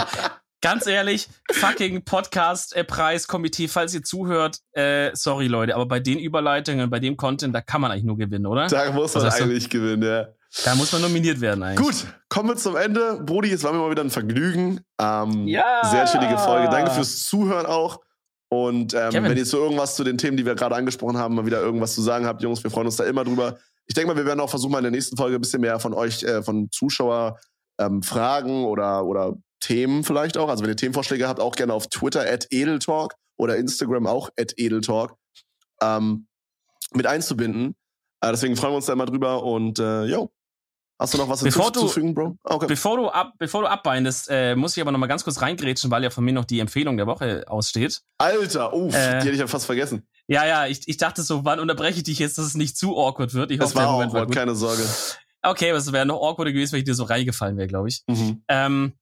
Ganz 0.62 0.86
ehrlich, 0.86 1.28
fucking 1.52 2.02
Podcast-Preis-Komitee, 2.04 3.68
falls 3.68 3.94
ihr 3.94 4.02
zuhört, 4.02 4.58
äh, 4.72 5.10
sorry 5.14 5.46
Leute, 5.46 5.74
aber 5.74 5.86
bei 5.86 6.00
den 6.00 6.18
Überleitungen, 6.18 6.90
bei 6.90 6.98
dem 6.98 7.16
Content, 7.16 7.54
da 7.54 7.60
kann 7.60 7.80
man 7.80 7.92
eigentlich 7.92 8.04
nur 8.04 8.16
gewinnen, 8.16 8.46
oder? 8.46 8.66
Da 8.66 8.90
muss 8.90 9.14
man 9.14 9.26
eigentlich 9.26 9.68
du? 9.68 9.78
gewinnen, 9.78 10.02
ja. 10.02 10.28
Da 10.64 10.74
muss 10.74 10.92
man 10.92 11.02
nominiert 11.02 11.40
werden 11.40 11.62
eigentlich. 11.62 11.86
Gut, 11.86 12.06
kommen 12.28 12.48
wir 12.48 12.56
zum 12.56 12.76
Ende. 12.76 13.20
Brody, 13.22 13.52
es 13.52 13.62
war 13.62 13.72
mir 13.72 13.78
mal 13.78 13.90
wieder 13.90 14.02
ein 14.02 14.10
Vergnügen. 14.10 14.80
Ähm, 15.00 15.46
ja. 15.46 15.64
Sehr 15.90 16.06
chillige 16.06 16.38
Folge. 16.38 16.68
Danke 16.70 16.90
fürs 16.90 17.24
Zuhören 17.24 17.66
auch. 17.66 18.00
Und 18.48 18.94
ähm, 18.94 19.12
wenn 19.12 19.36
ihr 19.36 19.44
zu 19.44 19.58
irgendwas 19.58 19.96
zu 19.96 20.04
den 20.04 20.18
Themen, 20.18 20.36
die 20.36 20.46
wir 20.46 20.54
gerade 20.54 20.74
angesprochen 20.76 21.18
haben, 21.18 21.34
mal 21.34 21.46
wieder 21.46 21.60
irgendwas 21.60 21.94
zu 21.94 22.02
sagen 22.02 22.26
habt, 22.26 22.42
Jungs, 22.42 22.62
wir 22.62 22.70
freuen 22.70 22.86
uns 22.86 22.96
da 22.96 23.04
immer 23.04 23.24
drüber. 23.24 23.58
Ich 23.86 23.94
denke 23.94 24.08
mal, 24.08 24.16
wir 24.16 24.24
werden 24.26 24.40
auch 24.40 24.50
versuchen, 24.50 24.72
mal 24.72 24.78
in 24.78 24.84
der 24.84 24.92
nächsten 24.92 25.16
Folge 25.16 25.36
ein 25.36 25.40
bisschen 25.40 25.60
mehr 25.60 25.78
von 25.78 25.92
euch, 25.92 26.22
äh, 26.22 26.42
von 26.42 26.68
Zuschauer 26.70 27.38
ähm, 27.78 28.02
Fragen 28.02 28.64
oder, 28.64 29.04
oder 29.04 29.36
Themen 29.60 30.04
vielleicht 30.04 30.38
auch. 30.38 30.48
Also 30.48 30.62
wenn 30.62 30.70
ihr 30.70 30.76
Themenvorschläge 30.76 31.28
habt, 31.28 31.40
auch 31.40 31.54
gerne 31.56 31.74
auf 31.74 31.88
Twitter 31.88 32.20
at 32.20 32.46
Edeltalk 32.50 33.14
oder 33.36 33.56
Instagram 33.56 34.06
auch 34.06 34.30
at 34.38 34.54
Edeltalk 34.56 35.14
ähm, 35.82 36.26
mit 36.94 37.06
einzubinden. 37.06 37.74
Äh, 38.20 38.30
deswegen 38.30 38.56
freuen 38.56 38.72
wir 38.72 38.76
uns 38.76 38.86
da 38.86 38.92
immer 38.92 39.06
drüber 39.06 39.42
und 39.42 39.78
äh, 39.78 40.04
yo, 40.04 40.30
Hast 40.98 41.12
du 41.12 41.18
noch 41.18 41.28
was 41.28 41.42
bevor 41.42 41.66
hinzuzufügen, 41.66 42.14
Bro? 42.14 42.38
Ah, 42.44 42.54
okay. 42.54 42.66
Bevor 42.66 42.96
du 42.96 43.08
ab, 43.08 43.32
bevor 43.38 43.62
du 43.62 43.68
abbindest, 43.68 44.28
äh, 44.30 44.56
muss 44.56 44.76
ich 44.76 44.80
aber 44.80 44.92
noch 44.92 44.98
mal 44.98 45.06
ganz 45.06 45.24
kurz 45.24 45.42
reingrätschen, 45.42 45.90
weil 45.90 46.02
ja 46.02 46.10
von 46.10 46.24
mir 46.24 46.32
noch 46.32 46.46
die 46.46 46.58
Empfehlung 46.58 46.96
der 46.96 47.06
Woche 47.06 47.44
aussteht. 47.48 48.00
Alter, 48.16 48.72
uff, 48.72 48.94
äh, 48.94 49.18
die 49.18 49.26
hätte 49.26 49.30
ich 49.32 49.38
ja 49.38 49.46
fast 49.46 49.66
vergessen. 49.66 50.06
Ja, 50.26 50.46
ja, 50.46 50.66
ich, 50.66 50.88
ich 50.88 50.96
dachte 50.96 51.22
so, 51.22 51.44
wann 51.44 51.60
unterbreche 51.60 51.98
ich 51.98 52.04
dich 52.04 52.18
jetzt, 52.18 52.38
dass 52.38 52.46
es 52.46 52.54
nicht 52.54 52.78
zu 52.78 52.96
awkward 52.96 53.34
wird? 53.34 53.50
Ich 53.50 53.60
hoffe, 53.60 53.70
es 53.70 53.74
war 53.74 53.88
awkward, 53.88 54.12
war 54.14 54.26
keine 54.28 54.54
Sorge. 54.54 54.82
Okay, 55.42 55.70
aber 55.70 55.78
es 55.78 55.92
wäre 55.92 56.06
noch 56.06 56.22
awkwarder 56.22 56.52
gewesen, 56.52 56.72
wenn 56.72 56.78
ich 56.80 56.84
dir 56.84 56.94
so 56.94 57.04
reingefallen 57.04 57.56
wäre, 57.58 57.68
glaube 57.68 57.88
ich. 57.88 58.02
Mhm. 58.08 58.42
Ähm, 58.48 58.94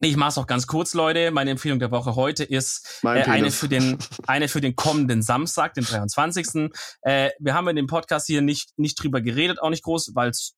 ich 0.00 0.16
mach's 0.16 0.36
auch 0.36 0.46
ganz 0.46 0.66
kurz, 0.66 0.92
Leute. 0.92 1.30
Meine 1.30 1.50
Empfehlung 1.50 1.78
der 1.78 1.90
Woche 1.90 2.14
heute 2.14 2.44
ist 2.44 3.00
äh, 3.02 3.08
eine 3.08 3.50
für 3.50 3.68
den 3.68 3.96
eine 4.26 4.48
für 4.48 4.60
den 4.60 4.76
kommenden 4.76 5.22
Samstag, 5.22 5.72
den 5.74 5.84
23. 5.84 6.70
Äh, 7.02 7.30
wir 7.38 7.54
haben 7.54 7.68
in 7.68 7.76
dem 7.76 7.86
Podcast 7.86 8.26
hier 8.26 8.42
nicht 8.42 8.72
nicht 8.76 9.02
drüber 9.02 9.22
geredet, 9.22 9.62
auch 9.62 9.70
nicht 9.70 9.82
groß, 9.82 10.12
weil 10.14 10.30
es 10.30 10.54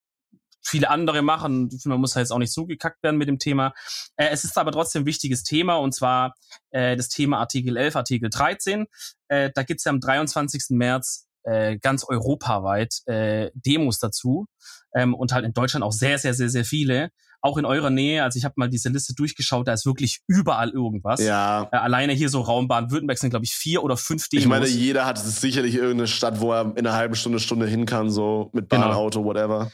viele 0.66 0.90
andere 0.90 1.22
machen. 1.22 1.70
Man 1.84 2.00
muss 2.00 2.16
halt 2.16 2.24
jetzt 2.24 2.32
auch 2.32 2.38
nicht 2.38 2.52
zugekackt 2.52 3.02
werden 3.02 3.16
mit 3.16 3.28
dem 3.28 3.38
Thema. 3.38 3.72
Äh, 4.16 4.28
es 4.30 4.44
ist 4.44 4.58
aber 4.58 4.72
trotzdem 4.72 5.02
ein 5.02 5.06
wichtiges 5.06 5.42
Thema 5.42 5.76
und 5.76 5.94
zwar 5.94 6.34
äh, 6.70 6.96
das 6.96 7.08
Thema 7.08 7.38
Artikel 7.38 7.76
11, 7.76 7.96
Artikel 7.96 8.30
13. 8.30 8.86
Äh, 9.28 9.50
da 9.54 9.62
gibt's 9.62 9.84
ja 9.84 9.90
am 9.90 10.00
23. 10.00 10.70
März 10.70 11.26
äh, 11.44 11.78
ganz 11.78 12.04
europaweit 12.04 13.02
äh, 13.06 13.50
Demos 13.54 13.98
dazu 13.98 14.46
ähm, 14.94 15.14
und 15.14 15.32
halt 15.32 15.44
in 15.44 15.52
Deutschland 15.52 15.84
auch 15.84 15.92
sehr, 15.92 16.18
sehr, 16.18 16.34
sehr, 16.34 16.48
sehr 16.48 16.64
viele. 16.64 17.10
Auch 17.42 17.58
in 17.58 17.64
eurer 17.64 17.90
Nähe, 17.90 18.24
also 18.24 18.38
ich 18.38 18.44
habe 18.44 18.54
mal 18.56 18.68
diese 18.68 18.88
Liste 18.88 19.14
durchgeschaut, 19.14 19.68
da 19.68 19.72
ist 19.74 19.86
wirklich 19.86 20.20
überall 20.26 20.70
irgendwas. 20.70 21.22
Ja. 21.22 21.68
Äh, 21.70 21.76
alleine 21.76 22.12
hier 22.14 22.28
so 22.28 22.40
Raum 22.40 22.66
Baden-Württemberg 22.66 23.18
sind, 23.18 23.30
glaube 23.30 23.44
ich, 23.44 23.54
vier 23.54 23.84
oder 23.84 23.96
fünf 23.96 24.28
Demos. 24.28 24.42
Ich 24.42 24.48
meine, 24.48 24.66
jeder 24.66 25.06
hat 25.06 25.18
sicherlich 25.18 25.76
irgendeine 25.76 26.08
Stadt, 26.08 26.40
wo 26.40 26.52
er 26.52 26.62
in 26.62 26.78
einer 26.78 26.94
halben 26.94 27.14
Stunde, 27.14 27.38
Stunde 27.38 27.66
hin 27.66 27.86
kann, 27.86 28.10
so 28.10 28.50
mit 28.52 28.68
Bahn, 28.68 28.80
genau. 28.80 28.94
Auto, 28.94 29.24
whatever. 29.24 29.70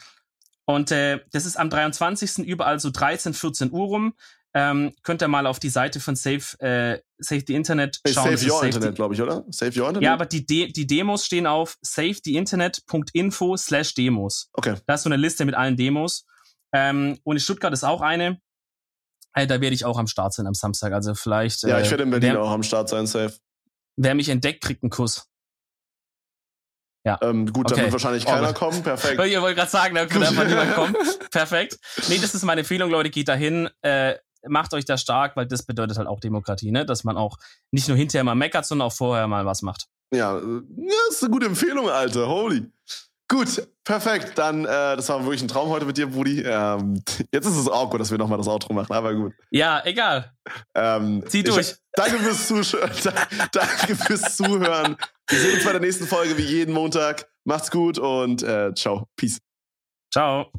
Und 0.64 0.90
äh, 0.90 1.20
das 1.32 1.46
ist 1.46 1.56
am 1.56 1.70
23. 1.70 2.38
überall 2.38 2.78
so 2.78 2.90
13, 2.90 3.34
14 3.34 3.72
Uhr 3.72 3.86
rum. 3.86 4.14
Ähm, 4.54 4.92
könnt 5.02 5.22
ihr 5.22 5.28
mal 5.28 5.46
auf 5.46 5.58
die 5.58 5.70
Seite 5.70 5.98
von 5.98 6.14
Safe, 6.14 6.58
äh, 6.60 7.00
Save 7.18 7.44
the 7.46 7.54
Internet 7.54 8.00
schauen. 8.06 8.36
Save 8.36 8.52
Your 8.52 8.64
Internet, 8.64 8.94
glaube 8.94 9.14
ich, 9.14 9.22
oder? 9.22 9.44
Save 9.48 9.80
Your 9.80 9.88
Internet? 9.88 10.02
Ja, 10.02 10.12
aber 10.12 10.26
die, 10.26 10.44
De 10.44 10.70
die 10.70 10.86
Demos 10.86 11.24
stehen 11.24 11.46
auf 11.46 11.78
safetheInternet.info 11.80 13.56
slash 13.56 13.94
Demos. 13.94 14.50
Okay. 14.52 14.74
Da 14.86 14.94
ist 14.94 15.04
so 15.04 15.08
eine 15.08 15.16
Liste 15.16 15.46
mit 15.46 15.54
allen 15.54 15.76
Demos. 15.76 16.26
Ähm, 16.74 17.18
und 17.24 17.36
in 17.36 17.40
Stuttgart 17.40 17.72
ist 17.72 17.84
auch 17.84 18.02
eine. 18.02 18.40
Äh, 19.34 19.46
da 19.46 19.60
werde 19.62 19.74
ich 19.74 19.86
auch 19.86 19.98
am 19.98 20.06
Start 20.06 20.34
sein 20.34 20.46
am 20.46 20.54
Samstag. 20.54 20.92
Also 20.92 21.14
vielleicht. 21.14 21.62
Ja, 21.62 21.80
ich 21.80 21.88
äh, 21.88 21.92
werde 21.92 22.02
in 22.02 22.10
Berlin 22.10 22.32
wer, 22.34 22.42
auch 22.42 22.50
am 22.50 22.62
Start 22.62 22.90
sein, 22.90 23.06
safe. 23.06 23.34
Wer 23.96 24.14
mich 24.14 24.28
entdeckt, 24.28 24.62
kriegt 24.62 24.82
einen 24.82 24.90
Kuss. 24.90 25.26
Ja. 27.04 27.18
Ähm, 27.20 27.52
gut, 27.52 27.66
okay. 27.66 27.74
dann 27.74 27.84
wird 27.84 27.92
wahrscheinlich 27.92 28.24
keiner 28.24 28.50
oh, 28.50 28.54
kommen. 28.54 28.82
Perfekt. 28.82 29.20
Ich 29.24 29.40
wollte 29.40 29.56
gerade 29.56 29.70
sagen, 29.70 29.94
da 29.94 30.06
könnte 30.06 30.28
einfach 30.28 30.46
niemand 30.46 30.74
kommen. 30.74 30.96
Perfekt. 31.30 31.78
Nee, 32.08 32.18
das 32.18 32.34
ist 32.34 32.44
meine 32.44 32.60
Empfehlung, 32.60 32.90
Leute. 32.90 33.10
Geht 33.10 33.28
dahin. 33.28 33.68
Äh, 33.82 34.14
macht 34.46 34.74
euch 34.74 34.84
da 34.84 34.96
stark, 34.96 35.36
weil 35.36 35.46
das 35.46 35.64
bedeutet 35.64 35.98
halt 35.98 36.08
auch 36.08 36.20
Demokratie, 36.20 36.70
ne? 36.70 36.84
Dass 36.84 37.04
man 37.04 37.16
auch 37.16 37.38
nicht 37.70 37.88
nur 37.88 37.96
hinterher 37.96 38.24
mal 38.24 38.34
meckert, 38.34 38.66
sondern 38.66 38.88
auch 38.88 38.92
vorher 38.92 39.26
mal 39.26 39.46
was 39.46 39.62
macht. 39.62 39.86
Ja, 40.12 40.34
das 40.34 41.16
ist 41.16 41.22
eine 41.22 41.32
gute 41.32 41.46
Empfehlung, 41.46 41.88
Alter. 41.88 42.28
Holy. 42.28 42.70
Gut, 43.32 43.66
perfekt. 43.82 44.36
Dann, 44.36 44.66
äh, 44.66 44.68
das 44.68 45.08
war 45.08 45.24
wirklich 45.24 45.40
ein 45.40 45.48
Traum 45.48 45.70
heute 45.70 45.86
mit 45.86 45.96
dir, 45.96 46.06
Brudi. 46.06 46.42
Ähm, 46.42 47.02
jetzt 47.32 47.46
ist 47.46 47.56
es 47.56 47.66
awkward, 47.66 48.02
dass 48.02 48.10
wir 48.10 48.18
nochmal 48.18 48.36
das 48.36 48.46
Outro 48.46 48.74
machen, 48.74 48.92
aber 48.92 49.14
gut. 49.14 49.32
Ja, 49.50 49.80
egal. 49.86 50.30
Ähm, 50.74 51.24
Zieh 51.28 51.42
durch. 51.42 51.70
Ich, 51.70 51.76
danke, 51.94 52.18
fürs 52.18 52.46
danke 53.52 53.96
fürs 53.96 54.36
Zuhören. 54.36 54.98
Wir 55.30 55.38
sehen 55.38 55.54
uns 55.54 55.64
bei 55.64 55.72
der 55.72 55.80
nächsten 55.80 56.06
Folge 56.06 56.36
wie 56.36 56.42
jeden 56.42 56.74
Montag. 56.74 57.26
Macht's 57.44 57.70
gut 57.70 57.98
und 57.98 58.42
äh, 58.42 58.74
ciao. 58.74 59.08
Peace. 59.16 59.38
Ciao. 60.12 60.52